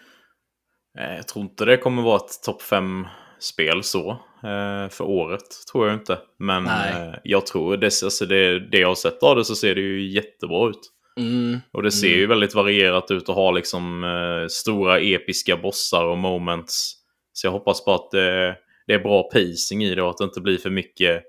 Eh, 1.00 1.16
Jag 1.16 1.28
tror 1.28 1.46
inte 1.46 1.66
det 1.66 1.78
kommer 1.78 2.02
vara 2.02 2.16
ett 2.18 2.44
topp 2.44 2.62
5-spel 2.62 3.84
så 3.84 4.12
eh, 4.44 4.90
för 4.90 5.02
året. 5.02 5.46
Tror 5.72 5.88
jag 5.88 5.96
inte. 5.96 6.20
Men 6.40 6.64
Nej. 6.64 6.94
eh, 7.10 7.16
jag 7.24 7.46
tror 7.46 7.78
det, 7.78 7.86
alltså 8.04 8.26
det, 8.26 8.60
det 8.70 8.78
jag 8.80 8.88
har 8.88 8.96
sett 8.96 9.24
av 9.24 9.36
det 9.36 9.46
så 9.46 9.56
ser 9.56 9.76
det 9.76 9.82
ju 9.82 10.10
jättebra 10.10 10.70
ut. 10.70 10.92
Mm, 11.18 11.60
Och 11.72 11.84
det 11.84 11.92
ser 11.92 12.08
Mm. 12.08 12.20
ju 12.20 12.28
väldigt 12.28 12.56
varierat 12.56 13.12
ut 13.12 13.30
och 13.30 13.36
har 13.36 13.54
liksom 13.54 14.04
eh, 14.04 14.48
stora 14.48 15.00
episka 15.00 15.58
bossar 15.58 16.04
och 16.06 16.18
moments. 16.18 16.94
Så 17.34 17.48
jag 17.48 17.52
hoppas 17.52 17.86
på 17.86 17.94
att 17.94 18.14
eh, 18.14 18.54
det 18.88 18.94
är 18.94 19.00
bra 19.04 19.24
pacing 19.24 19.84
i 19.84 19.96
det 19.96 20.02
och 20.02 20.10
att 20.10 20.18
det 20.18 20.24
inte 20.24 20.42
blir 20.42 20.58
för 20.58 20.70
mycket, 20.70 21.24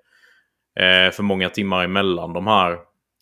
eh, 0.81 1.11
för 1.11 1.23
många 1.23 1.51
timmar 1.51 1.85
emellan 1.85 2.33
de 2.33 2.47
här 2.47 2.79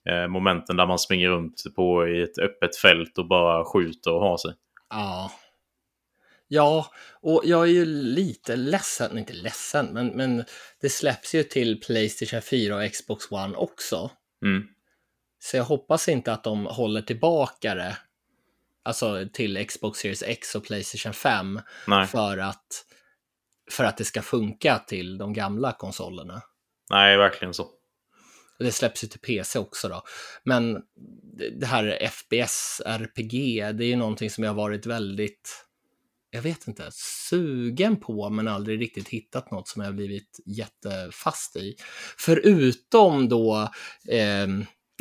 eh, 0.08 0.28
momenten 0.28 0.76
där 0.76 0.86
man 0.86 0.98
springer 0.98 1.28
runt 1.28 1.62
på 1.76 2.08
i 2.08 2.22
ett 2.22 2.38
öppet 2.38 2.76
fält 2.76 3.18
och 3.18 3.28
bara 3.28 3.64
skjuter 3.64 4.12
och 4.12 4.20
har 4.20 4.36
sig. 4.36 4.52
ja. 4.90 5.30
Ja, 6.50 6.90
och 7.22 7.42
jag 7.44 7.62
är 7.62 7.72
ju 7.72 7.84
lite 7.84 8.56
ledsen, 8.56 9.18
inte 9.18 9.32
ledsen, 9.32 9.86
men, 9.86 10.08
men 10.08 10.44
det 10.80 10.90
släpps 10.90 11.34
ju 11.34 11.42
till 11.42 11.80
Playstation 11.80 12.42
4 12.42 12.76
och 12.76 12.92
Xbox 12.92 13.32
One 13.32 13.56
också. 13.56 14.10
Mm. 14.44 14.68
Så 15.38 15.56
jag 15.56 15.64
hoppas 15.64 16.08
inte 16.08 16.32
att 16.32 16.44
de 16.44 16.66
håller 16.66 17.02
tillbaka 17.02 17.74
det, 17.74 17.96
alltså 18.82 19.28
till 19.32 19.66
Xbox 19.66 19.98
Series 19.98 20.22
X 20.22 20.54
och 20.54 20.64
Playstation 20.64 21.14
5, 21.14 21.60
Nej. 21.86 22.06
för 22.06 22.38
att, 22.38 22.84
för 23.70 23.84
att 23.84 23.96
det 23.96 24.04
ska 24.04 24.22
funka 24.22 24.78
till 24.78 25.18
de 25.18 25.32
gamla 25.32 25.72
konsolerna. 25.72 26.42
Nej, 26.90 27.16
verkligen 27.16 27.54
så. 27.54 27.68
Det 28.58 28.72
släpps 28.72 29.04
ju 29.04 29.08
till 29.08 29.20
PC 29.20 29.58
också 29.58 29.88
då. 29.88 30.02
Men 30.44 30.82
det- 31.58 31.66
här 31.66 31.98
FPS, 32.10 32.82
RPG, 32.86 33.62
det 33.72 33.84
är 33.84 33.88
ju 33.88 33.96
någonting 33.96 34.30
som 34.30 34.44
jag 34.44 34.50
har 34.50 34.56
varit 34.56 34.86
väldigt, 34.86 35.64
jag 36.30 36.42
vet 36.42 36.68
inte, 36.68 36.88
sugen 37.30 37.96
på 37.96 38.30
men 38.30 38.48
aldrig 38.48 38.80
riktigt 38.80 39.08
hittat 39.08 39.50
något 39.50 39.68
som 39.68 39.82
jag 39.82 39.88
har 39.88 39.94
blivit 39.96 40.38
jättefast 40.46 41.56
i. 41.56 41.76
Förutom 42.18 43.28
då 43.28 43.70
eh, 44.08 44.46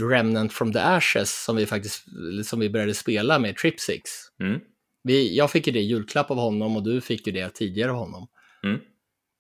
Remnant 0.02 0.54
from 0.54 0.74
the 0.74 0.80
Ashes 0.80 1.44
som 1.44 1.56
vi 1.56 1.66
faktiskt 1.66 2.04
som 2.46 2.60
vi 2.60 2.70
började 2.70 2.94
spela 2.94 3.40
med 3.40 3.58
Tripsix. 3.58 4.12
Mm. 4.40 4.60
Vi, 5.04 5.38
jag 5.38 5.52
fick 5.52 5.68
ju 5.68 5.74
det 5.74 5.80
i 5.80 5.86
julklapp 5.86 6.32
av 6.32 6.38
honom 6.38 6.76
och 6.76 6.84
du 6.84 7.02
fick 7.02 7.28
ju 7.28 7.34
det 7.34 7.50
tidigare 7.50 7.92
av 7.92 7.98
honom. 7.98 8.28
Mm. 8.64 8.80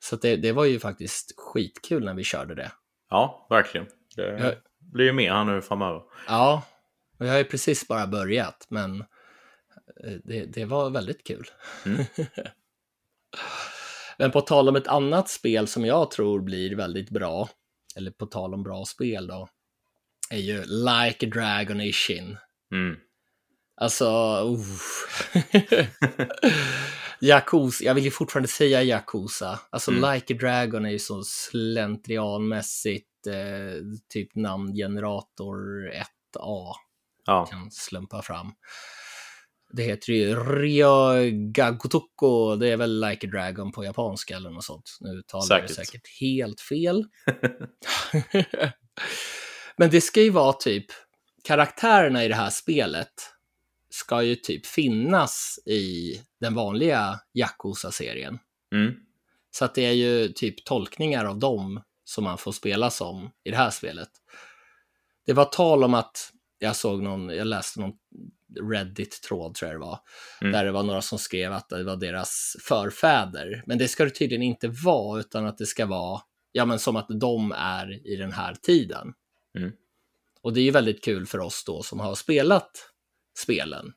Så 0.10 0.16
det, 0.16 0.36
det 0.36 0.52
var 0.52 0.66
ju 0.66 0.80
faktiskt 0.80 1.34
skitkul 1.38 2.06
när 2.06 2.14
vi 2.14 2.24
körde 2.24 2.56
det. 2.56 2.72
Ja, 3.10 3.48
verkligen. 3.50 3.88
Det 4.16 4.40
Ja. 4.40 4.52
blir 4.80 5.06
ju 5.06 5.14
mer 5.14 5.32
här 5.32 5.44
nu 5.44 5.62
framöver. 5.62 6.02
Ja, 6.28 6.64
och 7.20 7.26
jag 7.26 7.32
har 7.32 7.38
ju 7.38 7.44
precis 7.44 7.88
bara 7.88 8.08
börjat, 8.08 8.66
men 8.70 9.02
eh, 10.04 10.14
det, 10.24 10.46
det 10.46 10.66
var 10.66 10.90
väldigt 10.90 11.28
kul. 11.28 11.46
Mm. 11.86 12.06
men 14.18 14.32
på 14.32 14.42
tal 14.42 14.70
om 14.70 14.76
ett 14.76 14.88
annat 14.88 15.30
spel 15.30 15.68
som 15.68 15.86
jag 15.86 16.12
tror 16.12 16.42
blir 16.42 16.76
väldigt 16.76 17.10
bra, 17.10 17.50
eller 17.96 18.12
på 18.12 18.26
tal 18.26 18.54
om 18.54 18.64
bra 18.64 18.86
spel 18.86 19.28
då, 19.28 19.50
är 20.30 20.40
ju 20.40 20.64
Like 20.66 21.26
a 21.26 21.30
Dragon 21.34 21.82
Ishin. 21.82 22.38
Mm. 22.72 22.98
Alltså, 23.76 24.08
uh. 24.44 24.60
Yakuza, 27.22 27.84
jag 27.84 27.94
vill 27.94 28.03
ju 28.03 28.11
fortfarande 28.11 28.48
säga 28.48 28.84
Yakuza. 28.84 29.60
Alltså 29.69 29.91
Mm. 29.91 30.14
Like 30.14 30.34
a 30.34 30.38
Dragon 30.39 30.85
är 30.85 30.89
ju 30.89 30.99
så 30.99 31.23
slentrianmässigt 31.23 33.27
eh, 33.27 33.84
typ 34.10 34.35
namngenerator 34.35 35.89
1A 35.91 36.73
Ja, 37.26 37.45
kan 37.45 37.72
slumpa 37.72 38.22
fram. 38.22 38.48
Det 39.73 39.84
heter 39.84 40.14
ju 40.14 40.35
Ryoga 40.35 41.72
Gotoko, 41.72 42.56
det 42.56 42.68
är 42.68 42.77
väl 42.77 43.02
Like 43.02 43.27
a 43.27 43.30
Dragon 43.30 43.72
på 43.72 43.84
japanska 43.84 44.35
eller 44.35 44.49
något 44.49 44.64
sånt. 44.64 44.98
Nu 44.99 45.22
talar 45.27 45.60
jag 45.60 45.69
säkert 45.69 46.19
helt 46.19 46.61
fel. 46.61 47.06
Men 49.77 49.89
det 49.89 50.02
ska 50.02 50.22
ju 50.22 50.30
vara 50.30 50.53
typ, 50.53 50.85
karaktärerna 51.44 52.26
i 52.26 52.27
det 52.27 52.35
här 52.35 52.49
spelet 52.49 53.14
ska 53.98 54.24
ju 54.24 54.36
typ 54.36 54.65
finnas 54.65 55.60
i 55.65 56.14
den 56.40 56.53
vanliga 56.56 57.19
Yakuza-serien. 57.34 58.40
mm. 58.74 58.94
Så 59.52 59.65
att 59.65 59.76
det 59.76 59.86
är 59.86 59.91
ju 59.91 60.28
typ 60.28 60.65
tolkningar 60.65 61.26
av 61.26 61.40
dem 61.40 61.82
som 62.03 62.24
man 62.24 62.38
får 62.38 62.52
spela 62.52 62.90
som 62.90 63.32
i 63.44 63.52
det 63.52 63.57
här 63.57 63.69
spelet. 63.69 64.10
Det 65.26 65.34
var 65.34 65.45
tal 65.45 65.84
om 65.84 65.94
att, 65.94 66.32
jag 66.60 66.76
såg 66.76 67.03
någon, 67.03 67.30
jag 67.30 67.48
läste 67.48 67.80
någon 67.80 67.94
Reddit-tråd 68.72 69.56
tror 69.56 69.72
jag 69.72 69.80
det 69.82 69.86
var, 69.86 69.99
Mm. 70.41 70.53
där 70.53 70.65
det 70.65 70.72
var 70.72 70.84
några 70.84 71.02
som 71.02 71.18
skrev 71.19 71.53
att 71.53 71.69
det 71.69 71.84
var 71.84 71.95
deras 71.95 72.56
förfäder. 72.61 73.64
Men 73.65 73.78
det 73.78 73.88
ska 73.88 74.03
det 74.03 74.10
tydligen 74.10 74.44
inte 74.44 74.68
vara, 74.68 75.19
utan 75.19 75.45
att 75.45 75.57
det 75.57 75.65
ska 75.65 75.86
vara, 75.86 76.22
ja 76.52 76.65
men 76.65 76.80
som 76.80 76.95
att 76.95 77.07
de 77.19 77.52
är 77.52 78.07
i 78.07 78.15
den 78.15 78.32
här 78.32 78.56
tiden. 78.56 79.14
Mm. 79.57 79.72
Och 80.41 80.53
det 80.53 80.60
är 80.60 80.64
ju 80.64 80.72
väldigt 80.72 81.03
kul 81.03 81.26
för 81.26 81.40
oss 81.40 81.64
då 81.65 81.84
som 81.84 81.99
har 81.99 82.15
spelat 82.15 82.72
spelen. 83.38 83.93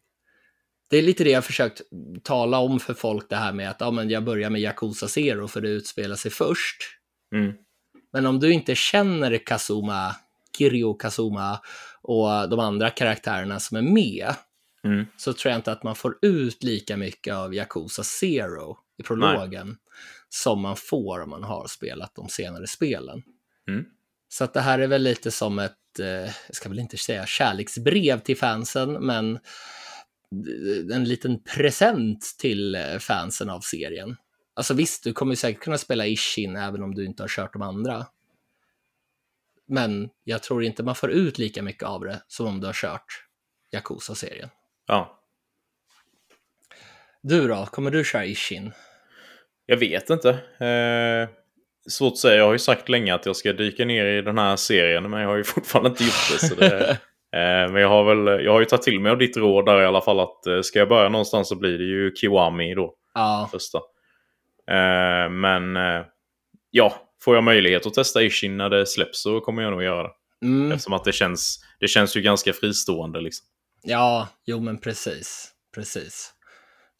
Det 0.91 0.97
är 0.97 1.03
lite 1.03 1.25
det 1.25 1.31
jag 1.31 1.45
försökt 1.45 1.83
tala 2.23 2.59
om 2.59 2.81
för 2.81 2.95
folk, 2.95 3.29
det 3.29 3.37
här 3.37 3.53
med 3.53 3.71
att 3.71 3.81
ja, 3.81 3.91
men 3.91 4.11
jag 4.11 4.25
börjar 4.25 4.51
med 4.51 4.61
Yakuza 4.61 5.09
Zero 5.09 5.49
för 5.49 5.61
det 5.61 5.69
utspelar 5.69 6.17
sig 6.17 6.31
först. 6.31 6.77
Mm. 7.35 7.53
Men 8.13 8.27
om 8.27 8.41
du 8.41 8.53
inte 8.53 8.75
känner 8.75 9.47
Kazuma, 9.47 10.17
Kiryu 10.59 10.95
Kazuma 10.99 11.61
och 12.03 12.49
de 12.49 12.61
andra 12.61 12.91
karaktärerna 12.91 13.61
som 13.61 13.77
är 13.77 13.83
med, 13.83 14.35
Mm. 14.85 15.07
så 15.17 15.33
tror 15.33 15.51
jag 15.51 15.59
inte 15.59 15.73
att 15.73 15.83
man 15.83 15.95
får 15.95 16.19
ut 16.23 16.63
lika 16.63 16.97
mycket 16.97 17.35
av 17.35 17.55
Yakuza 17.55 18.03
Zero 18.03 18.79
i 18.99 19.03
prologen 19.03 19.77
som 20.29 20.61
man 20.61 20.77
får 20.77 21.21
om 21.21 21.31
man 21.31 21.45
har 21.45 21.67
spelat 21.67 22.15
de 22.15 22.29
senare 22.29 22.67
spelen. 22.67 23.23
Mm. 23.69 23.85
Så 24.29 24.45
att 24.45 24.55
det 24.55 24.61
här 24.61 24.79
är 24.79 24.87
väl 24.87 25.03
lite 25.03 25.31
som 25.31 25.59
ett, 25.59 25.77
jag 25.99 26.57
ska 26.57 26.69
väl 26.69 26.79
inte 26.79 26.97
säga 26.97 27.27
kärleksbrev 27.27 28.21
till 28.21 28.37
fansen, 28.37 28.93
men 28.93 29.39
en 30.93 31.05
liten 31.05 31.43
present 31.43 32.35
till 32.39 32.75
eh, 32.75 32.99
fansen 32.99 33.51
av 33.51 33.61
serien. 33.61 34.17
Alltså 34.55 34.75
visst, 34.75 35.05
du 35.05 35.13
kommer 35.13 35.35
säkert 35.35 35.63
kunna 35.63 35.79
spela 35.79 36.07
Ishin 36.07 36.57
även 36.57 36.83
om 36.83 36.95
du 36.95 37.07
inte 37.07 37.23
har 37.23 37.29
kört 37.29 37.53
de 37.53 37.63
andra. 37.63 38.07
Men 39.67 40.09
jag 40.25 40.43
tror 40.43 40.65
inte 40.65 40.83
man 40.83 40.95
får 40.95 41.11
ut 41.11 41.39
lika 41.39 41.63
mycket 41.63 41.83
av 41.83 42.01
det 42.01 42.23
som 42.27 42.47
om 42.47 42.61
du 42.61 42.67
har 42.67 42.75
kört 42.75 43.25
Yakuza-serien. 43.73 44.49
Ja. 44.87 45.21
Du 47.23 47.49
då, 47.49 47.67
kommer 47.67 47.91
du 47.91 48.05
köra 48.05 48.25
Ishin? 48.25 48.73
Jag 49.67 49.77
vet 49.77 50.11
inte. 50.11 50.31
Eh, 50.59 51.40
svårt 51.91 52.13
att 52.13 52.19
säga. 52.19 52.37
Jag 52.37 52.45
har 52.45 52.53
ju 52.53 52.59
sagt 52.59 52.89
länge 52.89 53.15
att 53.15 53.27
jag 53.27 53.37
ska 53.37 53.53
dyka 53.53 53.85
ner 53.85 54.05
i 54.05 54.23
den 54.23 54.39
här 54.39 54.57
serien, 54.57 55.11
men 55.11 55.21
jag 55.21 55.29
har 55.29 55.37
ju 55.37 55.45
fortfarande 55.55 55.91
inte 55.91 56.05
gjort 56.05 56.31
det. 56.33 56.47
Så 56.47 56.55
det 56.55 56.91
eh, 57.37 57.73
men 57.73 57.75
jag 57.83 57.89
har 57.89 58.15
väl, 58.15 58.45
jag 58.45 58.53
har 58.53 58.61
ju 58.61 58.67
tagit 58.67 58.83
till 58.83 59.01
mig 59.01 59.13
av 59.13 59.19
ditt 59.19 59.37
råd 59.37 59.67
där 59.67 59.83
i 59.83 59.87
alla 59.87 60.01
fall 60.01 60.21
att 60.21 60.47
eh, 60.47 60.61
ska 60.61 60.79
jag 60.79 60.89
börja 60.89 61.09
någonstans 61.09 61.49
så 61.49 61.57
blir 61.57 61.79
det 61.79 61.85
ju 61.85 62.15
Kiwami 62.15 62.75
då. 62.75 62.95
Ja, 63.15 63.49
Första. 63.53 63.79
Eh, 64.71 65.31
men 65.31 65.79
ja, 66.71 66.95
får 67.25 67.35
jag 67.35 67.45
möjlighet 67.45 67.87
att 67.87 67.95
testa 67.95 68.23
Ishin 68.23 68.57
när 68.57 68.71
det 68.71 68.87
släpps 68.87 69.23
så 69.23 69.41
kommer 69.41 69.63
jag 69.63 69.71
nog 69.71 69.83
göra 69.83 70.03
det. 70.03 70.13
mm, 70.47 70.73
Eftersom 70.73 70.93
att 70.93 71.05
det 71.05 71.13
känns, 71.13 71.65
det 71.81 71.89
känns 71.89 72.17
ju 72.17 72.23
ganska 72.23 72.53
fristående 72.53 73.21
liksom. 73.21 73.47
ja, 73.83 74.29
jo 74.47 74.61
men 74.61 74.79
precis. 74.79 75.51
Precis. 75.75 76.33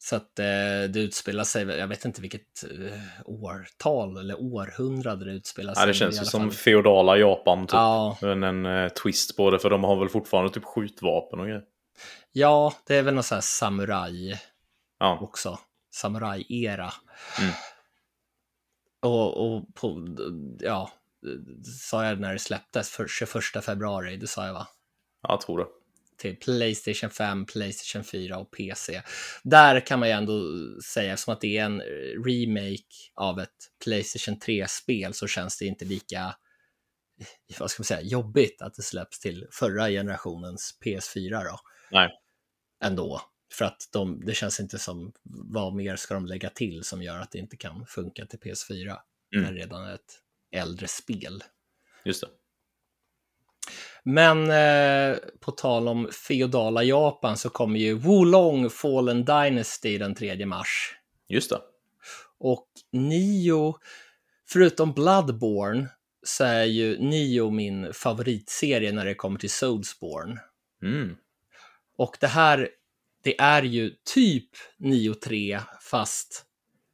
Så 0.03 0.15
att 0.15 0.39
eh, 0.39 0.45
det 0.89 0.99
utspelar 0.99 1.43
sig, 1.43 1.65
jag 1.65 1.87
vet 1.87 2.05
inte 2.05 2.21
vilket 2.21 2.63
eh, 2.63 2.99
årtal 3.25 4.17
eller 4.17 4.41
århundrade 4.41 5.25
det 5.25 5.31
utspelar 5.31 5.73
sig. 5.73 5.81
Ja, 5.81 5.87
det 5.87 5.93
känns 5.93 6.21
ju 6.21 6.25
som 6.25 6.51
feodala 6.51 7.17
Japan 7.17 7.67
typ. 7.67 7.73
Ja, 7.73 8.17
Men 8.21 8.43
en 8.43 8.65
eh, 8.65 8.89
twist 8.89 9.37
på 9.37 9.51
det 9.51 9.59
för 9.59 9.69
de 9.69 9.83
har 9.83 9.99
väl 9.99 10.09
fortfarande 10.09 10.53
typ 10.53 10.63
skjutvapen 10.63 11.39
och 11.39 11.45
grejer. 11.45 11.63
ja, 12.31 12.73
det 12.87 12.95
är 12.95 13.03
väl 13.03 13.13
någon 13.13 13.23
sån 13.23 13.35
här 13.35 13.41
samuraj 13.41 14.41
Ja, 14.99 15.19
också. 15.21 15.59
Samuraj-era. 15.93 16.93
Mm. 17.39 17.53
Och, 19.01 19.55
och 19.55 19.75
på, 19.75 20.07
ja, 20.59 20.91
sa 21.79 22.05
jag 22.05 22.19
när 22.19 22.33
det 22.33 22.39
släpptes, 22.39 22.89
för 22.89 23.07
21 23.07 23.63
februari, 23.63 24.17
det 24.17 24.27
sa 24.27 24.45
jag 24.45 24.53
va? 24.53 24.67
jag 25.27 25.41
tror 25.41 25.57
det. 25.57 25.65
Till 26.21 26.35
Playstation 26.35 27.09
5, 27.09 27.45
Playstation 27.45 28.03
4 28.03 28.37
och 28.37 28.51
PC. 28.51 29.01
Där 29.43 29.85
kan 29.85 29.99
man 29.99 30.09
ju 30.09 30.13
ändå 30.13 30.43
säga, 30.81 31.17
som 31.17 31.33
att 31.33 31.41
det 31.41 31.57
är 31.57 31.65
en 31.65 31.81
remake 32.25 33.11
av 33.15 33.39
ett 33.39 33.49
Playstation 33.83 34.39
3-spel 34.39 35.13
så 35.13 35.27
känns 35.27 35.57
det 35.57 35.65
inte 35.65 35.85
lika, 35.85 36.35
vad 37.59 37.71
ska 37.71 37.81
man 37.81 37.85
säga, 37.85 38.01
jobbigt 38.01 38.61
att 38.61 38.73
det 38.73 38.81
släpps 38.81 39.19
till 39.19 39.47
förra 39.51 39.89
generationens 39.89 40.77
PS4 40.85 41.43
då. 41.43 41.59
Nej. 41.91 42.09
Ändå. 42.83 43.21
För 43.53 43.65
att 43.65 43.89
de, 43.91 44.25
det 44.25 44.33
känns 44.33 44.59
inte 44.59 44.79
som, 44.79 45.13
vad 45.23 45.75
mer 45.75 45.95
ska 45.95 46.13
de 46.13 46.25
lägga 46.25 46.49
till 46.49 46.83
som 46.83 47.03
gör 47.03 47.19
att 47.19 47.31
det 47.31 47.39
inte 47.39 47.57
kan 47.57 47.85
funka 47.85 48.25
till 48.25 48.39
PS4? 48.39 48.97
Mm. 49.35 49.45
När 49.45 49.51
det 49.51 49.59
redan 49.59 49.83
är 49.83 49.95
ett 49.95 50.19
äldre 50.51 50.87
spel. 50.87 51.43
Just 52.05 52.21
det. 52.21 52.27
Men 54.03 54.51
eh, 54.51 55.17
på 55.39 55.51
tal 55.51 55.87
om 55.87 56.09
feodala 56.27 56.83
Japan 56.83 57.37
så 57.37 57.49
kommer 57.49 57.79
ju 57.79 57.93
Wulong 57.93 58.69
Fallen 58.69 59.25
Dynasty 59.25 59.97
den 59.97 60.15
3 60.15 60.45
mars. 60.45 60.95
Just 61.27 61.49
det. 61.49 61.61
Och 62.39 62.67
Nio, 62.91 63.75
förutom 64.49 64.93
Bloodborne, 64.93 65.87
så 66.23 66.43
är 66.43 66.63
ju 66.63 66.99
Nio 66.99 67.49
min 67.49 67.93
favoritserie 67.93 68.91
när 68.91 69.05
det 69.05 69.15
kommer 69.15 69.39
till 69.39 69.51
Soulsborne. 69.51 70.41
Mm. 70.83 71.15
Och 71.97 72.17
det 72.19 72.27
här, 72.27 72.69
det 73.23 73.39
är 73.39 73.63
ju 73.63 73.95
typ 74.13 74.49
Nio 74.77 75.13
3 75.13 75.59
fast 75.81 76.45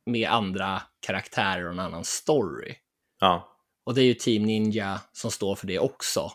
med 0.05 0.29
andra 0.29 0.81
karaktärer 0.99 1.65
och 1.65 1.71
en 1.71 1.79
annan 1.79 2.05
story. 2.05 2.75
Ja. 3.19 3.57
Och 3.83 3.95
det 3.95 4.01
är 4.01 4.05
ju 4.05 4.13
Team 4.13 4.43
Ninja 4.43 5.01
som 5.13 5.31
står 5.31 5.55
för 5.55 5.67
det 5.67 5.79
också. 5.79 6.31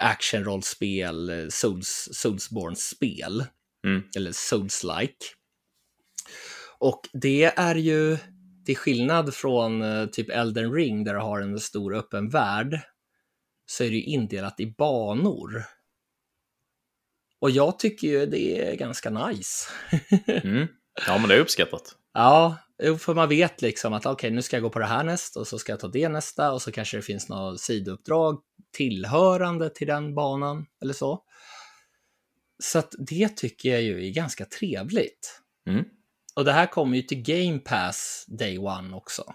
Actionrollspel, 0.00 1.30
eh, 1.30 1.48
Souls, 1.48 2.08
Soulsborne-spel. 2.12 3.44
Mm. 3.86 4.02
Eller 4.16 4.32
Souls-like. 4.32 5.24
Och 6.78 7.00
det 7.12 7.44
är 7.44 7.74
ju, 7.74 8.18
till 8.66 8.76
skillnad 8.76 9.34
från 9.34 9.82
eh, 9.82 10.06
typ 10.06 10.30
Elden 10.30 10.72
Ring 10.72 11.04
där 11.04 11.14
du 11.14 11.20
har 11.20 11.40
en 11.40 11.60
stor 11.60 11.94
öppen 11.94 12.28
värld, 12.28 12.80
så 13.66 13.84
är 13.84 13.90
det 13.90 13.96
ju 13.96 14.02
indelat 14.02 14.60
i 14.60 14.66
banor. 14.66 15.64
Och 17.40 17.50
jag 17.50 17.78
tycker 17.78 18.08
ju 18.08 18.26
det 18.26 18.68
är 18.68 18.76
ganska 18.76 19.10
nice. 19.10 19.70
Mm. 20.26 20.68
Ja, 21.06 21.18
men 21.18 21.28
det 21.28 21.34
är 21.34 21.40
uppskattat. 21.40 21.96
Ja, 22.12 22.56
för 22.98 23.14
man 23.14 23.28
vet 23.28 23.62
liksom 23.62 23.92
att 23.92 24.06
okej, 24.06 24.30
nu 24.30 24.42
ska 24.42 24.56
jag 24.56 24.62
gå 24.62 24.70
på 24.70 24.78
det 24.78 24.86
här 24.86 25.04
nästa 25.04 25.40
och 25.40 25.46
så 25.46 25.58
ska 25.58 25.72
jag 25.72 25.80
ta 25.80 25.88
det 25.88 26.08
nästa 26.08 26.52
och 26.52 26.62
så 26.62 26.72
kanske 26.72 26.96
det 26.96 27.02
finns 27.02 27.28
något 27.28 27.60
sidouppdrag 27.60 28.40
tillhörande 28.72 29.70
till 29.70 29.86
den 29.86 30.14
banan 30.14 30.66
eller 30.82 30.94
så. 30.94 31.22
Så 32.62 32.78
att 32.78 32.94
det 32.98 33.36
tycker 33.36 33.68
jag 33.68 33.82
ju 33.82 34.06
är 34.06 34.10
ganska 34.12 34.44
trevligt. 34.44 35.40
Mm. 35.68 35.84
Och 36.36 36.44
det 36.44 36.52
här 36.52 36.66
kommer 36.66 36.96
ju 36.96 37.02
till 37.02 37.22
Game 37.22 37.58
Pass 37.58 38.24
Day 38.28 38.58
One 38.58 38.96
också. 38.96 39.34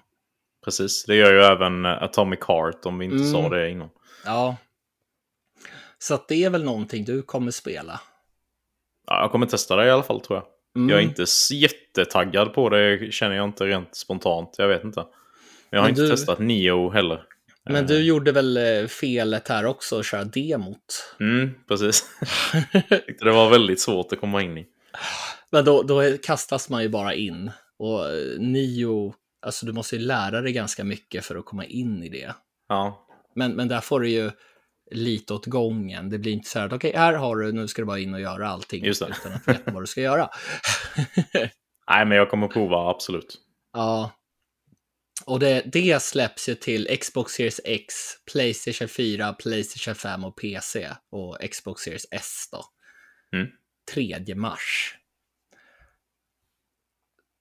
Precis. 0.66 1.06
Det 1.06 1.16
gör 1.16 1.34
ju 1.34 1.40
även 1.40 1.86
eh, 1.86 2.04
Atomic 2.04 2.40
Heart 2.48 2.86
om 2.86 2.98
vi 3.00 3.06
inte 3.06 3.18
Mm. 3.18 3.32
sa 3.32 3.50
det 3.50 3.70
innan. 3.70 3.90
Ja. 4.26 4.58
Så 5.98 6.14
att 6.14 6.28
det 6.28 6.44
är 6.44 6.50
väl 6.50 6.64
någonting 6.64 7.06
du 7.06 7.22
kommer 7.22 7.52
spela. 7.52 8.02
Ja, 9.08 9.22
jag 9.22 9.32
kommer 9.32 9.46
testa 9.46 9.76
det 9.76 9.86
i 9.86 9.90
alla 9.90 10.04
fall 10.04 10.22
tror 10.22 10.40
jag. 10.40 10.46
Mm. 10.76 10.90
Jag 10.90 11.00
är 11.00 11.04
inte 11.04 11.26
så 11.28 11.56
jättetaggad 11.56 12.54
på 12.54 12.70
det, 12.70 13.14
känner 13.14 13.36
jag 13.36 13.46
inte 13.46 13.66
rent 13.66 13.96
spontant. 13.96 14.56
Jag 14.58 14.68
vet 14.68 14.84
inte. 14.84 15.00
Men 15.00 15.10
jag 15.70 15.80
har 15.80 15.84
Men 15.84 15.90
inte 15.90 16.02
du- 16.02 16.10
testat 16.10 16.40
Nio 16.40 16.90
heller. 16.90 17.24
Men 17.70 17.88
du 17.88 18.02
gjorde 18.04 18.32
väl 18.32 18.58
eh, 18.58 18.88
felet 18.88 19.48
här 19.48 19.66
också, 19.66 20.00
att 20.00 20.06
köra 20.06 20.24
demot? 20.24 21.14
Mm, 21.20 21.50
precis. 21.68 22.06
Det 23.20 23.32
var 23.32 23.50
väldigt 23.50 23.80
svårt 23.80 24.14
att 24.14 24.20
komma 24.20 24.41
in 24.41 24.58
i. 24.58 24.68
Men 25.52 25.66
då, 25.66 25.84
då 25.84 26.18
kastas 26.24 26.70
man 26.70 26.82
ju 26.84 26.90
bara 26.90 27.14
in. 27.14 27.52
Och 27.80 28.06
eh, 28.10 28.40
Nio, 28.40 29.14
alltså 29.41 29.66
du 29.66 29.74
måste 29.74 29.96
ju 29.96 30.02
lära 30.02 30.41
dig 30.41 30.54
ganska 30.54 30.84
mycket 30.84 31.26
för 31.26 31.36
att 31.36 31.46
komma 31.46 31.66
in 31.66 32.04
i 32.04 32.10
det. 32.10 32.34
Ja, 32.70 33.08
Men, 33.36 33.52
men 33.52 33.68
där 33.68 33.82
får 33.82 34.00
du 34.00 34.10
ju 34.10 34.32
lite 34.91 35.34
åt 35.34 35.45
gången. 35.45 36.10
Det 36.10 36.20
blir 36.20 36.32
inte 36.32 36.49
så 36.49 36.60
här 36.60 36.66
att 36.66 36.74
okej, 36.74 36.94
här 36.95 37.14
har 37.14 37.36
du, 37.36 37.52
nu 37.52 37.68
ska 37.68 37.82
du 37.82 37.86
bara 37.86 37.99
in 37.99 38.14
och 38.14 38.22
göra 38.22 38.49
allting 38.49 38.86
utan 38.86 39.11
att 39.11 39.48
veta 39.48 39.72
vad 39.72 39.84
du 39.84 39.88
ska 39.88 40.02
göra. 40.02 40.30
nej 41.90 42.06
men 42.06 42.11
jag 42.11 42.30
kommer 42.30 42.48
prova 42.48 42.90
absolut. 42.90 43.38
ja. 43.74 44.11
Och 45.26 45.40
det, 45.40 45.61
det 45.66 46.02
släpps 46.02 46.49
ju 46.49 46.56
till 46.56 46.98
Xbox 47.02 47.34
Series 47.34 47.61
X, 47.64 47.95
Playstation 48.32 48.88
4, 48.88 49.34
Playstation 49.34 49.95
5 49.95 50.24
och 50.26 50.38
PC. 50.38 50.90
Och 51.11 51.38
Xbox 51.52 51.82
Series 51.82 52.06
S 52.11 52.49
då. 52.52 52.66
Mm. 53.38 53.48
3 53.94 54.36
mars. 54.36 54.95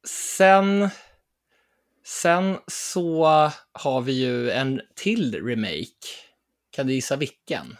Sen, 0.08 0.88
sen 2.04 2.58
så 2.66 3.26
har 3.72 4.00
vi 4.00 4.12
ju 4.12 4.50
en 4.50 4.80
till 4.94 5.46
remake. 5.46 6.27
Kan 6.78 6.86
du 6.86 6.92
gissa 6.92 7.16
vilken? 7.16 7.76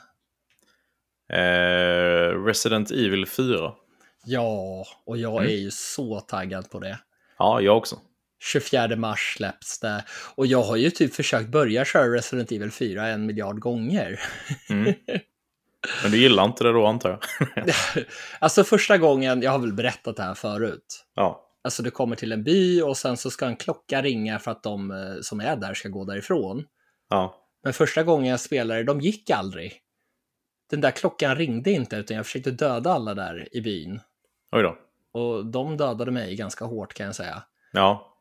Eh, 1.33 2.45
Resident 2.45 2.91
Evil 2.91 3.27
4. 3.27 3.73
Ja, 4.25 4.85
och 5.07 5.19
jag 5.19 5.37
Mm. 5.37 5.49
är 5.49 5.57
ju 5.57 5.71
så 5.71 6.21
taggad 6.21 6.71
på 6.71 6.79
det. 6.81 6.99
Ja, 7.39 7.61
jag 7.61 7.77
också. 7.77 7.99
24 8.43 8.97
mars 8.97 9.35
släpps 9.37 9.81
det. 9.81 10.05
Och 10.35 10.47
jag 10.47 10.63
har 10.63 10.77
ju 10.77 10.91
typ 10.91 11.15
försökt 11.15 11.49
börja 11.49 11.85
köra 11.85 12.15
Resident 12.15 12.53
Evil 12.53 12.71
4 12.71 13.07
en 13.09 13.27
miljard 13.27 13.59
gånger. 13.61 14.21
Mm. 14.71 14.95
Men 16.03 16.11
du 16.13 16.19
gillar 16.19 16.45
inte 16.45 16.65
det 16.65 16.73
då 16.73 16.87
antar 16.87 17.11
jag? 17.11 17.21
alltså 18.39 18.65
första 18.65 18.99
gången, 18.99 19.43
jag 19.43 19.51
har 19.51 19.59
väl 19.59 19.73
berättat 19.73 20.17
det 20.17 20.23
här 20.23 20.35
förut. 20.35 21.05
Ja. 21.15 21.45
Alltså 21.65 21.83
du 21.83 21.91
kommer 21.91 22.17
till 22.17 22.33
en 22.33 22.45
by 22.45 22.83
och 22.83 22.97
sen 22.97 23.17
så 23.17 23.31
ska 23.31 23.47
en 23.47 23.57
klocka 23.57 24.03
ringa 24.03 24.39
för 24.39 24.51
att 24.51 24.63
de 24.63 24.91
eh, 24.91 24.97
som 25.23 25.41
är 25.41 25.57
där 25.57 25.75
ska 25.75 25.89
gå 25.89 26.05
därifrån. 26.05 26.65
Ja. 27.11 27.45
Men 27.69 27.73
första 27.75 28.03
gången 28.03 28.31
jag 28.31 28.41
spelade, 28.41 28.83
de 28.83 29.01
gick 29.01 29.31
aldrig. 29.31 29.81
Den 30.71 30.81
där 30.81 30.91
klockan 30.91 31.37
ringde 31.37 31.71
inte 31.71 31.97
utan 31.97 32.17
jag 32.17 32.27
försökte 32.27 32.51
döda 32.51 32.93
alla 32.93 33.15
där 33.15 33.49
i 33.53 33.61
byn. 33.61 34.01
Oj 34.53 34.63
då. 34.63 34.79
Och 35.13 35.47
de 35.47 35.77
dödade 35.77 36.11
mig 36.11 36.37
ganska 36.37 36.65
hårt 36.65 36.95
kan 36.95 37.07
jag 37.07 37.15
säga. 37.15 37.43
Ja. 37.73 38.17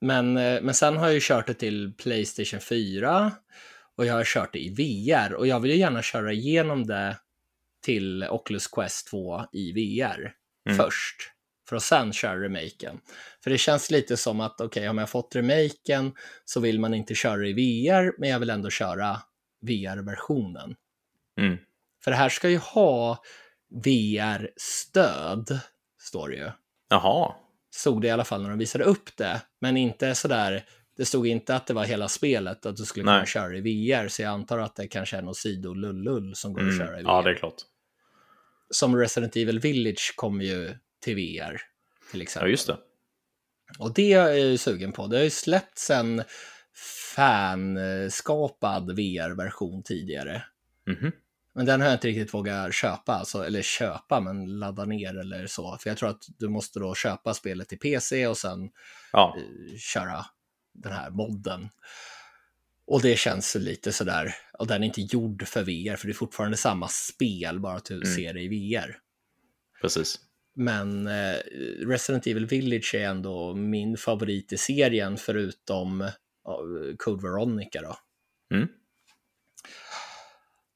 Men, 0.00 0.36
eh, 0.36 0.62
men 0.62 0.74
sen 0.74 0.96
har 0.96 1.06
jag 1.06 1.14
ju 1.14 1.20
kört 1.22 1.46
det 1.46 1.54
till 1.54 1.92
Playstation 1.98 2.60
4 2.60 3.32
och 3.96 4.06
jag 4.06 4.14
har 4.14 4.24
kört 4.24 4.52
det 4.52 4.58
i 4.58 4.68
VR 4.74 5.34
och 5.34 5.46
jag 5.46 5.60
vill 5.60 5.70
ju 5.70 5.76
gärna 5.76 6.02
köra 6.02 6.32
igenom 6.32 6.86
det 6.86 7.16
till 7.84 8.24
Oculus 8.24 8.66
Quest 8.66 9.08
2 9.08 9.44
i 9.52 9.72
VR 9.72 10.32
Mm. 10.66 10.78
först. 10.78 11.16
För 11.70 11.76
att 11.76 11.82
sen 11.82 12.12
köra 12.12 12.40
remaken. 12.44 13.00
För 13.44 13.50
det 13.50 13.58
känns 13.58 13.90
lite 13.90 14.16
som 14.16 14.40
att 14.40 14.60
okej, 14.60 14.88
om 14.88 14.98
jag 14.98 15.10
fått 15.10 15.36
remaken 15.36 16.12
så 16.44 16.60
vill 16.60 16.80
man 16.80 16.94
inte 16.94 17.14
köra 17.14 17.46
i 17.46 17.52
VR, 17.52 18.20
men 18.20 18.28
jag 18.28 18.38
vill 18.38 18.50
ändå 18.50 18.70
köra 18.70 19.16
VR-versionen. 19.62 20.74
Mm. 21.40 21.58
För 22.04 22.10
det 22.10 22.16
här 22.16 22.28
ska 22.28 22.48
ju 22.48 22.58
ha 22.58 23.22
VR-stöd, 23.84 25.60
står 26.00 26.28
det 26.28 26.36
ju. 26.36 26.50
Jaha. 26.88 27.34
Stod 27.74 28.02
det 28.02 28.08
i 28.08 28.10
alla 28.10 28.24
fall 28.24 28.42
när 28.42 28.50
de 28.50 28.58
visade 28.58 28.84
upp 28.84 29.16
det. 29.16 29.42
Men 29.60 29.76
inte 29.76 30.14
sådär, 30.14 30.64
det 30.96 31.04
stod 31.04 31.26
inte 31.26 31.56
att 31.56 31.66
det 31.66 31.74
var 31.74 31.84
hela 31.84 32.08
spelet, 32.08 32.66
att 32.66 32.76
du 32.76 32.84
skulle 32.84 33.02
kunna 33.04 33.16
Nej. 33.16 33.26
köra 33.26 33.56
i 33.56 33.60
VR. 33.60 34.08
Så 34.08 34.22
jag 34.22 34.30
antar 34.30 34.58
att 34.58 34.76
det 34.76 34.88
kanske 34.88 35.16
är 35.16 35.22
någon 35.22 35.34
sidolullull 35.34 36.34
som 36.34 36.52
går 36.52 36.68
att 36.68 36.78
köra 36.78 36.86
i 36.96 37.00
Mm. 37.00 37.04
VR. 37.04 37.10
Ja, 37.10 37.22
det 37.22 37.30
är 37.30 37.34
klart. 37.34 37.54
Som 38.70 38.96
Resident 38.96 39.36
Evil 39.36 39.58
Village 39.60 40.12
kommer 40.16 40.44
ju 40.44 40.74
till 41.00 41.14
VR, 41.14 41.60
till 42.10 42.20
Ja, 42.20 42.22
exempel. 42.22 42.50
just 42.50 42.66
det. 42.66 42.78
Och 43.78 43.94
det 43.94 44.12
är 44.12 44.18
jag 44.26 44.38
ju 44.40 44.58
sugen 44.58 44.92
på. 44.92 45.06
Det 45.06 45.16
har 45.16 45.24
ju 45.24 45.30
släppts 45.30 45.90
en 45.90 46.22
fanskapad 47.14 48.96
VR-version 48.96 49.82
tidigare. 49.82 50.44
Mhm. 50.86 51.12
Men 51.54 51.66
den 51.66 51.80
har 51.80 51.88
jag 51.88 51.94
inte 51.96 52.08
riktigt 52.08 52.34
vågat 52.34 52.74
köpa, 52.74 53.12
alltså, 53.14 53.44
eller 53.46 53.62
köpa, 53.62 54.20
men 54.20 54.58
ladda 54.58 54.84
ner 54.84 55.18
eller 55.18 55.46
så. 55.46 55.78
För 55.80 55.90
jag 55.90 55.96
tror 55.98 56.08
att 56.08 56.24
du 56.38 56.48
måste 56.48 56.78
då 56.80 56.94
köpa 56.94 57.34
spelet 57.34 57.68
till 57.68 57.78
PC 57.78 58.26
och 58.26 58.36
sen 58.38 58.70
Ja, 59.12 59.36
eh, 59.38 59.76
köra 59.78 60.26
den 60.72 60.92
här 60.92 61.10
modden. 61.10 61.68
Och 62.86 63.02
det 63.02 63.18
känns 63.18 63.54
lite 63.54 63.92
sådär, 63.92 64.34
och 64.58 64.66
den 64.66 64.82
är 64.82 64.86
inte 64.86 65.00
gjord 65.00 65.48
för 65.48 65.62
VR, 65.62 65.96
för 65.96 66.06
det 66.06 66.12
är 66.12 66.14
fortfarande 66.14 66.56
samma 66.56 66.88
spel, 66.88 67.60
bara 67.60 67.76
att 67.76 67.84
du 67.84 67.94
Mm. 67.94 68.14
ser 68.14 68.34
det 68.34 68.40
i 68.42 68.48
VR. 68.48 68.98
precis. 69.80 70.18
Men 70.56 71.06
eh, 71.06 71.36
Resident 71.86 72.26
Evil 72.26 72.46
Village 72.46 72.94
är 72.94 73.08
ändå 73.08 73.54
min 73.54 73.96
favorit 73.96 74.52
i 74.52 74.58
serien, 74.58 75.16
förutom 75.16 76.10
ja, 76.44 76.60
Code 76.98 77.22
Veronica 77.22 77.80
då. 77.82 77.96
Mm. 78.56 78.68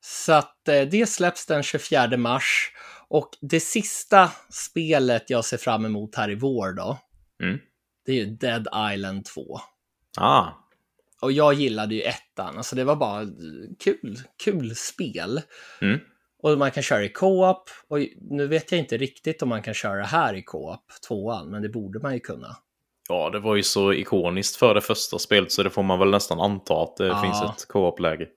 Så 0.01 0.32
att 0.32 0.68
eh, 0.68 0.82
det 0.82 1.06
släpps 1.06 1.46
den 1.46 1.62
24 1.62 2.16
mars. 2.16 2.72
Och 3.09 3.28
det 3.40 3.60
sista 3.60 4.30
spelet 4.51 5.30
jag 5.30 5.44
ser 5.44 5.56
fram 5.56 5.84
emot 5.84 6.14
här 6.14 6.30
i 6.30 6.34
vår 6.34 6.72
då, 6.72 6.98
Mm. 7.42 7.59
det 8.06 8.12
är 8.12 8.16
ju 8.16 8.26
Dead 8.26 8.66
Island 8.94 9.24
2. 9.24 9.60
Ah, 10.16 10.48
Och 11.20 11.32
jag 11.32 11.55
gillade 11.55 11.94
ju 11.94 12.02
ettan, 12.02 12.56
alltså 12.56 12.76
det 12.76 12.84
var 12.84 12.96
bara 12.96 13.26
kul, 13.78 14.18
kul 14.44 14.76
spel. 14.76 15.40
Mm. 15.80 16.01
Och 16.44 16.58
man 16.58 16.70
kan 16.70 16.82
köra 16.82 17.04
i 17.04 17.08
co-op, 17.08 17.70
och 17.88 17.98
nu 18.20 18.46
vet 18.46 18.72
jag 18.72 18.78
inte 18.78 18.96
riktigt 18.96 19.42
om 19.42 19.48
man 19.48 19.62
kan 19.62 19.74
köra 19.74 20.04
här 20.04 20.34
i 20.34 20.42
co-op, 20.42 20.84
tvåan, 21.08 21.50
men 21.50 21.62
det 21.62 21.68
borde 21.68 21.98
man 21.98 22.14
ju 22.14 22.20
kunna. 22.20 22.56
ja, 23.08 23.30
det 23.30 23.38
var 23.40 23.56
ju 23.56 23.62
så 23.62 23.92
ikoniskt 23.92 24.56
för 24.56 24.74
det 24.74 24.80
första 24.80 25.18
spelet 25.18 25.52
så 25.52 25.62
det 25.62 25.70
får 25.70 25.82
man 25.82 25.98
väl 25.98 26.10
nästan 26.10 26.40
anta 26.40 26.74
att 26.82 26.96
det 26.96 27.06
Ja. 27.06 27.22
finns 27.22 27.42
ett 27.42 27.68
co-op-läge. 27.68 28.28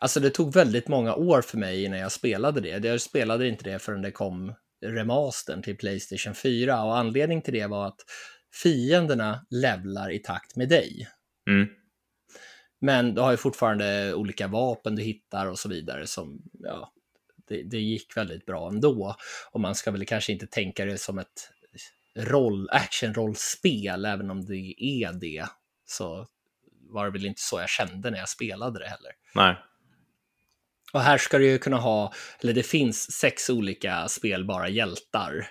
Alltså 0.00 0.20
det 0.20 0.30
tog 0.30 0.54
väldigt 0.54 0.88
många 0.88 1.14
år 1.14 1.42
för 1.42 1.58
mig 1.58 1.84
innan 1.84 1.98
jag 1.98 2.12
spelade 2.12 2.60
det. 2.60 2.88
Jag 2.88 3.00
spelade 3.00 3.48
inte 3.48 3.64
det 3.64 3.78
förrän 3.78 4.02
det 4.02 4.10
kom 4.10 4.54
remastern 4.86 5.62
till 5.62 5.76
Playstation 5.76 6.34
4 6.34 6.82
och 6.84 6.96
anledningen 6.96 7.42
till 7.42 7.54
det 7.54 7.66
var 7.66 7.86
att 7.86 8.00
fienderna 8.62 9.46
levlar 9.50 10.10
i 10.10 10.18
takt 10.18 10.56
med 10.56 10.68
dig. 10.68 11.08
Mm. 11.50 11.68
Men 12.80 13.14
du 13.14 13.20
har 13.20 13.30
ju 13.30 13.36
fortfarande 13.36 14.14
olika 14.14 14.48
vapen 14.48 14.96
du 14.96 15.02
hittar 15.02 15.46
och 15.46 15.58
så 15.58 15.68
vidare 15.68 16.06
som, 16.06 16.42
ja, 16.52 16.92
det, 17.48 17.62
det 17.62 17.80
gick 17.80 18.16
väldigt 18.16 18.46
bra 18.46 18.68
ändå. 18.68 19.16
Och 19.50 19.60
man 19.60 19.74
ska 19.74 19.90
väl 19.90 20.06
kanske 20.06 20.32
inte 20.32 20.46
tänka 20.46 20.84
det 20.84 20.98
som 20.98 21.18
ett 21.18 21.50
roll, 22.16 22.68
action-rollspel, 22.70 24.04
även 24.04 24.30
om 24.30 24.44
det 24.44 24.74
är 24.78 25.12
det. 25.12 25.46
Så 25.86 26.26
var 26.90 27.04
det 27.04 27.10
väl 27.10 27.26
inte 27.26 27.40
så 27.40 27.60
jag 27.60 27.68
kände 27.68 28.10
när 28.10 28.18
jag 28.18 28.28
spelade 28.28 28.78
det 28.78 28.88
heller. 28.88 29.12
Nej. 29.34 29.56
Och 30.92 31.00
här 31.00 31.18
ska 31.18 31.38
du 31.38 31.46
ju 31.46 31.58
kunna 31.58 31.76
ha, 31.76 32.12
eller 32.40 32.52
det 32.52 32.62
finns 32.62 33.12
sex 33.12 33.50
olika 33.50 34.08
spelbara 34.08 34.68
hjältar. 34.68 35.50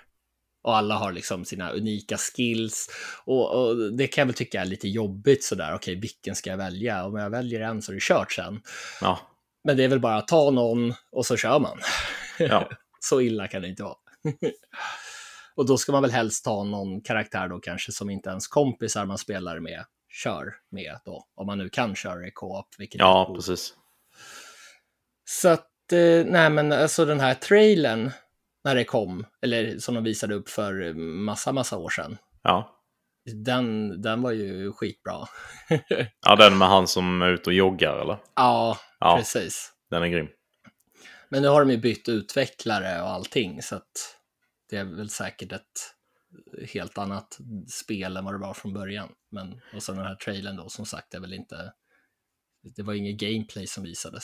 Och 0.64 0.78
alla 0.78 0.96
har 0.96 1.12
liksom 1.12 1.46
sina 1.46 1.72
unika 1.72 2.18
skills. 2.18 2.90
Och, 3.26 3.56
och 3.56 3.94
det 3.94 4.08
kan 4.08 4.22
jag 4.22 4.26
väl 4.26 4.36
tycka 4.36 4.62
är 4.62 4.66
lite 4.66 4.88
jobbigt 4.88 5.44
sådär, 5.44 5.74
okej 5.76 5.96
vilken 5.96 6.36
ska 6.36 6.50
jag 6.50 6.58
välja? 6.58 7.06
Om 7.06 7.16
jag 7.16 7.30
väljer 7.30 7.62
en 7.62 7.82
så 7.82 7.92
är 7.92 7.94
det 7.94 8.02
kört 8.02 8.32
sen. 8.32 8.62
Ja. 9.02 9.37
Men 9.68 9.78
det 9.78 9.84
är 9.84 9.88
väl 9.88 10.00
bara 10.00 10.16
att 10.16 10.28
ta 10.28 10.52
någon 10.52 10.94
och 11.12 11.26
så 11.26 11.38
kör 11.38 11.60
man. 11.60 11.80
Ja. 12.40 12.70
så 13.00 13.22
illa 13.22 13.48
kan 13.48 13.62
det 13.62 13.68
inte 13.68 13.84
vara. 13.84 13.96
och 15.56 15.66
då 15.66 15.78
ska 15.78 15.92
man 15.92 16.02
väl 16.02 16.12
helst 16.12 16.46
ta 16.46 16.64
någon 16.64 17.02
karaktär 17.02 17.48
då 17.48 17.60
kanske 17.60 17.92
som 17.92 18.10
inte 18.10 18.30
ens 18.30 18.48
kompisar 18.48 19.06
man 19.06 19.18
spelar 19.18 19.60
med 19.60 19.86
kör 20.10 20.54
med 20.72 21.00
då. 21.06 21.28
Om 21.36 21.48
man 21.48 21.58
nu 21.58 21.70
kan 21.70 21.96
köra 21.96 22.28
i 22.28 22.32
co-op. 22.32 22.68
Ja, 22.78 23.34
precis. 23.36 23.74
Så 25.30 25.50
att, 25.50 25.92
eh, 25.92 26.26
nej 26.26 26.50
men 26.50 26.72
alltså 26.72 27.06
den 27.06 27.20
här 27.20 27.34
trailern 27.34 28.12
när 28.64 28.76
det 28.76 28.84
kom, 28.84 29.26
eller 29.42 29.80
som 29.80 29.96
de 29.96 30.04
visade 30.04 30.36
upp 30.36 30.50
för 30.50 30.94
massa, 30.94 31.52
massa 31.52 31.78
år 31.78 31.90
sedan, 31.90 32.18
Ja. 32.44 32.76
den, 33.46 34.02
den 34.02 34.22
var 34.22 34.32
ju 34.32 34.72
skitbra. 34.72 35.26
ja, 36.26 36.36
den 36.36 36.58
med 36.58 36.68
han 36.68 36.88
som 36.88 37.22
är 37.22 37.30
ute 37.30 37.50
och 37.50 37.54
joggar 37.54 37.98
eller? 37.98 38.18
ja, 38.36 38.78
Ja, 39.00 39.18
precis. 39.18 39.74
den 39.90 40.04
är 40.04 40.08
grym. 40.08 40.28
Men 41.30 41.42
nu 41.42 41.48
har 41.48 41.60
de 41.66 41.72
ju 41.72 41.78
bytt 41.78 42.10
utvecklare 42.10 43.02
och 43.02 43.10
allting, 43.10 43.62
så 43.62 43.76
att 43.76 44.18
det 44.70 44.78
är 44.78 44.84
väl 44.84 45.10
säkert 45.10 45.52
ett 45.52 45.94
helt 46.74 46.98
annat 46.98 47.38
spel 47.68 48.18
än 48.18 48.26
vad 48.26 48.34
det 48.34 48.38
var 48.38 48.54
från 48.54 48.74
början. 48.74 49.10
Men, 49.32 49.62
och 49.76 49.84
sen 49.84 49.96
den 49.96 50.06
här 50.06 50.16
trailern 50.16 50.56
då, 50.56 50.70
som 50.70 50.86
sagt, 50.86 51.14
är 51.14 51.20
väl 51.20 51.34
inte, 51.34 51.74
det 52.76 52.84
var 52.84 52.94
inget 52.94 53.18
gameplay 53.20 53.68
som 53.68 53.84
visades. 53.84 54.24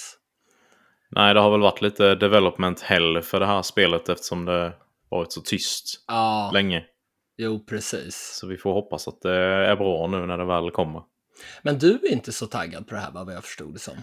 Nej, 1.09 1.33
det 1.33 1.39
har 1.39 1.51
väl 1.51 1.61
varit 1.61 1.81
lite 1.81 2.15
development 2.15 2.81
hell 2.81 3.21
för 3.21 3.39
det 3.39 3.45
här 3.45 3.61
spelet 3.61 4.09
eftersom 4.09 4.45
det 4.45 4.73
varit 5.09 5.31
så 5.33 5.41
tyst 5.41 6.03
Ja, 6.07 6.51
länge. 6.53 6.85
jo 7.37 7.65
precis. 7.65 8.15
Så 8.39 8.47
vi 8.47 8.57
får 8.57 8.73
hoppas 8.73 9.07
att 9.07 9.21
det 9.21 9.35
är 9.43 9.75
bra 9.75 10.07
nu 10.07 10.25
när 10.25 10.37
det 10.37 10.45
väl 10.45 10.71
kommer. 10.71 11.03
Men 11.61 11.79
du 11.79 11.93
är 11.93 12.11
inte 12.11 12.31
så 12.31 12.45
taggad 12.47 12.87
på 12.87 12.95
det 12.95 13.01
här, 13.01 13.11
vad 13.11 13.33
jag 13.33 13.43
förstod 13.43 13.73
det 13.73 13.79
som. 13.79 13.97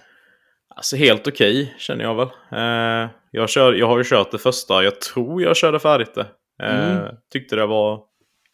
Alltså 0.76 0.96
helt 0.96 1.26
okej 1.26 1.74
känner 1.78 2.04
jag 2.04 2.14
väl. 2.14 2.28
Eh, 2.52 3.10
jag, 3.30 3.50
kör, 3.50 3.72
jag 3.72 3.86
har 3.86 3.98
ju 3.98 4.04
kört 4.04 4.30
det 4.30 4.38
första, 4.38 4.84
jag 4.84 5.00
tror 5.00 5.42
jag 5.42 5.56
körde 5.56 5.78
färdigt 5.78 6.14
det. 6.14 6.26
Eh, 6.62 6.90
Mm. 6.96 7.14
Tyckte 7.32 7.56
det 7.56 7.66
var 7.66 8.02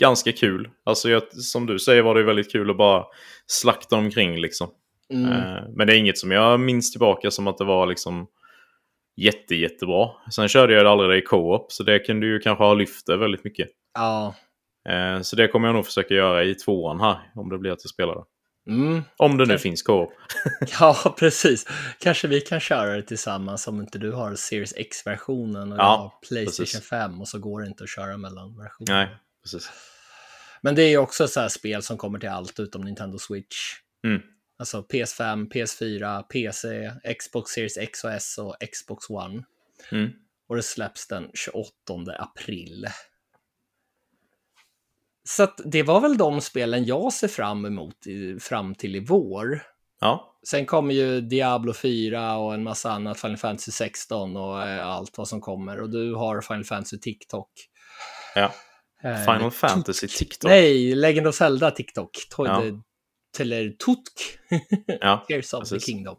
ganska 0.01 0.33
kul. 0.33 0.71
Alltså 0.85 1.11
jag, 1.11 1.33
som 1.33 1.67
du 1.67 1.79
säger 1.79 2.03
var 2.03 2.15
det 2.15 2.23
väldigt 2.23 2.53
kul 2.53 2.71
att 2.71 2.77
bara 2.77 3.05
slakta 3.47 3.97
omkring 3.97 4.41
liksom. 4.41 4.69
Mm. 5.13 5.33
Eh, 5.33 5.63
men 5.77 5.87
det 5.87 5.95
är 5.95 5.99
inget 5.99 6.19
som 6.19 6.31
jag 6.31 6.61
minns 6.61 6.91
tillbaka 6.93 7.31
som 7.31 7.47
att 7.47 7.59
det 7.59 7.65
var 7.65 7.87
liksom 7.87 8.27
jätte, 9.17 9.55
jättebra. 9.55 10.09
Sen 10.35 10.49
körde 10.49 10.75
jag 10.75 10.85
det 10.85 10.91
aldrig 10.91 11.23
i 11.23 11.27
co-op, 11.27 11.73
så 11.73 11.83
det 11.83 11.99
kunde 11.99 12.27
ju 12.27 12.39
kanske 12.39 12.65
ha 12.65 12.75
lyft 12.75 13.07
det 13.07 13.17
väldigt 13.17 13.45
mycket. 13.45 13.69
Ja. 13.95 14.35
Eh, 14.89 15.21
så 15.21 15.37
det 15.37 15.49
kommer 15.49 15.69
jag 15.69 15.75
nog 15.75 15.87
försöka 15.87 16.15
göra 16.15 16.45
i 16.45 16.55
tvåan 16.55 17.01
här, 17.01 17.17
om 17.35 17.49
det 17.49 17.59
blir 17.59 17.71
att 17.71 17.85
jag 17.85 17.91
spelar 17.91 18.15
det. 18.15 18.23
Mm. 18.67 19.03
Om 19.17 19.37
det 19.39 19.45
nu 19.45 19.53
Kan- 19.53 19.59
finns 19.59 19.83
co-op. 19.83 20.13
ja, 20.81 21.15
precis. 21.19 21.67
Kanske 22.01 22.29
vi 22.29 22.41
kan 22.41 22.61
köra 22.61 22.97
det 22.97 23.03
tillsammans 23.03 23.69
om 23.69 23.81
inte 23.81 23.99
du 23.99 24.13
har 24.13 24.35
Series 24.35 24.75
X-versionen 24.77 25.73
och 25.73 25.79
Ja, 25.79 25.83
jag 25.83 25.99
har 25.99 26.13
Playstation 26.29 26.65
precis. 26.65 26.89
5 26.89 27.21
och 27.21 27.29
så 27.29 27.39
går 27.39 27.61
det 27.61 27.67
inte 27.67 27.85
att 27.85 27.91
köra 27.91 28.17
mellan 28.17 28.57
versionerna. 28.59 28.99
Nej, 28.99 29.17
precis. 29.43 29.71
Men 30.61 30.75
det 30.75 30.83
är 30.83 30.89
ju 30.89 30.99
också 30.99 31.29
så 31.29 31.41
här 31.41 31.49
spel 31.49 31.83
som 31.83 31.97
kommer 31.99 32.19
till 32.19 32.29
allt 32.29 32.61
utom 32.61 32.81
Nintendo 32.83 33.19
Switch. 33.19 33.57
Mm. 34.05 34.23
Alltså 34.59 34.87
PS5, 34.93 35.51
PS4, 35.53 36.23
PC, 36.23 36.93
Xbox 37.19 37.51
Series 37.51 37.77
X 37.79 38.05
och 38.05 38.11
S 38.13 38.39
och 38.39 38.57
Xbox 38.73 39.11
One. 39.11 39.45
Mm. 39.93 40.11
Och 40.49 40.57
det 40.57 40.63
släpps 40.63 41.07
den 41.09 41.31
28 41.35 41.71
april. 42.19 42.87
Så 45.28 45.48
det 45.65 45.82
var 45.82 46.01
väl 46.01 46.16
de 46.16 46.40
spelen 46.40 46.85
jag 46.85 47.12
ser 47.12 47.28
fram 47.28 47.65
emot 47.65 48.07
i, 48.07 48.39
fram 48.40 48.74
till 48.74 48.97
i 48.97 49.01
vår. 49.01 49.62
Ja, 50.01 50.32
Sen 50.48 50.66
kommer 50.66 50.94
ju 50.94 51.20
Diablo 51.20 51.73
4 51.74 52.36
och 52.36 52.55
en 52.55 52.62
massa 52.62 52.90
annat, 52.93 53.20
Final 53.20 53.36
Fantasy 53.36 53.70
16 53.73 54.36
och 54.36 54.62
eh, 54.62 54.86
allt 54.86 55.19
vad 55.19 55.28
som 55.28 55.40
kommer. 55.40 55.81
Och 55.81 55.90
du 55.90 56.15
har 56.15 56.40
Final 56.40 56.65
Fantasy 56.65 56.98
TikTok. 56.98 57.51
ja. 58.35 58.53
Eh, 59.03 59.24
Final 59.24 59.51
Fantasy 59.51 60.09
TikTok. 60.09 60.48
Nej, 60.51 60.94
Legend 60.94 61.27
of 61.27 61.35
Zelda 61.35 61.70
TikTok. 61.70 62.11
To- 62.36 62.47
Ja. 62.47 62.82
Eller 63.43 63.70
Tutk, 63.70 64.39
Ja, 65.01 65.24
Tears 65.28 65.53
of 65.55 65.61
precis. 65.61 65.85
the 65.85 65.93
Kingdom. 65.93 66.16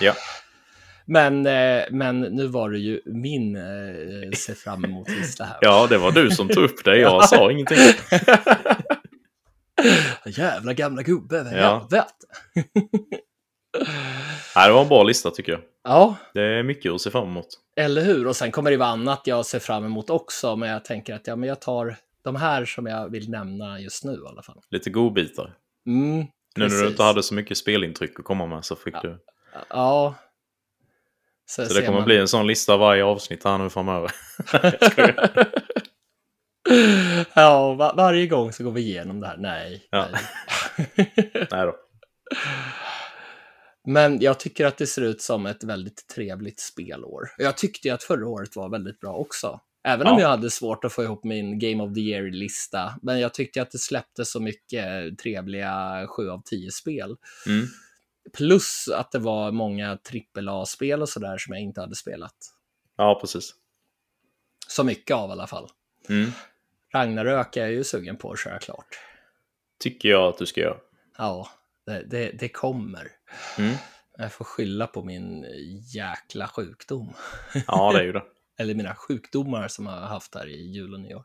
Ja. 0.00 0.14
Men, 1.12 1.46
eh, 1.46 1.82
men 1.90 2.20
nu 2.20 2.46
var 2.46 2.70
det 2.70 2.78
ju 2.78 3.00
min 3.06 3.56
eh, 3.56 3.62
se 4.36 4.54
fram 4.54 4.84
emot-lista 4.84 5.44
här. 5.44 5.58
ja, 5.60 5.86
det 5.90 5.98
var 5.98 6.12
du 6.12 6.30
som 6.30 6.48
tog 6.48 6.64
upp 6.64 6.84
det. 6.84 6.96
Jag 6.98 7.24
sa 7.28 7.50
ingenting. 7.52 7.78
Jävla 10.26 10.72
gamla 10.74 11.02
gubbe, 11.02 11.52
Ja. 11.54 11.88
Nej, 14.56 14.68
det 14.68 14.72
var 14.72 14.82
en 14.82 14.88
bra 14.88 15.02
lista 15.02 15.30
tycker 15.30 15.52
jag. 15.52 15.60
Ja, 15.84 16.16
Det 16.34 16.42
är 16.42 16.62
mycket 16.62 16.92
att 16.92 17.00
se 17.00 17.10
fram 17.10 17.28
emot. 17.28 17.46
eller 17.76 18.02
hur? 18.02 18.26
Och 18.26 18.36
sen 18.36 18.50
kommer 18.50 18.70
det 18.70 18.76
vara 18.76 18.88
annat 18.88 19.22
jag 19.24 19.46
ser 19.46 19.58
fram 19.58 19.84
emot 19.84 20.10
också, 20.10 20.56
men 20.56 20.68
jag 20.68 20.84
tänker 20.84 21.14
att 21.14 21.26
ja, 21.26 21.36
men 21.36 21.48
jag 21.48 21.60
tar 21.60 21.96
de 22.24 22.36
här 22.36 22.64
som 22.64 22.86
jag 22.86 23.08
vill 23.10 23.30
nämna 23.30 23.80
just 23.80 24.04
nu 24.04 24.12
i 24.12 24.26
alla 24.28 24.42
fall. 24.42 24.60
Lite 24.70 24.90
godbitar. 24.90 25.54
Mm, 25.86 26.18
Nu 26.18 26.68
när 26.68 26.68
du 26.82 26.86
inte 26.88 27.02
hade 27.02 27.22
så 27.22 27.34
mycket 27.34 27.58
spelintryck 27.58 28.18
att 28.18 28.24
komma 28.24 28.46
med 28.46 28.64
så 28.64 28.76
fick 28.76 28.94
du. 29.02 29.18
Ja. 29.68 30.14
Så, 31.50 31.66
Så 31.66 31.74
det 31.74 31.82
kommer 31.86 31.98
man- 31.98 32.04
bli 32.06 32.16
en 32.18 32.28
sån 32.28 32.46
lista 32.46 32.76
varje 32.76 33.04
avsnitt 33.04 33.44
här 33.44 33.58
nu 33.58 33.70
framöver. 33.70 34.10
ja, 37.34 37.74
va- 37.74 37.94
varje 37.96 38.26
gång 38.26 38.52
så 38.52 38.64
går 38.64 38.70
vi 38.72 38.80
igenom 38.80 39.20
det 39.20 39.26
här. 39.26 39.36
Nej. 39.36 39.86
Ja. 39.90 40.06
nej. 40.12 40.22
Nej 41.50 41.66
då. 41.66 41.74
Men 43.88 44.20
jag 44.20 44.40
tycker 44.40 44.66
att 44.66 44.76
det 44.78 44.86
ser 44.86 45.02
ut 45.02 45.22
som 45.22 45.46
ett 45.46 45.64
väldigt 45.64 46.08
trevligt 46.14 46.60
spelår. 46.60 47.28
Jag 47.38 47.56
tyckte 47.56 47.88
ju 47.88 47.94
att 47.94 48.02
förra 48.02 48.28
året 48.28 48.56
var 48.56 48.68
väldigt 48.70 49.00
bra 49.00 49.12
också. 49.14 49.60
Även 49.88 50.06
Ja. 50.06 50.12
om 50.12 50.20
jag 50.20 50.28
hade 50.28 50.50
svårt 50.50 50.84
att 50.84 50.92
få 50.92 51.02
ihop 51.02 51.24
min 51.24 51.58
Game 51.58 51.82
of 51.82 51.94
the 51.94 52.00
Year-lista. 52.00 52.94
Men 53.02 53.20
jag 53.20 53.34
tyckte 53.34 53.62
att 53.62 53.70
det 53.70 53.78
släppte 53.78 54.24
så 54.24 54.40
mycket 54.40 55.18
trevliga 55.18 56.06
7 56.08 56.30
av 56.30 56.42
10-spel. 56.52 57.16
Mm. 57.46 57.66
Plus 58.32 58.88
att 58.88 59.12
det 59.12 59.18
var 59.18 59.52
många 59.52 59.98
AAA-spel 60.36 61.02
och 61.02 61.08
sådär 61.08 61.38
som 61.38 61.54
jag 61.54 61.62
inte 61.62 61.80
hade 61.80 61.94
spelat. 61.94 62.36
Ja, 62.96 63.18
precis. 63.20 63.54
Så 64.68 64.84
mycket 64.84 65.16
av 65.16 65.28
i 65.28 65.32
alla 65.32 65.46
fall. 65.46 65.68
Mm. 66.08 66.30
Ragnarök 66.94 67.56
är 67.56 67.60
jag 67.60 67.72
ju 67.72 67.84
sugen 67.84 68.16
på 68.16 68.32
att 68.32 68.38
köra 68.38 68.58
klart. 68.58 68.98
Tycker 69.78 70.08
jag 70.08 70.28
att 70.28 70.38
du 70.38 70.46
ska 70.46 70.60
göra. 70.60 70.76
Ja, 71.18 71.48
det, 71.86 72.02
det, 72.02 72.30
det 72.30 72.48
kommer. 72.48 73.08
Mm. 73.58 73.74
Jag 74.18 74.32
får 74.32 74.44
skylla 74.44 74.86
på 74.86 75.04
min 75.04 75.46
jäkla 75.94 76.48
sjukdom. 76.48 77.12
Ja, 77.66 77.92
det 77.92 77.98
är 77.98 78.04
ju 78.04 78.12
det. 78.12 78.22
Eller 78.58 78.74
mina 78.74 78.94
sjukdomar 78.94 79.68
som 79.68 79.86
jag 79.86 79.92
har 79.92 80.06
haft 80.06 80.34
här 80.34 80.46
i 80.46 80.72
jul 80.72 80.94
och 80.94 81.00
nyår. 81.00 81.24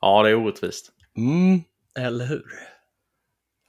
Ja, 0.00 0.22
det 0.22 0.30
är 0.30 0.34
orättvist. 0.34 0.92
Mm, 1.16 1.60
eller 1.98 2.26
hur? 2.26 2.44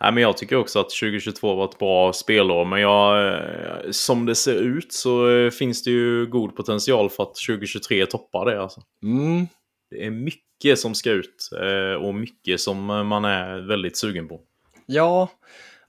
Nej, 0.04 0.12
men 0.12 0.24
jag 0.24 0.38
tycker 0.38 0.56
också 0.56 0.80
att 0.80 0.90
2022 0.90 1.56
var 1.56 1.66
ett 1.66 1.80
bra 1.80 2.14
spelår, 2.14 2.66
men 2.66 2.82
jag, 2.82 3.34
eh, 3.34 3.92
som 3.92 4.26
det 4.26 4.36
ser 4.36 4.56
ut 4.56 4.94
så 4.94 5.30
eh, 5.30 5.50
finns 5.52 5.84
det 5.84 5.92
ju 5.92 6.26
god 6.26 6.56
potential 6.56 7.10
för 7.10 7.24
att 7.24 7.36
2023 7.48 8.06
toppar 8.06 8.46
det. 8.46 8.62
Alltså. 8.62 8.82
Mm, 9.04 9.48
Det 9.90 10.06
är 10.06 10.12
mycket 10.12 10.80
som 10.80 10.96
ska 10.96 11.12
ut 11.12 11.50
eh, 11.62 12.04
och 12.06 12.16
mycket 12.16 12.62
som 12.62 12.86
man 12.86 13.26
är 13.26 13.68
väldigt 13.68 13.98
sugen 13.98 14.28
på. 14.28 14.42
ja, 14.86 15.30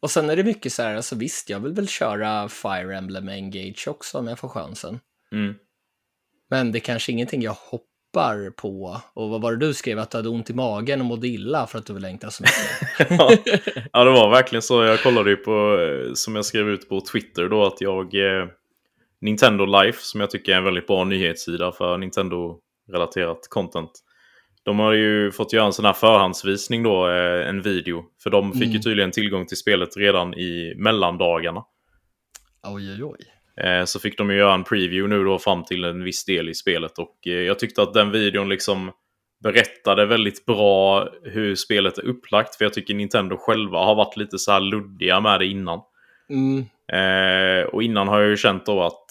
och 0.01 0.11
sen 0.11 0.31
är 0.31 0.36
det 0.36 0.45
mycket 0.45 0.73
så 0.73 0.82
här, 0.82 0.97
alltså 0.97 1.16
visst, 1.16 1.51
jag 1.51 1.61
vill 1.61 1.73
väl 1.73 1.89
köra 1.89 2.49
Fire 2.49 2.97
Emblem 2.97 3.28
Engage 3.28 3.89
också 3.89 4.19
om 4.19 4.27
jag 4.27 4.39
får 4.39 4.49
chansen. 4.49 5.01
Mm. 5.32 5.55
Men 6.51 6.73
det 6.73 6.78
är 6.78 6.81
kanske 6.81 7.12
ingenting 7.12 7.43
jag 7.43 7.57
hoppar 8.15 8.51
på. 8.51 9.01
Och 9.15 9.31
vad 9.31 9.41
var 9.41 9.53
det 9.53 9.66
du 9.66 9.74
skrev, 9.74 9.99
att 9.99 10.11
du 10.11 10.19
hade 10.19 10.28
ont 10.28 10.51
i 10.51 10.55
magen 10.55 11.01
och 11.01 11.07
mådde 11.07 11.28
illa 11.28 11.66
för 11.66 11.78
att 11.78 11.86
du 11.86 11.93
vill 11.93 12.03
längta 12.03 12.31
så 12.31 12.43
mycket? 12.43 13.11
ja. 13.19 13.36
ja, 13.93 14.05
det 14.05 14.11
var 14.11 14.31
verkligen 14.31 14.62
så. 14.62 14.85
Jag 14.85 15.03
kollade 15.03 15.31
ju 15.31 15.36
på, 15.36 15.78
eh, 15.81 16.12
som 16.15 16.36
jag 16.36 16.45
skrev 16.45 16.69
ut 16.69 16.89
på 16.89 17.01
Twitter 17.01 17.49
då, 17.49 17.65
att 17.66 17.81
jag... 17.81 18.15
Eh, 18.15 18.47
Nintendo 19.20 19.65
Life, 19.65 19.99
som 20.03 20.20
jag 20.20 20.31
tycker 20.31 20.53
är 20.53 20.57
en 20.57 20.65
väldigt 20.65 20.86
bra 20.86 21.05
nyhetssida 21.05 21.73
för 21.73 21.99
Nintendo-relaterat 21.99 23.49
content. 23.51 23.91
De 24.62 24.78
har 24.78 24.93
ju 24.93 25.31
fått 25.31 25.53
göra 25.53 25.66
en 25.66 25.73
sån 25.73 25.85
här 25.85 25.93
förhandsvisning 25.93 26.82
då, 26.82 27.09
eh, 27.09 27.49
en 27.49 27.62
video. 27.62 28.05
För 28.23 28.31
de 28.31 28.53
fick 28.53 28.62
ju 28.62 28.69
Mm. 28.69 28.82
tydligen 28.82 29.11
tillgång 29.11 29.47
till 29.47 29.57
spelet 29.57 29.97
redan 29.97 30.35
i 30.35 30.74
mellandagarna. 30.77 31.65
Oj, 32.66 32.93
oj, 32.93 33.05
oj. 33.05 33.19
Eh, 33.56 33.85
så 33.85 34.01
fick 34.01 34.18
de 34.18 34.31
ju 34.31 34.36
göra 34.36 34.55
en 34.55 34.64
preview 34.64 35.16
nu 35.16 35.24
då 35.24 35.39
fram 35.39 35.64
till 35.64 35.85
en 35.85 36.05
viss 36.05 36.24
del 36.24 36.48
i 36.48 36.55
spelet. 36.55 36.98
Och 36.98 37.26
eh, 37.26 37.32
jag 37.32 37.59
tyckte 37.59 37.82
att 37.82 37.94
den 37.94 38.10
videon 38.10 38.48
liksom 38.48 38.90
berättade 39.43 40.06
väldigt 40.06 40.47
bra 40.47 41.09
hur 41.22 41.55
spelet 41.55 41.98
är 41.98 42.06
upplagt. 42.06 42.56
För 42.56 42.64
jag 42.64 42.72
tycker 42.72 42.94
Nintendo 42.94 43.36
själva 43.36 43.78
har 43.78 43.94
varit 43.94 44.16
lite 44.16 44.39
så 44.39 44.52
här 44.52 44.60
luddiga 44.60 45.20
med 45.20 45.40
det 45.40 45.47
innan. 45.47 45.81
Mm, 46.31 46.64
Eh, 46.93 47.64
och 47.66 47.82
innan 47.82 48.09
har 48.09 48.20
jag 48.20 48.31
ju 48.31 48.36
känt 48.36 48.66
då 48.66 48.82
att 48.82 49.06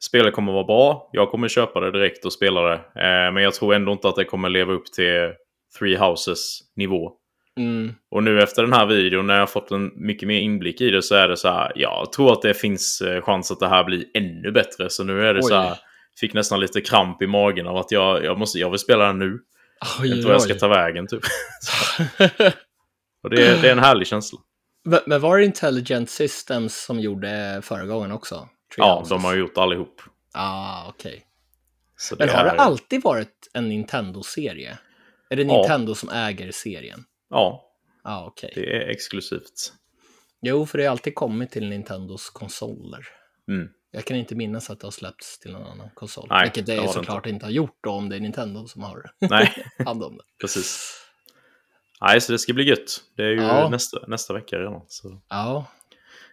spelet 0.00 0.34
kommer 0.34 0.52
vara 0.52 0.64
bra. 0.64 1.10
Jag 1.12 1.30
kommer 1.30 1.48
köpa 1.48 1.80
det 1.80 1.90
direkt 1.90 2.24
och 2.24 2.32
spela 2.32 2.60
det. 2.60 2.74
Eh, 2.74 3.32
men 3.32 3.36
jag 3.36 3.54
tror 3.54 3.74
ändå 3.74 3.92
inte 3.92 4.08
att 4.08 4.16
det 4.16 4.24
kommer 4.24 4.48
leva 4.48 4.72
upp 4.72 4.92
till 4.92 5.32
Three 5.78 5.96
Houses 5.96 6.58
nivå. 6.76 7.12
Mm, 7.58 7.94
Och 8.10 8.22
nu 8.22 8.42
efter 8.42 8.62
den 8.62 8.72
här 8.72 8.86
videon, 8.86 9.26
när 9.26 9.34
jag 9.34 9.42
har 9.42 9.46
fått 9.46 9.70
en 9.70 9.90
mycket 9.94 10.28
mer 10.28 10.40
inblick 10.40 10.80
i 10.80 10.90
det, 10.90 11.02
så 11.02 11.14
är 11.14 11.28
det 11.28 11.36
så 11.36 11.48
här. 11.48 11.72
Jag 11.74 12.12
tror 12.12 12.32
att 12.32 12.42
det 12.42 12.54
finns 12.54 13.00
eh, 13.00 13.22
chans 13.22 13.50
att 13.50 13.60
det 13.60 13.68
här 13.68 13.84
blir 13.84 14.04
ännu 14.14 14.52
bättre. 14.52 14.90
Så 14.90 15.04
nu 15.04 15.26
är 15.26 15.34
det 15.34 15.40
Oj. 15.40 15.48
så 15.48 15.54
här. 15.54 15.78
Fick 16.20 16.34
nästan 16.34 16.60
lite 16.60 16.80
kramp 16.80 17.22
i 17.22 17.26
magen 17.26 17.66
av 17.66 17.76
att 17.76 17.90
jag, 17.92 18.24
jag, 18.24 18.38
måste, 18.38 18.58
jag 18.58 18.70
vill 18.70 18.78
spela 18.78 19.06
den 19.06 19.18
nu. 19.18 19.38
oj, 20.00 20.08
Jag 20.08 20.16
oj, 20.16 20.22
tror 20.22 20.32
jag 20.32 20.42
ska 20.42 20.54
ta 20.54 20.68
vägen 20.68 21.06
typ. 21.06 21.20
Och 23.22 23.30
det, 23.30 23.46
är- 23.46 23.62
det 23.62 23.68
är 23.68 23.72
en 23.72 23.78
härlig 23.78 24.06
känsla. 24.06 24.38
Men- 24.84 25.00
Men 25.06 25.20
var 25.20 25.38
det 25.38 25.44
Intelligent 25.44 26.10
Systems 26.10 26.76
som 26.84 27.00
gjorde 27.00 27.60
förra 27.64 27.86
gången 27.86 28.12
också? 28.12 28.48
Ja, 28.76 28.94
Houses? 28.94 29.08
de 29.08 29.24
har 29.24 29.34
gjort 29.36 29.58
allihop. 29.58 30.02
Ah, 30.34 30.88
okej. 30.88 31.24
Så 31.96 32.16
Men 32.18 32.28
har 32.28 32.44
det 32.44 32.50
är- 32.50 32.56
alltid 32.56 33.02
varit 33.02 33.50
en 33.54 33.68
Nintendo-serie? 33.68 34.78
Är 35.30 35.36
det 35.36 35.42
Ja. 35.42 35.56
Nintendo 35.58 35.94
som 35.94 36.08
äger 36.08 36.52
serien? 36.52 37.04
Ja, 37.30 37.72
ah, 38.02 38.26
okej. 38.26 38.52
det 38.54 38.76
är 38.76 38.88
exklusivt. 38.88 39.72
Jo, 40.42 40.66
för 40.66 40.78
det 40.78 40.84
har 40.84 40.90
alltid 40.90 41.14
kommit 41.14 41.50
till 41.50 41.68
Nintendos 41.68 42.30
konsoler. 42.30 43.06
Mm. 43.48 43.68
Jag 43.90 44.04
kan 44.04 44.16
inte 44.16 44.34
minnas 44.34 44.70
att 44.70 44.80
det 44.80 44.86
har 44.86 44.90
släppts 44.92 45.38
till 45.38 45.52
någon 45.52 45.66
annan 45.66 45.90
konsol. 45.94 46.26
Nej, 46.30 46.44
Vilket 46.44 46.66
det 46.66 46.76
det 46.76 46.88
såklart 46.88 47.26
inte. 47.26 47.46
har 47.46 47.50
gjort 47.50 47.78
då, 47.80 47.90
om 47.90 48.08
det 48.08 48.16
är 48.16 48.20
Nintendo 48.20 48.66
som 48.66 48.82
har 48.82 49.10
Nej, 49.18 49.52
hand 49.84 50.02
om 50.02 50.16
det. 50.16 50.22
precis. 50.40 50.96
Nej, 52.00 52.20
så 52.20 52.32
det 52.32 52.38
ska 52.38 52.52
bli 52.52 52.64
gött. 52.64 53.02
Det 53.16 53.22
är 53.22 53.28
ju 53.30 53.42
Ja. 53.42 53.68
nästa, 53.68 54.06
nästa 54.06 54.34
vecka 54.34 54.58
redan. 54.58 54.82
Så 54.88 55.22
Ja, 55.28 55.66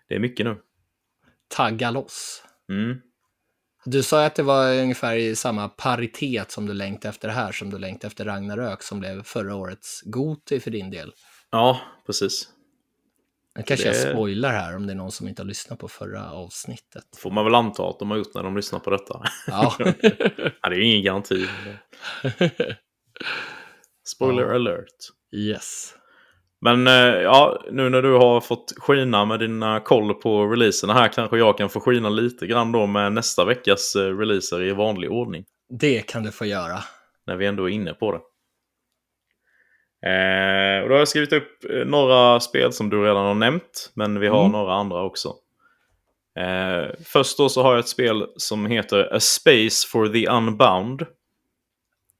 det 0.07 0.15
är 0.15 0.19
mycket 0.19 0.45
nu. 0.45 0.57
tagga 1.47 1.91
loss. 1.91 2.43
Mm. 2.69 3.01
Du 3.89 4.03
sa 4.03 4.25
att 4.25 4.35
det 4.35 4.43
var 4.43 4.73
ungefär 4.73 5.15
i 5.15 5.35
samma 5.35 5.69
paritet 5.69 6.51
som 6.51 6.65
du 6.65 6.73
längtade 6.73 7.09
efter 7.09 7.29
här, 7.29 7.51
som 7.51 7.69
du 7.69 7.77
längtade 7.79 8.07
efter 8.07 8.25
Ragnarök, 8.25 8.83
som 8.83 8.99
blev 8.99 9.23
förra 9.23 9.55
årets 9.55 10.01
Goti 10.05 10.59
för 10.59 10.71
din 10.71 10.89
del. 10.89 11.13
Ja, 11.51 11.79
precis. 12.05 12.49
Nu 13.55 13.63
kanske 13.63 13.85
jag 13.85 13.95
Det- 13.95 14.11
spoilar 14.11 14.49
här 14.53 14.75
om 14.75 14.87
det 14.87 14.93
är 14.93 14.95
någon 14.97 15.11
som 15.11 15.27
inte 15.27 15.41
har 15.41 15.47
lyssnat 15.47 15.79
på 15.79 15.87
förra 15.87 16.31
avsnittet. 16.31 17.03
Får 17.17 17.31
man 17.31 17.45
väl 17.45 17.55
anta 17.55 17.89
att 17.89 17.99
de 17.99 18.11
har 18.11 18.17
gjort 18.17 18.33
när 18.35 18.43
de 18.43 18.55
lyssnar 18.55 18.79
på 18.79 18.89
detta. 18.89 19.21
Ja, 19.47 19.75
det 19.79 20.61
är 20.61 20.71
ju 20.71 20.83
ingen 20.85 21.03
garanti. 21.03 21.47
Spoiler 24.07 24.43
Ja. 24.43 24.55
alert. 24.55 24.95
yes. 25.35 25.93
Men 26.61 26.87
eh, 26.87 26.93
ja, 27.21 27.63
nu 27.71 27.89
när 27.89 28.01
du 28.01 28.13
har 28.13 28.41
fått 28.41 28.73
skina 28.77 29.25
med 29.25 29.39
dina 29.39 29.79
koll 29.79 30.13
på 30.13 30.47
releaserna 30.47 30.93
här 30.93 31.07
kanske 31.07 31.37
jag 31.37 31.57
kan 31.57 31.69
få 31.69 31.79
skina 31.79 32.09
lite 32.09 32.47
grann 32.47 32.71
då 32.71 32.85
med 32.85 33.13
nästa 33.13 33.45
veckas 33.45 33.95
eh, 33.95 34.17
releaser 34.17 34.61
i 34.63 34.71
vanlig 34.71 35.11
ordning. 35.11 35.45
Det 35.79 36.01
kan 36.01 36.23
du 36.23 36.31
få 36.31 36.45
göra. 36.45 36.79
När 37.27 37.35
vi 37.35 37.45
ändå 37.45 37.69
är 37.69 37.73
inne 37.73 37.93
på 37.93 38.11
det. 38.11 38.19
Eh, 40.09 40.83
och 40.83 40.89
då 40.89 40.95
har 40.95 40.99
jag 40.99 41.07
skrivit 41.07 41.33
upp 41.33 41.49
eh, 41.69 41.85
några 41.85 42.39
spel 42.39 42.73
som 42.73 42.89
du 42.89 43.03
redan 43.03 43.25
har 43.25 43.33
nämnt. 43.35 43.91
Men 43.95 44.19
vi 44.19 44.27
har 44.27 44.39
Mm. 44.39 44.51
några 44.51 44.73
andra 44.73 45.03
också. 45.03 45.29
Eh, 46.39 46.93
först 47.05 47.37
då 47.37 47.49
så 47.49 47.63
har 47.63 47.71
jag 47.71 47.79
ett 47.79 47.87
spel 47.87 48.25
som 48.35 48.65
heter 48.65 49.15
A 49.15 49.19
Space 49.19 49.87
for 49.87 50.07
the 50.07 50.27
Unbound. 50.27 51.05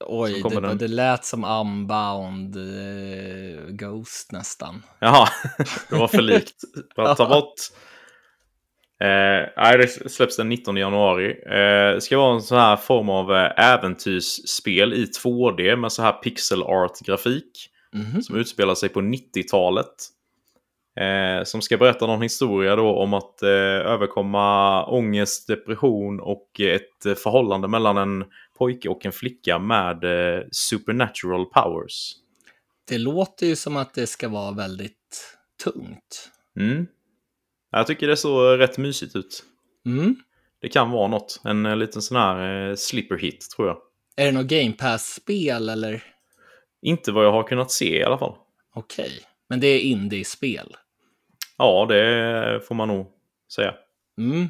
Oj, 0.05 0.43
det, 0.49 0.61
den. 0.61 0.77
det 0.77 0.87
lät 0.87 1.25
som 1.25 1.43
Unbound 1.43 2.55
eh, 2.55 3.65
Ghost 3.69 4.31
nästan. 4.31 4.83
Jaha, 4.99 5.27
det 5.89 5.95
var 5.95 6.07
för 6.07 6.21
likt. 6.21 6.55
Bara 6.95 7.15
ta 7.15 7.29
bort. 7.29 7.53
Eh, 9.03 9.77
det 9.77 10.11
släpps 10.11 10.37
den 10.37 10.49
19 10.49 10.77
januari. 10.77 11.31
Eh, 11.31 11.99
ska 11.99 12.17
vara 12.17 12.35
en 12.35 12.41
sån 12.41 12.57
här 12.57 12.75
form 12.75 13.09
av 13.09 13.35
eh, 13.35 13.73
äventyrsspel 13.73 14.93
i 14.93 15.05
2D 15.05 15.75
med 15.75 15.91
så 15.91 16.01
här 16.01 16.11
pixel 16.11 16.63
art-grafik. 16.63 17.51
Mhm. 17.93 18.21
Som 18.21 18.35
utspelar 18.35 18.75
sig 18.75 18.89
på 18.89 19.01
90-talet. 19.01 19.95
Eh, 20.97 21.43
som 21.43 21.61
ska 21.61 21.77
berätta 21.77 22.07
någon 22.07 22.21
historia 22.21 22.75
då 22.75 22.95
om 22.95 23.13
att 23.13 23.43
eh, 23.43 23.49
överkomma 23.49 24.85
ångest, 24.85 25.47
depression 25.47 26.19
och 26.19 26.59
ett 26.59 27.05
eh, 27.05 27.13
förhållande 27.13 27.67
mellan 27.67 27.97
en 27.97 28.25
pojke 28.57 28.89
och 28.89 29.05
en 29.05 29.11
flicka 29.11 29.59
med 29.59 30.03
eh, 30.03 30.43
supernatural 30.51 31.45
powers. 31.45 32.13
Det 32.87 32.97
låter 32.97 33.47
ju 33.47 33.55
som 33.55 33.77
att 33.77 33.93
det 33.93 34.07
ska 34.07 34.29
vara 34.29 34.51
väldigt 34.51 35.37
tungt. 35.63 36.29
Mm. 36.59 36.87
Jag 37.71 37.87
tycker 37.87 38.07
det 38.07 38.17
såg 38.17 38.59
rätt 38.59 38.77
mysigt 38.77 39.15
ut. 39.15 39.43
Mm. 39.85 40.15
Det 40.61 40.69
kan 40.69 40.91
vara 40.91 41.07
något. 41.07 41.41
En 41.43 41.65
eh, 41.65 41.75
liten 41.75 42.01
sån 42.01 42.17
här 42.17 42.69
eh, 42.69 42.75
slipper 42.75 43.17
hit 43.17 43.47
tror 43.55 43.67
jag. 43.67 43.77
Är 44.15 44.25
det 44.25 44.31
något 44.31 44.47
Game 44.47 44.71
Pass-spel 44.71 45.69
eller? 45.69 46.03
Inte 46.81 47.11
vad 47.11 47.25
jag 47.25 47.31
har 47.31 47.43
kunnat 47.43 47.71
se 47.71 47.99
i 47.99 48.03
alla 48.03 48.17
fall. 48.17 48.35
Okej, 48.73 49.11
men 49.49 49.59
det 49.59 49.67
är 49.67 49.79
indie-spel. 49.79 50.75
Ja, 51.57 51.85
det 51.89 52.61
får 52.67 52.75
man 52.75 52.87
nog 52.87 53.11
säga. 53.51 53.73
Mm. 54.17 54.49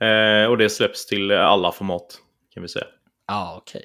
Eh, 0.00 0.50
och 0.50 0.58
det 0.58 0.70
släpps 0.70 1.06
till 1.06 1.32
alla 1.32 1.72
format 1.72 2.18
kan 2.54 2.62
vi 2.62 2.68
säga. 2.68 2.86
Ja, 3.26 3.54
okej. 3.62 3.84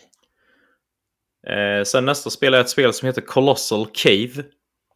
Eh, 1.48 1.84
sen 1.84 2.06
nästa 2.06 2.30
spel 2.30 2.54
är 2.54 2.62
ett 2.62 2.70
spel 2.70 2.94
som 2.94 3.06
heter 3.06 3.22
Colossal 3.22 3.88
Cave. 3.94 4.44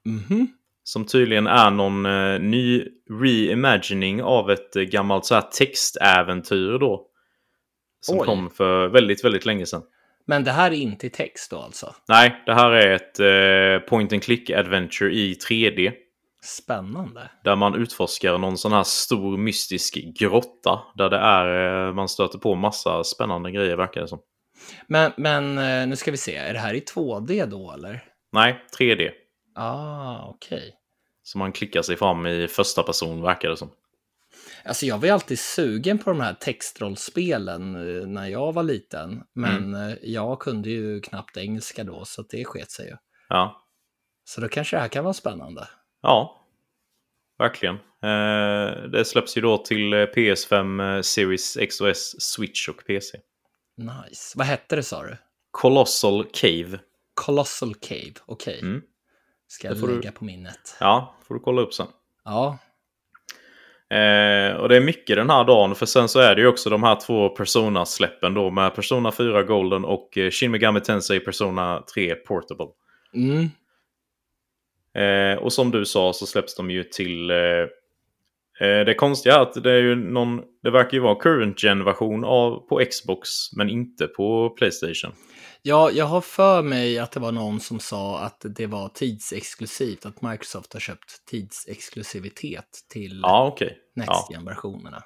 Mhm. 0.06 0.48
Som 0.84 1.06
tydligen 1.06 1.48
är 1.48 1.72
någon 1.72 2.06
eh, 2.06 2.40
ny 2.40 2.88
reimagining 3.22 4.24
av 4.24 4.52
ett 4.52 4.76
eh, 4.76 4.84
gammalt 4.84 5.26
så 5.26 5.36
här 5.36 5.42
textäventyr 5.42 6.78
då. 6.80 7.08
Som 8.02 8.20
Oj. 8.20 8.26
kom 8.26 8.50
för 8.50 8.88
väldigt, 8.88 9.26
väldigt 9.26 9.46
länge 9.46 9.66
sedan. 9.66 9.84
Men 10.26 10.44
det 10.44 10.52
här 10.52 10.72
är 10.72 10.76
inte 10.76 11.10
text 11.10 11.52
då 11.52 11.58
alltså? 11.58 11.96
Nej, 12.08 12.44
det 12.46 12.54
här 12.54 12.72
är 12.72 12.96
ett 12.96 13.20
eh, 13.20 13.90
point 13.90 14.14
and 14.14 14.24
click 14.24 14.50
adventure 14.50 15.14
i 15.14 15.34
3D. 15.34 15.94
Spännande. 16.44 17.30
Där 17.44 17.56
man 17.56 17.76
utforskar 17.76 18.38
någon 18.38 18.58
sån 18.58 18.72
här 18.72 18.84
stor 18.84 19.38
mystisk 19.38 19.98
grotta. 20.20 20.80
Där 20.96 21.10
det 21.10 21.18
är, 21.18 21.88
eh, 21.88 21.94
man 21.94 22.10
stöter 22.10 22.40
på 22.40 22.56
massa 22.56 23.04
spännande 23.04 23.52
grejer 23.52 23.78
verkar 23.78 24.02
det 24.02 24.08
som. 24.08 24.20
Men, 24.88 25.12
men 25.18 25.58
eh, 25.58 25.88
nu 25.88 25.96
ska 25.96 26.12
vi 26.12 26.18
se, 26.18 26.36
är 26.36 26.54
det 26.54 26.60
här 26.60 26.74
i 26.74 26.80
2D 26.80 27.46
då 27.46 27.72
eller? 27.72 28.04
Nej, 28.32 28.66
3D. 28.80 29.10
Ah, 29.56 30.26
okej. 30.28 30.74
Så 31.24 31.38
man 31.38 31.52
klickar 31.52 31.82
sig 31.82 31.96
fram 31.98 32.28
i 32.28 32.48
första 32.48 32.84
person 32.84 33.22
verkar 33.22 33.50
det 33.50 33.58
som. 33.58 33.72
Alltså 34.66 34.86
jag 34.86 34.98
var 34.98 35.06
ju 35.06 35.12
alltid 35.12 35.40
sugen 35.40 35.98
på 35.98 36.10
de 36.10 36.20
här 36.20 36.34
textrollspelen 36.34 37.76
eh, 37.76 38.08
när 38.08 38.28
jag 38.28 38.54
var 38.54 38.64
liten. 38.64 39.24
Men 39.34 39.74
eh, 39.76 39.96
jag 40.02 40.40
kunde 40.40 40.70
ju 40.70 41.02
knappt 41.02 41.38
engelska 41.38 41.84
då, 41.84 42.06
så 42.06 42.22
det 42.22 42.46
sket 42.46 42.72
sig 42.72 42.88
ju. 42.88 42.96
Ja, 43.30 43.68
Så 44.26 44.42
då 44.42 44.48
kanske 44.48 44.76
det 44.76 44.82
här 44.82 44.88
kan 44.88 45.04
vara 45.04 45.14
spännande. 45.14 45.68
Ja 46.02 46.38
verkligen. 47.40 47.76
Eh, 48.04 48.84
det 48.90 49.06
släpps 49.06 49.38
ju 49.38 49.42
då 49.42 49.58
till 49.58 49.94
eh, 49.94 49.98
PS5, 49.98 50.96
eh, 50.96 51.02
Series 51.02 51.58
X 51.58 51.82
och 51.82 51.90
S, 51.90 52.22
Switch 52.22 52.68
och 52.70 52.86
PC. 52.88 53.18
Nice. 53.78 54.34
Vad 54.38 54.48
hette 54.48 54.76
det 54.76 54.84
sa 54.84 55.04
du? 55.04 55.18
Colossal 55.52 56.26
Cave. 56.34 56.80
Colossal 57.14 57.76
Cave, 57.76 58.14
okej. 58.26 58.60
Mm. 58.62 58.82
Ska 59.48 59.68
jag 59.68 59.80
får 59.80 59.88
du- 59.88 59.96
lägga 59.96 60.12
på 60.12 60.26
minnet. 60.26 60.78
Ja, 60.80 61.16
får 61.28 61.34
du 61.36 61.40
kolla 61.42 61.62
upp 61.62 61.74
sen. 61.74 61.88
Ja, 62.26 62.58
Eh, 63.92 64.56
och 64.56 64.70
det 64.70 64.78
är 64.78 64.82
mycket 64.82 65.16
den 65.16 65.30
här 65.30 65.44
dagen, 65.44 65.76
för 65.76 65.86
sen 65.86 66.10
så 66.10 66.20
är 66.20 66.36
det 66.36 66.42
ju 66.42 66.48
också 66.48 66.70
de 66.70 66.84
här 66.84 66.96
två 66.96 67.30
Persona-släppen 67.30 68.34
då 68.34 68.50
med 68.52 68.76
Persona 68.76 69.12
4 69.12 69.44
Golden 69.44 69.86
och 69.86 70.18
Shin 70.32 70.52
Megami 70.52 70.82
Tensei 70.82 71.20
Persona 71.20 71.84
3 71.94 72.16
Portable. 72.16 72.66
mm. 73.16 73.50
Eh, 74.96 75.44
och 75.44 75.54
som 75.54 75.72
du 75.72 75.86
sa 75.86 76.14
så 76.14 76.26
släpps 76.26 76.56
de 76.56 76.72
ju 76.72 76.84
till... 76.84 77.30
Eh, 77.32 77.38
eh, 78.68 78.86
det 78.86 78.94
konstiga 78.94 79.36
är 79.36 79.40
att 79.40 79.64
det 79.64 79.72
är 79.72 79.82
ju 79.82 79.96
någon... 79.96 80.42
Det 80.64 80.72
verkar 80.72 80.94
ju 80.94 81.00
vara 81.00 81.16
current 81.16 81.64
gen-version 81.64 82.22
på 82.70 82.86
Xbox, 82.90 83.30
men 83.58 83.70
inte 83.70 84.08
på 84.08 84.50
Playstation. 84.50 85.12
Ja, 85.62 85.92
jag 85.92 86.06
har 86.06 86.22
för 86.22 86.62
mig 86.62 87.00
att 87.00 87.12
det 87.12 87.20
var 87.20 87.32
någon 87.32 87.60
som 87.60 87.80
sa 87.80 88.20
att 88.20 88.46
det 88.56 88.68
var 88.68 88.90
tidsexklusivt, 88.90 90.06
att 90.06 90.22
Microsoft 90.22 90.74
har 90.74 90.80
köpt 90.80 91.26
tidsexklusivitet 91.30 92.86
till 92.90 93.20
Ja, 93.24 93.48
okej. 93.48 93.78
Next. 93.96 94.32
Gen-versionerna. 94.32 95.04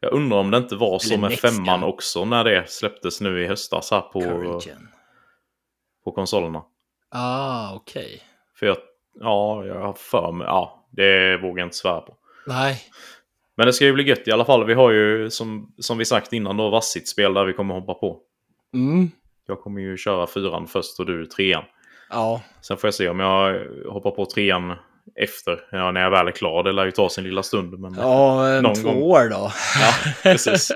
Jag 0.00 0.12
undrar 0.12 0.38
om 0.38 0.50
det 0.50 0.58
inte 0.58 0.76
var 0.76 0.98
så 0.98 1.18
med 1.18 1.38
femman 1.38 1.80
Gen. 1.80 1.82
också 1.82 2.24
när 2.24 2.44
det 2.44 2.70
släpptes 2.70 3.20
nu 3.20 3.44
i 3.44 3.46
höstas 3.46 3.90
här 3.90 4.00
på, 4.00 4.20
på 6.04 6.12
konsolerna. 6.12 6.62
Ah, 7.10 7.74
okej. 7.74 8.22
För 8.58 8.66
jag, 8.66 8.76
ja, 9.20 9.64
jag 9.64 9.80
har 9.80 9.92
för 9.92 10.32
mig, 10.32 10.46
ja, 10.46 10.88
det 10.90 11.36
vågar 11.36 11.58
jag 11.62 11.66
inte 11.66 11.76
svära 11.76 12.00
på. 12.00 12.14
Nej, 12.46 12.80
Men 13.56 13.66
det 13.66 13.72
ska 13.72 13.84
ju 13.84 13.92
bli 13.92 14.04
gött 14.08 14.28
i 14.28 14.32
alla 14.32 14.44
fall. 14.44 14.64
Vi 14.66 14.74
har 14.74 14.90
ju 14.90 15.30
som, 15.30 15.72
som 15.78 15.98
vi 15.98 16.04
sagt 16.04 16.32
innan 16.32 16.56
då 16.56 16.70
Vassit 16.70 17.08
spel 17.08 17.34
där 17.34 17.44
vi 17.44 17.52
kommer 17.52 17.74
hoppa 17.74 17.94
på. 17.94 18.18
mm. 18.74 19.10
Jag 19.46 19.60
kommer 19.60 19.80
ju 19.80 19.96
köra 19.96 20.26
fyran 20.26 20.66
först 20.66 21.00
och 21.00 21.06
du 21.06 21.26
trean. 21.26 21.64
ja, 22.10 22.42
Sen 22.60 22.76
får 22.76 22.88
jag 22.88 22.94
se 22.94 23.08
om 23.08 23.20
jag 23.20 23.66
hoppar 23.92 24.10
på 24.10 24.26
trean 24.26 24.74
efter, 25.20 25.60
ja, 25.72 25.90
när 25.92 26.00
jag 26.00 26.10
väl 26.10 26.26
är 26.28 26.32
klar. 26.32 26.62
Det 26.62 26.72
lär 26.72 26.84
ju 26.84 26.90
ta 26.90 27.08
sin 27.08 27.24
lilla 27.24 27.42
stund. 27.42 27.78
Men 27.78 27.94
ja 27.94 28.54
eh, 28.56 28.62
Någon 28.62 28.74
två 28.74 28.88
gång. 28.92 29.02
år 29.02 29.28
då. 29.30 29.50
Ja, 29.80 29.92
precis. 30.22 30.72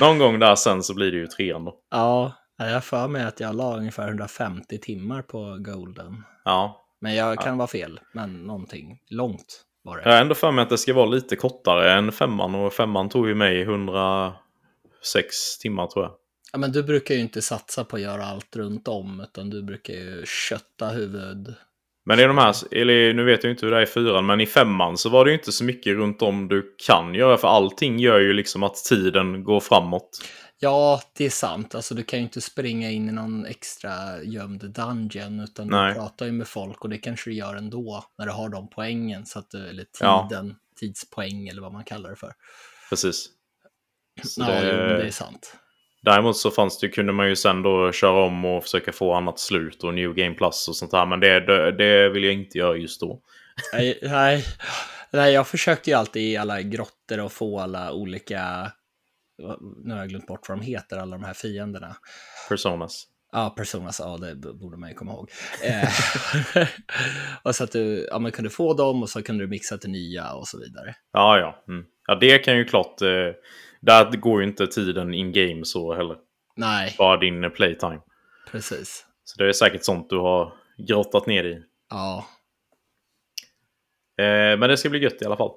någon 0.00 0.18
gång 0.18 0.38
där 0.38 0.54
sen 0.54 0.82
så 0.82 0.94
blir 0.94 1.10
det 1.12 1.16
ju 1.18 1.26
trean 1.26 1.64
då. 1.64 1.74
Ja, 1.90 2.32
jag 2.58 2.72
har 2.72 2.80
för 2.80 3.08
mig 3.08 3.24
att 3.24 3.40
jag 3.40 3.54
la 3.54 3.76
ungefär 3.76 4.08
150 4.08 4.78
timmar 4.78 5.22
på 5.22 5.56
Golden. 5.60 6.24
Ja. 6.44 6.86
Men 7.00 7.14
jag 7.14 7.38
kan 7.38 7.58
vara 7.58 7.68
fel, 7.68 8.00
men 8.12 8.46
någonting 8.46 8.98
långt 9.10 9.64
var 9.82 9.96
det. 9.96 10.02
Jag 10.04 10.12
har 10.12 10.20
ändå 10.20 10.34
för 10.34 10.50
mig 10.50 10.62
att 10.62 10.68
det 10.68 10.78
ska 10.78 10.94
vara 10.94 11.06
lite 11.06 11.36
kortare 11.36 11.92
än 11.92 12.12
femman 12.12 12.54
och 12.54 12.72
femman 12.72 13.08
tog 13.08 13.28
ju 13.28 13.34
mig 13.34 13.62
106 13.62 15.58
timmar 15.60 15.86
tror 15.86 16.04
jag. 16.04 16.14
Ja, 16.52 16.58
men 16.58 16.72
du 16.72 16.82
brukar 16.82 17.14
ju 17.14 17.20
inte 17.20 17.42
satsa 17.42 17.84
på 17.84 17.96
att 17.96 18.02
göra 18.02 18.24
allt 18.24 18.56
runt 18.56 18.88
om, 18.88 19.20
utan 19.20 19.50
du 19.50 19.62
brukar 19.62 19.94
ju 19.94 20.24
kötta 20.26 20.88
huvud. 20.88 21.54
Men 22.04 22.18
det 22.18 22.24
är 22.24 22.28
de 22.28 22.38
här, 22.38 22.54
eller 22.70 23.14
nu 23.14 23.24
vet 23.24 23.44
jag 23.44 23.52
inte 23.52 23.66
hur 23.66 23.72
det 23.72 23.78
är 23.78 23.82
i 23.82 23.86
fyran, 23.86 24.26
men 24.26 24.40
i 24.40 24.46
femman 24.46 24.96
så 24.98 25.08
var 25.08 25.24
det 25.24 25.30
ju 25.30 25.36
inte 25.36 25.52
så 25.52 25.64
mycket 25.64 25.96
runt 25.96 26.22
om 26.22 26.48
du 26.48 26.74
kan 26.86 27.14
göra. 27.14 27.36
För 27.36 27.48
allting 27.48 27.98
gör 27.98 28.20
ju 28.20 28.32
liksom 28.32 28.62
att 28.62 28.74
tiden 28.74 29.44
går 29.44 29.60
framåt. 29.60 30.18
Ja, 30.62 31.02
det 31.16 31.24
är 31.26 31.30
sant. 31.30 31.74
Alltså, 31.74 31.94
du 31.94 32.02
kan 32.02 32.18
ju 32.18 32.22
inte 32.22 32.40
springa 32.40 32.90
in 32.90 33.08
i 33.08 33.12
någon 33.12 33.46
extra 33.46 34.22
gömd 34.22 34.70
dungeon, 34.74 35.40
utan 35.40 35.68
Nej. 35.68 35.88
du 35.88 35.94
pratar 36.00 36.26
ju 36.26 36.32
med 36.32 36.48
folk 36.48 36.80
och 36.84 36.90
det 36.90 36.98
kanske 36.98 37.30
du 37.30 37.34
gör 37.36 37.54
ändå 37.54 38.04
när 38.18 38.26
du 38.26 38.32
har 38.32 38.48
de 38.48 38.68
poängen, 38.70 39.26
så 39.26 39.38
att 39.38 39.50
du, 39.50 39.68
eller 39.68 39.84
Ja. 40.00 40.26
tiden, 40.30 40.54
tidspoäng 40.80 41.48
eller 41.48 41.62
vad 41.62 41.72
man 41.72 41.84
kallar 41.84 42.10
det 42.10 42.16
för. 42.16 42.32
Precis. 42.90 43.28
Så 44.24 44.40
Ja, 44.42 44.46
det- 44.46 44.70
jo, 44.70 44.96
det 44.98 45.06
är 45.06 45.10
sant. 45.10 45.56
Däremot 46.02 46.36
så 46.36 46.50
fanns 46.50 46.78
det, 46.78 46.88
kunde 46.88 47.12
man 47.12 47.28
ju 47.28 47.36
sen 47.36 47.62
då 47.62 47.92
köra 47.92 48.24
om 48.24 48.44
och 48.44 48.62
försöka 48.62 48.92
få 48.92 49.14
annat 49.14 49.38
slut 49.38 49.84
och 49.84 49.94
New 49.94 50.14
Game 50.14 50.34
Plus 50.34 50.68
och 50.68 50.76
sånt 50.76 50.90
där. 50.90 51.06
Men 51.06 51.20
det, 51.20 51.40
det, 51.40 51.72
det 51.72 52.08
vill 52.08 52.24
jag 52.24 52.32
inte 52.34 52.58
göra 52.58 52.76
just 52.76 53.00
då. 53.00 53.20
Nej, 53.72 53.98
nej, 54.02 54.44
nej, 55.10 55.32
jag 55.32 55.46
försökte 55.48 55.90
ju 55.90 55.96
alltid 55.96 56.22
i 56.22 56.36
alla 56.36 56.62
grottor 56.62 57.20
och 57.20 57.32
få 57.32 57.60
alla 57.60 57.92
olika, 57.92 58.72
nu 59.84 59.92
har 59.94 60.00
jag 60.00 60.08
glömt 60.08 60.26
bort 60.26 60.48
vad 60.48 60.58
de 60.58 60.64
heter, 60.64 60.96
alla 60.98 61.16
de 61.16 61.24
här 61.24 61.34
fienderna. 61.34 61.96
Personas. 62.48 63.06
Ja, 63.32 63.50
Personas, 63.56 63.98
ja 64.00 64.16
det 64.16 64.34
b- 64.34 64.52
borde 64.52 64.76
man 64.76 64.88
ju 64.88 64.94
komma 64.94 65.12
ihåg. 65.12 65.30
Eh, 65.64 65.88
och 67.42 67.54
så 67.54 67.64
att 67.64 67.72
du 67.72 68.08
ja, 68.10 68.18
man 68.18 68.32
kunde 68.32 68.50
få 68.50 68.74
dem 68.74 69.02
och 69.02 69.08
så 69.10 69.22
kunde 69.22 69.44
du 69.44 69.48
mixa 69.48 69.78
till 69.78 69.90
nya 69.90 70.32
och 70.32 70.48
så 70.48 70.58
vidare. 70.58 70.94
Ja, 71.12 71.38
ja. 71.38 71.64
Mm. 71.68 71.84
Ja, 72.06 72.14
det 72.14 72.38
kan 72.38 72.56
ju 72.56 72.64
klart... 72.64 73.02
Eh, 73.02 73.08
där 73.82 74.16
går 74.16 74.42
ju 74.42 74.48
inte 74.48 74.66
tiden 74.66 75.14
in 75.14 75.32
game 75.32 75.64
så 75.64 75.94
heller. 75.94 76.16
Nej, 76.56 76.94
Bara 76.98 77.16
din 77.16 77.44
eh, 77.44 77.50
playtime. 77.50 78.00
precis. 78.50 79.06
Så 79.24 79.42
det 79.42 79.48
är 79.48 79.52
säkert 79.52 79.84
sånt 79.84 80.10
du 80.10 80.16
har 80.18 80.52
grottat 80.88 81.26
ner 81.26 81.44
i. 81.44 81.62
Ja. 81.90 82.26
Eh, 84.18 84.58
men 84.58 84.60
det 84.60 84.76
ska 84.76 84.88
bli 84.90 84.98
gött 84.98 85.22
i 85.22 85.24
alla 85.24 85.36
fall. 85.36 85.50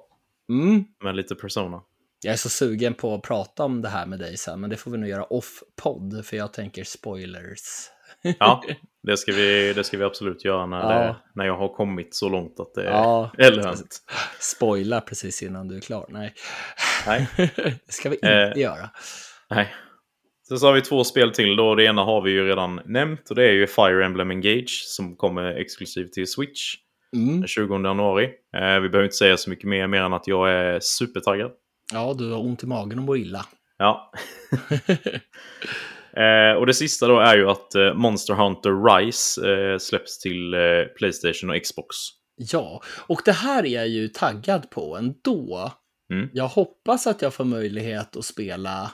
Mm. 0.48 0.84
Med 1.04 1.16
lite 1.16 1.34
Persona. 1.34 1.82
Jag 2.24 2.32
är 2.32 2.36
så 2.36 2.48
sugen 2.48 2.94
på 2.94 3.14
att 3.14 3.22
prata 3.22 3.64
om 3.64 3.82
det 3.82 3.88
här 3.88 4.06
med 4.06 4.18
dig 4.18 4.36
sen, 4.36 4.60
men 4.60 4.70
det 4.70 4.76
får 4.76 4.90
vi 4.90 4.98
nog 4.98 5.08
göra 5.08 5.24
off-podd, 5.24 6.24
för 6.26 6.36
jag 6.36 6.52
tänker 6.52 6.84
spoilers. 6.84 7.60
Ja, 8.38 8.62
det 9.02 9.16
ska 9.16 9.32
vi, 9.32 9.72
det 9.72 9.84
ska 9.84 9.98
vi 9.98 10.04
absolut 10.04 10.44
göra 10.44 10.66
när, 10.66 10.80
Ja. 10.92 10.98
det, 11.02 11.16
när 11.34 11.44
jag 11.46 11.56
har 11.56 11.68
kommit 11.68 12.14
så 12.14 12.28
långt 12.28 12.60
att 12.60 12.74
det 12.74 12.84
Ja, 12.84 13.30
är 13.38 13.50
relevant. 13.50 13.96
spoila 14.40 15.00
precis 15.00 15.42
innan 15.42 15.68
du 15.68 15.76
är 15.76 15.80
klar. 15.80 16.06
Nej, 16.08 16.34
Nej. 17.06 17.28
det 17.86 17.92
ska 17.92 18.08
vi 18.08 18.14
inte 18.14 18.28
Eh. 18.56 18.60
göra. 18.62 18.90
Nej. 19.50 19.74
Sen 20.48 20.58
så 20.58 20.66
har 20.66 20.72
vi 20.72 20.80
två 20.80 21.04
spel 21.04 21.30
till 21.32 21.56
då. 21.56 21.74
Det 21.74 21.84
ena 21.84 22.04
har 22.04 22.22
vi 22.22 22.30
ju 22.30 22.46
redan 22.48 22.80
nämnt 22.84 23.30
och 23.30 23.36
det 23.36 23.44
är 23.48 23.52
ju 23.52 23.66
Fire 23.66 24.04
Emblem 24.04 24.30
Engage 24.30 24.84
som 24.86 25.16
kommer 25.16 25.44
exklusivt 25.44 26.12
till 26.12 26.26
Switch 26.32 26.74
Mm. 27.16 27.38
den 27.40 27.48
20 27.48 27.74
januari. 27.84 28.24
Eh, 28.24 28.80
vi 28.80 28.88
behöver 28.88 29.02
inte 29.04 29.16
säga 29.16 29.36
så 29.36 29.50
mycket 29.50 29.68
mer, 29.68 29.86
mer 29.86 30.00
än 30.00 30.12
att 30.12 30.26
jag 30.26 30.50
är 30.52 30.80
supertaggad. 30.80 31.50
Ja, 31.92 32.14
du 32.18 32.30
har 32.30 32.40
ont 32.40 32.62
i 32.62 32.66
magen 32.66 32.98
och 32.98 33.04
mår 33.04 33.18
illa. 33.18 33.46
Ja. 33.78 34.12
eh, 36.16 36.58
och 36.58 36.66
det 36.66 36.74
sista 36.74 37.06
då 37.06 37.20
är 37.20 37.36
ju 37.36 37.50
att 37.50 37.74
eh, 37.74 37.94
Monster 37.94 38.34
Hunter 38.34 38.84
Rise 38.84 39.52
eh, 39.52 39.78
släpps 39.78 40.18
till 40.18 40.54
eh, 40.54 40.60
Playstation 40.96 41.50
och 41.50 41.62
Xbox. 41.62 41.96
Ja, 42.36 42.82
och 43.06 43.22
det 43.24 43.32
här 43.32 43.66
är 43.66 43.74
jag 43.74 43.88
ju 43.88 44.08
taggad 44.08 44.70
på 44.70 44.96
ändå. 44.96 45.72
Mm. 46.10 46.28
Jag 46.32 46.48
hoppas 46.48 47.06
att 47.06 47.22
jag 47.22 47.34
får 47.34 47.44
möjlighet 47.44 48.16
att 48.16 48.24
spela 48.24 48.90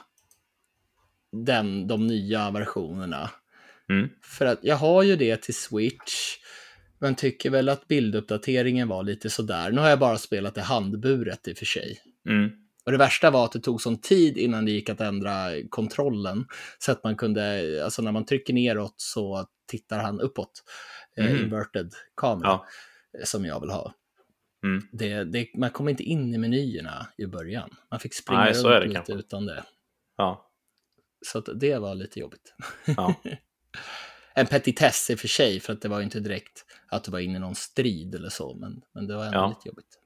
den, 1.31 1.87
de 1.87 2.07
nya 2.07 2.51
versionerna. 2.51 3.29
Mm. 3.89 4.09
För 4.23 4.45
att 4.45 4.59
jag 4.61 4.75
har 4.75 5.03
ju 5.03 5.15
det 5.15 5.41
till 5.41 5.55
Switch, 5.55 6.37
men 6.99 7.15
tycker 7.15 7.49
väl 7.49 7.69
att 7.69 7.87
bilduppdateringen 7.87 8.87
var 8.87 9.03
lite 9.03 9.29
sådär. 9.29 9.71
Nu 9.71 9.81
har 9.81 9.89
jag 9.89 9.99
bara 9.99 10.17
spelat 10.17 10.55
det 10.55 10.61
handburet 10.61 11.47
i 11.47 11.53
och 11.53 11.57
för 11.57 11.65
sig. 11.65 11.99
Mm. 12.29 12.51
Och 12.85 12.91
det 12.91 12.97
värsta 12.97 13.31
var 13.31 13.45
att 13.45 13.51
det 13.51 13.59
tog 13.59 13.81
sån 13.81 13.97
tid 14.01 14.37
innan 14.37 14.65
det 14.65 14.71
gick 14.71 14.89
att 14.89 15.01
ändra 15.01 15.49
kontrollen. 15.69 16.45
Så 16.79 16.91
att 16.91 17.03
man 17.03 17.15
kunde, 17.15 17.81
alltså 17.83 18.01
när 18.01 18.11
man 18.11 18.25
trycker 18.25 18.53
neråt 18.53 18.95
så 18.97 19.47
tittar 19.67 19.99
han 19.99 20.19
uppåt. 20.21 20.63
Eh, 21.17 21.25
Mm. 21.25 21.43
inverted 21.43 21.93
kamera, 22.17 22.49
Ja. 22.49 22.65
som 23.25 23.45
jag 23.45 23.59
vill 23.61 23.69
ha. 23.69 23.93
Mm. 24.63 24.87
Det, 24.91 25.23
det, 25.23 25.47
man 25.55 25.69
kom 25.69 25.89
inte 25.89 26.03
in 26.03 26.33
i 26.33 26.37
menyerna 26.37 27.07
i 27.17 27.25
början. 27.25 27.75
Man 27.91 27.99
fick 27.99 28.13
springa 28.13 28.39
Nej, 28.43 28.53
runt 28.53 28.83
lite 28.83 28.95
kanske. 28.95 29.13
utan 29.13 29.45
det. 29.45 29.63
Ja. 30.17 30.51
Så 31.25 31.39
det 31.39 31.77
var 31.77 31.95
lite 31.95 32.19
jobbigt. 32.19 32.53
Ja. 32.85 33.15
en 34.33 34.45
petitess 34.47 35.09
i 35.09 35.15
och 35.15 35.19
för 35.19 35.27
sig, 35.27 35.59
för 35.59 35.73
att 35.73 35.81
det 35.81 35.87
var 35.89 36.01
inte 36.01 36.19
direkt 36.19 36.65
att 36.87 37.03
du 37.03 37.11
var 37.11 37.19
inne 37.19 37.35
i 37.37 37.39
någon 37.39 37.55
strid 37.55 38.15
eller 38.15 38.29
så, 38.29 38.53
men, 38.53 38.81
men 38.93 39.07
det 39.07 39.15
var 39.15 39.25
ändå 39.25 39.37
Ja. 39.37 39.47
lite 39.49 39.67
jobbigt. 39.69 39.97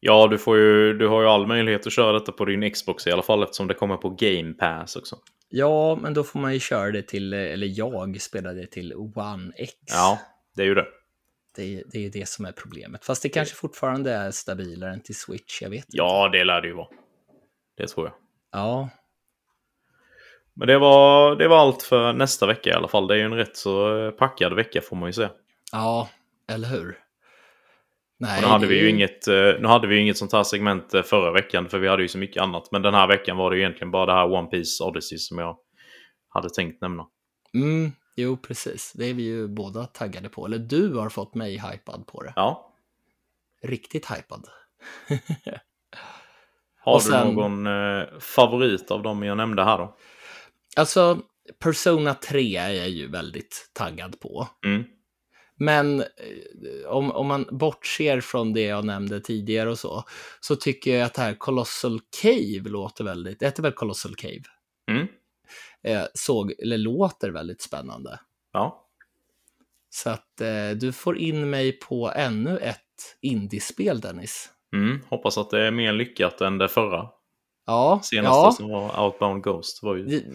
Ja, 0.00 0.26
du, 0.26 0.38
får 0.38 0.56
ju, 0.56 0.98
du 0.98 1.08
har 1.08 1.22
ju 1.22 1.28
all 1.28 1.46
möjlighet 1.46 1.86
att 1.86 1.92
köra 1.92 2.12
detta 2.12 2.32
på 2.32 2.44
din 2.44 2.70
Xbox 2.70 3.06
i 3.06 3.10
alla 3.10 3.22
fall 3.22 3.42
eftersom 3.42 3.66
det 3.66 3.74
kommer 3.74 3.96
på 3.96 4.10
Game 4.10 4.52
Pass 4.52 4.96
också. 4.96 5.16
Ja, 5.48 5.98
men 6.02 6.14
då 6.14 6.24
får 6.24 6.38
man 6.38 6.52
ju 6.54 6.60
köra 6.60 6.90
det 6.90 7.02
till, 7.02 7.32
eller 7.32 7.66
jag 7.78 8.20
spelar 8.20 8.54
det 8.54 8.66
till 8.66 8.94
One 8.94 9.52
X. 9.56 9.72
Ja, 9.86 10.18
det 10.56 10.62
är 10.62 10.66
ju 10.66 10.74
det. 10.74 10.86
Det, 11.56 11.82
det 11.92 11.98
är 11.98 12.02
ju 12.02 12.08
det 12.10 12.28
som 12.28 12.44
är 12.44 12.52
problemet. 12.52 13.04
Fast 13.04 13.22
det 13.22 13.28
kanske 13.28 13.54
fortfarande 13.54 14.12
är 14.12 14.30
stabilare 14.30 14.92
än 14.92 15.00
till 15.00 15.16
Switch, 15.16 15.62
jag 15.62 15.70
vet 15.70 15.84
inte. 15.84 15.96
Ja, 15.96 16.28
det 16.32 16.44
lär 16.44 16.60
det 16.60 16.68
ju 16.68 16.74
vara. 16.74 16.88
Det 17.76 17.86
tror 17.86 18.06
jag. 18.06 18.14
Ja, 18.52 18.88
Men 20.54 20.68
det 20.68 20.78
var, 20.78 21.36
det 21.36 21.48
var 21.48 21.58
allt 21.58 21.82
för 21.82 22.12
nästa 22.12 22.46
vecka 22.46 22.70
i 22.70 22.72
alla 22.72 22.88
fall. 22.88 23.06
Det 23.06 23.14
är 23.14 23.18
ju 23.18 23.24
en 23.24 23.34
rätt 23.34 23.56
så 23.56 24.10
packad 24.18 24.54
vecka 24.54 24.80
får 24.80 24.96
man 24.96 25.08
ju 25.08 25.12
säga. 25.12 25.30
Ja, 25.72 26.08
eller 26.48 26.68
hur? 26.68 26.98
Nej, 28.18 28.40
nu 28.40 28.46
hade 28.46 28.66
vi 28.66 28.80
ju 28.80 28.90
inget, 28.90 29.28
eh, 29.28 29.34
nu 29.34 29.66
hade 29.66 29.86
vi 29.86 29.94
ju 29.94 30.00
inget 30.00 30.18
sånt 30.18 30.32
här 30.32 30.42
segment 30.42 30.94
eh, 30.94 31.02
förra 31.02 31.32
veckan 31.32 31.68
för 31.68 31.78
vi 31.78 31.88
hade 31.88 32.02
ju 32.02 32.08
så 32.08 32.18
mycket 32.18 32.42
annat. 32.42 32.68
Men 32.72 32.82
den 32.82 32.94
här 32.94 33.06
veckan 33.08 33.36
var 33.36 33.50
det 33.50 33.56
ju 33.56 33.62
egentligen 33.62 33.90
bara 33.90 34.06
det 34.06 34.12
här 34.12 34.32
One 34.32 34.48
Piece 34.48 34.84
Odyssey 34.84 35.18
som 35.18 35.38
jag 35.38 35.56
hade 36.28 36.50
tänkt 36.50 36.80
nämna. 36.80 37.06
Mm, 37.54 37.92
jo, 38.16 38.36
precis. 38.36 38.92
Det 38.92 39.06
är 39.06 39.14
vi 39.14 39.22
ju 39.22 39.48
båda 39.48 39.86
taggade 39.86 40.28
på. 40.28 40.46
Eller 40.46 40.58
du 40.58 40.94
har 40.94 41.08
fått 41.08 41.34
mig 41.34 41.52
hypad 41.52 42.06
på 42.06 42.22
det. 42.22 42.32
Ja. 42.36 42.72
Riktigt 43.62 44.10
hypad. 44.10 44.44
har 46.80 47.00
sen, 47.00 47.28
du 47.28 47.34
någon 47.34 47.66
eh, 47.66 48.04
favorit 48.20 48.90
av 48.90 49.02
dem 49.02 49.22
jag 49.22 49.36
nämnde 49.36 49.64
här 49.64 49.78
då? 49.78 49.96
Alltså, 50.76 51.20
Persona 51.58 52.14
3 52.14 52.56
är 52.56 52.70
jag 52.70 52.88
ju 52.88 53.08
väldigt 53.08 53.70
taggad 53.72 54.20
på. 54.20 54.48
Mm. 54.64 54.84
Men 55.58 56.00
eh, 56.00 56.86
om, 56.86 57.10
om 57.10 57.26
man 57.26 57.46
bortser 57.50 58.20
från 58.20 58.52
det 58.52 58.62
jag 58.62 58.84
nämnde 58.84 59.20
tidigare 59.20 59.70
och 59.70 59.78
så, 59.78 60.04
så 60.40 60.56
tycker 60.56 60.96
jag 60.96 61.06
att 61.06 61.14
det 61.14 61.22
här 61.22 61.34
Colossal 61.34 62.00
Cave 62.22 62.70
låter 62.70 63.04
väldigt, 63.04 63.40
det 63.40 63.46
heter 63.46 63.62
väl 63.62 63.72
Colossal 63.72 64.14
Cave? 64.14 64.42
Mm. 64.90 65.06
Eh, 65.82 66.06
såg, 66.14 66.52
eller 66.58 66.78
låter 66.78 67.30
väldigt 67.30 67.62
spännande. 67.62 68.20
Ja. 68.52 68.86
Så 69.90 70.10
att 70.10 70.40
eh, 70.40 70.70
du 70.80 70.92
får 70.92 71.18
in 71.18 71.50
mig 71.50 71.72
på 71.72 72.12
ännu 72.16 72.58
ett 72.58 72.80
indiespel, 73.20 74.00
Dennis. 74.00 74.50
Mm, 74.74 75.00
hoppas 75.08 75.38
att 75.38 75.50
det 75.50 75.66
är 75.66 75.70
mer 75.70 75.92
lyckat 75.92 76.40
än 76.40 76.58
det 76.58 76.68
förra. 76.68 77.08
Ja, 77.66 78.00
Senaste 78.02 78.46
ja. 78.46 78.52
som 78.52 78.68
var 78.68 79.04
Outbound 79.04 79.42
Ghost. 79.42 79.82
Var 79.82 79.96
ju... 79.96 80.34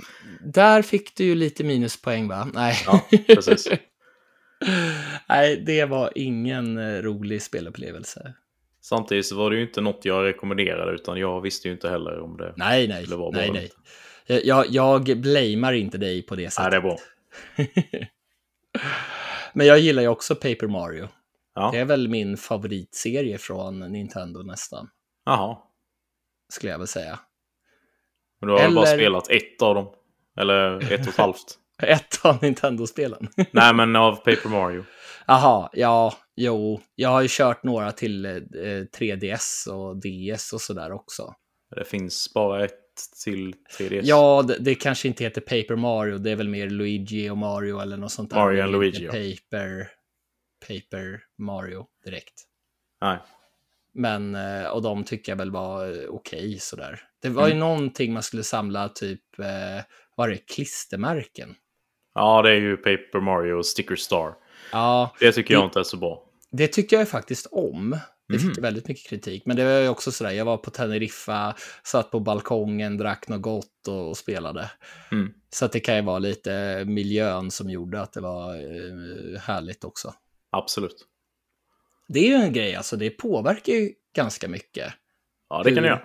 Där 0.54 0.82
fick 0.82 1.16
du 1.16 1.24
ju 1.24 1.36
lite 1.36 1.64
minuspoäng, 1.64 2.28
va? 2.28 2.48
Nej. 2.54 2.76
Ja, 2.86 3.02
precis. 3.28 3.68
Nej, 5.30 5.58
det 5.58 5.86
var 5.86 6.12
ingen 6.16 6.78
eh, 6.78 7.02
rolig 7.02 7.42
spelupplevelse. 7.42 8.34
Samtidigt 8.82 9.26
så 9.26 9.36
var 9.36 9.50
det 9.50 9.56
ju 9.56 9.62
inte 9.62 9.82
något 9.82 10.06
jag 10.06 10.26
rekommenderade 10.26 10.92
utan 10.92 11.20
jag 11.20 11.42
visste 11.42 11.68
ju 11.68 11.74
inte 11.74 11.90
heller 11.90 12.20
om 12.20 12.38
det 12.38 12.54
nej, 12.56 12.88
nej, 12.88 13.04
skulle 13.04 13.18
vara 13.18 13.32
nej, 13.32 13.52
nej. 13.52 13.72
Jag, 14.44 14.66
jag 14.70 15.04
blamear 15.18 15.74
inte 15.74 15.98
dig 15.98 16.22
på 16.22 16.36
det 16.36 16.50
sättet. 16.50 16.72
Nej, 16.72 16.72
det 16.72 16.78
är 16.78 16.82
bra. 16.82 18.08
Men 19.54 19.68
jag 19.68 19.80
gillar 19.80 20.02
ju 20.02 20.08
också 20.08 20.36
Paper 20.36 20.68
Mario. 20.68 21.08
Ja. 21.56 21.70
Det 21.74 21.80
är 21.80 21.86
väl 21.86 22.08
min 22.08 22.38
favoritserie 22.38 23.38
från 23.38 23.80
Nintendo 23.80 24.44
nästan. 24.44 24.90
Jaha. 25.26 25.58
Skulle 26.50 26.72
jag 26.72 26.80
väl 26.80 26.88
säga. 26.88 27.20
Men 28.40 28.48
du 28.48 28.54
har 28.54 28.60
Eller... 28.60 28.76
bara 28.76 28.86
spelat 28.86 29.30
ett 29.30 29.62
av 29.62 29.76
dem? 29.76 29.88
Eller 30.38 30.94
ett 30.94 31.02
och 31.02 31.08
ett 31.08 31.18
halvt? 31.18 31.58
ett 31.88 32.26
av 32.26 32.38
Nintendo-spelen. 32.42 33.28
Nej, 33.52 33.74
men 33.74 33.96
av 33.96 34.16
Paper 34.16 34.50
Mario. 34.50 34.84
Jaha, 35.28 35.70
ja, 35.74 36.14
jo. 36.36 36.82
Jag 36.96 37.10
har 37.10 37.22
ju 37.22 37.28
kört 37.32 37.64
några 37.64 37.92
till 37.92 38.26
eh, 38.26 38.32
3DS 39.00 39.70
och 39.70 39.98
DS 39.98 40.54
och 40.54 40.62
sådär 40.62 40.92
också. 40.92 41.34
Det 41.76 41.86
finns 41.86 42.34
bara 42.34 42.66
ett 42.66 42.82
till 43.24 43.54
3DS. 43.80 44.02
Ja, 44.04 44.44
det, 44.48 44.58
det, 44.60 44.76
kanske 44.76 45.08
inte 45.08 45.24
heter 45.24 45.42
Paper 45.42 45.76
Mario. 45.76 46.18
Det 46.18 46.32
är 46.32 46.36
väl 46.36 46.50
mer 46.50 46.70
Luigi 46.70 47.30
och 47.30 47.38
Mario 47.38 47.80
eller 47.80 47.98
något 47.98 48.12
sånt 48.12 48.30
där. 48.30 48.38
Mario 48.38 48.64
och 48.64 48.72
Luigi. 48.72 49.06
Paper, 49.06 49.90
Paper 50.68 51.20
Mario 51.38 51.86
direkt. 52.06 52.34
Nej. 53.02 53.18
Men, 53.94 54.36
eh, 54.36 54.66
och 54.66 54.82
de 54.82 55.04
tycker 55.04 55.32
jag 55.32 55.38
väl 55.38 55.52
var 55.52 55.86
eh, 55.86 55.92
okej 55.92 56.10
okay, 56.10 56.60
sådär. 56.60 57.02
Det 57.22 57.30
var 57.30 57.44
mm. 57.44 57.58
ju 57.58 57.60
någonting 57.60 58.14
man 58.14 58.24
skulle 58.24 58.44
samla, 58.44 58.90
typ, 58.90 59.40
eh, 59.40 59.84
var 60.16 60.30
det 60.30 60.38
klistermärken? 60.38 61.56
Ja, 62.14 62.42
det 62.42 62.50
är 62.50 62.60
ju 62.60 62.78
Paper 62.78 63.20
Mario 63.20 63.64
Sticker 63.64 63.96
Star. 63.96 64.34
Ja. 64.72 65.16
Det 65.20 65.32
tycker 65.32 65.54
jag 65.54 65.64
inte 65.66 65.80
är 65.80 65.84
så 65.84 65.98
bra. 65.98 66.24
Det 66.52 66.68
tycker 66.68 66.98
jag 66.98 67.10
faktiskt 67.10 67.48
om. 67.52 68.00
Det 68.28 68.40
fick 68.40 68.58
mm. 68.58 68.62
väldigt 68.62 68.88
mycket 68.88 69.10
kritik. 69.10 69.46
Men 69.46 69.58
det 69.58 69.64
var 69.64 69.80
ju 69.82 69.90
också 69.90 70.12
sådär, 70.12 70.32
jag 70.32 70.46
var 70.46 70.58
på 70.58 70.70
Teneriffa, 70.72 71.56
satt 71.84 72.12
på 72.12 72.20
balkongen, 72.20 72.98
drack 72.98 73.28
något 73.28 73.42
gott 73.42 73.88
och, 73.88 74.10
och 74.10 74.18
spelade. 74.18 74.72
Mm. 75.12 75.34
Så 75.50 75.68
det 75.68 75.80
kan 75.80 75.96
ju 75.96 76.02
vara 76.02 76.20
lite 76.20 76.84
miljön 76.88 77.52
som 77.52 77.70
gjorde 77.70 78.02
att 78.02 78.14
det 78.14 78.22
var 78.22 78.56
eh, 78.56 79.42
härligt 79.42 79.84
också. 79.84 80.14
Absolut. 80.52 81.08
Det 82.08 82.20
är 82.20 82.28
ju 82.28 82.34
en 82.34 82.54
grej, 82.54 82.76
alltså 82.76 82.96
det 82.96 83.10
påverkar 83.10 83.74
ju 83.74 83.92
ganska 84.16 84.48
mycket. 84.48 84.94
Ja, 85.50 85.64
det 85.64 85.76
kan 85.76 85.84
det 85.84 85.90
göra. 85.90 86.02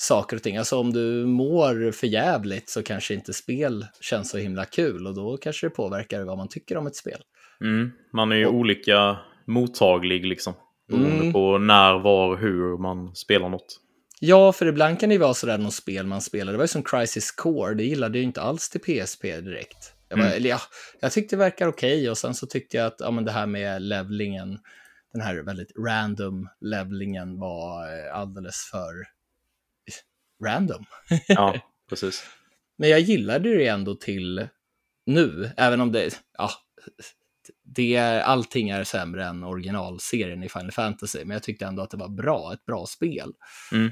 Saker 0.00 0.36
och 0.36 0.42
ting. 0.42 0.56
Alltså 0.56 0.78
om 0.78 0.92
du 0.92 1.26
mår 1.26 1.92
för 1.92 2.06
jävligt 2.06 2.68
så 2.68 2.82
kanske 2.82 3.14
inte 3.14 3.32
spel 3.32 3.86
känns 4.00 4.30
så 4.30 4.38
himla 4.38 4.64
kul 4.64 5.06
och 5.06 5.14
då 5.14 5.36
kanske 5.36 5.66
det 5.66 5.70
påverkar 5.70 6.22
vad 6.22 6.38
man 6.38 6.48
tycker 6.48 6.76
om 6.76 6.86
ett 6.86 6.96
spel. 6.96 7.20
Mm. 7.60 7.90
Man 8.12 8.32
är 8.32 8.36
ju 8.36 8.46
och... 8.46 8.54
olika 8.54 9.18
mottaglig 9.46 10.26
liksom. 10.26 10.54
Beroende 10.88 11.20
mm. 11.20 11.32
på 11.32 11.58
när, 11.58 11.98
var, 11.98 12.36
hur 12.36 12.78
man 12.78 13.14
spelar 13.14 13.48
något. 13.48 13.80
Ja, 14.20 14.52
för 14.52 14.66
ibland 14.66 15.00
kan 15.00 15.08
det 15.08 15.12
ju 15.12 15.18
vara 15.20 15.34
sådär 15.34 15.58
något 15.58 15.74
spel 15.74 16.06
man 16.06 16.20
spelar. 16.20 16.52
Det 16.52 16.58
var 16.58 16.64
ju 16.64 16.68
som 16.68 16.82
Crisis 16.82 17.30
Core, 17.30 17.74
det 17.74 17.84
gillade 17.84 18.18
jag 18.18 18.24
inte 18.24 18.40
alls 18.40 18.68
till 18.68 18.80
PSP 18.80 19.22
direkt. 19.22 19.92
Jag, 20.08 20.16
var, 20.16 20.24
mm. 20.24 20.36
eller, 20.36 20.50
ja, 20.50 20.60
jag 21.00 21.12
tyckte 21.12 21.36
det 21.36 21.40
verkar 21.40 21.66
okej 21.66 21.98
okay, 21.98 22.08
och 22.08 22.18
sen 22.18 22.34
så 22.34 22.46
tyckte 22.46 22.76
jag 22.76 22.86
att 22.86 22.96
ja, 22.98 23.10
men 23.10 23.24
det 23.24 23.32
här 23.32 23.46
med 23.46 23.82
levlingen, 23.82 24.58
den 25.12 25.22
här 25.22 25.42
väldigt 25.42 25.72
random 25.86 26.48
levlingen 26.60 27.38
var 27.38 27.82
eh, 27.82 28.18
alldeles 28.18 28.68
för 28.70 29.19
random. 30.42 30.84
ja, 31.28 31.60
precis. 31.88 32.26
Men 32.78 32.88
jag 32.88 33.00
gillade 33.00 33.56
det 33.56 33.66
ändå 33.66 33.94
till 33.94 34.48
nu, 35.06 35.50
även 35.56 35.80
om 35.80 35.92
det, 35.92 36.22
ja, 36.38 36.50
det, 37.62 37.98
allting 38.22 38.70
är 38.70 38.84
sämre 38.84 39.26
än 39.26 39.44
originalserien 39.44 40.42
i 40.42 40.48
Final 40.48 40.72
Fantasy, 40.72 41.24
men 41.24 41.30
jag 41.30 41.42
tyckte 41.42 41.66
ändå 41.66 41.82
att 41.82 41.90
det 41.90 41.96
var 41.96 42.08
bra, 42.08 42.52
ett 42.52 42.64
bra 42.64 42.86
spel. 42.86 43.32
Mm. 43.72 43.90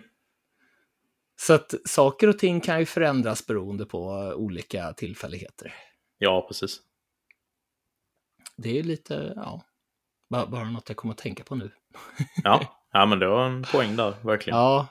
Så 1.41 1.55
att 1.55 1.75
saker 1.85 2.29
och 2.29 2.39
ting 2.39 2.61
kan 2.61 2.79
ju 2.79 2.87
förändras 2.87 3.47
beroende 3.47 3.87
på 3.87 4.09
olika 4.37 4.93
tillfälligheter. 4.93 5.75
Ja, 6.19 6.45
precis. 6.49 6.81
Det 8.57 8.79
är 8.79 8.83
lite, 8.83 9.33
ja, 9.37 9.65
bara, 10.31 10.47
bara 10.47 10.71
något 10.71 10.89
jag 10.89 10.97
kommer 10.97 11.15
att 11.15 11.19
tänka 11.19 11.45
på 11.45 11.55
nu. 11.55 11.71
ja. 12.45 12.79
ja, 12.93 13.07
men 13.07 13.19
det 13.19 13.29
var 13.29 13.47
en 13.47 13.63
poäng 13.63 13.97
där, 13.97 14.15
verkligen. 14.23 14.59
Ja. 14.59 14.87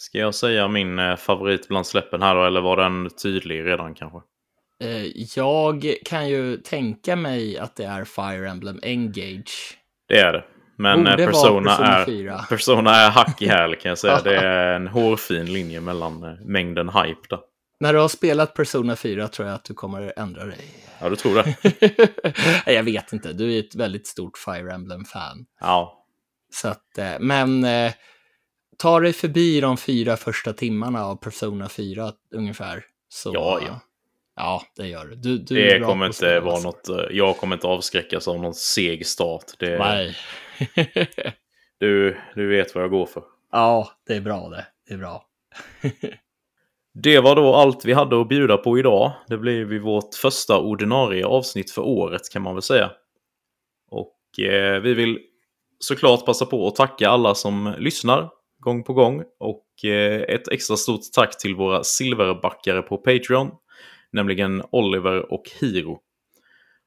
Ska 0.00 0.18
jag 0.18 0.34
säga 0.34 0.68
min 0.68 0.98
eh, 0.98 1.16
favorit 1.16 1.68
bland 1.68 1.86
släppen 1.86 2.22
här 2.22 2.34
då, 2.34 2.44
eller 2.44 2.60
var 2.60 2.76
den 2.76 3.10
tydlig 3.22 3.66
redan 3.66 3.94
kanske? 3.94 4.18
Eh, 4.80 5.06
jag 5.36 5.94
kan 6.04 6.28
ju 6.28 6.56
tänka 6.56 7.16
mig 7.16 7.58
att 7.58 7.76
det 7.76 7.84
är 7.84 8.04
Fire 8.04 8.48
Emblem 8.50 8.80
Engage. 8.82 9.78
Det 10.08 10.18
är 10.18 10.32
det. 10.32 10.44
Men 10.76 11.04
Borde 11.04 11.26
Persona, 11.26 11.70
Persona, 11.70 11.96
är, 11.96 12.04
4. 12.04 12.38
Persona 12.48 12.94
är 12.94 13.10
hack 13.10 13.42
i 13.42 13.48
häl 13.48 13.76
kan 13.76 13.88
jag 13.88 13.98
säga. 13.98 14.20
det 14.24 14.36
är 14.40 14.74
en 14.74 14.88
hårfin 14.88 15.52
linje 15.52 15.80
mellan 15.80 16.24
eh, 16.24 16.40
mängden 16.44 16.88
hype 16.88 17.26
där. 17.30 17.40
När 17.80 17.92
du 17.92 17.98
har 17.98 18.08
spelat 18.08 18.54
Persona 18.54 18.96
4 18.96 19.28
tror 19.28 19.48
jag 19.48 19.54
att 19.54 19.64
du 19.64 19.74
kommer 19.74 20.12
ändra 20.16 20.44
dig. 20.44 20.64
Ja, 21.00 21.08
du 21.08 21.16
tror 21.16 21.34
det? 21.34 21.54
jag 22.72 22.82
vet 22.82 23.12
inte. 23.12 23.32
Du 23.32 23.54
är 23.54 23.58
ett 23.58 23.74
väldigt 23.74 24.06
stort 24.06 24.38
Fire 24.38 24.72
Emblem-fan. 24.72 25.46
Ja. 25.60 26.04
Så 26.50 26.68
att, 26.68 26.98
eh, 26.98 27.14
men 27.20 27.64
ta 28.78 29.00
dig 29.00 29.12
förbi 29.12 29.60
de 29.60 29.76
fyra 29.76 30.16
första 30.16 30.52
timmarna 30.52 31.04
av 31.04 31.16
Persona 31.16 31.68
4 31.68 32.12
ungefär. 32.34 32.84
Så, 33.08 33.30
ja, 33.34 33.60
ja. 33.66 33.80
Ja, 34.36 34.62
det 34.76 34.86
gör 34.86 35.04
du. 35.06 35.14
du, 35.14 35.38
du 35.38 35.54
det 35.54 35.80
kommer 35.80 36.06
inte 36.06 36.40
vara 36.40 36.60
något, 36.60 36.88
eh, 36.88 36.96
jag 37.10 37.36
kommer 37.36 37.56
inte 37.56 37.66
avskräckas 37.66 38.28
av 38.28 38.40
någon 38.40 38.54
seg 38.54 39.06
start. 39.06 39.44
Det, 39.58 39.78
Nej. 39.78 40.16
du, 41.78 42.16
du 42.34 42.48
vet 42.48 42.74
vad 42.74 42.84
jag 42.84 42.90
går 42.90 43.06
för. 43.06 43.22
Ja, 43.52 43.88
det 44.06 44.14
är 44.14 44.20
bra 44.20 44.48
det. 44.48 44.66
Det 44.88 44.94
är 44.94 44.98
bra. 44.98 45.24
det 46.94 47.20
var 47.20 47.36
då 47.36 47.54
allt 47.54 47.84
vi 47.84 47.92
hade 47.92 48.20
att 48.20 48.28
bjuda 48.28 48.56
på 48.56 48.78
idag. 48.78 49.12
Det 49.26 49.38
blev 49.38 49.78
vårt 49.78 50.14
första 50.14 50.58
ordinarie 50.58 51.26
avsnitt 51.26 51.70
för 51.70 51.82
året 51.82 52.32
kan 52.32 52.42
man 52.42 52.54
väl 52.54 52.62
säga. 52.62 52.90
Och 53.90 54.40
eh, 54.40 54.80
vi 54.80 54.94
vill 54.94 55.18
såklart 55.78 56.26
passa 56.26 56.46
på 56.46 56.68
att 56.68 56.76
tacka 56.76 57.08
alla 57.08 57.34
som 57.34 57.74
lyssnar 57.78 58.30
gång 58.58 58.84
på 58.84 58.92
gång. 58.92 59.24
Och 59.40 59.84
eh, 59.84 60.20
ett 60.20 60.48
extra 60.48 60.76
stort 60.76 61.00
tack 61.12 61.38
till 61.38 61.54
våra 61.54 61.84
silverbackare 61.84 62.82
på 62.82 62.96
Patreon 62.96 63.50
nämligen 64.12 64.62
Oliver 64.72 65.32
och 65.32 65.50
Hiro. 65.60 65.98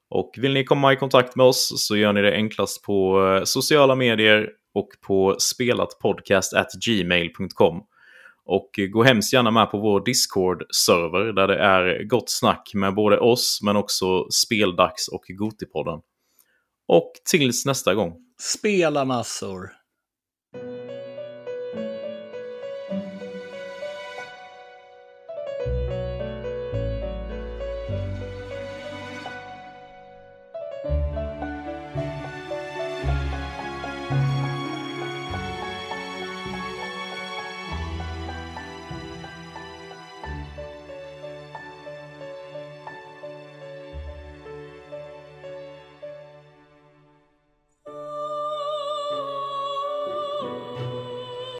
Och 0.09 0.31
vill 0.37 0.53
ni 0.53 0.63
komma 0.63 0.93
i 0.93 0.95
kontakt 0.95 1.35
med 1.35 1.45
oss 1.45 1.87
så 1.87 1.97
gör 1.97 2.13
ni 2.13 2.21
det 2.21 2.33
enklast 2.33 2.83
på 2.83 3.27
eh, 3.27 3.43
sociala 3.43 3.95
medier 3.95 4.49
och 4.73 4.87
på 5.01 5.35
spelatpodcast@gmail.com. 5.39 7.83
Och 8.45 8.79
gå 8.89 9.03
hemskt 9.03 9.33
gärna 9.33 9.51
med 9.51 9.71
på 9.71 9.77
vår 9.77 10.05
Discord-server 10.05 11.33
där 11.33 11.47
det 11.47 11.57
är 11.57 12.03
gott 12.03 12.29
snack 12.29 12.71
med 12.73 12.95
både 12.95 13.19
oss 13.19 13.59
men 13.63 13.75
också 13.75 14.29
Speldags 14.29 15.07
och 15.07 15.23
Gotipodden. 15.27 15.99
Och 16.87 17.11
tills 17.31 17.65
nästa 17.65 17.93
gång. 17.93 18.13
Spela 18.41 19.05
massor! 19.05 19.80